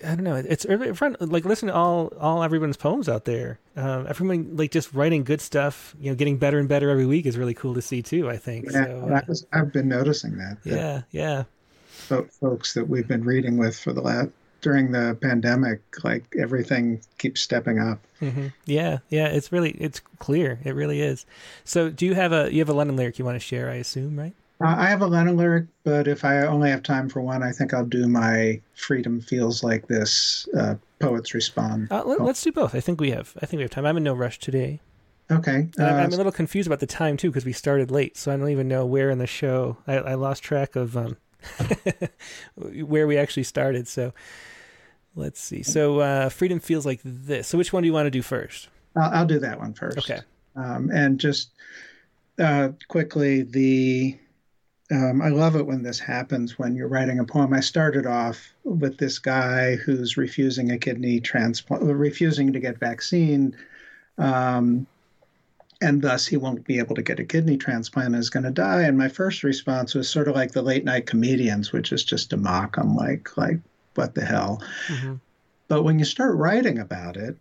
I 0.03 0.15
don't 0.15 0.23
know. 0.23 0.35
It's 0.35 0.65
really 0.65 0.93
fun. 0.93 1.15
Like 1.19 1.45
listen 1.45 1.67
to 1.67 1.73
all 1.73 2.13
all 2.19 2.43
everyone's 2.43 2.77
poems 2.77 3.09
out 3.09 3.25
there. 3.25 3.59
Um, 3.75 4.05
everyone 4.07 4.57
like 4.57 4.71
just 4.71 4.93
writing 4.93 5.23
good 5.23 5.41
stuff. 5.41 5.95
You 5.99 6.11
know, 6.11 6.15
getting 6.15 6.37
better 6.37 6.59
and 6.59 6.67
better 6.67 6.89
every 6.89 7.05
week 7.05 7.25
is 7.25 7.37
really 7.37 7.53
cool 7.53 7.73
to 7.73 7.81
see 7.81 8.01
too. 8.01 8.29
I 8.29 8.37
think. 8.37 8.65
Yeah, 8.71 8.85
so, 8.85 9.21
was, 9.27 9.45
I've 9.53 9.71
been 9.71 9.87
noticing 9.87 10.37
that. 10.37 10.63
that 10.63 10.69
yeah, 10.71 11.01
yeah. 11.11 11.43
fo- 11.87 12.27
folks 12.39 12.73
that 12.73 12.87
we've 12.87 13.07
been 13.07 13.23
reading 13.23 13.57
with 13.57 13.77
for 13.77 13.93
the 13.93 14.01
last 14.01 14.29
during 14.61 14.91
the 14.91 15.17
pandemic, 15.21 15.81
like 16.03 16.23
everything 16.39 17.01
keeps 17.17 17.41
stepping 17.41 17.79
up. 17.79 17.99
hmm 18.19 18.47
Yeah, 18.65 18.99
yeah. 19.09 19.27
It's 19.27 19.51
really 19.51 19.71
it's 19.71 20.01
clear. 20.19 20.59
It 20.63 20.75
really 20.75 21.01
is. 21.01 21.25
So, 21.63 21.89
do 21.89 22.05
you 22.05 22.13
have 22.13 22.31
a 22.31 22.53
you 22.53 22.59
have 22.59 22.69
a 22.69 22.73
Lennon 22.73 22.95
lyric 22.95 23.19
you 23.19 23.25
want 23.25 23.35
to 23.35 23.39
share? 23.39 23.69
I 23.69 23.75
assume, 23.75 24.17
right? 24.17 24.33
Uh, 24.63 24.75
I 24.77 24.87
have 24.87 25.01
a 25.01 25.07
Lennon 25.07 25.37
lyric, 25.37 25.65
but 25.83 26.07
if 26.07 26.23
I 26.23 26.45
only 26.45 26.69
have 26.69 26.83
time 26.83 27.09
for 27.09 27.21
one, 27.21 27.41
I 27.43 27.51
think 27.51 27.73
I'll 27.73 27.85
do 27.85 28.07
my 28.07 28.61
"Freedom 28.75 29.21
Feels 29.21 29.63
Like 29.63 29.87
This" 29.87 30.47
uh, 30.57 30.75
poets 30.99 31.33
respond. 31.33 31.91
Uh, 31.91 32.03
let, 32.05 32.21
us 32.21 32.43
do 32.43 32.51
both. 32.51 32.75
I 32.75 32.79
think 32.79 33.01
we 33.01 33.11
have. 33.11 33.35
I 33.41 33.45
think 33.45 33.59
we 33.59 33.63
have 33.63 33.71
time. 33.71 33.85
I'm 33.85 33.97
in 33.97 34.03
no 34.03 34.13
rush 34.13 34.39
today. 34.39 34.79
Okay. 35.31 35.69
Uh, 35.79 35.85
I'm 35.85 36.11
a 36.11 36.17
little 36.17 36.31
confused 36.31 36.67
about 36.67 36.79
the 36.79 36.87
time 36.87 37.17
too 37.17 37.29
because 37.29 37.45
we 37.45 37.53
started 37.53 37.89
late, 37.89 38.17
so 38.17 38.31
I 38.31 38.37
don't 38.37 38.49
even 38.49 38.67
know 38.67 38.85
where 38.85 39.09
in 39.09 39.17
the 39.17 39.27
show 39.27 39.77
I, 39.87 39.95
I 39.95 40.13
lost 40.15 40.43
track 40.43 40.75
of 40.75 40.97
um, 40.97 41.17
where 42.55 43.07
we 43.07 43.17
actually 43.17 43.43
started. 43.43 43.87
So 43.87 44.13
let's 45.15 45.41
see. 45.41 45.63
So 45.63 45.99
uh, 45.99 46.29
freedom 46.29 46.59
feels 46.59 46.85
like 46.85 46.99
this. 47.03 47.47
So 47.47 47.57
which 47.57 47.71
one 47.71 47.83
do 47.83 47.87
you 47.87 47.93
want 47.93 48.07
to 48.07 48.11
do 48.11 48.21
first? 48.21 48.69
I'll, 48.95 49.11
I'll 49.11 49.25
do 49.25 49.39
that 49.39 49.57
one 49.59 49.73
first. 49.73 49.97
Okay. 49.97 50.19
Um, 50.55 50.89
and 50.93 51.17
just 51.19 51.51
uh, 52.37 52.69
quickly, 52.89 53.43
the 53.43 54.17
um, 54.91 55.21
I 55.21 55.29
love 55.29 55.55
it 55.55 55.65
when 55.65 55.83
this 55.83 55.99
happens 55.99 56.59
when 56.59 56.75
you're 56.75 56.87
writing 56.87 57.19
a 57.19 57.23
poem. 57.23 57.53
I 57.53 57.61
started 57.61 58.05
off 58.05 58.53
with 58.63 58.97
this 58.97 59.19
guy 59.19 59.77
who's 59.77 60.17
refusing 60.17 60.71
a 60.71 60.77
kidney 60.77 61.21
transplant, 61.21 61.83
refusing 61.83 62.51
to 62.51 62.59
get 62.59 62.77
vaccine, 62.77 63.55
um, 64.17 64.85
and 65.81 66.01
thus 66.01 66.27
he 66.27 66.35
won't 66.35 66.65
be 66.65 66.77
able 66.77 66.95
to 66.95 67.01
get 67.01 67.19
a 67.19 67.23
kidney 67.23 67.57
transplant 67.57 68.07
and 68.07 68.17
is 68.17 68.29
going 68.29 68.43
to 68.43 68.51
die. 68.51 68.81
And 68.81 68.97
my 68.97 69.07
first 69.07 69.43
response 69.43 69.95
was 69.95 70.09
sort 70.09 70.27
of 70.27 70.35
like 70.35 70.51
the 70.51 70.61
late 70.61 70.83
night 70.83 71.07
comedians, 71.07 71.71
which 71.71 71.93
is 71.93 72.03
just 72.03 72.29
to 72.31 72.37
mock 72.37 72.75
them, 72.75 72.95
like 72.95 73.35
like 73.37 73.59
what 73.95 74.13
the 74.13 74.25
hell. 74.25 74.61
Mm-hmm. 74.87 75.15
But 75.69 75.83
when 75.83 75.99
you 75.99 76.05
start 76.05 76.35
writing 76.35 76.79
about 76.79 77.15
it, 77.15 77.37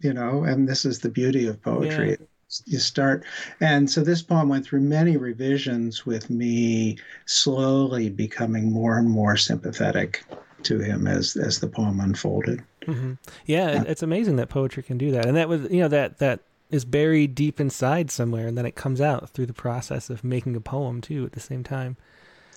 you 0.00 0.14
know, 0.14 0.44
and 0.44 0.66
this 0.66 0.86
is 0.86 1.00
the 1.00 1.10
beauty 1.10 1.46
of 1.46 1.62
poetry. 1.62 2.16
Yeah. 2.18 2.26
You 2.66 2.78
start, 2.78 3.24
and 3.60 3.88
so 3.90 4.02
this 4.02 4.22
poem 4.22 4.48
went 4.48 4.66
through 4.66 4.80
many 4.80 5.16
revisions 5.16 6.04
with 6.04 6.28
me 6.30 6.98
slowly 7.26 8.10
becoming 8.10 8.70
more 8.72 8.98
and 8.98 9.08
more 9.08 9.36
sympathetic 9.36 10.24
to 10.64 10.78
him 10.80 11.06
as 11.06 11.36
as 11.36 11.60
the 11.60 11.68
poem 11.68 12.00
unfolded. 12.00 12.62
hmm 12.84 13.12
Yeah, 13.46 13.70
it- 13.70 13.86
it's 13.88 14.02
amazing 14.02 14.36
that 14.36 14.48
poetry 14.48 14.82
can 14.82 14.98
do 14.98 15.10
that, 15.12 15.26
and 15.26 15.36
that 15.36 15.48
was 15.48 15.62
you 15.70 15.80
know 15.80 15.88
that 15.88 16.18
that 16.18 16.40
is 16.70 16.84
buried 16.84 17.34
deep 17.34 17.60
inside 17.60 18.10
somewhere, 18.10 18.46
and 18.46 18.56
then 18.56 18.66
it 18.66 18.74
comes 18.74 19.00
out 19.00 19.30
through 19.30 19.46
the 19.46 19.52
process 19.52 20.10
of 20.10 20.24
making 20.24 20.56
a 20.56 20.60
poem 20.60 21.00
too 21.00 21.24
at 21.24 21.32
the 21.32 21.40
same 21.40 21.62
time. 21.62 21.96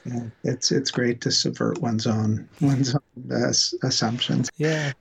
Yeah, 0.06 0.26
it's 0.44 0.72
it's 0.72 0.92
great 0.92 1.22
to 1.22 1.32
subvert 1.32 1.80
one's 1.82 2.06
own 2.08 2.48
one's 2.62 2.94
own 2.96 3.32
uh, 3.32 3.54
assumptions. 3.84 4.50
Yeah. 4.58 4.92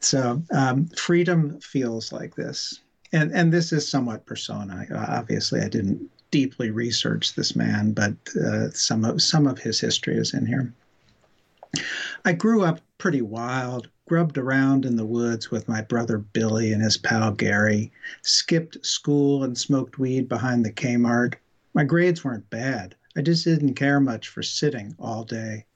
So 0.00 0.42
um, 0.52 0.88
freedom 0.96 1.60
feels 1.60 2.12
like 2.12 2.34
this, 2.34 2.80
and 3.14 3.32
and 3.32 3.52
this 3.52 3.72
is 3.72 3.88
somewhat 3.88 4.26
persona. 4.26 4.86
Obviously, 4.92 5.60
I 5.60 5.68
didn't 5.68 6.10
deeply 6.30 6.70
research 6.70 7.34
this 7.34 7.54
man, 7.54 7.92
but 7.92 8.14
uh, 8.36 8.70
some 8.70 9.04
of 9.04 9.22
some 9.22 9.46
of 9.46 9.58
his 9.58 9.80
history 9.80 10.16
is 10.16 10.34
in 10.34 10.44
here. 10.44 10.72
I 12.24 12.32
grew 12.32 12.62
up 12.62 12.80
pretty 12.98 13.22
wild, 13.22 13.88
grubbed 14.08 14.36
around 14.36 14.84
in 14.84 14.96
the 14.96 15.06
woods 15.06 15.50
with 15.50 15.68
my 15.68 15.80
brother 15.82 16.18
Billy 16.18 16.72
and 16.72 16.82
his 16.82 16.96
pal 16.96 17.30
Gary, 17.32 17.92
skipped 18.22 18.84
school 18.84 19.44
and 19.44 19.56
smoked 19.56 19.98
weed 19.98 20.28
behind 20.28 20.64
the 20.64 20.72
Kmart. 20.72 21.34
My 21.72 21.84
grades 21.84 22.24
weren't 22.24 22.50
bad. 22.50 22.96
I 23.16 23.22
just 23.22 23.44
didn't 23.44 23.74
care 23.74 24.00
much 24.00 24.28
for 24.28 24.42
sitting 24.42 24.94
all 24.98 25.24
day. 25.24 25.66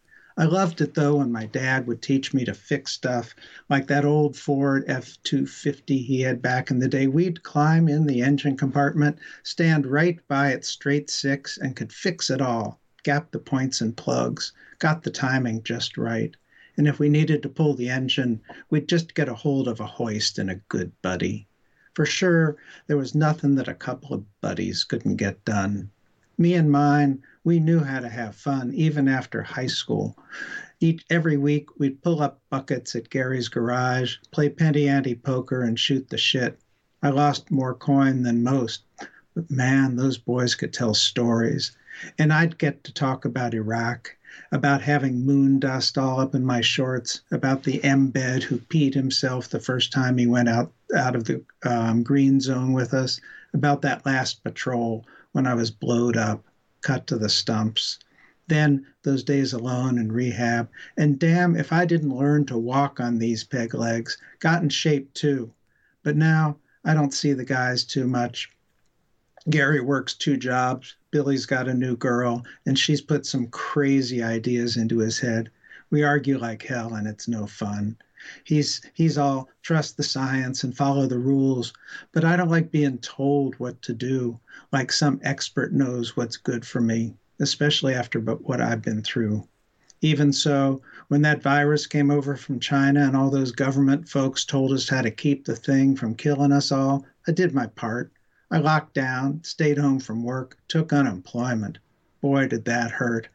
I 0.41 0.45
loved 0.45 0.81
it 0.81 0.95
though 0.95 1.17
when 1.17 1.33
my 1.33 1.47
dad 1.47 1.89
would 1.89 2.01
teach 2.01 2.33
me 2.33 2.45
to 2.45 2.55
fix 2.55 2.93
stuff, 2.93 3.35
like 3.69 3.89
that 3.89 4.05
old 4.05 4.37
Ford 4.37 4.85
F 4.87 5.19
250 5.25 5.99
he 5.99 6.21
had 6.21 6.41
back 6.41 6.71
in 6.71 6.79
the 6.79 6.87
day. 6.87 7.09
We'd 7.09 7.43
climb 7.43 7.89
in 7.89 8.07
the 8.07 8.23
engine 8.23 8.57
compartment, 8.57 9.19
stand 9.43 9.85
right 9.85 10.21
by 10.29 10.53
its 10.53 10.69
straight 10.69 11.11
six, 11.11 11.59
and 11.59 11.75
could 11.75 11.93
fix 11.93 12.31
it 12.31 12.41
all, 12.41 12.81
gap 13.03 13.33
the 13.33 13.41
points 13.41 13.81
and 13.81 13.97
plugs, 13.97 14.53
got 14.79 15.03
the 15.03 15.11
timing 15.11 15.65
just 15.65 15.99
right. 15.99 16.37
And 16.77 16.87
if 16.87 17.01
we 17.01 17.09
needed 17.09 17.43
to 17.43 17.49
pull 17.49 17.75
the 17.75 17.91
engine, 17.91 18.41
we'd 18.71 18.89
just 18.89 19.17
get 19.17 19.29
a 19.29 19.35
hold 19.35 19.67
of 19.67 19.81
a 19.81 19.87
hoist 19.87 20.39
and 20.39 20.51
a 20.53 20.63
good 20.69 20.93
buddy. 21.03 21.49
For 21.95 22.07
sure, 22.07 22.57
there 22.87 22.97
was 22.97 23.13
nothing 23.13 23.57
that 23.57 23.67
a 23.67 23.75
couple 23.75 24.15
of 24.15 24.41
buddies 24.41 24.85
couldn't 24.85 25.17
get 25.17 25.45
done. 25.45 25.91
Me 26.41 26.55
and 26.55 26.71
mine, 26.71 27.25
we 27.45 27.61
knew 27.61 27.81
how 27.81 28.01
to 28.01 28.09
have 28.09 28.35
fun 28.35 28.73
even 28.75 29.09
after 29.09 29.43
high 29.43 29.67
school. 29.67 30.17
Each 30.81 31.05
every 31.11 31.37
week 31.37 31.79
we'd 31.79 32.03
pull 32.03 32.23
up 32.23 32.41
buckets 32.51 32.95
at 32.95 33.11
Gary's 33.11 33.49
garage, 33.49 34.17
play 34.31 34.49
penny 34.49 34.89
ante 34.89 35.15
poker, 35.15 35.63
and 35.63 35.79
shoot 35.79 36.09
the 36.09 36.19
shit. 36.19 36.59
I 37.03 37.11
lost 37.11 37.51
more 37.51 37.75
coin 37.75 38.23
than 38.23 38.43
most, 38.43 38.83
but 39.35 39.51
man, 39.51 39.97
those 39.97 40.19
boys 40.19 40.55
could 40.55 40.73
tell 40.73 40.95
stories. 40.95 41.73
And 42.19 42.33
I'd 42.33 42.59
get 42.59 42.85
to 42.85 42.93
talk 42.93 43.25
about 43.25 43.55
Iraq, 43.55 44.17
about 44.53 44.83
having 44.83 45.25
moon 45.27 45.59
dust 45.59 45.99
all 45.99 46.21
up 46.21 46.35
in 46.35 46.45
my 46.45 46.61
shorts, 46.61 47.21
about 47.31 47.65
the 47.65 47.81
embed 47.81 48.43
who 48.43 48.59
peed 48.59 48.95
himself 48.95 49.49
the 49.49 49.61
first 49.61 49.93
time 49.93 50.19
he 50.19 50.27
went 50.27 50.49
out 50.49 50.73
out 50.97 51.15
of 51.17 51.25
the 51.25 51.43
um, 51.65 52.03
green 52.03 52.41
zone 52.41 52.73
with 52.73 52.95
us, 52.95 53.21
about 53.53 53.83
that 53.83 54.07
last 54.07 54.43
patrol 54.45 55.05
when 55.33 55.47
I 55.47 55.55
was 55.55 55.71
blowed 55.71 56.17
up, 56.17 56.45
cut 56.83 57.07
to 57.07 57.17
the 57.17 57.29
stumps. 57.29 57.99
Then 58.47 58.87
those 59.03 59.23
days 59.23 59.53
alone 59.53 59.99
in 59.99 60.11
rehab, 60.11 60.69
and 60.97 61.19
damn 61.19 61.55
if 61.55 61.73
I 61.73 61.85
didn't 61.85 62.17
learn 62.17 62.47
to 62.47 62.57
walk 62.57 62.99
on 62.99 63.19
these 63.19 63.45
peg 63.45 63.75
legs, 63.75 64.17
got 64.41 64.63
in 64.63 64.71
shape 64.71 65.13
too. 65.13 65.53
But 66.03 66.17
now 66.17 66.57
I 66.85 66.95
don't 66.95 67.13
see 67.13 67.35
the 67.35 67.45
guys 67.45 67.85
too 67.85 68.07
much. 68.07 68.51
Gary 69.51 69.81
works 69.81 70.15
two 70.15 70.37
jobs. 70.37 70.97
Billy's 71.11 71.47
got 71.47 71.69
a 71.69 71.75
new 71.75 71.97
girl, 71.97 72.45
and 72.67 72.79
she's 72.79 73.01
put 73.01 73.27
some 73.27 73.49
crazy 73.49 74.23
ideas 74.23 74.77
into 74.77 74.99
his 74.99 75.19
head. 75.19 75.51
We 75.91 76.03
argue 76.03 76.39
like 76.39 76.63
hell, 76.63 76.95
and 76.95 77.07
it's 77.07 77.29
no 77.29 77.47
fun. 77.47 77.97
He's 78.45 78.81
he's 78.95 79.17
all 79.17 79.49
trust 79.63 79.97
the 79.97 80.03
science 80.03 80.65
and 80.65 80.77
follow 80.77 81.07
the 81.07 81.19
rules, 81.19 81.73
but 82.13 82.25
I 82.25 82.37
don't 82.37 82.51
like 82.51 82.71
being 82.71 82.99
told 82.99 83.55
what 83.57 83.81
to 83.83 83.93
do, 83.93 84.41
like 84.73 84.91
some 84.91 85.21
expert 85.23 85.73
knows 85.73 86.17
what's 86.17 86.37
good 86.37 86.67
for 86.67 86.81
me, 86.81 87.15
especially 87.41 87.95
after 87.95 88.21
but 88.21 88.43
what 88.43 88.61
I've 88.61 88.83
been 88.83 89.03
through. 89.03 89.47
Even 90.01 90.33
so, 90.33 90.81
when 91.09 91.23
that 91.23 91.43
virus 91.43 91.87
came 91.87 92.11
over 92.11 92.37
from 92.37 92.59
China 92.59 93.01
and 93.01 93.17
all 93.17 93.31
those 93.31 93.53
government 93.53 94.09
folks 94.09 94.45
told 94.45 94.73
us 94.73 94.89
how 94.89 95.03
to 95.03 95.11
keep 95.11 95.45
the 95.45 95.57
thing 95.57 95.95
from 95.95 96.15
killing 96.15 96.53
us 96.53 96.73
all, 96.73 97.05
I 97.27 97.33
did 97.33 97.55
my 97.55 97.67
part. 97.67 98.13
I 98.51 98.59
locked 98.59 98.95
down, 98.95 99.45
stayed 99.45 99.79
home 99.79 100.01
from 100.01 100.25
work, 100.25 100.57
took 100.69 100.93
unemployment. 100.93 101.79
Boy, 102.21 102.49
did 102.49 102.65
that 102.65 102.91
hurt. 102.91 103.29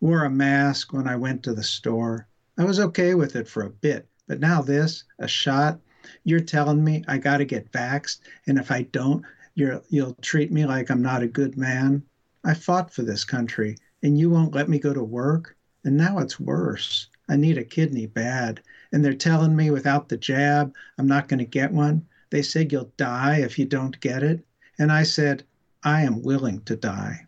Wore 0.00 0.24
a 0.24 0.30
mask 0.30 0.92
when 0.92 1.08
I 1.08 1.16
went 1.16 1.42
to 1.44 1.54
the 1.54 1.62
store. 1.62 2.28
I 2.58 2.64
was 2.64 2.80
okay 2.80 3.14
with 3.14 3.34
it 3.34 3.48
for 3.48 3.62
a 3.62 3.70
bit, 3.70 4.08
but 4.28 4.38
now 4.38 4.62
this, 4.62 5.04
a 5.18 5.26
shot, 5.26 5.80
you're 6.22 6.40
telling 6.40 6.84
me 6.84 7.02
I 7.08 7.18
got 7.18 7.38
to 7.38 7.44
get 7.44 7.72
vaxxed, 7.72 8.20
and 8.46 8.58
if 8.58 8.70
I 8.70 8.82
don't, 8.82 9.24
you're, 9.54 9.82
you'll 9.88 10.14
treat 10.22 10.52
me 10.52 10.66
like 10.66 10.90
I'm 10.90 11.02
not 11.02 11.22
a 11.22 11.26
good 11.26 11.56
man. 11.56 12.02
I 12.44 12.54
fought 12.54 12.92
for 12.92 13.02
this 13.02 13.24
country, 13.24 13.76
and 14.02 14.16
you 14.16 14.30
won't 14.30 14.54
let 14.54 14.68
me 14.68 14.78
go 14.78 14.94
to 14.94 15.02
work? 15.02 15.56
And 15.84 15.96
now 15.96 16.18
it's 16.18 16.38
worse. 16.38 17.08
I 17.28 17.36
need 17.36 17.58
a 17.58 17.64
kidney 17.64 18.06
bad, 18.06 18.60
and 18.92 19.04
they're 19.04 19.14
telling 19.14 19.56
me 19.56 19.70
without 19.70 20.08
the 20.08 20.16
jab, 20.16 20.74
I'm 20.98 21.08
not 21.08 21.28
going 21.28 21.40
to 21.40 21.44
get 21.44 21.72
one. 21.72 22.06
They 22.30 22.42
said 22.42 22.70
you'll 22.70 22.92
die 22.96 23.38
if 23.38 23.58
you 23.58 23.64
don't 23.64 23.98
get 24.00 24.22
it. 24.22 24.44
And 24.78 24.92
I 24.92 25.02
said, 25.02 25.44
I 25.82 26.02
am 26.02 26.22
willing 26.22 26.60
to 26.62 26.76
die. 26.76 27.26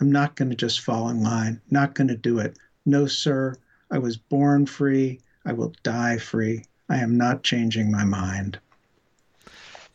I'm 0.00 0.12
not 0.12 0.36
going 0.36 0.50
to 0.50 0.56
just 0.56 0.80
fall 0.80 1.08
in 1.08 1.22
line, 1.22 1.60
not 1.70 1.94
going 1.94 2.08
to 2.08 2.16
do 2.16 2.38
it. 2.38 2.58
No, 2.84 3.06
sir. 3.06 3.54
I 3.90 3.98
was 3.98 4.16
born 4.16 4.66
free. 4.66 5.20
I 5.44 5.52
will 5.52 5.72
die 5.82 6.18
free. 6.18 6.64
I 6.88 6.98
am 6.98 7.16
not 7.16 7.42
changing 7.42 7.90
my 7.90 8.04
mind. 8.04 8.58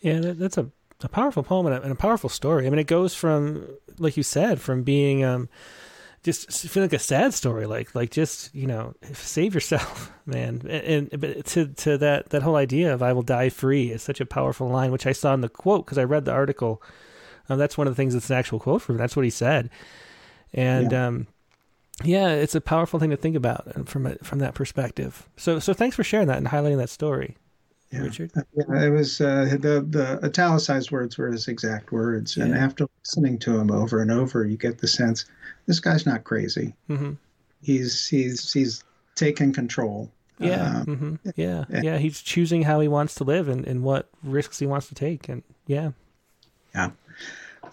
Yeah, 0.01 0.19
that, 0.19 0.39
that's 0.39 0.57
a, 0.57 0.69
a 1.03 1.09
powerful 1.09 1.43
poem 1.43 1.65
and 1.67 1.75
a, 1.75 1.81
and 1.81 1.91
a 1.91 1.95
powerful 1.95 2.29
story. 2.29 2.65
I 2.65 2.69
mean, 2.69 2.79
it 2.79 2.87
goes 2.87 3.13
from, 3.15 3.65
like 3.97 4.17
you 4.17 4.23
said, 4.23 4.61
from 4.61 4.83
being 4.83 5.23
um, 5.23 5.49
just 6.23 6.51
feeling 6.69 6.89
like 6.89 6.99
a 6.99 7.03
sad 7.03 7.33
story, 7.33 7.65
like 7.65 7.93
like 7.95 8.11
just 8.11 8.53
you 8.55 8.67
know 8.67 8.93
save 9.13 9.53
yourself, 9.53 10.11
man, 10.25 10.61
and, 10.69 11.09
and 11.11 11.21
but 11.21 11.45
to 11.47 11.67
to 11.67 11.97
that 11.97 12.29
that 12.29 12.43
whole 12.43 12.55
idea 12.55 12.93
of 12.93 13.01
I 13.03 13.13
will 13.13 13.21
die 13.23 13.49
free 13.49 13.91
is 13.91 14.01
such 14.03 14.21
a 14.21 14.25
powerful 14.25 14.67
line, 14.69 14.91
which 14.91 15.05
I 15.07 15.11
saw 15.11 15.33
in 15.33 15.41
the 15.41 15.49
quote 15.49 15.85
because 15.85 15.97
I 15.97 16.03
read 16.03 16.25
the 16.25 16.31
article. 16.31 16.81
Um, 17.49 17.57
that's 17.57 17.77
one 17.77 17.87
of 17.87 17.91
the 17.93 17.95
things 17.95 18.13
that's 18.13 18.29
an 18.29 18.35
actual 18.37 18.59
quote 18.59 18.81
from 18.81 18.95
him. 18.95 18.99
That's 18.99 19.15
what 19.15 19.25
he 19.25 19.31
said, 19.31 19.69
and 20.53 20.91
Yeah. 20.91 21.07
um, 21.07 21.27
Yeah, 22.03 22.29
it's 22.29 22.55
a 22.55 22.61
powerful 22.61 22.99
thing 22.99 23.09
to 23.09 23.17
think 23.17 23.35
about 23.35 23.87
from 23.87 24.05
a, 24.05 24.15
from 24.23 24.39
that 24.39 24.53
perspective. 24.53 25.27
So 25.37 25.59
so 25.59 25.73
thanks 25.73 25.95
for 25.95 26.03
sharing 26.03 26.27
that 26.27 26.37
and 26.37 26.47
highlighting 26.47 26.77
that 26.77 26.89
story. 26.89 27.35
Yeah. 27.91 28.01
Richard? 28.01 28.31
Yeah, 28.35 28.83
it 28.83 28.89
was 28.89 29.19
uh, 29.19 29.57
the 29.59 29.85
the 29.89 30.19
italicized 30.23 30.91
words 30.91 31.17
were 31.17 31.31
his 31.31 31.47
exact 31.47 31.91
words, 31.91 32.37
and 32.37 32.53
after 32.55 32.85
listening 33.03 33.39
to 33.39 33.57
him 33.57 33.71
over 33.71 34.01
and 34.01 34.11
over, 34.11 34.45
you 34.45 34.57
get 34.57 34.77
the 34.77 34.87
sense 34.87 35.25
this 35.65 35.79
guy's 35.79 36.05
not 36.05 36.23
crazy. 36.23 36.75
hmm 36.87 37.13
He's 37.61 38.07
he's 38.07 38.53
he's 38.53 38.83
taken 39.15 39.51
control. 39.51 40.09
Yeah, 40.39 40.77
Um, 40.77 40.85
hmm 40.85 41.15
yeah, 41.35 41.65
yeah. 41.69 41.81
yeah. 41.81 41.97
He's 41.97 42.21
choosing 42.21 42.61
how 42.61 42.79
he 42.79 42.87
wants 42.87 43.15
to 43.15 43.23
live 43.25 43.49
and, 43.49 43.67
and 43.67 43.83
what 43.83 44.07
risks 44.23 44.59
he 44.59 44.65
wants 44.65 44.87
to 44.87 44.95
take, 44.95 45.27
and 45.27 45.43
yeah, 45.67 45.91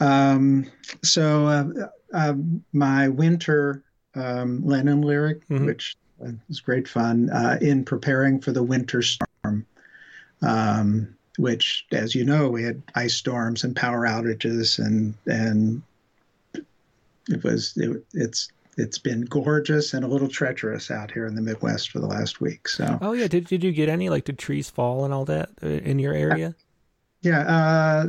Um, 0.01 0.71
so 1.03 1.47
uh, 1.47 1.65
uh, 2.13 2.35
my 2.73 3.09
winter 3.09 3.83
um, 4.17 4.65
Lennon 4.67 5.03
lyric, 5.03 5.47
Mhm. 5.49 5.67
which 5.67 5.97
uh, 6.25 6.31
was 6.49 6.61
great 6.61 6.89
fun, 6.89 7.29
uh, 7.31 7.59
in 7.61 7.85
preparing 7.85 8.41
for 8.41 8.51
the 8.53 8.63
winter 8.63 9.03
storm, 9.03 9.67
um, 10.43 11.09
which, 11.39 11.87
as 11.93 12.15
you 12.15 12.25
know, 12.25 12.49
we 12.49 12.63
had 12.63 12.83
ice 12.95 13.15
storms 13.15 13.65
and 13.65 13.77
power 13.77 14.07
outages, 14.07 14.79
and 14.79 15.15
and 15.27 15.83
it 17.29 17.43
was 17.45 17.77
it, 17.77 18.05
it's 18.15 18.49
it's 18.79 18.99
been 18.99 19.23
gorgeous 19.23 19.95
and 19.95 20.05
a 20.05 20.09
little 20.09 20.29
treacherous 20.29 20.91
out 20.91 21.11
here 21.11 21.27
in 21.27 21.35
the 21.35 21.43
Midwest 21.43 21.91
for 21.91 21.99
the 21.99 22.07
last 22.07 22.41
week. 22.41 22.69
So 22.69 22.99
Oh 23.01 23.13
yeah, 23.13 23.29
did 23.29 23.47
did 23.47 23.63
you 23.65 23.73
get 23.73 23.89
any 23.89 24.09
like 24.09 24.25
did 24.25 24.39
trees 24.39 24.71
fall 24.71 25.05
and 25.05 25.13
all 25.13 25.25
that 25.27 25.51
uh, 25.63 25.67
in 25.69 25.99
your 25.99 26.15
area? 26.15 26.55
Yeah, 27.23 27.41
uh, 27.41 28.07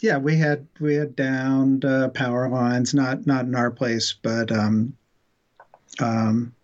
yeah, 0.00 0.18
we 0.18 0.36
had 0.36 0.66
we 0.80 0.94
had 0.94 1.14
downed 1.14 1.84
uh, 1.84 2.08
power 2.08 2.48
lines, 2.48 2.94
not 2.94 3.26
not 3.26 3.44
in 3.44 3.54
our 3.54 3.70
place, 3.70 4.14
but 4.22 4.50
um, 4.50 4.96
um, 6.00 6.54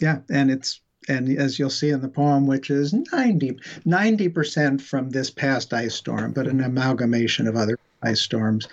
yeah, 0.00 0.18
and 0.30 0.50
it's 0.50 0.80
and 1.08 1.28
as 1.36 1.58
you'll 1.58 1.70
see 1.70 1.90
in 1.90 2.00
the 2.00 2.08
poem, 2.08 2.46
which 2.46 2.70
is 2.70 2.94
90 2.94 4.28
percent 4.28 4.80
from 4.80 5.10
this 5.10 5.30
past 5.30 5.72
ice 5.72 5.94
storm, 5.94 6.32
but 6.32 6.46
an 6.46 6.60
amalgamation 6.60 7.46
of 7.48 7.56
other 7.56 7.78
ice 8.02 8.20
storms. 8.20 8.68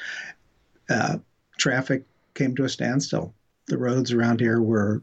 Uh, 0.90 1.18
traffic 1.58 2.04
came 2.34 2.56
to 2.56 2.64
a 2.64 2.70
standstill. 2.70 3.34
The 3.68 3.78
roads 3.78 4.12
around 4.12 4.40
here 4.40 4.62
were 4.62 5.02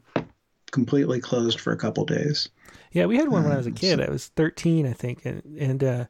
completely 0.73 1.21
closed 1.21 1.61
for 1.61 1.73
a 1.73 1.77
couple 1.77 2.05
days. 2.05 2.49
Yeah, 2.93 3.07
we 3.07 3.17
had 3.17 3.29
one 3.29 3.45
when 3.45 3.53
I 3.53 3.57
was 3.57 3.67
a 3.67 3.71
Um, 3.71 3.75
kid. 3.77 4.01
I 4.01 4.11
was 4.11 4.29
thirteen, 4.37 4.87
I 4.87 4.93
think, 4.93 5.25
and 5.25 5.43
and 5.59 5.85
uh, 5.85 6.05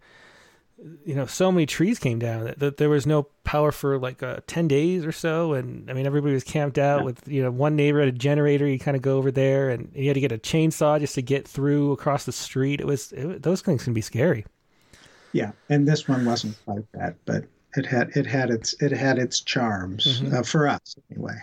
you 1.05 1.15
know, 1.15 1.27
so 1.27 1.51
many 1.51 1.67
trees 1.67 1.99
came 1.99 2.19
down 2.19 2.45
that, 2.45 2.59
that 2.59 2.77
there 2.77 2.89
was 2.89 3.07
no 3.07 3.25
power 3.45 3.73
for 3.73 3.99
like 3.99 4.23
uh, 4.23 4.41
ten 4.47 4.69
days 4.69 5.05
or 5.05 5.13
so. 5.13 5.53
And 5.53 5.91
I 5.91 5.95
mean, 5.95 6.07
everybody 6.07 6.35
was 6.35 6.45
camped 6.45 6.79
out 6.79 7.05
with 7.05 7.27
you 7.29 7.43
know 7.43 7.51
one 7.51 7.77
neighbor 7.77 8.01
had 8.01 8.09
a 8.09 8.13
generator. 8.13 8.67
You 8.67 8.79
kind 8.79 8.97
of 8.97 9.03
go 9.03 9.17
over 9.17 9.31
there, 9.31 9.71
and 9.71 9.91
you 9.95 10.07
had 10.09 10.15
to 10.15 10.21
get 10.21 10.33
a 10.33 10.39
chainsaw 10.39 10.99
just 11.01 11.15
to 11.17 11.23
get 11.23 11.47
through 11.47 11.93
across 11.93 12.25
the 12.25 12.33
street. 12.33 12.81
It 12.81 12.87
was 12.87 13.13
it, 13.13 13.43
those 13.43 13.63
things 13.63 13.85
can 13.85 13.95
be 13.95 14.01
scary. 14.01 14.45
Yeah, 15.33 15.53
and 15.69 15.87
this 15.87 16.09
one 16.09 16.25
wasn't 16.25 16.57
like 16.67 16.85
that, 16.95 17.17
but 17.25 17.45
it 17.77 17.85
had 17.87 18.11
it 18.17 18.27
had 18.27 18.51
its 18.51 18.75
it 18.81 18.93
had 18.93 19.19
its 19.19 19.41
charms 19.41 20.21
Mhm. 20.23 20.33
uh, 20.35 20.43
for 20.43 20.67
us 20.69 20.97
anyway. 21.11 21.37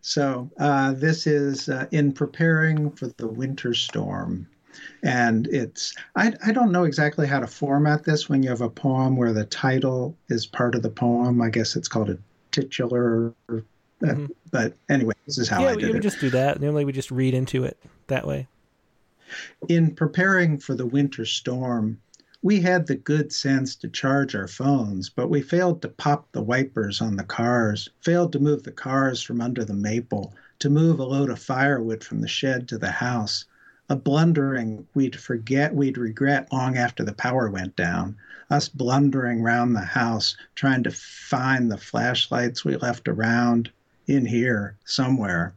So 0.00 0.50
uh, 0.58 0.92
this 0.94 1.28
is 1.28 1.68
uh, 1.68 1.86
in 1.92 2.12
preparing 2.12 2.90
for 2.90 3.06
the 3.06 3.28
winter 3.28 3.72
storm, 3.74 4.48
and 5.02 5.46
it's 5.48 5.94
I 6.16 6.32
I 6.46 6.52
don't 6.52 6.72
know 6.72 6.84
exactly 6.84 7.26
how 7.26 7.40
to 7.40 7.46
format 7.46 8.04
this 8.04 8.28
when 8.28 8.42
you 8.42 8.48
have 8.50 8.60
a 8.60 8.70
poem 8.70 9.16
where 9.16 9.32
the 9.32 9.44
title 9.44 10.16
is 10.28 10.46
part 10.46 10.74
of 10.74 10.82
the 10.82 10.90
poem. 10.90 11.40
I 11.42 11.50
guess 11.50 11.76
it's 11.76 11.88
called 11.88 12.10
a 12.10 12.18
titular, 12.50 13.32
uh, 13.50 13.60
Mhm. 14.02 14.30
but 14.50 14.74
anyway, 14.88 15.14
this 15.26 15.38
is 15.38 15.48
how 15.48 15.62
yeah, 15.62 15.68
I 15.68 15.74
we, 15.74 15.82
did 15.82 15.92
we 15.92 15.98
it. 15.98 16.02
just 16.02 16.20
do 16.20 16.30
that. 16.30 16.60
Normally, 16.60 16.84
we 16.84 16.92
just 16.92 17.10
read 17.10 17.34
into 17.34 17.64
it 17.64 17.78
that 18.08 18.26
way. 18.26 18.48
In 19.68 19.94
preparing 19.94 20.58
for 20.58 20.74
the 20.74 20.84
winter 20.86 21.24
storm, 21.24 21.98
we 22.42 22.60
had 22.60 22.86
the 22.86 22.96
good 22.96 23.32
sense 23.32 23.76
to 23.76 23.88
charge 23.88 24.34
our 24.34 24.48
phones, 24.48 25.08
but 25.08 25.28
we 25.30 25.40
failed 25.40 25.80
to 25.82 25.88
pop 25.88 26.30
the 26.32 26.42
wipers 26.42 27.00
on 27.00 27.16
the 27.16 27.22
cars, 27.24 27.88
failed 28.00 28.32
to 28.32 28.40
move 28.40 28.64
the 28.64 28.72
cars 28.72 29.22
from 29.22 29.40
under 29.40 29.64
the 29.64 29.72
maple, 29.74 30.34
to 30.58 30.68
move 30.68 30.98
a 30.98 31.04
load 31.04 31.30
of 31.30 31.38
firewood 31.38 32.02
from 32.04 32.20
the 32.20 32.28
shed 32.28 32.68
to 32.68 32.78
the 32.78 32.90
house. 32.90 33.44
A 33.92 33.96
blundering 33.96 34.86
we'd 34.94 35.16
forget, 35.16 35.74
we'd 35.74 35.98
regret 35.98 36.50
long 36.50 36.78
after 36.78 37.04
the 37.04 37.12
power 37.12 37.50
went 37.50 37.76
down. 37.76 38.16
Us 38.48 38.66
blundering 38.66 39.42
round 39.42 39.76
the 39.76 39.80
house, 39.80 40.34
trying 40.54 40.82
to 40.84 40.90
find 40.90 41.70
the 41.70 41.76
flashlights 41.76 42.64
we 42.64 42.74
left 42.76 43.06
around 43.06 43.70
in 44.06 44.24
here 44.24 44.78
somewhere. 44.86 45.52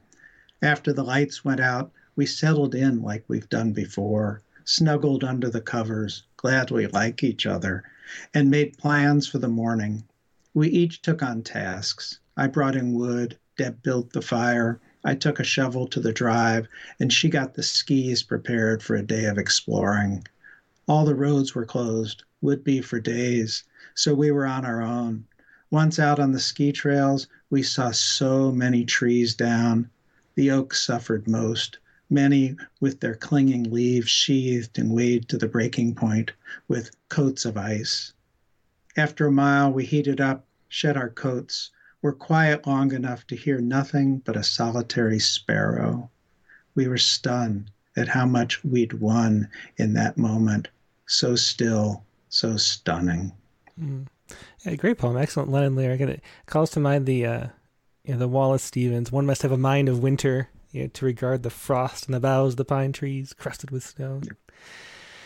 After 0.62 0.92
the 0.92 1.06
lights 1.06 1.46
went 1.46 1.62
out, 1.62 1.94
we 2.18 2.26
settled 2.26 2.76
in 2.76 3.02
like 3.02 3.24
we've 3.30 3.48
done 3.48 3.72
before, 3.72 4.42
snuggled 4.66 5.24
under 5.24 5.50
the 5.50 5.62
covers, 5.62 6.24
glad 6.36 6.72
we 6.72 6.88
like 6.88 7.24
each 7.24 7.46
other, 7.46 7.86
and 8.34 8.52
made 8.52 8.78
plans 8.78 9.30
for 9.30 9.38
the 9.38 9.48
morning. 9.48 10.04
We 10.54 10.68
each 10.68 11.02
took 11.02 11.24
on 11.24 11.42
tasks. 11.42 12.20
I 12.36 12.48
brought 12.48 12.76
in 12.76 12.96
wood, 12.96 13.38
Deb 13.58 13.82
built 13.82 14.12
the 14.12 14.22
fire, 14.22 14.82
I 15.08 15.14
took 15.14 15.40
a 15.40 15.44
shovel 15.44 15.86
to 15.90 16.00
the 16.00 16.12
drive, 16.12 16.68
and 17.00 17.14
she 17.14 17.30
got 17.30 17.54
the 17.54 17.62
skis 17.62 18.24
prepared 18.24 18.82
for 18.82 18.96
a 18.96 19.06
day 19.06 19.26
of 19.26 19.38
exploring. 19.38 20.26
All 20.88 21.06
the 21.06 21.14
roads 21.14 21.54
were 21.54 21.64
closed, 21.64 22.24
would 22.42 22.64
be 22.64 22.82
for 22.82 23.00
days, 23.00 23.64
so 23.94 24.16
we 24.16 24.32
were 24.32 24.48
on 24.48 24.66
our 24.66 24.82
own. 24.82 25.26
Once 25.70 26.00
out 26.00 26.20
on 26.20 26.32
the 26.32 26.40
ski 26.40 26.72
trails, 26.72 27.28
we 27.52 27.62
saw 27.62 27.92
so 27.92 28.52
many 28.52 28.84
trees 28.84 29.36
down. 29.36 29.92
The 30.34 30.50
oaks 30.50 30.82
suffered 30.82 31.28
most, 31.28 31.78
many 32.10 32.56
with 32.80 33.00
their 33.00 33.14
clinging 33.14 33.70
leaves 33.72 34.10
sheathed 34.10 34.80
and 34.80 34.92
weighed 34.92 35.30
to 35.30 35.38
the 35.38 35.48
breaking 35.48 35.94
point 35.94 36.32
with 36.68 36.90
coats 37.10 37.46
of 37.46 37.58
ice. 37.58 38.12
After 38.98 39.28
a 39.28 39.32
mile, 39.32 39.72
we 39.72 39.86
heated 39.86 40.20
up, 40.20 40.48
shed 40.68 40.98
our 40.98 41.12
coats, 41.12 41.70
were 42.06 42.14
quiet 42.14 42.68
long 42.68 42.94
enough 42.94 43.26
to 43.26 43.36
hear 43.36 43.60
nothing 43.60 44.20
but 44.26 44.38
a 44.38 44.44
solitary 44.44 45.18
sparrow. 45.18 46.08
We 46.76 46.88
were 46.88 47.00
stunned 47.00 47.72
at 47.98 48.08
how 48.08 48.28
much 48.28 48.64
we'd 48.64 48.94
won 48.94 49.50
in 49.78 49.94
that 49.94 50.16
moment. 50.16 50.68
So 51.08 51.36
still, 51.36 52.04
so 52.30 52.58
stunning. 52.58 53.32
Mm. 53.82 54.06
Yeah, 54.64 54.76
great 54.76 55.00
poem, 55.00 55.18
excellent 55.18 55.50
Lennon 55.50 55.76
lyric, 55.76 56.00
it 56.00 56.22
calls 56.46 56.70
to 56.72 56.80
mind 56.80 57.08
the 57.08 57.26
uh, 57.26 57.48
you 58.04 58.14
know, 58.14 58.20
the 58.20 58.28
Wallace 58.28 58.62
Stevens. 58.62 59.12
One 59.12 59.26
must 59.26 59.42
have 59.42 59.52
a 59.52 59.58
mind 59.58 59.90
of 59.90 60.04
winter, 60.04 60.50
you 60.70 60.84
know, 60.84 60.88
to 60.90 61.06
regard 61.06 61.42
the 61.42 61.50
frost 61.50 62.06
and 62.06 62.14
the 62.14 62.20
boughs 62.20 62.54
of 62.54 62.58
the 62.58 62.66
pine 62.66 62.92
trees 62.92 63.34
crusted 63.34 63.72
with 63.72 63.84
snow. 63.84 64.22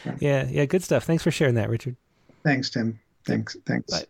Yeah. 0.05 0.15
Yeah, 0.19 0.47
yeah, 0.49 0.63
good 0.63 0.83
stuff. 0.83 1.03
Thanks 1.03 1.23
for 1.23 1.31
sharing 1.31 1.55
that, 1.55 1.69
Richard. 1.69 1.97
Thanks, 2.45 2.69
Tim. 2.69 3.01
Thanks. 3.25 3.57
Thanks. 3.65 3.91
Bye. 3.91 4.05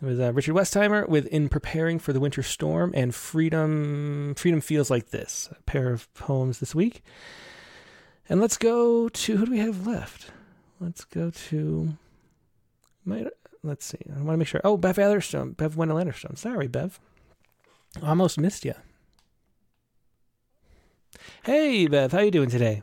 It 0.00 0.06
was 0.06 0.18
uh, 0.18 0.32
Richard 0.32 0.54
Westheimer 0.54 1.08
with 1.08 1.26
"In 1.26 1.48
Preparing 1.48 1.98
for 1.98 2.12
the 2.12 2.20
Winter 2.20 2.42
Storm" 2.42 2.92
and 2.94 3.14
"Freedom." 3.14 4.34
Freedom 4.36 4.60
feels 4.60 4.90
like 4.90 5.10
this. 5.10 5.48
A 5.52 5.62
pair 5.62 5.92
of 5.92 6.12
poems 6.14 6.58
this 6.58 6.74
week. 6.74 7.02
And 8.28 8.40
let's 8.40 8.56
go 8.56 9.08
to 9.08 9.36
who 9.36 9.46
do 9.46 9.50
we 9.52 9.58
have 9.58 9.86
left? 9.86 10.30
Let's 10.80 11.04
go 11.04 11.30
to. 11.30 11.96
Might, 13.04 13.26
let's 13.62 13.84
see. 13.84 13.98
I 14.10 14.18
want 14.18 14.30
to 14.30 14.36
make 14.38 14.48
sure. 14.48 14.60
Oh, 14.64 14.76
Bev 14.76 14.96
Etherstone. 14.96 15.56
Bev 15.56 15.76
Wendell 15.76 15.98
Etherstone. 15.98 16.38
Sorry, 16.38 16.66
Bev. 16.66 16.98
Almost 18.02 18.38
missed 18.38 18.64
you. 18.64 18.74
Hey, 21.44 21.86
Bev. 21.86 22.12
How 22.12 22.20
you 22.20 22.30
doing 22.30 22.50
today? 22.50 22.82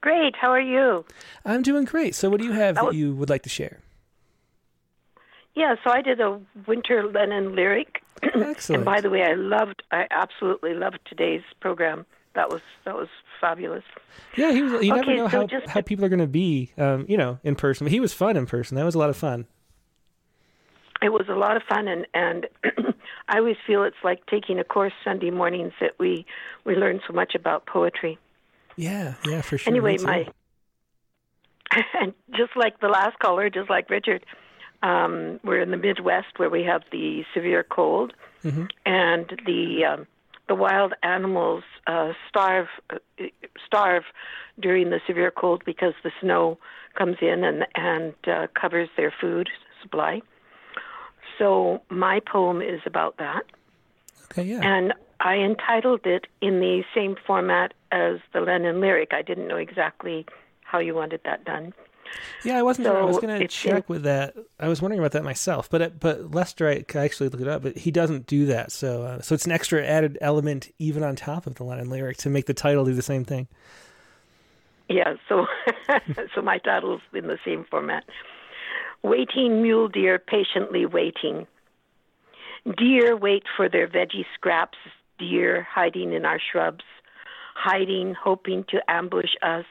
Great. 0.00 0.36
How 0.36 0.50
are 0.50 0.60
you? 0.60 1.04
I'm 1.44 1.62
doing 1.62 1.84
great. 1.84 2.14
So, 2.14 2.30
what 2.30 2.40
do 2.40 2.46
you 2.46 2.52
have 2.52 2.76
that 2.76 2.94
you 2.94 3.14
would 3.14 3.30
like 3.30 3.42
to 3.42 3.48
share? 3.48 3.80
Yeah, 5.56 5.74
so 5.82 5.90
I 5.90 6.02
did 6.02 6.20
a 6.20 6.38
winter 6.66 7.02
Lennon 7.02 7.56
lyric. 7.56 8.02
Excellent. 8.22 8.68
and 8.76 8.84
by 8.84 9.00
the 9.00 9.10
way, 9.10 9.22
I 9.22 9.34
loved 9.34 9.82
I 9.90 10.06
absolutely 10.10 10.74
loved 10.74 10.98
today's 11.06 11.42
program. 11.60 12.04
That 12.34 12.50
was 12.50 12.60
that 12.84 12.94
was 12.94 13.08
fabulous. 13.40 13.82
Yeah, 14.36 14.52
he 14.52 14.62
was. 14.62 14.84
You 14.84 14.94
never 14.94 15.10
Okay, 15.10 15.16
know 15.16 15.28
so 15.28 15.40
how, 15.40 15.46
just 15.46 15.66
how 15.66 15.80
people 15.80 16.04
are 16.04 16.10
going 16.10 16.20
to 16.20 16.26
be, 16.26 16.70
um, 16.76 17.06
you 17.08 17.16
know, 17.16 17.38
in 17.42 17.56
person. 17.56 17.86
But 17.86 17.92
he 17.92 18.00
was 18.00 18.12
fun 18.12 18.36
in 18.36 18.44
person. 18.46 18.76
That 18.76 18.84
was 18.84 18.94
a 18.94 18.98
lot 18.98 19.08
of 19.08 19.16
fun. 19.16 19.46
It 21.02 21.08
was 21.10 21.26
a 21.28 21.34
lot 21.34 21.56
of 21.56 21.62
fun 21.68 21.88
and 21.88 22.06
and 22.12 22.46
I 23.28 23.38
always 23.38 23.56
feel 23.66 23.82
it's 23.84 23.96
like 24.04 24.26
taking 24.26 24.58
a 24.58 24.64
course 24.64 24.92
Sunday 25.04 25.30
mornings 25.30 25.72
that 25.80 25.92
we 25.98 26.26
we 26.64 26.74
learn 26.74 27.00
so 27.06 27.14
much 27.14 27.34
about 27.34 27.64
poetry. 27.66 28.18
Yeah, 28.76 29.14
yeah, 29.24 29.40
for 29.40 29.56
sure. 29.56 29.70
anyway, 29.70 29.96
my 29.98 30.28
and 32.00 32.12
just 32.36 32.54
like 32.56 32.80
the 32.80 32.88
last 32.88 33.18
caller, 33.18 33.48
just 33.50 33.70
like 33.70 33.88
Richard, 33.90 34.24
um, 34.88 35.40
we're 35.46 35.62
in 35.66 35.70
the 35.76 35.82
Midwest 35.88 36.32
where 36.38 36.50
we 36.50 36.62
have 36.72 36.82
the 36.96 37.24
severe 37.34 37.64
cold, 37.78 38.10
Mhm. 38.44 38.66
and 38.84 39.26
the 39.50 39.62
um, 39.90 40.06
the 40.50 40.54
wild 40.54 40.92
animals 41.02 41.64
uh, 41.86 42.12
starve 42.28 42.68
uh, 42.90 42.98
starve 43.66 44.04
during 44.66 44.90
the 44.90 45.00
severe 45.08 45.32
cold 45.42 45.60
because 45.64 45.94
the 46.06 46.12
snow 46.20 46.58
comes 46.98 47.16
in 47.30 47.38
and 47.44 47.66
and 47.74 48.14
uh, 48.26 48.46
covers 48.62 48.88
their 48.96 49.12
food 49.20 49.46
supply. 49.82 50.14
So 51.38 51.46
my 51.90 52.20
poem 52.20 52.58
is 52.62 52.80
about 52.86 53.16
that. 53.18 53.42
Okay, 54.26 54.44
yeah. 54.52 54.60
And 54.62 54.94
I 55.20 55.34
entitled 55.36 56.02
it 56.06 56.24
in 56.40 56.60
the 56.60 56.84
same 56.94 57.16
format 57.26 57.74
as 57.90 58.14
the 58.32 58.40
Lennon 58.40 58.80
lyric. 58.80 59.10
I 59.12 59.22
didn't 59.22 59.48
know 59.48 59.56
exactly 59.68 60.26
how 60.62 60.78
you 60.78 60.94
wanted 60.94 61.20
that 61.24 61.44
done. 61.44 61.72
Yeah, 62.44 62.58
I 62.58 62.62
wasn't. 62.62 62.86
So 62.86 62.92
sure. 62.92 63.02
I 63.02 63.04
was 63.04 63.18
going 63.18 63.40
to 63.40 63.48
check 63.48 63.88
with 63.88 64.04
that. 64.04 64.34
I 64.60 64.68
was 64.68 64.80
wondering 64.80 65.00
about 65.00 65.12
that 65.12 65.24
myself, 65.24 65.68
but 65.68 65.80
it, 65.82 66.00
but 66.00 66.30
Lester, 66.32 66.68
I 66.68 66.84
actually 66.94 67.28
look 67.28 67.40
it 67.40 67.48
up, 67.48 67.62
but 67.62 67.76
he 67.76 67.90
doesn't 67.90 68.26
do 68.26 68.46
that. 68.46 68.72
So 68.72 69.02
uh, 69.02 69.20
so 69.20 69.34
it's 69.34 69.46
an 69.46 69.52
extra 69.52 69.84
added 69.84 70.18
element 70.20 70.72
even 70.78 71.02
on 71.02 71.16
top 71.16 71.46
of 71.46 71.56
the 71.56 71.64
Lennon 71.64 71.90
lyric 71.90 72.18
to 72.18 72.30
make 72.30 72.46
the 72.46 72.54
title 72.54 72.84
do 72.84 72.94
the 72.94 73.02
same 73.02 73.24
thing. 73.24 73.48
Yeah, 74.88 75.14
so 75.28 75.46
so 76.34 76.42
my 76.42 76.58
title's 76.58 77.00
in 77.12 77.26
the 77.26 77.38
same 77.44 77.64
format. 77.68 78.04
Waiting 79.02 79.62
mule 79.62 79.88
deer 79.88 80.18
patiently 80.18 80.86
waiting. 80.86 81.46
Deer 82.76 83.16
wait 83.16 83.44
for 83.56 83.68
their 83.68 83.86
veggie 83.86 84.24
scraps, 84.34 84.78
deer 85.18 85.66
hiding 85.70 86.12
in 86.12 86.24
our 86.24 86.40
shrubs, 86.40 86.84
hiding, 87.54 88.14
hoping 88.14 88.64
to 88.68 88.80
ambush 88.88 89.34
us, 89.42 89.64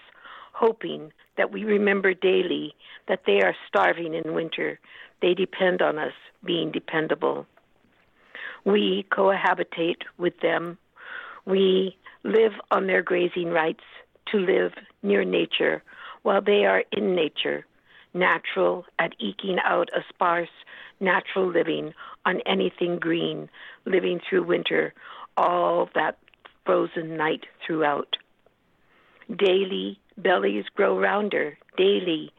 hoping 0.54 1.12
that 1.38 1.52
we 1.52 1.64
remember 1.64 2.14
daily 2.14 2.74
that 3.08 3.24
they 3.26 3.42
are 3.42 3.56
starving 3.68 4.14
in 4.14 4.34
winter. 4.34 4.80
They 5.22 5.34
depend 5.34 5.82
on 5.82 5.98
us 5.98 6.14
being 6.44 6.72
dependable. 6.72 7.46
We 8.64 9.06
cohabitate 9.12 10.04
with 10.18 10.40
them. 10.42 10.78
We 11.46 11.98
live 12.24 12.54
on 12.72 12.88
their 12.88 13.04
grazing 13.04 13.50
rights 13.50 13.84
to 14.32 14.38
live 14.38 14.74
near 15.04 15.24
nature 15.24 15.84
while 16.24 16.42
they 16.42 16.66
are 16.66 16.84
in 16.92 17.16
nature, 17.16 17.66
natural 18.16 18.86
at 18.98 19.14
eking 19.20 19.58
out 19.64 19.90
a 19.96 20.02
sparse, 20.10 20.50
natural 21.00 21.48
living 21.48 21.94
on 22.26 22.42
anything 22.48 22.98
green, 22.98 23.48
living 23.86 24.20
through 24.28 24.44
winter, 24.44 24.94
all 25.38 25.88
that 25.94 26.18
frozen 26.66 27.16
night 27.16 27.46
throughout. 27.66 28.18
Daily, 29.36 30.00
bellies 30.18 30.66
grow 30.76 31.00
rounder, 31.00 31.58
daily. 31.78 32.32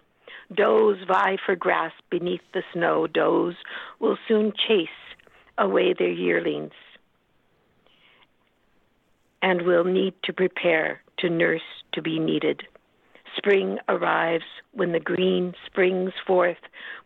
Does 0.54 0.96
vie 1.08 1.36
for 1.44 1.56
grass 1.56 1.92
beneath 2.10 2.42
the 2.54 2.62
snow. 2.72 3.06
Does 3.06 3.54
will 3.98 4.18
soon 4.28 4.52
chase 4.68 4.88
away 5.58 5.94
their 5.98 6.10
yearlings 6.10 6.72
and 9.42 9.62
will 9.62 9.84
need 9.84 10.14
to 10.24 10.32
prepare 10.32 11.00
to 11.18 11.30
nurse 11.30 11.62
to 11.92 12.02
be 12.02 12.18
needed. 12.18 12.62
Spring 13.36 13.78
arrives 13.88 14.44
when 14.72 14.92
the 14.92 15.00
green 15.00 15.54
springs 15.66 16.12
forth 16.26 16.56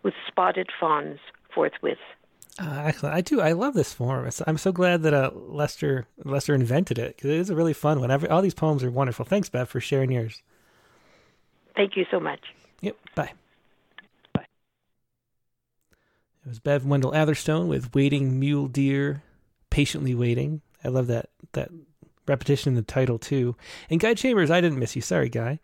with 0.02 0.14
spotted 0.26 0.68
fawns 0.78 1.18
forthwith. 1.54 1.98
Uh, 2.58 2.82
excellent. 2.84 3.14
I 3.14 3.20
do. 3.20 3.40
I 3.40 3.52
love 3.52 3.74
this 3.74 3.92
form. 3.92 4.26
It's, 4.26 4.42
I'm 4.46 4.58
so 4.58 4.72
glad 4.72 5.02
that 5.02 5.14
uh, 5.14 5.30
Lester 5.34 6.06
Lester 6.24 6.54
invented 6.54 6.98
it 6.98 7.16
because 7.16 7.30
it 7.30 7.36
is 7.36 7.50
a 7.50 7.56
really 7.56 7.72
fun 7.72 8.00
one. 8.00 8.10
Every, 8.10 8.28
all 8.28 8.42
these 8.42 8.54
poems 8.54 8.82
are 8.84 8.90
wonderful. 8.90 9.24
Thanks, 9.24 9.48
Bev, 9.48 9.68
for 9.68 9.80
sharing 9.80 10.12
yours. 10.12 10.42
Thank 11.76 11.96
you 11.96 12.04
so 12.10 12.20
much. 12.20 12.40
Yep. 12.80 12.96
Bye. 13.14 13.32
Bye. 14.32 14.46
It 16.44 16.48
was 16.48 16.58
Bev 16.58 16.84
Wendell 16.84 17.14
Atherstone 17.14 17.68
with 17.68 17.94
"Waiting 17.94 18.38
Mule 18.40 18.68
Deer," 18.68 19.22
patiently 19.70 20.14
waiting. 20.14 20.62
I 20.84 20.88
love 20.88 21.06
that 21.08 21.30
that 21.52 21.70
repetition 22.26 22.70
in 22.70 22.76
the 22.76 22.82
title 22.82 23.18
too. 23.18 23.56
And 23.88 24.00
Guy 24.00 24.14
Chambers, 24.14 24.50
I 24.50 24.60
didn't 24.60 24.78
miss 24.78 24.96
you. 24.96 25.02
Sorry, 25.02 25.28
Guy. 25.28 25.58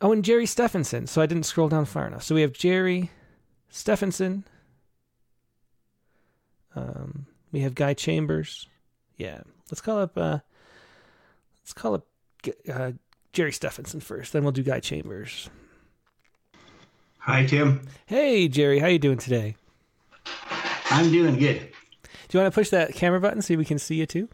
Oh, 0.00 0.12
and 0.12 0.24
Jerry 0.24 0.46
Stephenson. 0.46 1.06
So 1.06 1.20
I 1.20 1.26
didn't 1.26 1.46
scroll 1.46 1.68
down 1.68 1.84
far 1.84 2.06
enough. 2.06 2.22
So 2.22 2.34
we 2.34 2.42
have 2.42 2.52
Jerry 2.52 3.10
Stephenson. 3.68 4.44
Um, 6.76 7.26
we 7.50 7.60
have 7.60 7.74
Guy 7.74 7.94
Chambers. 7.94 8.68
Yeah, 9.16 9.40
let's 9.70 9.80
call 9.80 9.98
up. 9.98 10.16
Uh, 10.16 10.38
let's 11.62 11.72
call 11.72 11.94
up 11.94 12.06
uh, 12.72 12.92
Jerry 13.32 13.52
Stephenson 13.52 14.00
first. 14.00 14.32
Then 14.32 14.42
we'll 14.42 14.52
do 14.52 14.62
Guy 14.62 14.80
Chambers. 14.80 15.48
Hi, 17.18 17.44
Tim. 17.44 17.82
Hey, 18.06 18.48
Jerry. 18.48 18.78
How 18.78 18.86
you 18.86 18.98
doing 18.98 19.18
today? 19.18 19.56
I'm 20.90 21.12
doing 21.12 21.38
good. 21.38 21.58
Do 22.28 22.38
you 22.38 22.42
want 22.42 22.52
to 22.52 22.58
push 22.58 22.70
that 22.70 22.94
camera 22.94 23.20
button 23.20 23.42
so 23.42 23.54
we 23.56 23.64
can 23.64 23.78
see 23.78 23.96
you 23.96 24.06
too? 24.06 24.28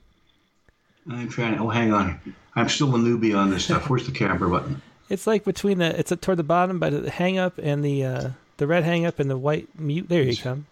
I'm 1.10 1.28
trying. 1.28 1.58
Oh, 1.58 1.68
hang 1.68 1.92
on. 1.92 2.20
I'm 2.54 2.68
still 2.68 2.94
a 2.94 2.98
newbie 2.98 3.36
on 3.36 3.50
this 3.50 3.64
stuff. 3.64 3.90
Where's 3.90 4.06
the 4.06 4.12
camera 4.12 4.48
button? 4.48 4.80
It's 5.10 5.26
like 5.26 5.44
between 5.44 5.78
the. 5.78 5.98
It's 5.98 6.12
toward 6.20 6.38
the 6.38 6.44
bottom 6.44 6.78
by 6.78 6.90
the 6.90 7.10
hang 7.10 7.36
up 7.38 7.58
and 7.58 7.84
the 7.84 8.04
uh, 8.04 8.30
the 8.56 8.66
red 8.66 8.84
hang 8.84 9.04
up 9.04 9.18
and 9.18 9.28
the 9.28 9.36
white 9.36 9.68
mute. 9.78 10.08
There 10.08 10.22
you 10.22 10.36
come. 10.36 10.66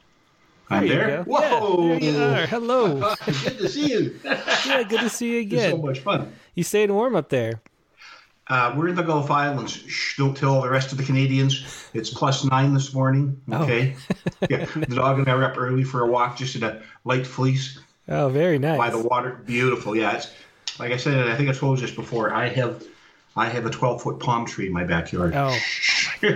I'm 0.71 0.87
There 0.89 1.01
you 1.01 1.07
there. 1.07 1.23
Whoa! 1.25 1.93
Yeah, 1.95 1.99
there 1.99 2.11
you 2.13 2.23
are. 2.43 2.47
Hello. 2.47 3.15
good 3.27 3.59
to 3.59 3.69
see 3.69 3.91
you. 3.93 4.19
yeah, 4.25 4.83
good 4.85 5.01
to 5.01 5.11
see 5.11 5.33
you 5.33 5.41
It's 5.41 5.53
again. 5.53 5.71
so 5.73 5.77
much 5.79 5.99
fun. 5.99 6.33
You 6.55 6.63
stayed 6.65 6.91
warm 6.91 7.15
up 7.15 7.29
there. 7.29 7.61
Uh, 8.53 8.75
we're 8.77 8.89
in 8.89 8.95
the 8.95 9.03
Gulf 9.03 9.31
Islands. 9.31 9.73
Shh, 9.73 10.19
don't 10.19 10.37
tell 10.37 10.61
the 10.61 10.69
rest 10.69 10.93
of 10.93 10.99
the 10.99 11.05
Canadians. 11.05 11.89
It's 11.95 12.11
plus 12.11 12.45
nine 12.45 12.75
this 12.75 12.93
morning. 12.93 13.41
Oh. 13.51 13.63
Okay. 13.63 13.97
yeah, 14.51 14.67
the 14.67 14.95
dog 14.95 15.19
and 15.19 15.27
I 15.27 15.35
were 15.35 15.45
up 15.45 15.57
early 15.57 15.85
for 15.85 16.03
a 16.03 16.07
walk, 16.07 16.37
just 16.37 16.55
in 16.55 16.63
a 16.63 16.83
light 17.05 17.27
fleece 17.27 17.79
Oh, 18.11 18.29
very 18.29 18.59
nice. 18.59 18.77
by 18.77 18.91
the 18.91 18.99
water. 18.99 19.41
Beautiful. 19.47 19.97
Yeah, 19.97 20.17
it's 20.17 20.31
like 20.79 20.93
I 20.93 20.99
said. 20.99 21.29
I 21.29 21.35
think 21.35 21.49
I 21.49 21.55
told 21.55 21.81
you 21.81 21.87
this 21.87 21.97
before. 21.97 22.35
I 22.35 22.49
have, 22.49 22.85
I 23.35 23.49
have 23.49 23.65
a 23.65 23.71
12 23.71 24.03
foot 24.03 24.21
palm 24.21 24.45
tree 24.47 24.67
in 24.67 24.73
my 24.73 24.85
backyard. 24.85 25.35
Oh, 25.35 25.57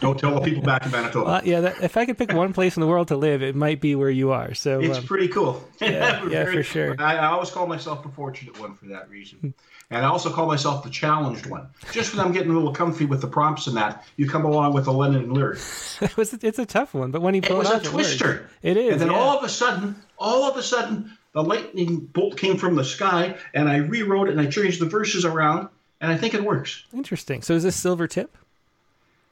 don't 0.00 0.18
tell 0.18 0.34
the 0.34 0.40
people 0.42 0.62
back 0.62 0.84
in 0.84 0.90
Manitoba. 0.92 1.30
uh, 1.30 1.40
yeah. 1.44 1.60
That, 1.60 1.82
if 1.82 1.96
I 1.96 2.04
could 2.04 2.18
pick 2.18 2.32
one 2.32 2.52
place 2.52 2.76
in 2.76 2.80
the 2.82 2.86
world 2.86 3.08
to 3.08 3.16
live, 3.16 3.42
it 3.42 3.56
might 3.56 3.80
be 3.80 3.94
where 3.94 4.10
you 4.10 4.30
are. 4.32 4.54
So 4.54 4.80
It's 4.80 4.98
um, 4.98 5.04
pretty 5.04 5.28
cool. 5.28 5.62
yeah, 5.80 6.24
yeah, 6.28 6.44
for 6.44 6.62
sure. 6.62 6.94
I, 6.98 7.16
I 7.16 7.26
always 7.28 7.50
call 7.50 7.66
myself 7.66 8.02
the 8.02 8.10
fortunate 8.10 8.60
one 8.60 8.74
for 8.74 8.86
that 8.86 9.08
reason. 9.08 9.54
And 9.90 10.04
I 10.04 10.08
also 10.08 10.30
call 10.30 10.46
myself 10.46 10.82
the 10.82 10.90
challenged 10.90 11.46
one. 11.46 11.68
Just 11.92 12.14
when 12.14 12.24
I'm 12.24 12.32
getting 12.32 12.50
a 12.50 12.54
little 12.54 12.72
comfy 12.72 13.04
with 13.06 13.20
the 13.20 13.28
prompts 13.28 13.68
and 13.68 13.76
that, 13.76 14.04
you 14.16 14.28
come 14.28 14.44
along 14.44 14.74
with 14.74 14.84
the 14.84 14.92
Lennon 14.92 15.32
lyric. 15.32 15.60
it 16.00 16.16
was, 16.16 16.34
it's 16.34 16.58
a 16.58 16.66
tough 16.66 16.92
one, 16.92 17.12
but 17.12 17.22
when 17.22 17.34
you 17.34 17.40
It 17.40 17.48
pull 17.48 17.58
was 17.58 17.68
it 17.68 17.72
a 17.72 17.76
off, 17.76 17.82
it 17.84 17.88
twister. 17.88 18.50
It 18.62 18.76
is. 18.76 18.92
And 18.92 19.00
then 19.00 19.10
yeah. 19.10 19.18
all 19.18 19.38
of 19.38 19.44
a 19.44 19.48
sudden, 19.48 19.94
all 20.18 20.44
of 20.44 20.56
a 20.56 20.62
sudden, 20.62 21.16
the 21.32 21.42
lightning 21.42 21.98
bolt 22.00 22.36
came 22.36 22.56
from 22.56 22.74
the 22.74 22.84
sky, 22.84 23.36
and 23.54 23.68
I 23.68 23.76
rewrote 23.76 24.28
it 24.28 24.32
and 24.32 24.40
I 24.40 24.46
changed 24.50 24.80
the 24.80 24.86
verses 24.86 25.24
around, 25.24 25.68
and 26.00 26.10
I 26.12 26.16
think 26.16 26.34
it 26.34 26.42
works. 26.44 26.84
Interesting. 26.92 27.42
So 27.42 27.54
is 27.54 27.62
this 27.62 27.76
silver 27.76 28.06
tip? 28.06 28.36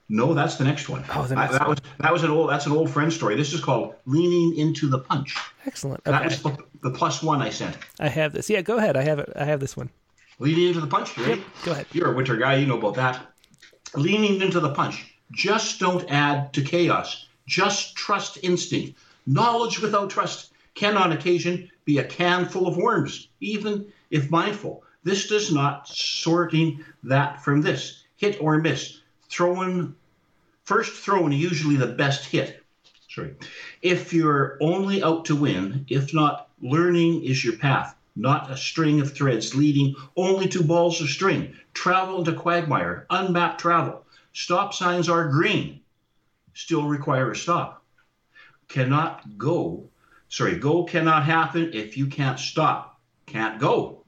No, 0.09 0.35
that's 0.35 0.57
the 0.57 0.65
next 0.65 0.89
one. 0.89 1.03
Oh, 1.15 1.25
the 1.27 1.39
I- 1.39 1.47
that 1.47 1.61
one. 1.61 1.71
was 1.71 1.79
that 1.99 2.13
was 2.13 2.23
an 2.25 2.31
old 2.31 2.51
that's 2.51 2.67
an 2.67 2.73
old 2.73 2.91
friend 2.91 3.13
story. 3.13 3.37
This 3.37 3.53
is 3.53 3.61
called 3.61 3.95
leaning 4.07 4.57
into 4.59 4.89
the 4.89 4.99
punch. 4.99 5.37
Excellent. 5.67 6.05
That 6.05 6.25
was 6.25 6.43
the, 6.43 6.57
the 6.83 6.91
plus 6.91 7.23
one 7.23 7.41
I 7.41 7.49
sent. 7.51 7.77
I 7.99 8.09
have 8.09 8.33
this. 8.33 8.51
Yeah, 8.51 8.61
go 8.61 8.77
ahead. 8.77 8.97
I 8.97 9.03
have 9.03 9.19
it. 9.19 9.33
I 9.35 9.45
have 9.45 9.61
this 9.61 9.77
one. 9.77 9.89
Leaning 10.39 10.69
into 10.69 10.81
the 10.81 10.87
punch. 10.87 11.17
Yep, 11.17 11.39
go 11.65 11.73
ahead. 11.73 11.87
You're 11.93 12.13
a 12.13 12.15
winter 12.15 12.37
guy. 12.37 12.57
You 12.57 12.67
know 12.67 12.77
about 12.79 12.95
that. 12.97 13.21
Leaning 13.95 14.43
into 14.43 14.61
the 14.61 14.75
punch. 14.75 15.15
Just 15.33 15.81
don't 15.81 16.09
add 16.11 16.53
to 16.53 16.63
chaos. 16.63 17.27
Just 17.47 17.97
trust 17.97 18.39
instinct. 18.43 18.99
Knowledge 19.27 19.81
without 19.81 20.11
trust 20.11 20.53
can, 20.75 20.97
on 20.97 21.13
occasion, 21.13 21.71
be 21.85 21.99
a 21.99 22.05
can 22.05 22.47
full 22.47 22.67
of 22.67 22.77
worms, 22.77 23.29
even 23.41 23.87
if 24.11 24.31
mindful. 24.31 24.84
This 25.05 25.27
does 25.27 25.53
not 25.53 25.87
sorting 25.87 26.83
that 27.03 27.45
from 27.45 27.61
this. 27.61 28.05
Hit 28.17 28.41
or 28.41 28.59
miss. 28.59 29.01
Throwing 29.29 29.95
first 30.65 30.93
thrown 30.95 31.31
usually 31.31 31.77
the 31.77 31.87
best 31.87 32.25
hit. 32.25 32.65
Sorry. 33.11 33.35
If 33.83 34.13
you're 34.13 34.57
only 34.61 35.03
out 35.03 35.27
to 35.27 35.37
win, 35.37 35.85
if 35.89 36.15
not, 36.15 36.49
learning 36.63 37.23
is 37.23 37.45
your 37.45 37.57
path, 37.57 37.95
not 38.17 38.51
a 38.51 38.57
string 38.57 39.01
of 39.01 39.15
threads 39.15 39.55
leading 39.55 39.95
only 40.17 40.49
to 40.49 40.63
balls 40.63 41.01
of 41.01 41.09
string. 41.11 41.55
Travel 41.75 42.19
into 42.19 42.33
quagmire, 42.33 43.07
unmapped 43.11 43.61
travel. 43.61 44.05
Stop 44.33 44.73
signs 44.73 45.09
are 45.09 45.29
green, 45.29 45.81
still 46.55 46.89
require 46.89 47.31
a 47.31 47.37
stop. 47.37 47.85
Cannot 48.69 49.37
go, 49.37 49.89
sorry, 50.29 50.57
go 50.57 50.85
cannot 50.85 51.25
happen 51.25 51.71
if 51.75 51.97
you 51.97 52.07
can't 52.07 52.39
stop. 52.39 52.99
Can't 53.27 53.61
go. 53.61 54.04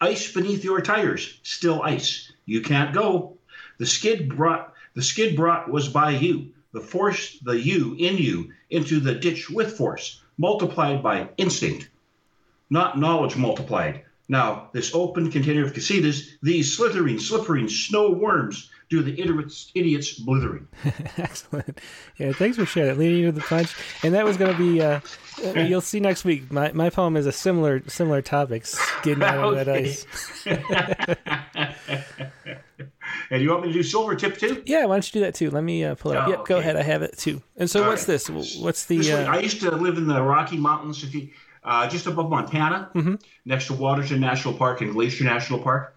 Ice 0.00 0.32
beneath 0.32 0.62
your 0.62 0.80
tires, 0.80 1.40
still 1.42 1.82
ice. 1.82 2.30
You 2.46 2.60
can't 2.60 2.94
go. 2.94 3.36
The 3.78 3.86
skid 3.86 4.28
brought 4.28 4.72
the 4.94 5.02
skid 5.02 5.34
brought 5.34 5.68
was 5.68 5.88
by 5.88 6.10
you. 6.10 6.52
The 6.72 6.80
force 6.80 7.38
the 7.40 7.58
you 7.58 7.94
in 7.98 8.16
you 8.16 8.52
into 8.70 9.00
the 9.00 9.14
ditch 9.14 9.50
with 9.50 9.76
force, 9.76 10.22
multiplied 10.36 11.02
by 11.02 11.30
instinct, 11.36 11.88
not 12.70 12.98
knowledge 12.98 13.36
multiplied. 13.36 14.04
Now, 14.28 14.70
this 14.72 14.94
open 14.94 15.32
container 15.32 15.64
of 15.64 15.72
casitas, 15.72 16.36
these 16.42 16.76
slithering, 16.76 17.18
slippery 17.18 17.68
snow 17.68 18.10
worms 18.10 18.70
do 18.88 19.02
the 19.02 19.20
idiots, 19.20 19.70
idiots 19.74 20.14
blithering. 20.14 20.66
Excellent. 21.16 21.78
Yeah, 22.18 22.32
thanks 22.32 22.56
for 22.56 22.64
sharing 22.66 22.90
it. 22.92 22.98
Leading 22.98 23.24
into 23.24 23.32
the 23.32 23.40
punch, 23.46 23.74
and 24.02 24.14
that 24.14 24.24
was 24.24 24.36
going 24.36 24.52
to 24.52 24.58
be. 24.58 24.80
Uh, 24.82 25.00
uh, 25.44 25.60
you'll 25.60 25.80
see 25.80 26.00
next 26.00 26.24
week. 26.24 26.50
My 26.50 26.72
my 26.72 26.90
poem 26.90 27.16
is 27.16 27.26
a 27.26 27.32
similar 27.32 27.82
similar 27.88 28.22
topics. 28.22 28.78
Getting 29.02 29.22
out 29.24 29.56
of 29.56 29.66
that 29.66 29.68
ice. 29.68 30.06
And 33.30 33.42
you 33.42 33.50
want 33.50 33.62
me 33.62 33.68
to 33.68 33.74
do 33.74 33.82
silver 33.82 34.14
tip 34.14 34.38
too? 34.38 34.62
Yeah, 34.64 34.86
why 34.86 34.94
don't 34.94 35.14
you 35.14 35.20
do 35.20 35.24
that 35.26 35.34
too? 35.34 35.50
Let 35.50 35.62
me 35.64 35.84
uh, 35.84 35.94
pull 35.94 36.12
it 36.12 36.18
up. 36.18 36.28
Oh, 36.28 36.30
yep, 36.30 36.44
go 36.46 36.58
ahead. 36.58 36.76
I 36.76 36.82
have 36.82 37.02
it 37.02 37.18
too. 37.18 37.42
And 37.56 37.68
so, 37.68 37.82
All 37.82 37.88
what's 37.90 38.08
right. 38.08 38.18
this? 38.18 38.56
What's 38.58 38.86
the? 38.86 38.98
This 38.98 39.10
Uh, 39.10 39.26
I 39.30 39.40
used 39.40 39.60
to 39.60 39.70
live 39.70 39.98
in 39.98 40.06
the 40.06 40.22
Rocky 40.22 40.56
Mountains. 40.56 41.02
If 41.04 41.14
you, 41.14 41.28
uh, 41.64 41.88
just 41.88 42.06
above 42.06 42.30
Montana, 42.30 42.90
next 43.44 43.66
to 43.66 43.74
Waterton 43.74 44.20
National 44.20 44.54
Park 44.54 44.80
and 44.80 44.92
Glacier 44.92 45.24
National 45.24 45.58
Park. 45.58 45.94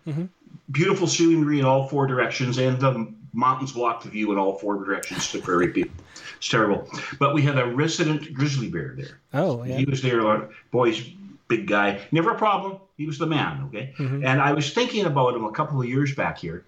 Beautiful 0.71 1.07
scenery 1.07 1.59
in 1.59 1.65
all 1.65 1.87
four 1.87 2.07
directions, 2.07 2.57
and 2.57 2.79
the 2.79 3.13
mountains 3.33 3.71
block 3.71 4.03
the 4.03 4.09
view 4.09 4.31
in 4.31 4.37
all 4.37 4.57
four 4.57 4.83
directions 4.83 5.31
to 5.31 5.39
prairie 5.39 5.69
people. 5.69 5.93
It's 6.37 6.47
terrible. 6.49 6.87
But 7.19 7.33
we 7.33 7.41
had 7.41 7.57
a 7.57 7.65
resident 7.65 8.33
grizzly 8.33 8.69
bear 8.69 8.93
there. 8.97 9.19
Oh, 9.33 9.63
yeah. 9.63 9.77
He 9.77 9.85
was 9.85 10.01
there, 10.01 10.49
boys, 10.71 11.01
big 11.47 11.67
guy. 11.67 11.99
Never 12.11 12.31
a 12.31 12.37
problem. 12.37 12.77
He 12.97 13.05
was 13.05 13.17
the 13.17 13.25
man, 13.27 13.63
okay? 13.67 13.93
Mhm. 13.97 14.25
And 14.25 14.41
I 14.41 14.53
was 14.53 14.73
thinking 14.73 15.05
about 15.05 15.35
him 15.35 15.43
a 15.45 15.51
couple 15.51 15.81
of 15.81 15.87
years 15.87 16.13
back 16.15 16.37
here, 16.37 16.63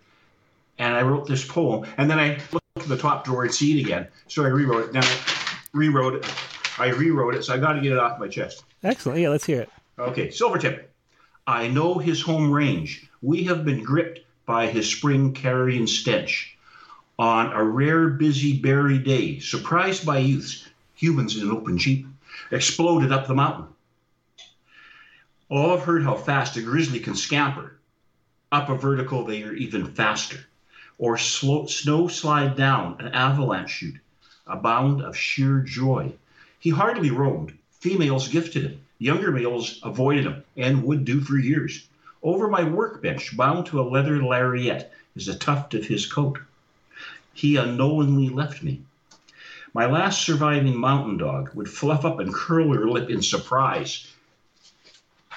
and 0.80 0.96
I 0.96 1.02
wrote 1.04 1.28
this 1.28 1.46
poem, 1.46 1.86
and 1.98 2.10
then 2.10 2.20
I 2.20 2.40
looked 2.52 2.66
at 2.78 2.88
the 2.88 2.98
top 2.98 3.24
drawer 3.26 3.44
and 3.44 3.54
see 3.54 3.80
it 3.80 3.84
again. 3.84 4.08
So 4.28 4.44
I 4.44 4.48
rewrote 4.48 4.86
it. 4.86 4.94
Then 4.94 5.04
I 5.04 5.18
rewrote 5.74 6.16
it. 6.16 6.26
I 6.80 6.88
rewrote 6.90 7.36
it, 7.36 7.44
so 7.46 7.54
I 7.54 7.58
got 7.58 7.74
to 7.74 7.82
get 7.82 7.92
it 7.92 8.00
off 8.00 8.20
my 8.20 8.28
chest. 8.28 8.64
Excellent. 8.84 9.20
Yeah, 9.20 9.30
let's 9.30 9.46
hear 9.46 9.62
it. 9.62 9.70
Okay, 10.00 10.30
Silvertip. 10.30 10.86
I 11.46 11.68
know 11.68 11.98
his 11.98 12.22
home 12.22 12.52
range. 12.52 13.06
We 13.22 13.44
have 13.46 13.66
been 13.66 13.84
gripped 13.84 14.22
by 14.46 14.68
his 14.68 14.90
spring 14.90 15.34
carrion 15.34 15.88
stench. 15.88 16.58
On 17.20 17.52
a 17.52 17.62
rare, 17.62 18.08
busy, 18.10 18.60
berry 18.60 18.98
day, 18.98 19.40
surprised 19.40 20.06
by 20.06 20.20
youths, 20.20 20.70
humans 20.96 21.36
in 21.36 21.44
an 21.44 21.52
open 21.52 21.78
jeep, 21.78 22.08
exploded 22.50 23.12
up 23.12 23.28
the 23.28 23.36
mountain. 23.36 23.68
Oh, 25.52 25.74
I've 25.76 25.84
heard 25.84 26.04
how 26.04 26.16
fast 26.16 26.56
a 26.56 26.62
grizzly 26.62 27.00
can 27.02 27.16
scamper. 27.16 27.78
Up 28.52 28.70
a 28.70 28.76
vertical, 28.78 29.26
they 29.26 29.44
are 29.44 29.54
even 29.54 29.86
faster. 29.86 30.46
Or 30.98 31.18
slow, 31.18 31.66
snow 31.66 32.08
slide 32.08 32.56
down 32.56 33.02
an 33.02 33.10
avalanche 33.14 33.70
chute, 33.70 34.00
a 34.48 34.56
bound 34.56 35.02
of 35.02 35.18
sheer 35.18 35.60
joy. 35.60 36.14
He 36.60 36.70
hardly 36.70 37.12
roamed. 37.12 37.58
Females 37.72 38.30
gifted 38.30 38.64
him. 38.64 38.82
Younger 39.04 39.34
males 39.34 39.82
avoided 39.84 40.24
him 40.24 40.44
and 40.56 40.86
would 40.86 41.04
do 41.04 41.20
for 41.20 41.38
years. 41.38 41.90
Over 42.22 42.48
my 42.48 42.64
workbench, 42.64 43.36
bound 43.36 43.66
to 43.66 43.82
a 43.82 43.84
leather 43.84 44.24
lariat, 44.24 44.94
is 45.14 45.28
a 45.28 45.38
tuft 45.38 45.74
of 45.74 45.84
his 45.84 46.06
coat. 46.06 46.40
He 47.34 47.58
unknowingly 47.58 48.30
left 48.30 48.64
me. 48.64 48.84
My 49.74 49.88
last 49.88 50.22
surviving 50.22 50.78
mountain 50.78 51.18
dog 51.18 51.54
would 51.54 51.68
fluff 51.70 52.06
up 52.06 52.22
and 52.22 52.34
curl 52.34 52.72
her 52.72 52.88
lip 52.90 53.10
in 53.10 53.22
surprise 53.22 54.08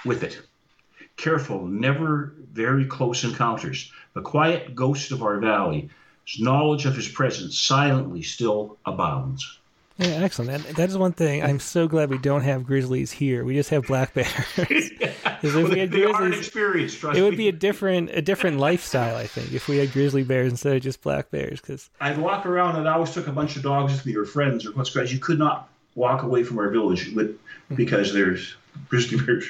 with 0.04 0.22
it. 0.22 0.42
Careful, 1.16 1.66
never 1.66 2.34
very 2.52 2.84
close 2.84 3.24
encounters. 3.24 3.90
The 4.14 4.22
quiet 4.22 4.76
ghost 4.76 5.10
of 5.10 5.24
our 5.24 5.40
valley, 5.40 5.90
knowledge 6.38 6.86
of 6.86 6.94
his 6.94 7.08
presence 7.08 7.58
silently 7.58 8.22
still 8.22 8.78
abounds. 8.86 9.58
Yeah, 9.98 10.08
excellent. 10.08 10.64
That, 10.64 10.76
that 10.76 10.88
is 10.90 10.98
one 10.98 11.12
thing. 11.12 11.42
I'm 11.42 11.58
so 11.58 11.88
glad 11.88 12.10
we 12.10 12.18
don't 12.18 12.42
have 12.42 12.66
grizzlies 12.66 13.10
here. 13.12 13.44
We 13.44 13.54
just 13.54 13.70
have 13.70 13.86
black 13.86 14.12
bears. 14.14 14.28
'Cause 14.56 15.54
if 15.54 15.68
we 15.68 15.78
had 15.78 15.90
they 15.90 16.04
are 16.04 16.22
an 16.22 16.30
grizzlies, 16.32 16.94
trust 16.94 17.18
it 17.18 17.22
would 17.22 17.36
be 17.36 17.48
a 17.48 17.52
different 17.52 18.10
a 18.10 18.22
different 18.22 18.58
lifestyle. 18.58 19.16
I 19.16 19.26
think 19.26 19.52
if 19.52 19.68
we 19.68 19.78
had 19.78 19.92
grizzly 19.92 20.22
bears 20.22 20.50
instead 20.50 20.76
of 20.76 20.82
just 20.82 21.02
black 21.02 21.30
bears. 21.30 21.60
Because 21.60 21.90
I'd 22.00 22.18
walk 22.18 22.46
around 22.46 22.76
and 22.76 22.88
I 22.88 22.94
always 22.94 23.12
took 23.12 23.26
a 23.26 23.32
bunch 23.32 23.56
of 23.56 23.62
dogs 23.62 23.92
with 23.92 24.06
me 24.06 24.16
or 24.16 24.24
friends 24.24 24.66
or 24.66 24.72
what's 24.72 24.90
guys. 24.90 25.12
You 25.12 25.18
could 25.18 25.38
not 25.38 25.68
walk 25.94 26.22
away 26.22 26.42
from 26.42 26.58
our 26.58 26.68
village 26.68 27.12
with, 27.14 27.30
mm-hmm. 27.30 27.74
because 27.74 28.12
there's 28.12 28.54
grizzly 28.88 29.18
bears. 29.24 29.46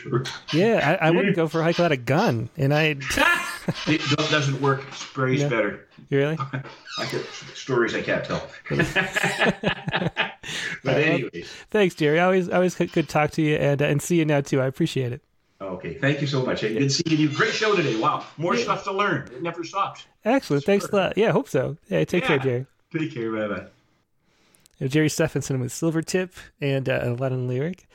yeah, 0.53 0.99
I, 1.01 1.09
I 1.09 1.11
wouldn't 1.11 1.37
go 1.37 1.49
for 1.49 1.61
a 1.61 1.65
hike 1.65 1.79
without 1.79 1.93
a 1.93 1.97
gun, 1.97 2.49
and 2.57 2.73
I. 2.75 2.95
it 3.87 4.01
do- 4.09 4.17
doesn't 4.31 4.61
work. 4.61 4.85
Sprays 4.95 5.43
Yeah. 5.43 5.49
better. 5.49 5.89
Really? 6.11 6.39
I 6.99 7.07
get 7.11 7.25
stories 7.55 7.95
I 7.95 8.03
can't 8.03 8.25
tell. 8.25 8.47
but 8.71 8.83
right, 10.11 10.33
well, 10.85 10.97
anyways, 10.97 11.51
Thanks, 11.71 11.95
Jerry. 11.95 12.21
Always 12.21 12.49
always 12.49 12.75
good 12.75 12.93
to 12.93 13.03
talk 13.03 13.31
to 13.33 13.43
you 13.43 13.57
and 13.57 13.83
uh, 13.83 13.87
and 13.87 14.01
see 14.01 14.17
you 14.17 14.25
now 14.25 14.41
too. 14.41 14.61
I 14.61 14.67
appreciate 14.67 15.13
it. 15.13 15.23
okay. 15.61 15.95
Thank 15.95 16.21
you 16.21 16.27
so 16.27 16.45
much. 16.45 16.61
Good 16.61 16.93
seeing 16.93 17.19
you. 17.21 17.29
Great 17.29 17.53
show 17.53 17.75
today. 17.75 17.97
Wow, 17.99 18.25
more 18.37 18.57
stuff 18.57 18.85
to 18.85 18.93
learn. 18.93 19.29
It 19.33 19.43
never 19.43 19.65
stops. 19.65 20.07
Excellent. 20.25 20.65
Thanks 20.65 20.87
a 20.87 20.97
lot. 20.97 21.19
Yeah, 21.19 21.29
I 21.29 21.33
hope 21.33 21.49
so. 21.49 21.77
Yeah, 21.89 22.05
take 22.05 22.25
care, 22.25 22.39
Jerry. 22.39 22.67
Take 22.93 23.13
care. 23.15 23.31
Bye 23.33 23.55
bye. 23.55 23.67
Jerry 24.89 25.09
Stephenson 25.09 25.59
with 25.61 25.73
Silvertip 25.73 26.33
and 26.61 26.89
uh, 26.89 27.01
a 27.03 27.11
Lennon 27.15 27.49
lyric. 27.49 27.89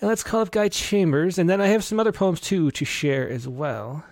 And 0.00 0.08
let's 0.08 0.22
call 0.22 0.40
up 0.40 0.50
Guy 0.50 0.68
Chambers, 0.68 1.38
and 1.38 1.48
then 1.48 1.60
I 1.60 1.68
have 1.68 1.82
some 1.84 1.98
other 1.98 2.12
poems 2.12 2.40
too 2.40 2.70
to 2.72 2.84
share 2.84 3.28
as 3.28 3.48
well. 3.48 4.04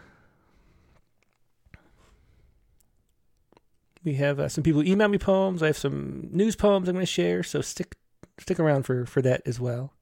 We 4.02 4.14
have 4.14 4.40
uh, 4.40 4.48
some 4.48 4.64
people 4.64 4.82
email 4.82 5.09
me 5.09 5.18
poems. 5.18 5.62
I 5.62 5.66
have 5.66 5.77
some 5.77 6.28
news 6.31 6.56
poems 6.56 6.89
I'm 6.89 6.94
going 6.94 7.05
to 7.05 7.10
share, 7.10 7.43
so 7.43 7.60
stick 7.60 7.97
stick 8.39 8.59
around 8.59 8.85
for 8.85 9.05
for 9.05 9.20
that 9.22 9.43
as 9.44 9.60
well. 9.60 9.93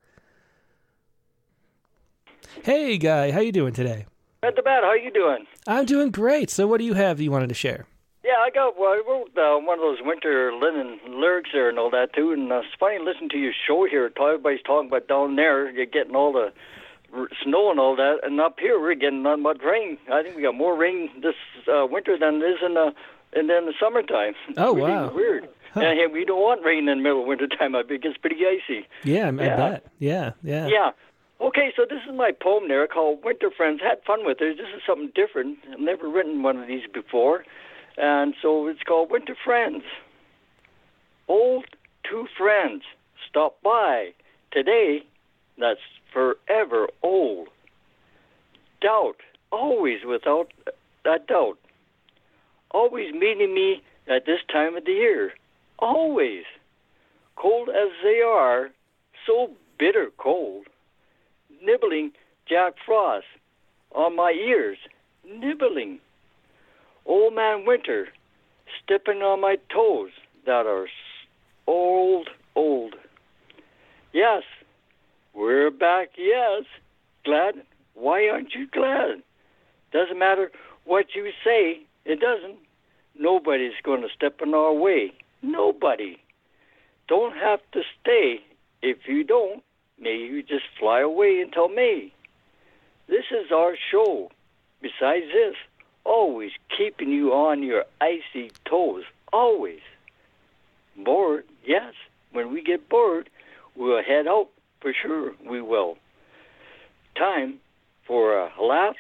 Hey, 2.62 2.98
Guy, 2.98 3.32
how 3.32 3.40
you 3.40 3.52
doing 3.52 3.72
today? 3.72 4.06
Not 4.42 4.54
too 4.54 4.62
bad. 4.62 4.84
How 4.84 4.94
you 4.94 5.10
doing? 5.10 5.46
I'm 5.66 5.84
doing 5.84 6.10
great. 6.10 6.48
So, 6.50 6.66
what 6.66 6.78
do 6.78 6.84
you 6.84 6.94
have 6.94 7.20
you 7.20 7.30
wanted 7.30 7.48
to 7.48 7.54
share? 7.54 7.86
Yeah, 8.24 8.38
I 8.38 8.50
got. 8.50 8.78
Well, 8.78 8.90
I 8.90 9.02
wrote 9.06 9.30
uh, 9.36 9.58
one 9.58 9.78
of 9.78 9.82
those 9.82 9.98
winter 10.00 10.52
Lennon 10.52 11.00
lyrics 11.08 11.50
there 11.52 11.68
and 11.68 11.78
all 11.78 11.90
that 11.90 12.12
too. 12.14 12.32
And 12.32 12.52
uh, 12.52 12.58
it's 12.58 12.68
funny 12.78 12.98
listening 12.98 13.30
to 13.30 13.38
your 13.38 13.52
show 13.66 13.86
here. 13.90 14.10
Everybody's 14.16 14.62
talking 14.64 14.88
about 14.88 15.08
down 15.08 15.34
there, 15.34 15.70
you're 15.70 15.86
getting 15.86 16.14
all 16.14 16.32
the 16.32 16.52
snow 17.42 17.70
and 17.70 17.80
all 17.80 17.96
that, 17.96 18.18
and 18.22 18.38
up 18.40 18.58
here 18.60 18.78
we're 18.78 18.94
getting 18.94 19.22
not 19.22 19.38
much 19.38 19.60
rain. 19.64 19.96
I 20.12 20.22
think 20.22 20.36
we 20.36 20.42
got 20.42 20.54
more 20.54 20.76
rain 20.76 21.08
this 21.22 21.34
uh, 21.66 21.86
winter 21.86 22.18
than 22.18 22.36
it 22.42 22.44
is 22.44 22.58
in 22.64 22.74
the 22.74 22.92
and 23.34 23.48
then 23.48 23.66
the 23.66 23.74
summertime. 23.80 24.34
Oh, 24.56 24.74
Really 24.74 24.90
wow. 24.90 25.12
Weird. 25.14 25.48
And 25.74 25.98
here 25.98 26.09
we 26.09 26.24
don't 26.24 26.40
want 26.40 26.64
rain 26.64 26.88
in 26.88 26.98
the 26.98 27.02
middle 27.02 27.20
of 27.20 27.26
winter 27.28 27.46
time. 27.46 27.74
I 27.76 27.82
think 27.82 28.05
it's 28.05 28.16
pretty 28.18 28.40
icy. 28.46 28.86
Yeah, 29.05 29.28
I, 29.28 29.30
Yeah. 29.30 29.56
bet. 29.56 29.86
Yeah, 29.98 30.30
yeah. 30.42 30.66
Yeah. 30.66 30.90
Okay, 31.40 31.72
so 31.76 31.84
this 31.88 32.00
is 32.09 32.12
my 32.16 32.32
poem 32.32 32.66
there 32.66 32.86
called 32.88 33.22
Winter 33.22 33.50
Friends. 33.56 33.80
Had 33.80 34.02
fun 34.05 34.24
with 34.26 34.38
it. 34.40 34.56
This 34.56 34.66
is 34.74 34.82
something 34.86 35.12
different. 35.14 35.59
I've 35.72 35.78
never 35.78 36.09
written 36.09 36.42
one 36.42 36.56
of 36.56 36.66
these 36.66 36.82
before. 36.92 37.44
And 37.96 38.34
so 38.42 38.66
it's 38.66 38.82
called 38.82 39.10
Winter 39.10 39.36
Friends. 39.44 39.84
Old 41.28 41.66
two 42.02 42.26
friends 42.36 42.82
stop 43.28 43.60
by 43.62 44.12
today 44.50 45.05
that's 45.59 45.80
forever 46.12 46.88
old. 47.02 47.48
Doubt, 48.80 49.16
always 49.52 50.05
without 50.05 50.52
that 51.05 51.26
doubt. 51.26 51.59
Always 52.70 53.12
meeting 53.12 53.54
me 53.54 53.82
at 54.08 54.26
this 54.26 54.40
time 54.50 54.76
of 54.76 54.84
the 54.84 54.92
year. 54.92 55.32
Always. 55.78 56.44
Cold 57.36 57.68
as 57.68 57.90
they 58.02 58.20
are, 58.20 58.70
so 59.26 59.52
bitter 59.78 60.10
cold 60.18 60.66
nibbling 61.62 62.12
Jack 62.48 62.74
Frost 62.84 63.26
on 63.94 64.16
my 64.16 64.30
ears, 64.30 64.78
nibbling. 65.26 65.98
Old 67.06 67.34
Man 67.34 67.64
Winter 67.66 68.08
stepping 68.82 69.22
on 69.22 69.40
my 69.40 69.56
toes 69.72 70.10
that 70.46 70.66
are 70.66 70.86
old, 71.66 72.28
old. 72.54 72.94
Yes, 74.12 74.42
we're 75.34 75.70
back, 75.70 76.10
yes. 76.16 76.64
Glad? 77.24 77.54
Why 77.94 78.28
aren't 78.28 78.54
you 78.54 78.66
glad? 78.66 79.22
Doesn't 79.92 80.18
matter 80.18 80.50
what 80.84 81.14
you 81.14 81.30
say, 81.44 81.80
it 82.09 82.20
doesn't. 82.20 82.59
Nobody's 83.18 83.80
going 83.82 84.02
to 84.02 84.09
step 84.14 84.40
in 84.43 84.55
our 84.55 84.72
way. 84.72 85.12
Nobody. 85.43 86.18
Don't 87.09 87.36
have 87.36 87.60
to 87.72 87.82
stay. 88.01 88.40
If 88.82 89.09
you 89.09 89.24
don't, 89.24 89.62
May 90.01 90.16
you 90.16 90.43
just 90.43 90.64
fly 90.78 91.01
away 91.01 91.40
until 91.40 91.68
May. 91.68 92.12
This 93.09 93.24
is 93.30 93.51
our 93.52 93.76
show. 93.90 94.30
Besides 94.80 95.26
this, 95.32 95.56
always 96.05 96.52
keeping 96.76 97.10
you 97.10 97.32
on 97.32 97.62
your 97.62 97.85
icy 98.01 98.52
toes. 98.64 99.05
Always. 99.32 99.80
Bored, 100.97 101.44
yes. 101.64 101.94
When 102.32 102.52
we 102.52 102.62
get 102.62 102.89
bored, 102.89 103.28
we'll 103.74 104.02
head 104.02 104.28
out 104.28 104.48
for 104.80 104.93
sure. 104.93 105.32
We 105.44 105.60
will. 105.60 105.98
Time 107.16 107.59
for 108.06 108.39
a 108.39 108.62
laugh 108.62 108.97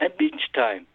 and 0.00 0.16
beach 0.18 0.50
time. 0.52 0.86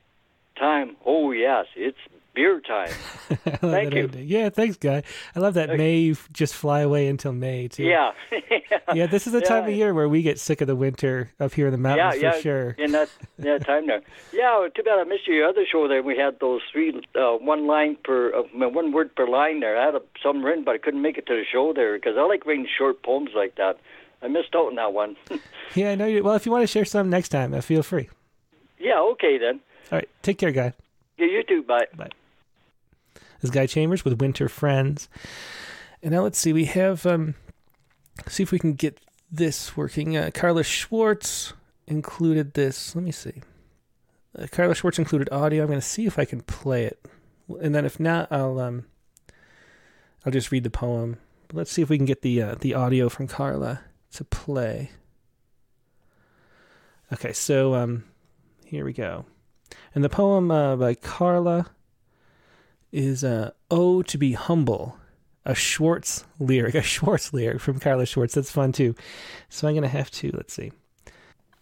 Time, 0.58 0.96
oh 1.06 1.32
yes, 1.32 1.66
it's 1.76 1.98
beer 2.36 2.60
time. 2.60 2.90
Thank 3.46 3.94
you. 3.94 4.04
idea. 4.04 4.22
Yeah, 4.22 4.50
thanks, 4.50 4.78
Guy. 4.78 5.02
I 5.36 5.40
love 5.40 5.56
that 5.56 5.76
May 5.76 6.14
just 6.32 6.54
fly 6.54 6.82
away 6.82 7.08
until 7.08 7.32
May 7.32 7.70
too. 7.70 7.84
Yeah. 7.84 8.12
yeah. 8.94 9.08
This 9.08 9.26
is 9.26 9.34
the 9.34 9.42
time 9.42 9.64
of 9.64 9.72
year 9.72 9.94
where 9.94 10.08
we 10.08 10.22
get 10.22 10.38
sick 10.38 10.62
of 10.62 10.68
the 10.68 10.76
winter 10.76 11.32
up 11.40 11.54
here 11.54 11.68
in 11.68 11.72
the 11.72 11.78
mountains 11.78 12.22
yeah, 12.22 12.32
for 12.32 12.36
yeah, 12.36 12.42
sure. 12.42 12.70
In 12.78 12.92
that 12.92 13.10
that 13.40 13.66
time 13.66 13.88
there. 13.88 14.02
Yeah, 14.34 14.68
too 14.76 14.84
bad 14.84 15.00
I 15.00 15.04
missed 15.06 15.28
your 15.28 15.48
other 15.48 15.66
show 15.70 15.88
there. 15.88 16.04
We 16.04 16.18
had 16.18 16.40
those 16.42 16.62
three, 16.72 17.02
uh, 17.16 17.38
one 17.38 17.68
line 17.68 17.98
per, 18.04 18.36
uh, 18.36 18.44
one 18.54 18.92
word 18.92 19.16
per 19.16 19.28
line 19.28 19.62
there. 19.62 19.80
I 19.80 19.86
had 19.86 19.96
a, 19.96 20.02
some 20.22 20.44
written, 20.44 20.66
but 20.66 20.76
I 20.76 20.78
couldn't 20.78 21.02
make 21.02 21.18
it 21.18 21.26
to 21.28 21.34
the 21.34 21.44
show 21.50 21.72
there 21.74 21.96
because 21.96 22.18
I 22.18 22.24
like 22.24 22.46
writing 22.46 22.68
short 22.78 23.02
poems 23.02 23.30
like 23.34 23.56
that. 23.56 23.80
I 24.22 24.28
missed 24.28 24.54
out 24.54 24.68
on 24.68 24.76
that 24.76 24.94
one. 24.94 25.16
Yeah, 25.74 25.92
I 25.92 25.96
know 25.96 26.06
you. 26.06 26.24
Well, 26.24 26.36
if 26.36 26.46
you 26.46 26.52
want 26.52 26.64
to 26.64 26.68
share 26.68 26.86
some 26.86 27.10
next 27.10 27.30
time, 27.30 27.54
uh, 27.54 27.62
feel 27.62 27.84
free. 27.84 28.10
yeah, 28.80 29.00
okay 29.00 29.38
then. 29.38 29.62
All 29.92 29.98
right, 29.98 30.10
take 30.22 30.38
care, 30.38 30.52
Guy. 30.52 30.74
Yeah, 31.18 31.28
you 31.28 31.44
too. 31.44 31.64
Bye. 31.64 31.88
Bye. 31.96 32.10
This 33.14 33.44
is 33.44 33.52
Guy 33.52 33.68
Chambers 33.68 34.04
with 34.04 34.20
Winter 34.20 34.50
Friends. 34.50 35.08
And 36.02 36.12
now 36.12 36.24
let's 36.24 36.40
see, 36.40 36.54
we 36.54 36.66
have 36.66 37.06
um 37.06 37.36
see 38.28 38.44
if 38.44 38.52
we 38.52 38.60
can 38.60 38.74
get 38.74 39.00
this 39.32 39.76
working. 39.76 40.16
Uh, 40.18 40.32
Carla 40.34 40.64
Schwartz 40.64 41.54
included 41.88 42.54
this. 42.54 42.96
Let 42.96 43.04
me 43.04 43.12
see. 43.12 43.42
Uh, 44.38 44.48
Carla 44.52 44.76
Schwartz 44.76 45.00
included 45.00 45.30
audio. 45.32 45.64
I'm 45.64 45.68
going 45.68 45.80
to 45.80 45.86
see 45.86 46.06
if 46.06 46.20
I 46.20 46.26
can 46.26 46.42
play 46.42 46.86
it, 46.86 47.00
and 47.62 47.74
then 47.74 47.86
if 47.86 48.00
not, 48.00 48.32
I'll 48.32 48.60
um, 48.60 48.86
I'll 50.26 50.32
just 50.32 50.52
read 50.52 50.64
the 50.64 50.70
poem. 50.70 51.18
But 51.48 51.58
let's 51.58 51.72
see 51.72 51.82
if 51.82 51.90
we 51.90 51.98
can 51.98 52.06
get 52.06 52.22
the 52.22 52.42
uh, 52.42 52.56
the 52.60 52.74
audio 52.74 53.10
from 53.10 53.28
Carla 53.28 53.82
to 54.14 54.24
play. 54.24 54.92
Okay, 57.14 57.34
so 57.34 57.76
um, 57.76 58.04
here 58.66 58.84
we 58.84 58.94
go. 58.94 59.26
And 59.94 60.04
the 60.04 60.10
poem 60.10 60.52
uh, 60.52 60.76
by 60.76 60.96
Carla 60.96 61.72
is 62.92 63.24
uh, 63.24 63.52
"Oh 63.70 64.02
to 64.04 64.18
be 64.18 64.34
humble." 64.34 64.98
a 65.46 65.54
Schwartz 65.54 66.26
lyric, 66.40 66.76
a 66.76 66.82
Schwartz 66.82 67.32
lyric 67.32 67.62
from 67.62 67.80
Carla 67.80 68.06
Schwartz. 68.06 68.34
That's 68.34 68.52
fun 68.52 68.72
too. 68.72 68.96
So 69.50 69.68
I'm 69.68 69.76
going 69.76 69.84
to 69.84 69.88
have 69.88 70.12
to, 70.12 70.32
let's 70.34 70.54
see. 70.54 70.72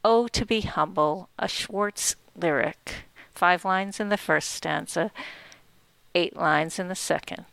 Oh, 0.05 0.27
to 0.29 0.45
be 0.45 0.61
humble, 0.61 1.29
a 1.37 1.47
Schwartz 1.47 2.15
lyric. 2.35 3.05
Five 3.33 3.65
lines 3.65 3.99
in 3.99 4.09
the 4.09 4.17
first 4.17 4.51
stanza, 4.51 5.11
eight 6.15 6.35
lines 6.35 6.79
in 6.79 6.87
the 6.87 6.95
second. 6.95 7.45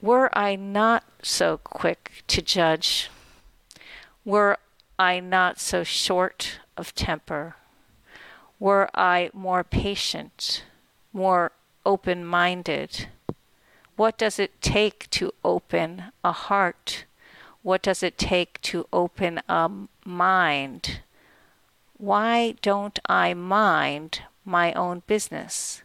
Were 0.00 0.30
I 0.36 0.54
not 0.54 1.04
so 1.22 1.58
quick 1.58 2.22
to 2.28 2.40
judge, 2.40 3.10
were 4.24 4.58
I 4.98 5.20
not 5.20 5.60
so 5.60 5.84
short 5.84 6.58
of 6.76 6.94
temper, 6.94 7.56
were 8.58 8.90
I 8.94 9.30
more 9.32 9.62
patient, 9.62 10.64
more 11.12 11.52
open 11.86 12.24
minded? 12.24 13.08
What 13.94 14.18
does 14.18 14.38
it 14.38 14.60
take 14.60 15.08
to 15.10 15.32
open 15.44 16.04
a 16.24 16.32
heart? 16.32 17.04
What 17.62 17.82
does 17.82 18.02
it 18.02 18.18
take 18.18 18.60
to 18.62 18.86
open 18.92 19.40
a 19.48 19.70
mind? 20.04 21.00
Why 21.96 22.54
don't 22.62 22.98
I 23.06 23.34
mind 23.34 24.22
my 24.44 24.72
own 24.72 25.02
business? 25.06 25.82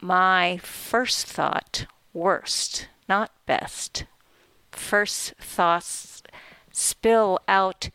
My 0.00 0.58
first 0.58 1.26
thought, 1.26 1.86
worst, 2.12 2.88
not 3.08 3.32
best. 3.46 4.04
First 4.70 5.34
thoughts 5.40 6.17
spill 6.78 7.40
out 7.48 7.90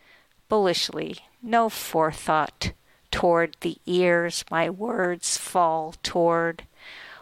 bullishly, 0.50 1.18
no 1.42 1.70
forethought 1.70 2.74
toward 3.12 3.56
the 3.62 3.78
ears 3.86 4.44
my 4.52 4.70
words 4.70 5.38
fall 5.38 5.96
toward. 6.04 6.64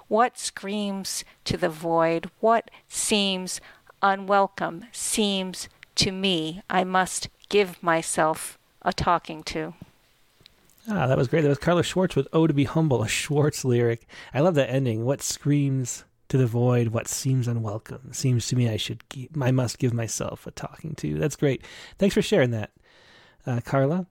What 0.08 0.40
screams 0.40 1.24
to 1.46 1.58
the 1.58 1.70
void? 1.70 2.32
What 2.40 2.72
seems 2.88 3.62
unwelcome 4.02 4.86
seems 4.92 5.70
to 5.96 6.12
me 6.12 6.64
I 6.70 6.84
must 6.84 7.30
give 7.48 7.82
myself 7.84 8.58
a 8.82 8.92
talking 8.92 9.44
to. 9.44 9.76
Ah, 10.90 11.06
that 11.06 11.18
was 11.18 11.28
great. 11.28 11.42
That 11.42 11.50
was 11.50 11.60
Carla 11.60 11.84
Schwartz 11.84 12.16
with 12.16 12.28
"Oh 12.34 12.48
to 12.48 12.54
Be 12.54 12.64
Humble," 12.64 13.04
a 13.04 13.08
Schwartz 13.08 13.64
lyric. 13.64 14.08
I 14.34 14.40
love 14.40 14.56
that 14.56 14.72
ending. 14.72 15.06
What 15.06 15.22
screams 15.22 16.06
to 16.32 16.38
the 16.38 16.48
void? 16.48 16.90
What 16.90 17.10
seems 17.10 17.48
unwelcome 17.48 18.14
seems 18.14 18.48
to 18.48 18.56
me 18.56 18.70
I 18.70 18.78
should, 18.78 19.08
keep, 19.10 19.32
I 19.40 19.52
must 19.52 19.80
give 19.80 19.94
myself 19.94 20.48
a 20.48 20.52
talking 20.52 20.96
to. 20.96 21.20
That's 21.20 21.36
great. 21.36 21.66
Thanks 21.98 22.16
for 22.16 22.22
sharing 22.22 22.52
that, 22.52 22.72
uh, 23.46 23.60
Carla. 23.66 24.08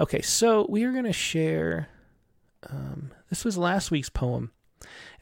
Okay, 0.00 0.20
so 0.20 0.66
we 0.68 0.82
are 0.82 0.90
going 0.90 1.04
to 1.04 1.12
share 1.12 1.88
um, 2.68 3.12
this 3.30 3.44
was 3.44 3.56
last 3.56 3.92
week's 3.92 4.08
poem, 4.08 4.50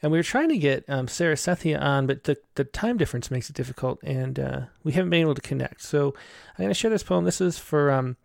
and 0.01 0.11
we 0.11 0.17
were 0.17 0.23
trying 0.23 0.49
to 0.49 0.57
get 0.57 0.85
um, 0.89 1.07
Sarah 1.07 1.35
Sethia 1.35 1.79
on, 1.79 2.07
but 2.07 2.23
the 2.23 2.37
the 2.55 2.63
time 2.63 2.97
difference 2.97 3.29
makes 3.29 3.49
it 3.49 3.55
difficult, 3.55 3.99
and 4.03 4.39
uh, 4.39 4.61
we 4.83 4.93
haven't 4.93 5.09
been 5.09 5.21
able 5.21 5.35
to 5.35 5.41
connect. 5.41 5.81
So 5.81 6.15
I'm 6.49 6.63
going 6.63 6.69
to 6.69 6.73
share 6.75 6.91
this 6.91 7.03
poem. 7.03 7.25
This 7.25 7.41
is 7.41 7.59
for 7.59 7.91
um, 7.91 8.17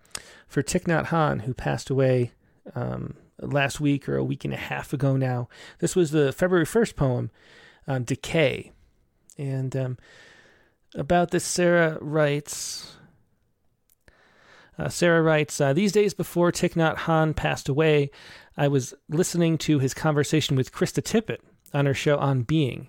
for 0.46 0.62
Thich 0.62 0.84
Nhat 0.84 1.42
who 1.42 1.54
passed 1.54 1.90
away 1.90 2.32
um, 2.74 3.16
last 3.40 3.80
week 3.80 4.08
or 4.08 4.16
a 4.16 4.24
week 4.24 4.44
and 4.44 4.54
a 4.54 4.58
half 4.58 4.92
ago 4.92 5.16
now. 5.16 5.48
This 5.78 5.94
was 5.94 6.10
the 6.10 6.32
February 6.32 6.66
1st 6.66 6.96
poem, 6.96 7.30
um, 7.86 8.04
Decay. 8.04 8.72
And 9.36 9.76
um, 9.76 9.98
about 10.94 11.30
this, 11.30 11.44
Sarah 11.44 11.98
writes 12.00 12.98
uh, 14.78 14.88
Sarah 14.88 15.22
writes, 15.22 15.60
uh, 15.60 15.72
These 15.72 15.92
days 15.92 16.14
before 16.14 16.52
Thich 16.52 16.74
Nhat 16.74 16.96
Hanh 16.98 17.34
passed 17.34 17.68
away, 17.68 18.10
I 18.56 18.68
was 18.68 18.94
listening 19.08 19.58
to 19.58 19.80
his 19.80 19.92
conversation 19.92 20.56
with 20.56 20.72
Krista 20.72 21.02
Tippett 21.02 21.40
on 21.74 21.86
her 21.86 21.94
show 21.94 22.16
On 22.18 22.42
Being. 22.42 22.88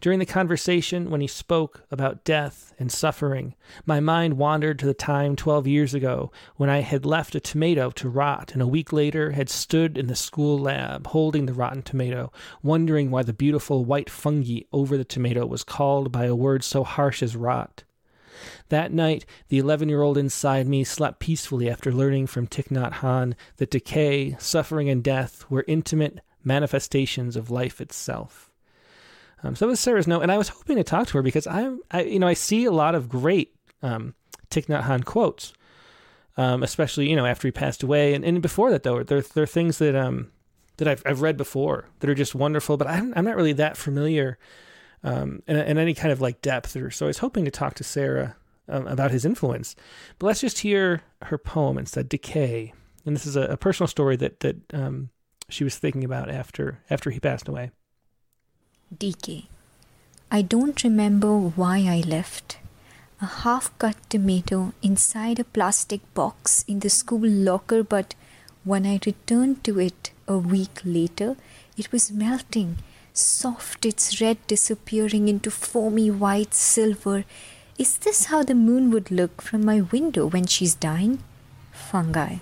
During 0.00 0.18
the 0.18 0.26
conversation, 0.26 1.10
when 1.10 1.20
he 1.22 1.26
spoke 1.26 1.84
about 1.90 2.22
death 2.22 2.74
and 2.78 2.92
suffering, 2.92 3.54
my 3.86 3.98
mind 3.98 4.36
wandered 4.36 4.78
to 4.78 4.86
the 4.86 4.94
time 4.94 5.36
12 5.36 5.66
years 5.66 5.94
ago 5.94 6.30
when 6.56 6.68
I 6.68 6.80
had 6.80 7.06
left 7.06 7.34
a 7.34 7.40
tomato 7.40 7.90
to 7.92 8.08
rot 8.08 8.52
and 8.52 8.60
a 8.60 8.66
week 8.66 8.92
later 8.92 9.32
had 9.32 9.48
stood 9.48 9.96
in 9.96 10.06
the 10.06 10.14
school 10.14 10.58
lab 10.58 11.06
holding 11.08 11.46
the 11.46 11.54
rotten 11.54 11.82
tomato, 11.82 12.30
wondering 12.62 13.10
why 13.10 13.22
the 13.22 13.32
beautiful 13.32 13.84
white 13.84 14.10
fungi 14.10 14.60
over 14.72 14.98
the 14.98 15.04
tomato 15.04 15.46
was 15.46 15.64
called 15.64 16.12
by 16.12 16.26
a 16.26 16.34
word 16.34 16.62
so 16.62 16.84
harsh 16.84 17.22
as 17.22 17.34
rot. 17.34 17.84
That 18.68 18.92
night, 18.92 19.24
the 19.48 19.58
11 19.58 19.88
year 19.88 20.02
old 20.02 20.18
inside 20.18 20.66
me 20.66 20.84
slept 20.84 21.20
peacefully 21.20 21.70
after 21.70 21.90
learning 21.90 22.26
from 22.26 22.46
Thich 22.46 22.68
Nhat 22.68 22.94
Hanh 22.94 23.34
that 23.56 23.70
decay, 23.70 24.36
suffering, 24.38 24.90
and 24.90 25.02
death 25.02 25.50
were 25.50 25.64
intimate 25.66 26.20
manifestations 26.44 27.34
of 27.34 27.50
life 27.50 27.80
itself. 27.80 28.50
Um, 29.46 29.54
so 29.54 29.64
that 29.64 29.70
was 29.70 29.80
Sarah's 29.80 30.08
note, 30.08 30.22
and 30.22 30.32
I 30.32 30.38
was 30.38 30.48
hoping 30.48 30.76
to 30.76 30.84
talk 30.84 31.06
to 31.08 31.12
her 31.14 31.22
because 31.22 31.46
I'm, 31.46 31.80
I, 31.90 32.02
you 32.02 32.18
know, 32.18 32.26
I 32.26 32.34
see 32.34 32.64
a 32.64 32.72
lot 32.72 32.94
of 32.94 33.08
great 33.08 33.54
um, 33.80 34.14
Thich 34.50 34.66
Nhat 34.66 34.82
Hanh 34.82 35.04
quotes, 35.04 35.52
um, 36.36 36.62
especially 36.62 37.08
you 37.08 37.16
know 37.16 37.26
after 37.26 37.46
he 37.46 37.52
passed 37.52 37.82
away, 37.82 38.14
and, 38.14 38.24
and 38.24 38.42
before 38.42 38.70
that 38.70 38.82
though, 38.82 39.02
there 39.02 39.20
there 39.20 39.44
are 39.44 39.46
things 39.46 39.78
that 39.78 39.94
um 39.94 40.32
that 40.78 40.88
I've 40.88 41.02
I've 41.06 41.22
read 41.22 41.36
before 41.36 41.88
that 42.00 42.10
are 42.10 42.14
just 42.14 42.34
wonderful, 42.34 42.76
but 42.76 42.88
I'm 42.88 43.12
I'm 43.16 43.24
not 43.24 43.36
really 43.36 43.52
that 43.52 43.76
familiar 43.76 44.38
um, 45.04 45.42
in, 45.46 45.56
in 45.56 45.78
any 45.78 45.94
kind 45.94 46.12
of 46.12 46.20
like 46.20 46.42
depth. 46.42 46.74
Or 46.76 46.90
so 46.90 47.06
I 47.06 47.08
was 47.08 47.18
hoping 47.18 47.44
to 47.44 47.50
talk 47.50 47.74
to 47.74 47.84
Sarah 47.84 48.36
um, 48.68 48.86
about 48.88 49.12
his 49.12 49.24
influence. 49.24 49.76
But 50.18 50.26
let's 50.26 50.40
just 50.40 50.58
hear 50.58 51.02
her 51.22 51.38
poem 51.38 51.78
instead, 51.78 52.08
"Decay," 52.08 52.72
and 53.04 53.14
this 53.14 53.26
is 53.26 53.36
a, 53.36 53.42
a 53.42 53.56
personal 53.56 53.86
story 53.86 54.16
that 54.16 54.40
that 54.40 54.56
um, 54.74 55.10
she 55.48 55.62
was 55.62 55.78
thinking 55.78 56.02
about 56.02 56.30
after 56.30 56.80
after 56.90 57.10
he 57.10 57.20
passed 57.20 57.46
away. 57.46 57.70
Decay. 58.94 59.46
I 60.30 60.42
don't 60.42 60.84
remember 60.84 61.36
why 61.36 61.78
I 61.88 62.04
left. 62.06 62.58
A 63.20 63.26
half 63.26 63.76
cut 63.78 63.96
tomato 64.08 64.74
inside 64.80 65.40
a 65.40 65.44
plastic 65.44 66.02
box 66.14 66.64
in 66.68 66.78
the 66.80 66.90
school 66.90 67.26
locker, 67.28 67.82
but 67.82 68.14
when 68.62 68.86
I 68.86 69.00
returned 69.04 69.64
to 69.64 69.80
it 69.80 70.12
a 70.28 70.38
week 70.38 70.80
later, 70.84 71.36
it 71.76 71.90
was 71.90 72.12
melting 72.12 72.78
soft, 73.12 73.84
its 73.84 74.20
red 74.20 74.38
disappearing 74.46 75.26
into 75.26 75.50
foamy 75.50 76.10
white 76.10 76.54
silver. 76.54 77.24
Is 77.78 77.98
this 77.98 78.26
how 78.26 78.44
the 78.44 78.54
moon 78.54 78.92
would 78.92 79.10
look 79.10 79.42
from 79.42 79.64
my 79.64 79.80
window 79.80 80.26
when 80.26 80.46
she's 80.46 80.74
dying? 80.76 81.24
Fungi. 81.72 82.36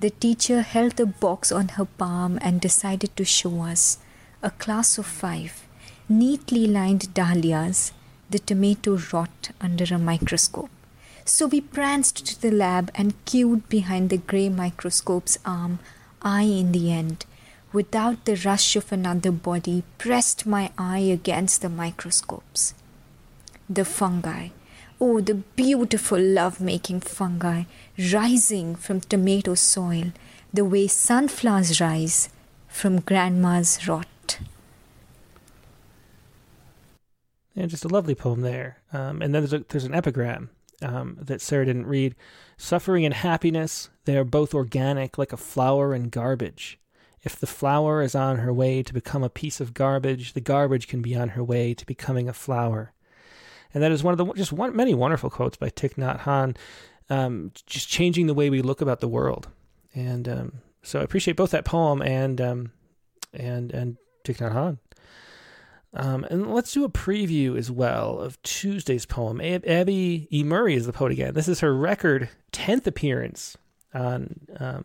The 0.00 0.10
teacher 0.10 0.62
held 0.62 0.96
the 0.96 1.06
box 1.06 1.52
on 1.52 1.68
her 1.68 1.84
palm 1.84 2.38
and 2.42 2.60
decided 2.60 3.16
to 3.16 3.24
show 3.24 3.62
us, 3.62 3.98
a 4.44 4.50
class 4.50 4.98
of 4.98 5.06
five, 5.06 5.66
neatly 6.06 6.66
lined 6.66 7.14
dahlias, 7.14 7.92
the 8.28 8.38
tomato 8.38 8.98
rot 9.10 9.50
under 9.58 9.86
a 9.94 9.98
microscope. 9.98 10.68
So 11.24 11.46
we 11.46 11.62
pranced 11.62 12.26
to 12.26 12.42
the 12.42 12.50
lab 12.50 12.90
and 12.94 13.14
queued 13.24 13.66
behind 13.70 14.10
the 14.10 14.18
grey 14.18 14.50
microscope's 14.50 15.38
arm, 15.46 15.78
I 16.20 16.42
in 16.42 16.72
the 16.72 16.92
end, 16.92 17.24
without 17.72 18.26
the 18.26 18.36
rush 18.44 18.76
of 18.76 18.92
another 18.92 19.32
body, 19.32 19.82
pressed 19.96 20.44
my 20.44 20.70
eye 20.76 21.06
against 21.18 21.62
the 21.62 21.70
microscopes. 21.70 22.74
The 23.70 23.86
fungi, 23.86 24.48
oh, 25.00 25.22
the 25.22 25.36
beautiful 25.36 26.20
love 26.20 26.60
making 26.60 27.00
fungi 27.00 27.62
rising 28.12 28.74
from 28.74 29.00
tomato 29.00 29.54
soil, 29.54 30.12
the 30.52 30.66
way 30.66 30.86
sunflowers 30.86 31.80
rise 31.80 32.28
from 32.68 33.00
grandma's 33.00 33.88
rot. 33.88 34.06
Yeah, 37.54 37.66
just 37.66 37.84
a 37.84 37.88
lovely 37.88 38.14
poem 38.14 38.40
there. 38.40 38.78
Um, 38.92 39.22
and 39.22 39.34
then 39.34 39.42
there's, 39.42 39.52
a, 39.52 39.64
there's 39.68 39.84
an 39.84 39.94
epigram 39.94 40.50
um, 40.82 41.16
that 41.20 41.40
Sarah 41.40 41.66
didn't 41.66 41.86
read. 41.86 42.14
Suffering 42.56 43.04
and 43.04 43.14
happiness, 43.14 43.90
they 44.04 44.16
are 44.16 44.24
both 44.24 44.54
organic 44.54 45.18
like 45.18 45.32
a 45.32 45.36
flower 45.36 45.94
and 45.94 46.10
garbage. 46.10 46.78
If 47.22 47.36
the 47.36 47.46
flower 47.46 48.02
is 48.02 48.14
on 48.14 48.38
her 48.38 48.52
way 48.52 48.82
to 48.82 48.92
become 48.92 49.22
a 49.22 49.30
piece 49.30 49.60
of 49.60 49.72
garbage, 49.72 50.34
the 50.34 50.40
garbage 50.40 50.88
can 50.88 51.00
be 51.00 51.16
on 51.16 51.30
her 51.30 51.42
way 51.42 51.74
to 51.74 51.86
becoming 51.86 52.28
a 52.28 52.34
flower. 52.34 52.92
And 53.72 53.82
that 53.82 53.92
is 53.92 54.04
one 54.04 54.12
of 54.12 54.18
the 54.18 54.32
just 54.34 54.52
one, 54.52 54.76
many 54.76 54.94
wonderful 54.94 55.30
quotes 55.30 55.56
by 55.56 55.70
Thich 55.70 55.94
Nhat 55.94 56.20
Hanh, 56.20 56.56
um, 57.08 57.50
just 57.66 57.88
changing 57.88 58.26
the 58.26 58.34
way 58.34 58.50
we 58.50 58.62
look 58.62 58.80
about 58.80 59.00
the 59.00 59.08
world. 59.08 59.48
And 59.94 60.28
um, 60.28 60.52
so 60.82 61.00
I 61.00 61.02
appreciate 61.02 61.36
both 61.36 61.50
that 61.52 61.64
poem 61.64 62.02
and 62.02 62.40
um, 62.40 62.72
and 63.32 63.72
and 63.72 63.96
Thich 64.24 64.36
Nhat 64.36 64.52
Hanh. 64.52 64.78
Um, 65.96 66.24
and 66.24 66.52
let's 66.52 66.72
do 66.72 66.84
a 66.84 66.88
preview 66.88 67.56
as 67.56 67.70
well 67.70 68.18
of 68.20 68.42
Tuesday's 68.42 69.06
poem. 69.06 69.40
Ab- 69.40 69.66
Abby 69.66 70.26
E. 70.32 70.42
Murray 70.42 70.74
is 70.74 70.86
the 70.86 70.92
poet 70.92 71.12
again. 71.12 71.34
This 71.34 71.48
is 71.48 71.60
her 71.60 71.74
record 71.74 72.28
10th 72.52 72.86
appearance 72.86 73.56
on 73.92 74.40
um, 74.58 74.84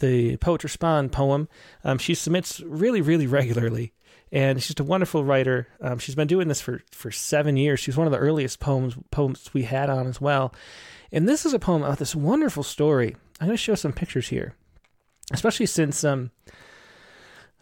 the 0.00 0.36
Poets 0.38 0.64
Respond 0.64 1.12
poem. 1.12 1.48
Um, 1.84 1.98
she 1.98 2.14
submits 2.14 2.60
really, 2.60 3.00
really 3.00 3.26
regularly, 3.28 3.92
and 4.32 4.58
she's 4.58 4.68
just 4.68 4.80
a 4.80 4.84
wonderful 4.84 5.24
writer. 5.24 5.68
Um, 5.80 5.98
she's 5.98 6.16
been 6.16 6.26
doing 6.26 6.48
this 6.48 6.60
for, 6.60 6.82
for 6.90 7.12
seven 7.12 7.56
years. 7.56 7.78
She's 7.78 7.96
one 7.96 8.08
of 8.08 8.12
the 8.12 8.18
earliest 8.18 8.58
poems 8.58 8.96
poems 9.12 9.54
we 9.54 9.62
had 9.62 9.88
on 9.90 10.08
as 10.08 10.20
well. 10.20 10.52
And 11.12 11.28
this 11.28 11.46
is 11.46 11.52
a 11.52 11.58
poem 11.58 11.82
about 11.82 11.98
this 11.98 12.16
wonderful 12.16 12.62
story. 12.62 13.16
I'm 13.40 13.46
going 13.46 13.56
to 13.56 13.62
show 13.62 13.74
some 13.74 13.92
pictures 13.92 14.28
here, 14.28 14.54
especially 15.32 15.66
since 15.66 16.02
um, 16.04 16.30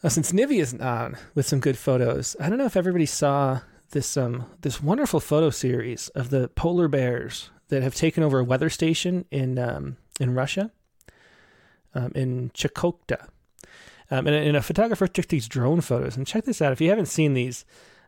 uh, 0.03 0.09
since 0.09 0.33
Nivi 0.33 0.61
is 0.61 0.75
on 0.75 1.17
with 1.35 1.47
some 1.47 1.61
good 1.61 1.79
photos. 1.79 2.37
I 2.41 2.49
don't 2.49 2.59
know 2.59 2.67
if 2.67 2.77
everybody 2.77 3.07
saw 3.07 3.61
this 3.91 4.17
um 4.17 4.47
this 4.61 4.83
wonderful 4.83 5.21
photo 5.21 5.51
series 5.51 6.09
of 6.09 6.31
the 6.31 6.49
polar 6.49 6.89
bears 6.89 7.51
that 7.69 7.83
have 7.83 7.95
taken 7.95 8.23
over 8.23 8.39
a 8.39 8.45
weather 8.45 8.71
station 8.71 9.25
in 9.31 9.59
um, 9.59 9.97
in 10.21 10.35
Russia, 10.35 10.71
um, 11.95 12.13
in 12.15 12.51
Chukotka. 12.51 13.29
Um, 14.11 14.27
and, 14.27 14.37
and, 14.37 14.57
a 14.57 14.63
photographer 14.63 15.07
took 15.07 15.29
these 15.29 15.47
drone 15.49 15.83
photos. 15.83 16.17
And 16.17 16.27
check 16.27 16.45
this 16.45 16.63
out. 16.63 16.73
If 16.73 16.81
you 16.81 16.89
haven't 16.89 17.07
seen 17.07 17.35
these, 17.35 17.67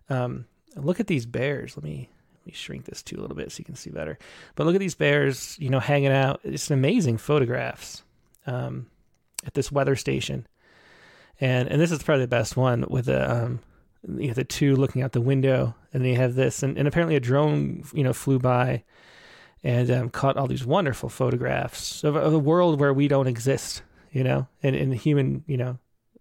um, 0.08 0.46
look 0.74 0.98
at 0.98 1.08
these 1.08 1.26
bears. 1.26 1.76
Let 1.76 1.84
me 1.84 2.08
let 2.40 2.46
me 2.46 2.52
shrink 2.54 2.86
this 2.86 3.02
too 3.02 3.18
a 3.18 3.20
little 3.20 3.36
bit 3.36 3.52
so 3.52 3.58
you 3.58 3.66
can 3.66 3.74
see 3.74 3.90
better. 3.90 4.18
But 4.54 4.64
look 4.64 4.74
at 4.74 4.80
these 4.80 4.94
bears, 4.94 5.56
you 5.58 5.68
know, 5.68 5.80
hanging 5.80 6.12
out. 6.12 6.40
It's 6.42 6.70
amazing 6.70 7.18
photographs 7.18 8.02
um, 8.46 8.86
at 9.44 9.52
this 9.52 9.70
weather 9.70 9.94
station. 9.94 10.46
And 11.40 11.68
and 11.68 11.80
this 11.80 11.90
is 11.90 12.02
probably 12.02 12.24
the 12.24 12.28
best 12.28 12.56
one 12.56 12.84
with 12.88 13.06
the 13.06 13.30
um, 13.30 13.60
you 14.06 14.28
know, 14.28 14.34
the 14.34 14.44
two 14.44 14.76
looking 14.76 15.02
out 15.02 15.12
the 15.12 15.20
window, 15.20 15.74
and 15.92 16.02
then 16.02 16.10
you 16.10 16.16
have 16.16 16.34
this, 16.34 16.62
and, 16.62 16.78
and 16.78 16.88
apparently 16.88 17.16
a 17.16 17.20
drone, 17.20 17.84
you 17.92 18.02
know, 18.02 18.12
flew 18.12 18.38
by 18.38 18.82
and 19.62 19.90
um, 19.90 20.08
caught 20.08 20.36
all 20.36 20.46
these 20.46 20.64
wonderful 20.64 21.08
photographs 21.08 22.02
of, 22.02 22.16
of, 22.16 22.32
a 22.32 22.38
world 22.38 22.80
where 22.80 22.94
we 22.94 23.08
don't 23.08 23.26
exist, 23.26 23.82
you 24.10 24.24
know, 24.24 24.46
and, 24.62 24.74
and 24.74 24.94
human, 24.94 25.44
you 25.46 25.58
know, 25.58 25.78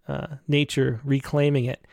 uh, 0.09 0.27
nature 0.47 0.99
reclaiming 1.05 1.65
it 1.65 1.85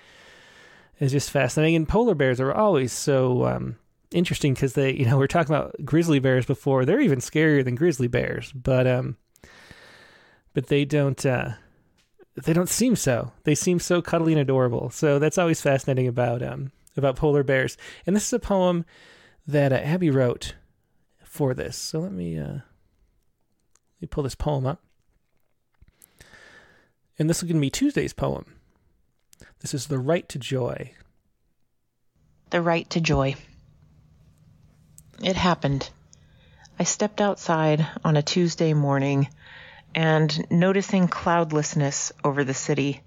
is 0.98 1.12
just 1.12 1.30
fascinating. 1.30 1.76
And 1.76 1.88
polar 1.88 2.16
bears 2.16 2.40
are 2.40 2.52
always 2.52 2.92
so 2.92 3.46
um, 3.46 3.76
interesting 4.10 4.54
because 4.54 4.72
they, 4.72 4.92
you 4.92 5.04
know, 5.04 5.18
we 5.18 5.24
are 5.24 5.28
talking 5.28 5.54
about 5.54 5.76
grizzly 5.84 6.18
bears 6.18 6.46
before. 6.46 6.84
They're 6.84 7.00
even 7.00 7.20
scarier 7.20 7.64
than 7.64 7.76
grizzly 7.76 8.08
bears, 8.08 8.50
but 8.52 8.86
um, 8.86 9.16
but 10.52 10.66
they 10.66 10.84
don't. 10.84 11.24
Uh, 11.24 11.50
they 12.36 12.52
don't 12.52 12.68
seem 12.68 12.96
so. 12.96 13.32
They 13.44 13.54
seem 13.54 13.78
so 13.78 14.02
cuddly 14.02 14.32
and 14.32 14.40
adorable. 14.40 14.90
So 14.90 15.18
that's 15.18 15.38
always 15.38 15.60
fascinating 15.60 16.06
about 16.06 16.42
um 16.42 16.72
about 16.96 17.16
polar 17.16 17.42
bears. 17.42 17.76
And 18.06 18.14
this 18.14 18.26
is 18.26 18.32
a 18.32 18.38
poem 18.38 18.84
that 19.46 19.72
uh, 19.72 19.76
Abby 19.76 20.10
wrote 20.10 20.54
for 21.22 21.54
this. 21.54 21.76
So 21.76 22.00
let 22.00 22.12
me 22.12 22.38
uh, 22.38 22.44
let 22.44 24.00
me 24.00 24.08
pull 24.08 24.22
this 24.24 24.34
poem 24.34 24.66
up. 24.66 24.82
And 27.18 27.30
this 27.30 27.38
is 27.38 27.44
going 27.44 27.56
to 27.56 27.60
be 27.60 27.70
Tuesday's 27.70 28.12
poem. 28.12 28.44
This 29.60 29.72
is 29.72 29.86
The 29.86 29.98
Right 29.98 30.28
to 30.28 30.38
Joy. 30.38 30.92
The 32.50 32.60
Right 32.60 32.88
to 32.90 33.00
Joy. 33.00 33.36
It 35.22 35.36
happened. 35.36 35.88
I 36.78 36.84
stepped 36.84 37.22
outside 37.22 37.86
on 38.04 38.18
a 38.18 38.22
Tuesday 38.22 38.74
morning 38.74 39.28
and 39.96 40.46
noticing 40.50 41.08
cloudlessness 41.08 42.12
over 42.22 42.44
the 42.44 42.54
city, 42.54 43.02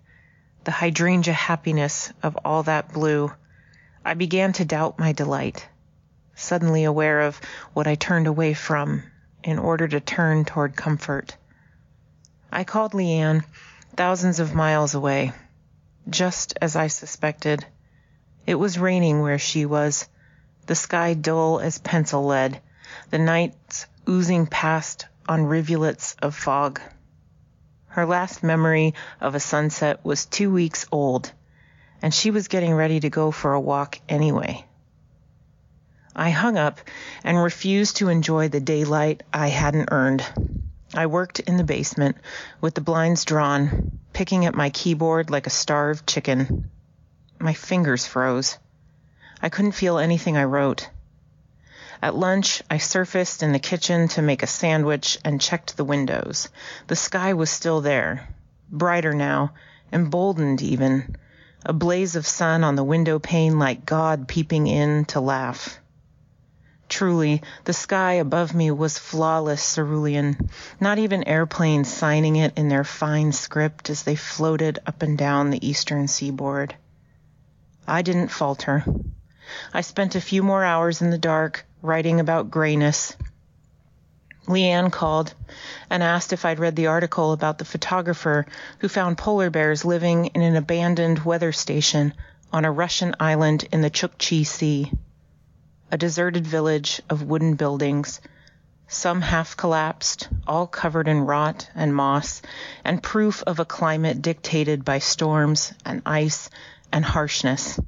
the 0.64 0.72
hydrangea 0.72 1.34
happiness 1.34 2.12
of 2.24 2.36
all 2.44 2.64
that 2.64 2.92
blue, 2.92 3.32
I 4.04 4.16
began 4.16 4.52
to 4.54 4.66
doubt 4.66 4.98
my 4.98 5.12
delight 5.14 5.68
suddenly 6.40 6.86
aware 6.86 7.22
of 7.22 7.40
what 7.74 7.86
I 7.86 7.96
turned 7.96 8.26
away 8.26 8.54
from 8.54 9.04
in 9.44 9.60
order 9.60 9.88
to 9.88 10.00
turn 10.00 10.46
toward 10.46 10.76
comfort. 10.76 11.36
I 12.52 12.64
called 12.64 12.94
Leanne, 12.94 13.44
thousands 13.96 14.40
of 14.40 14.56
miles 14.56 14.96
away. 14.96 15.34
Just 16.10 16.58
as 16.62 16.76
I 16.76 16.88
suspected, 16.88 17.66
it 18.48 18.56
was 18.56 18.80
raining 18.80 19.22
where 19.22 19.38
she 19.38 19.66
was, 19.66 20.08
the 20.66 20.76
sky 20.76 21.14
dull 21.14 21.60
as 21.60 21.78
pencil 21.78 22.26
lead, 22.26 22.62
the 23.10 23.20
nights 23.20 23.86
oozing 24.08 24.48
past 24.48 25.08
on 25.30 25.46
rivulets 25.46 26.16
of 26.24 26.36
fog. 26.36 26.82
Her 27.86 28.08
last 28.08 28.42
memory 28.42 28.96
of 29.22 29.36
a 29.36 29.40
sunset 29.40 30.04
was 30.04 30.26
two 30.26 30.52
weeks 30.52 30.88
old, 30.92 31.32
and 32.02 32.12
she 32.12 32.32
was 32.32 32.48
getting 32.48 32.74
ready 32.74 33.00
to 33.00 33.12
go 33.12 33.30
for 33.30 33.54
a 33.54 33.62
walk 33.62 34.00
anyway. 34.10 34.66
I 36.16 36.32
hung 36.32 36.58
up 36.58 36.80
and 37.24 37.42
refused 37.42 37.98
to 37.98 38.10
enjoy 38.10 38.50
the 38.50 38.60
daylight 38.60 39.22
I 39.32 39.50
hadn't 39.50 39.90
earned. 39.92 40.26
I 40.96 41.06
worked 41.06 41.40
in 41.40 41.58
the 41.58 41.64
basement 41.64 42.18
with 42.60 42.74
the 42.74 42.82
blinds 42.82 43.24
drawn, 43.24 44.00
picking 44.14 44.48
at 44.48 44.56
my 44.56 44.72
keyboard 44.72 45.30
like 45.30 45.46
a 45.46 45.52
starved 45.52 46.08
chicken. 46.08 46.72
My 47.38 47.54
fingers 47.54 48.08
froze. 48.08 48.58
I 49.44 49.50
couldn't 49.50 49.74
feel 49.74 50.00
anything 50.00 50.38
I 50.38 50.46
wrote. 50.46 50.90
At 52.02 52.16
lunch, 52.16 52.64
I 52.72 52.78
surfaced 52.78 53.44
in 53.44 53.52
the 53.52 53.60
kitchen 53.60 54.08
to 54.10 54.22
make 54.22 54.42
a 54.42 54.48
sandwich 54.48 55.18
and 55.26 55.42
checked 55.42 55.76
the 55.76 55.84
windows. 55.84 56.48
The 56.88 56.96
sky 56.96 57.34
was 57.34 57.50
still 57.50 57.82
there, 57.82 58.30
brighter 58.72 59.14
now, 59.14 59.52
emboldened 59.92 60.62
even, 60.62 61.18
a 61.66 61.74
blaze 61.74 62.16
of 62.16 62.26
sun 62.26 62.64
on 62.64 62.76
the 62.76 62.86
window 62.86 63.20
pane 63.20 63.60
like 63.60 63.86
God 63.86 64.30
peeping 64.30 64.68
in 64.68 65.04
to 65.06 65.20
laugh. 65.20 65.78
Truly, 66.88 67.42
the 67.66 67.74
sky 67.74 68.14
above 68.14 68.56
me 68.56 68.72
was 68.72 68.98
flawless 68.98 69.76
cerulean, 69.76 70.50
not 70.80 71.00
even 71.00 71.28
airplanes 71.28 71.94
signing 71.94 72.38
it 72.38 72.58
in 72.58 72.70
their 72.70 72.86
fine 72.86 73.34
script 73.34 73.90
as 73.90 74.04
they 74.04 74.16
floated 74.16 74.80
up 74.86 75.04
and 75.04 75.18
down 75.18 75.50
the 75.50 75.68
eastern 75.68 76.08
seaboard. 76.08 76.76
I 77.86 78.04
didn't 78.04 78.30
falter. 78.30 78.86
I 79.74 79.82
spent 79.82 80.16
a 80.16 80.22
few 80.22 80.44
more 80.44 80.64
hours 80.64 81.02
in 81.02 81.10
the 81.10 81.18
dark 81.18 81.66
writing 81.82 82.20
about 82.20 82.52
grayness. 82.52 83.16
Leanne 84.48 84.92
called 84.92 85.34
and 85.90 86.02
asked 86.02 86.34
if 86.34 86.46
I'd 86.46 86.60
read 86.60 86.76
the 86.76 86.88
article 86.88 87.34
about 87.34 87.58
the 87.58 87.66
photographer 87.66 88.46
who 88.80 88.88
found 88.88 89.18
polar 89.18 89.50
bears 89.50 89.86
living 89.86 90.28
in 90.28 90.42
an 90.42 90.56
abandoned 90.56 91.20
weather 91.20 91.52
station 91.52 92.14
on 92.52 92.66
a 92.66 92.72
Russian 92.72 93.16
island 93.20 93.68
in 93.72 93.82
the 93.82 93.92
Chukchi 93.92 94.46
Sea 94.46 94.92
a 95.92 95.98
deserted 95.98 96.46
village 96.46 97.02
of 97.10 97.24
wooden 97.24 97.56
buildings, 97.56 98.22
some 98.88 99.22
half 99.22 99.58
collapsed, 99.58 100.30
all 100.48 100.68
covered 100.68 101.08
in 101.08 101.22
rot 101.22 101.70
and 101.76 101.94
moss, 101.96 102.42
and 102.84 103.04
proof 103.04 103.44
of 103.44 103.60
a 103.60 103.66
climate 103.66 104.22
dictated 104.22 104.86
by 104.86 105.00
storms 105.00 105.74
and 105.86 106.02
ice 106.06 106.50
and 106.92 107.04
harshness. 107.04 107.80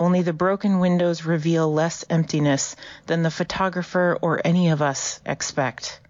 Only 0.00 0.22
the 0.22 0.32
broken 0.32 0.80
windows 0.80 1.24
reveal 1.24 1.72
less 1.72 2.04
emptiness 2.10 2.74
than 3.06 3.22
the 3.22 3.30
photographer 3.30 4.18
or 4.20 4.40
any 4.44 4.70
of 4.70 4.82
us 4.82 5.20
expect. 5.24 6.00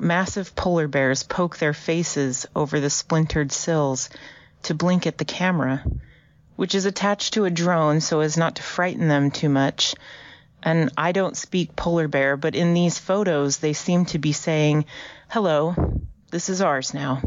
Massive 0.00 0.56
polar 0.56 0.88
bears 0.88 1.22
poke 1.22 1.58
their 1.58 1.74
faces 1.74 2.46
over 2.56 2.80
the 2.80 2.90
splintered 2.90 3.52
sills 3.52 4.10
to 4.64 4.74
blink 4.74 5.06
at 5.06 5.18
the 5.18 5.24
camera 5.24 5.84
which 6.56 6.74
is 6.74 6.84
attached 6.84 7.34
to 7.34 7.44
a 7.44 7.50
drone 7.50 8.00
so 8.00 8.20
as 8.20 8.36
not 8.36 8.56
to 8.56 8.62
frighten 8.62 9.08
them 9.08 9.30
too 9.30 9.48
much. 9.48 9.94
And 10.62 10.90
I 10.96 11.12
don't 11.12 11.36
speak 11.36 11.76
polar 11.76 12.08
bear, 12.08 12.36
but 12.36 12.54
in 12.54 12.74
these 12.74 12.98
photos, 12.98 13.58
they 13.58 13.72
seem 13.72 14.06
to 14.06 14.18
be 14.18 14.32
saying, 14.32 14.86
Hello, 15.28 15.74
this 16.30 16.48
is 16.48 16.62
ours 16.62 16.94
now. 16.94 17.20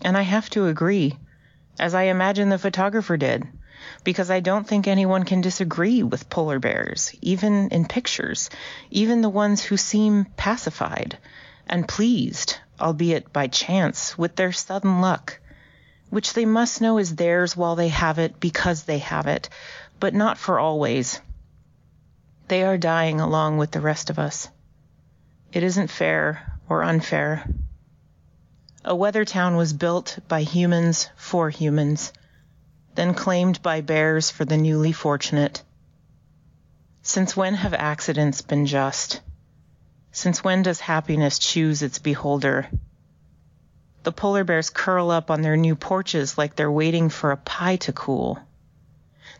And 0.00 0.16
I 0.16 0.22
have 0.22 0.48
to 0.50 0.66
agree, 0.66 1.18
as 1.78 1.94
I 1.94 2.04
imagine 2.04 2.48
the 2.48 2.58
photographer 2.58 3.16
did, 3.16 3.46
because 4.04 4.30
I 4.30 4.40
don't 4.40 4.66
think 4.66 4.86
anyone 4.86 5.24
can 5.24 5.40
disagree 5.40 6.02
with 6.02 6.30
polar 6.30 6.58
bears, 6.58 7.14
even 7.20 7.68
in 7.68 7.86
pictures, 7.86 8.50
even 8.90 9.22
the 9.22 9.28
ones 9.28 9.62
who 9.62 9.76
seem 9.76 10.26
pacified 10.36 11.18
and 11.66 11.88
pleased, 11.88 12.58
albeit 12.80 13.32
by 13.32 13.46
chance, 13.46 14.16
with 14.16 14.36
their 14.36 14.52
sudden 14.52 15.00
luck 15.00 15.40
which 16.10 16.32
they 16.32 16.44
must 16.44 16.80
know 16.80 16.98
is 16.98 17.16
theirs 17.16 17.56
while 17.56 17.76
they 17.76 17.88
have 17.88 18.18
it 18.18 18.40
because 18.40 18.84
they 18.84 18.98
have 18.98 19.26
it, 19.26 19.48
but 20.00 20.14
not 20.14 20.38
for 20.38 20.58
always. 20.58 21.20
They 22.48 22.64
are 22.64 22.78
dying 22.78 23.20
along 23.20 23.58
with 23.58 23.72
the 23.72 23.80
rest 23.80 24.08
of 24.08 24.18
us. 24.18 24.48
It 25.52 25.62
isn't 25.62 25.90
fair 25.90 26.58
or 26.68 26.82
unfair. 26.82 27.46
A 28.84 28.96
weather 28.96 29.24
town 29.24 29.56
was 29.56 29.72
built 29.72 30.18
by 30.28 30.42
humans 30.42 31.10
for 31.16 31.50
humans, 31.50 32.12
then 32.98 33.14
claimed 33.14 33.62
by 33.62 33.80
bears 33.80 34.28
for 34.28 34.44
the 34.44 34.56
newly 34.56 34.90
fortunate. 34.90 35.62
Since 37.00 37.36
when 37.36 37.54
have 37.54 37.72
accidents 37.72 38.42
been 38.42 38.66
just? 38.66 39.20
Since 40.10 40.42
when 40.42 40.64
does 40.64 40.80
happiness 40.80 41.38
choose 41.38 41.82
its 41.82 42.00
beholder? 42.00 42.68
The 44.02 44.10
polar 44.10 44.42
bears 44.42 44.70
curl 44.70 45.12
up 45.12 45.30
on 45.30 45.42
their 45.42 45.56
new 45.56 45.76
porches 45.76 46.36
like 46.36 46.56
they're 46.56 46.72
waiting 46.72 47.08
for 47.08 47.30
a 47.30 47.36
pie 47.36 47.76
to 47.76 47.92
cool. 47.92 48.40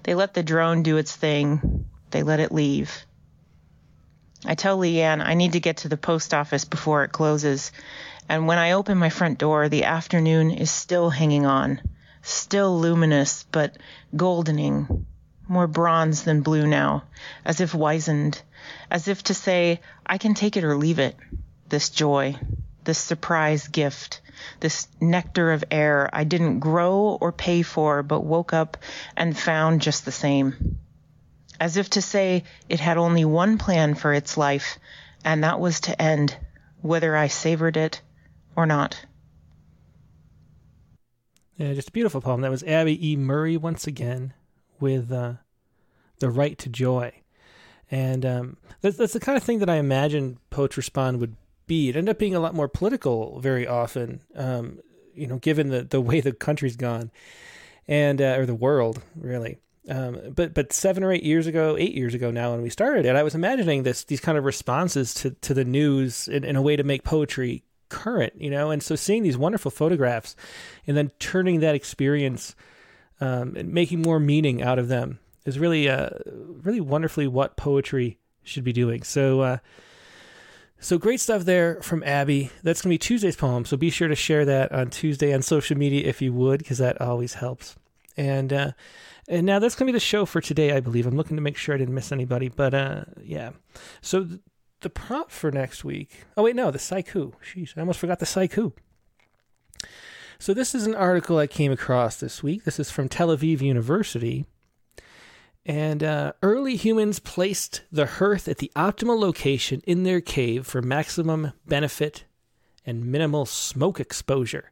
They 0.04 0.14
let 0.14 0.34
the 0.34 0.44
drone 0.44 0.84
do 0.84 0.96
its 0.96 1.16
thing. 1.16 1.84
They 2.12 2.22
let 2.22 2.38
it 2.38 2.52
leave. 2.52 3.06
I 4.46 4.54
tell 4.54 4.78
Leanne 4.78 5.20
I 5.20 5.34
need 5.34 5.54
to 5.54 5.60
get 5.60 5.78
to 5.78 5.88
the 5.88 5.96
post 5.96 6.32
office 6.32 6.64
before 6.64 7.02
it 7.02 7.10
closes, 7.10 7.72
and 8.28 8.46
when 8.46 8.58
I 8.58 8.70
open 8.70 8.98
my 8.98 9.10
front 9.10 9.40
door, 9.40 9.68
the 9.68 9.82
afternoon 9.82 10.52
is 10.52 10.70
still 10.70 11.10
hanging 11.10 11.44
on, 11.44 11.80
still 12.28 12.78
luminous, 12.78 13.44
but 13.50 13.76
goldening, 14.14 15.04
more 15.48 15.66
bronze 15.66 16.22
than 16.24 16.42
blue 16.42 16.66
now, 16.66 17.04
as 17.44 17.60
if 17.60 17.74
wizened, 17.74 18.40
as 18.90 19.08
if 19.08 19.22
to 19.24 19.34
say, 19.34 19.80
I 20.06 20.18
can 20.18 20.34
take 20.34 20.56
it 20.56 20.64
or 20.64 20.76
leave 20.76 20.98
it, 20.98 21.16
this 21.68 21.88
joy, 21.90 22.36
this 22.84 22.98
surprise 22.98 23.68
gift, 23.68 24.20
this 24.60 24.88
nectar 25.00 25.52
of 25.52 25.64
air 25.70 26.08
I 26.12 26.24
didn't 26.24 26.60
grow 26.60 27.18
or 27.20 27.32
pay 27.32 27.62
for, 27.62 28.02
but 28.02 28.24
woke 28.24 28.52
up 28.52 28.76
and 29.16 29.36
found 29.36 29.82
just 29.82 30.04
the 30.04 30.12
same. 30.12 30.78
As 31.60 31.76
if 31.76 31.90
to 31.90 32.02
say 32.02 32.44
it 32.68 32.80
had 32.80 32.98
only 32.98 33.24
one 33.24 33.58
plan 33.58 33.94
for 33.94 34.12
its 34.12 34.36
life, 34.36 34.78
and 35.24 35.42
that 35.44 35.60
was 35.60 35.80
to 35.80 36.00
end, 36.00 36.36
whether 36.82 37.16
I 37.16 37.26
savored 37.26 37.76
it 37.76 38.00
or 38.54 38.64
not. 38.66 39.04
Yeah, 41.58 41.74
just 41.74 41.88
a 41.88 41.92
beautiful 41.92 42.20
poem. 42.20 42.40
That 42.42 42.52
was 42.52 42.62
Abby 42.62 43.10
E. 43.10 43.16
Murray 43.16 43.56
once 43.56 43.88
again 43.88 44.32
with 44.78 45.10
uh, 45.10 45.34
The 46.20 46.30
Right 46.30 46.56
to 46.58 46.68
Joy. 46.68 47.12
And 47.90 48.24
um, 48.24 48.56
that's, 48.80 48.96
that's 48.96 49.12
the 49.12 49.18
kind 49.18 49.36
of 49.36 49.42
thing 49.42 49.58
that 49.58 49.68
I 49.68 49.76
imagine 49.76 50.38
Poets 50.50 50.76
Respond 50.76 51.18
would 51.18 51.34
be. 51.66 51.88
It 51.88 51.96
ended 51.96 52.12
up 52.12 52.18
being 52.18 52.36
a 52.36 52.40
lot 52.40 52.54
more 52.54 52.68
political 52.68 53.40
very 53.40 53.66
often, 53.66 54.20
um, 54.36 54.78
you 55.14 55.26
know, 55.26 55.38
given 55.38 55.70
the, 55.70 55.82
the 55.82 56.00
way 56.00 56.20
the 56.20 56.32
country's 56.32 56.76
gone 56.76 57.10
and 57.88 58.22
uh, 58.22 58.36
or 58.38 58.46
the 58.46 58.54
world, 58.54 59.02
really. 59.16 59.58
Um, 59.88 60.32
but 60.36 60.54
but 60.54 60.72
seven 60.72 61.02
or 61.02 61.10
eight 61.10 61.24
years 61.24 61.46
ago, 61.46 61.76
eight 61.76 61.94
years 61.94 62.14
ago 62.14 62.30
now, 62.30 62.52
when 62.52 62.62
we 62.62 62.70
started 62.70 63.06
it, 63.06 63.16
I 63.16 63.22
was 63.22 63.34
imagining 63.34 63.82
this 63.82 64.04
these 64.04 64.20
kind 64.20 64.36
of 64.36 64.44
responses 64.44 65.14
to 65.14 65.30
to 65.30 65.54
the 65.54 65.64
news 65.64 66.28
in, 66.28 66.44
in 66.44 66.56
a 66.56 66.62
way 66.62 66.76
to 66.76 66.84
make 66.84 67.04
poetry 67.04 67.64
current, 67.88 68.34
you 68.40 68.50
know. 68.50 68.70
And 68.70 68.82
so 68.82 68.96
seeing 68.96 69.22
these 69.22 69.38
wonderful 69.38 69.70
photographs, 69.70 70.36
and 70.86 70.96
then 70.96 71.10
turning 71.18 71.60
that 71.60 71.74
experience 71.74 72.54
um, 73.20 73.54
and 73.56 73.72
making 73.72 74.02
more 74.02 74.20
meaning 74.20 74.62
out 74.62 74.78
of 74.78 74.88
them 74.88 75.18
is 75.44 75.58
really 75.58 75.88
uh, 75.88 76.10
really 76.26 76.80
wonderfully 76.80 77.26
what 77.26 77.56
poetry 77.56 78.18
should 78.42 78.64
be 78.64 78.72
doing. 78.72 79.02
So. 79.02 79.40
Uh, 79.40 79.58
so 80.80 80.96
great 80.96 81.18
stuff 81.18 81.44
there 81.44 81.82
from 81.82 82.04
Abby. 82.04 82.52
That's 82.62 82.82
going 82.82 82.90
to 82.90 82.94
be 82.94 82.98
Tuesday's 82.98 83.34
poem. 83.34 83.64
So 83.64 83.76
be 83.76 83.90
sure 83.90 84.06
to 84.06 84.14
share 84.14 84.44
that 84.44 84.70
on 84.70 84.90
Tuesday 84.90 85.34
on 85.34 85.42
social 85.42 85.76
media 85.76 86.06
if 86.08 86.22
you 86.22 86.32
would, 86.32 86.58
because 86.58 86.78
that 86.78 87.00
always 87.00 87.34
helps. 87.34 87.74
And 88.16 88.52
uh, 88.52 88.70
and 89.28 89.44
now 89.44 89.58
that's 89.58 89.74
going 89.74 89.86
to 89.86 89.92
be 89.92 89.96
the 89.96 90.00
show 90.00 90.24
for 90.24 90.40
today, 90.40 90.72
I 90.72 90.80
believe. 90.80 91.06
I'm 91.06 91.16
looking 91.16 91.36
to 91.36 91.42
make 91.42 91.56
sure 91.56 91.74
I 91.74 91.78
didn't 91.78 91.94
miss 91.94 92.12
anybody, 92.12 92.48
but 92.48 92.74
uh, 92.74 93.04
yeah. 93.22 93.50
So 94.00 94.26
the 94.80 94.90
prompt 94.90 95.30
for 95.30 95.50
next 95.50 95.84
week. 95.84 96.24
Oh 96.36 96.44
wait, 96.44 96.56
no, 96.56 96.70
the 96.70 96.78
Saiku. 96.78 97.32
Jeez, 97.42 97.76
I 97.76 97.80
almost 97.80 97.98
forgot 97.98 98.18
the 98.18 98.26
Saiku. 98.26 98.72
So 100.38 100.54
this 100.54 100.74
is 100.74 100.86
an 100.86 100.94
article 100.94 101.38
I 101.38 101.46
came 101.48 101.72
across 101.72 102.16
this 102.16 102.42
week. 102.42 102.64
This 102.64 102.78
is 102.78 102.90
from 102.90 103.08
Tel 103.08 103.28
Aviv 103.28 103.60
University. 103.60 104.46
And 105.66 106.02
uh, 106.02 106.32
early 106.42 106.76
humans 106.76 107.18
placed 107.18 107.82
the 107.92 108.06
hearth 108.06 108.48
at 108.48 108.58
the 108.58 108.72
optimal 108.74 109.18
location 109.18 109.82
in 109.86 110.04
their 110.04 110.20
cave 110.20 110.66
for 110.66 110.80
maximum 110.80 111.52
benefit 111.66 112.24
and 112.86 113.04
minimal 113.04 113.46
smoke 113.46 114.00
exposure. 114.00 114.70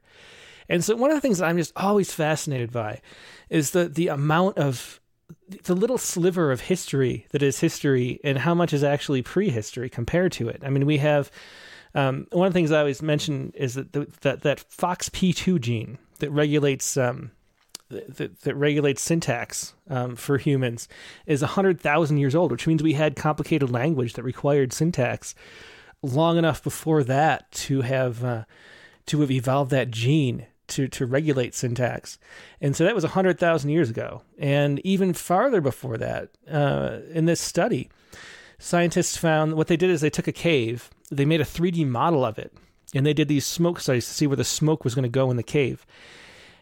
And 0.68 0.82
so, 0.82 0.96
one 0.96 1.10
of 1.10 1.16
the 1.16 1.20
things 1.20 1.42
I'm 1.42 1.58
just 1.58 1.72
always 1.76 2.12
fascinated 2.12 2.72
by 2.72 3.00
is 3.50 3.72
the, 3.72 3.88
the 3.88 4.08
amount 4.08 4.58
of 4.58 5.00
the 5.64 5.74
little 5.74 5.98
sliver 5.98 6.50
of 6.50 6.62
history 6.62 7.26
that 7.30 7.42
is 7.42 7.60
history 7.60 8.20
and 8.24 8.38
how 8.38 8.54
much 8.54 8.72
is 8.72 8.82
actually 8.82 9.22
prehistory 9.22 9.88
compared 9.88 10.32
to 10.32 10.48
it. 10.48 10.62
I 10.64 10.70
mean, 10.70 10.86
we 10.86 10.98
have 10.98 11.30
um, 11.94 12.26
one 12.32 12.46
of 12.46 12.52
the 12.52 12.58
things 12.58 12.72
I 12.72 12.80
always 12.80 13.02
mention 13.02 13.52
is 13.54 13.74
that 13.74 13.92
the, 13.92 14.06
that 14.20 14.42
that 14.42 14.64
FOXP2 14.70 15.60
gene 15.60 15.98
that 16.18 16.30
regulates 16.30 16.96
um, 16.96 17.30
that, 17.88 18.40
that 18.40 18.54
regulates 18.54 19.00
syntax 19.00 19.74
um, 19.88 20.16
for 20.16 20.38
humans 20.38 20.88
is 21.24 21.40
100,000 21.40 22.18
years 22.18 22.34
old, 22.34 22.50
which 22.50 22.66
means 22.66 22.82
we 22.82 22.94
had 22.94 23.14
complicated 23.14 23.70
language 23.70 24.14
that 24.14 24.24
required 24.24 24.72
syntax 24.72 25.34
long 26.02 26.36
enough 26.36 26.62
before 26.62 27.04
that 27.04 27.50
to 27.52 27.82
have 27.82 28.24
uh, 28.24 28.44
to 29.06 29.20
have 29.20 29.30
evolved 29.30 29.70
that 29.70 29.90
gene 29.90 30.46
to 30.68 30.88
to 30.88 31.06
regulate 31.06 31.54
syntax. 31.54 32.18
And 32.60 32.74
so 32.74 32.84
that 32.84 32.94
was 32.94 33.04
100,000 33.04 33.70
years 33.70 33.90
ago. 33.90 34.22
And 34.38 34.80
even 34.80 35.12
farther 35.12 35.60
before 35.60 35.98
that, 35.98 36.30
uh, 36.50 36.98
in 37.12 37.26
this 37.26 37.40
study, 37.40 37.90
scientists 38.58 39.16
found 39.16 39.54
what 39.54 39.66
they 39.66 39.76
did 39.76 39.90
is 39.90 40.00
they 40.00 40.10
took 40.10 40.28
a 40.28 40.32
cave, 40.32 40.90
they 41.10 41.24
made 41.24 41.40
a 41.40 41.44
3D 41.44 41.86
model 41.86 42.24
of 42.24 42.38
it, 42.38 42.52
and 42.94 43.04
they 43.04 43.14
did 43.14 43.28
these 43.28 43.46
smoke 43.46 43.80
studies 43.80 44.06
to 44.06 44.14
see 44.14 44.26
where 44.26 44.36
the 44.36 44.44
smoke 44.44 44.84
was 44.84 44.94
going 44.94 45.02
to 45.02 45.08
go 45.08 45.30
in 45.30 45.36
the 45.36 45.42
cave 45.42 45.86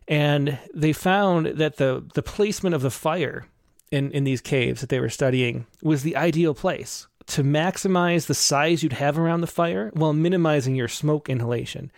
and 0.06 0.58
they 0.74 0.92
found 0.92 1.46
that 1.46 1.76
the 1.76 2.04
the 2.14 2.22
placement 2.22 2.74
of 2.74 2.82
the 2.82 2.90
fire 2.90 3.46
in 3.90 4.10
in 4.12 4.24
these 4.24 4.40
caves 4.40 4.80
that 4.80 4.90
they 4.90 5.00
were 5.00 5.08
studying 5.08 5.66
was 5.82 6.02
the 6.02 6.16
ideal 6.16 6.54
place 6.54 7.06
to 7.26 7.42
maximize 7.42 8.26
the 8.26 8.34
size 8.34 8.82
you'd 8.82 8.92
have 8.92 9.18
around 9.18 9.40
the 9.40 9.46
fire 9.46 9.90
while 9.94 10.12
minimizing 10.12 10.74
your 10.74 10.88
smoke 10.88 11.30
inhalation, 11.30 11.90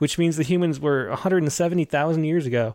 which 0.00 0.18
means 0.18 0.36
the 0.36 0.42
humans 0.42 0.80
were 0.80 1.08
170,000 1.08 2.24
years 2.24 2.46
ago 2.46 2.74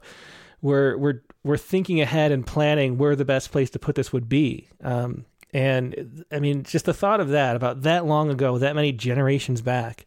were 0.62 0.98
were 0.98 1.24
were 1.44 1.58
thinking 1.58 2.02
ahead 2.02 2.32
and 2.32 2.46
planning 2.48 2.98
where 2.98 3.16
the 3.16 3.26
best 3.26 3.52
place 3.52 3.70
to 3.70 3.80
put 3.80 3.96
this 3.96 4.12
would 4.12 4.28
be. 4.28 4.68
Um, 4.84 5.26
and 5.54 6.26
I 6.32 6.40
mean, 6.40 6.64
just 6.64 6.86
the 6.86 6.94
thought 6.94 7.20
of 7.20 7.30
that 7.30 7.56
about 7.56 7.84
that 7.84 8.06
long 8.06 8.30
ago, 8.30 8.58
that 8.58 8.76
many 8.76 8.92
generations 8.92 9.62
back, 9.62 10.06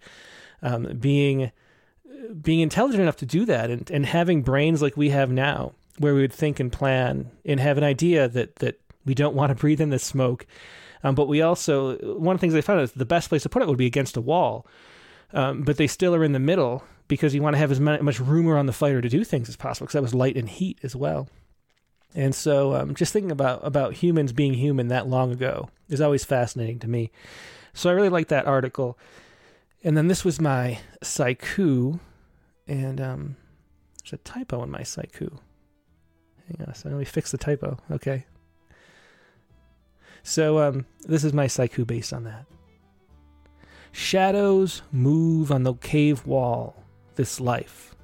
um, 0.62 0.98
being 0.98 1.52
being 2.42 2.60
intelligent 2.60 3.00
enough 3.00 3.16
to 3.16 3.26
do 3.26 3.44
that 3.44 3.70
and, 3.70 3.90
and 3.90 4.04
having 4.04 4.42
brains 4.42 4.82
like 4.82 4.96
we 4.96 5.10
have 5.10 5.30
now, 5.30 5.72
where 5.98 6.14
we 6.14 6.20
would 6.20 6.32
think 6.32 6.60
and 6.60 6.72
plan 6.72 7.30
and 7.44 7.60
have 7.60 7.78
an 7.78 7.84
idea 7.84 8.28
that, 8.28 8.56
that 8.56 8.80
we 9.04 9.14
don't 9.14 9.36
want 9.36 9.50
to 9.50 9.54
breathe 9.54 9.80
in 9.80 9.90
this 9.90 10.02
smoke. 10.02 10.44
Um, 11.04 11.14
but 11.14 11.28
we 11.28 11.40
also, 11.40 11.96
one 12.18 12.34
of 12.34 12.40
the 12.40 12.40
things 12.40 12.54
they 12.54 12.60
found 12.60 12.80
is 12.80 12.92
the 12.92 13.06
best 13.06 13.28
place 13.28 13.44
to 13.44 13.48
put 13.48 13.62
it 13.62 13.68
would 13.68 13.78
be 13.78 13.86
against 13.86 14.16
a 14.16 14.20
wall. 14.20 14.66
Um, 15.32 15.62
but 15.62 15.76
they 15.76 15.86
still 15.86 16.14
are 16.14 16.24
in 16.24 16.32
the 16.32 16.38
middle 16.38 16.82
because 17.08 17.34
you 17.34 17.42
want 17.42 17.54
to 17.54 17.58
have 17.58 17.72
as 17.72 17.80
much 17.80 18.20
room 18.20 18.46
around 18.48 18.66
the 18.66 18.72
fire 18.72 19.00
to 19.00 19.08
do 19.08 19.24
things 19.24 19.48
as 19.48 19.56
possible 19.56 19.86
because 19.86 19.94
that 19.94 20.02
was 20.02 20.14
light 20.14 20.36
and 20.36 20.48
heat 20.48 20.78
as 20.82 20.94
well. 20.94 21.28
And 22.14 22.34
so, 22.34 22.74
um, 22.74 22.94
just 22.94 23.12
thinking 23.12 23.30
about 23.30 23.66
about 23.66 23.94
humans 23.94 24.32
being 24.32 24.54
human 24.54 24.88
that 24.88 25.08
long 25.08 25.32
ago 25.32 25.68
is 25.88 26.00
always 26.00 26.24
fascinating 26.24 26.78
to 26.80 26.88
me. 26.88 27.10
So 27.74 27.90
I 27.90 27.92
really 27.92 28.08
like 28.08 28.28
that 28.28 28.46
article. 28.46 28.98
And 29.84 29.96
then 29.96 30.08
this 30.08 30.24
was 30.24 30.40
my 30.40 30.80
Saiku 31.02 32.00
and 32.66 33.00
um, 33.00 33.36
there's 34.02 34.14
a 34.14 34.16
typo 34.18 34.62
in 34.62 34.70
my 34.70 34.80
Saiku. 34.80 35.38
Hang 36.48 36.66
on 36.66 36.74
second. 36.74 36.92
Let 36.92 36.98
me 36.98 37.04
fix 37.04 37.30
the 37.30 37.38
typo. 37.38 37.78
Okay. 37.90 38.26
So 40.22 40.58
um, 40.58 40.86
this 41.06 41.24
is 41.24 41.32
my 41.32 41.46
Saiku 41.46 41.86
based 41.86 42.12
on 42.12 42.24
that. 42.24 42.46
Shadows 43.92 44.82
move 44.92 45.50
on 45.52 45.62
the 45.62 45.74
cave 45.74 46.26
wall 46.26 46.84
this 47.18 47.40
life. 47.40 47.94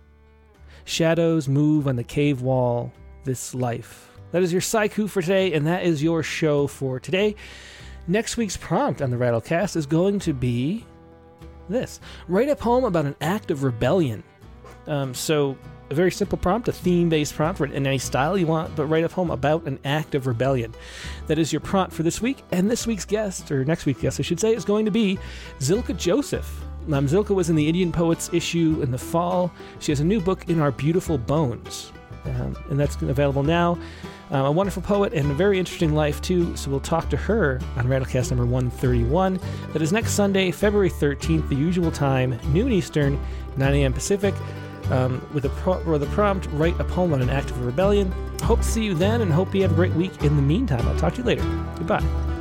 Shadows 0.85 1.49
move 1.49 1.89
on 1.89 1.97
the 1.97 2.05
cave 2.05 2.43
wall 2.43 2.93
this 3.24 3.55
life. 3.55 4.11
That 4.32 4.43
is 4.43 4.53
your 4.53 4.61
Saiku 4.61 5.09
for 5.09 5.23
today, 5.23 5.55
and 5.55 5.66
that 5.66 5.85
is 5.85 6.03
your 6.03 6.23
show 6.23 6.66
for 6.66 7.01
today. 7.01 7.36
Next 8.07 8.36
week's 8.36 8.59
prompt 8.59 9.01
on 9.01 9.11
the 9.11 9.16
Rattlecast 9.16 9.77
is 9.77 9.86
going 9.86 10.19
to 10.19 10.35
be 10.35 10.85
this 11.70 12.01
Write 12.28 12.51
a 12.51 12.57
poem 12.57 12.85
about 12.85 13.07
an 13.07 13.16
act 13.23 13.51
of 13.51 13.62
rebellion. 13.62 14.23
Um, 14.86 15.15
so, 15.15 15.57
a 15.91 15.95
very 15.95 16.11
simple 16.11 16.36
prompt, 16.36 16.66
a 16.66 16.73
theme 16.73 17.09
based 17.09 17.35
prompt 17.35 17.61
in 17.61 17.86
any 17.86 17.99
style 17.99 18.36
you 18.36 18.47
want, 18.47 18.74
but 18.74 18.86
write 18.86 19.05
a 19.05 19.09
poem 19.09 19.31
about 19.31 19.65
an 19.66 19.78
act 19.85 20.15
of 20.15 20.27
rebellion. 20.27 20.74
That 21.28 21.39
is 21.39 21.53
your 21.53 21.61
prompt 21.61 21.95
for 21.95 22.03
this 22.03 22.20
week. 22.20 22.43
And 22.51 22.69
this 22.69 22.86
week's 22.86 23.05
guest, 23.05 23.53
or 23.53 23.65
next 23.65 23.86
week's 23.86 24.01
guest, 24.01 24.19
I 24.19 24.24
should 24.24 24.41
say, 24.41 24.55
is 24.55 24.65
going 24.65 24.85
to 24.85 24.91
be 24.91 25.19
Zilka 25.61 25.97
Joseph. 25.97 26.61
Um, 26.93 27.06
Zilka 27.06 27.35
was 27.35 27.51
in 27.51 27.56
the 27.56 27.66
Indian 27.66 27.93
Poets 27.93 28.31
issue 28.32 28.81
in 28.82 28.90
the 28.90 28.98
fall. 28.98 29.52
She 29.78 29.93
has 29.93 30.01
a 30.01 30.05
new 30.05 30.20
book 30.20 30.48
in 30.48 30.61
Our 30.61 30.70
Beautiful 30.70 31.19
Bones, 31.19 31.93
um, 32.27 32.56
and 32.70 32.78
that's 32.78 32.97
available 33.01 33.43
now. 33.43 33.78
Um, 34.31 34.47
a 34.47 34.52
wonderful 34.52 34.82
poet 34.82 35.12
and 35.12 35.31
a 35.31 35.35
very 35.35 35.59
interesting 35.59 35.94
life, 35.94 36.20
too. 36.20 36.56
So 36.56 36.70
we'll 36.70 36.81
talk 36.81 37.09
to 37.11 37.16
her 37.16 37.61
on 37.77 37.86
Rattlecast 37.86 38.31
number 38.31 38.47
131. 38.47 39.39
That 39.73 39.82
is 39.82 39.93
next 39.93 40.12
Sunday, 40.12 40.51
February 40.51 40.90
13th, 40.90 41.48
the 41.48 41.55
usual 41.55 41.90
time, 41.90 42.39
noon 42.52 42.73
Eastern, 42.73 43.20
9 43.56 43.74
a.m. 43.74 43.93
Pacific 43.93 44.35
um, 44.90 45.27
with, 45.32 45.44
a 45.44 45.51
pro- 45.51 45.82
with 45.85 46.02
a 46.02 46.06
prompt, 46.06 46.47
write 46.52 46.78
a 46.81 46.85
poem 46.85 47.12
on 47.12 47.23
an 47.23 47.31
act 47.31 47.51
of 47.51 47.65
rebellion. 47.65 48.12
Hope 48.43 48.61
to 48.61 48.65
see 48.65 48.85
you 48.85 48.94
then 48.94 49.20
and 49.20 49.32
hope 49.32 49.55
you 49.55 49.62
have 49.62 49.73
a 49.73 49.74
great 49.74 49.93
week 49.93 50.23
in 50.23 50.36
the 50.36 50.43
meantime. 50.43 50.86
I'll 50.89 50.98
talk 50.98 51.15
to 51.15 51.19
you 51.19 51.24
later. 51.24 51.43
Goodbye. 51.77 52.34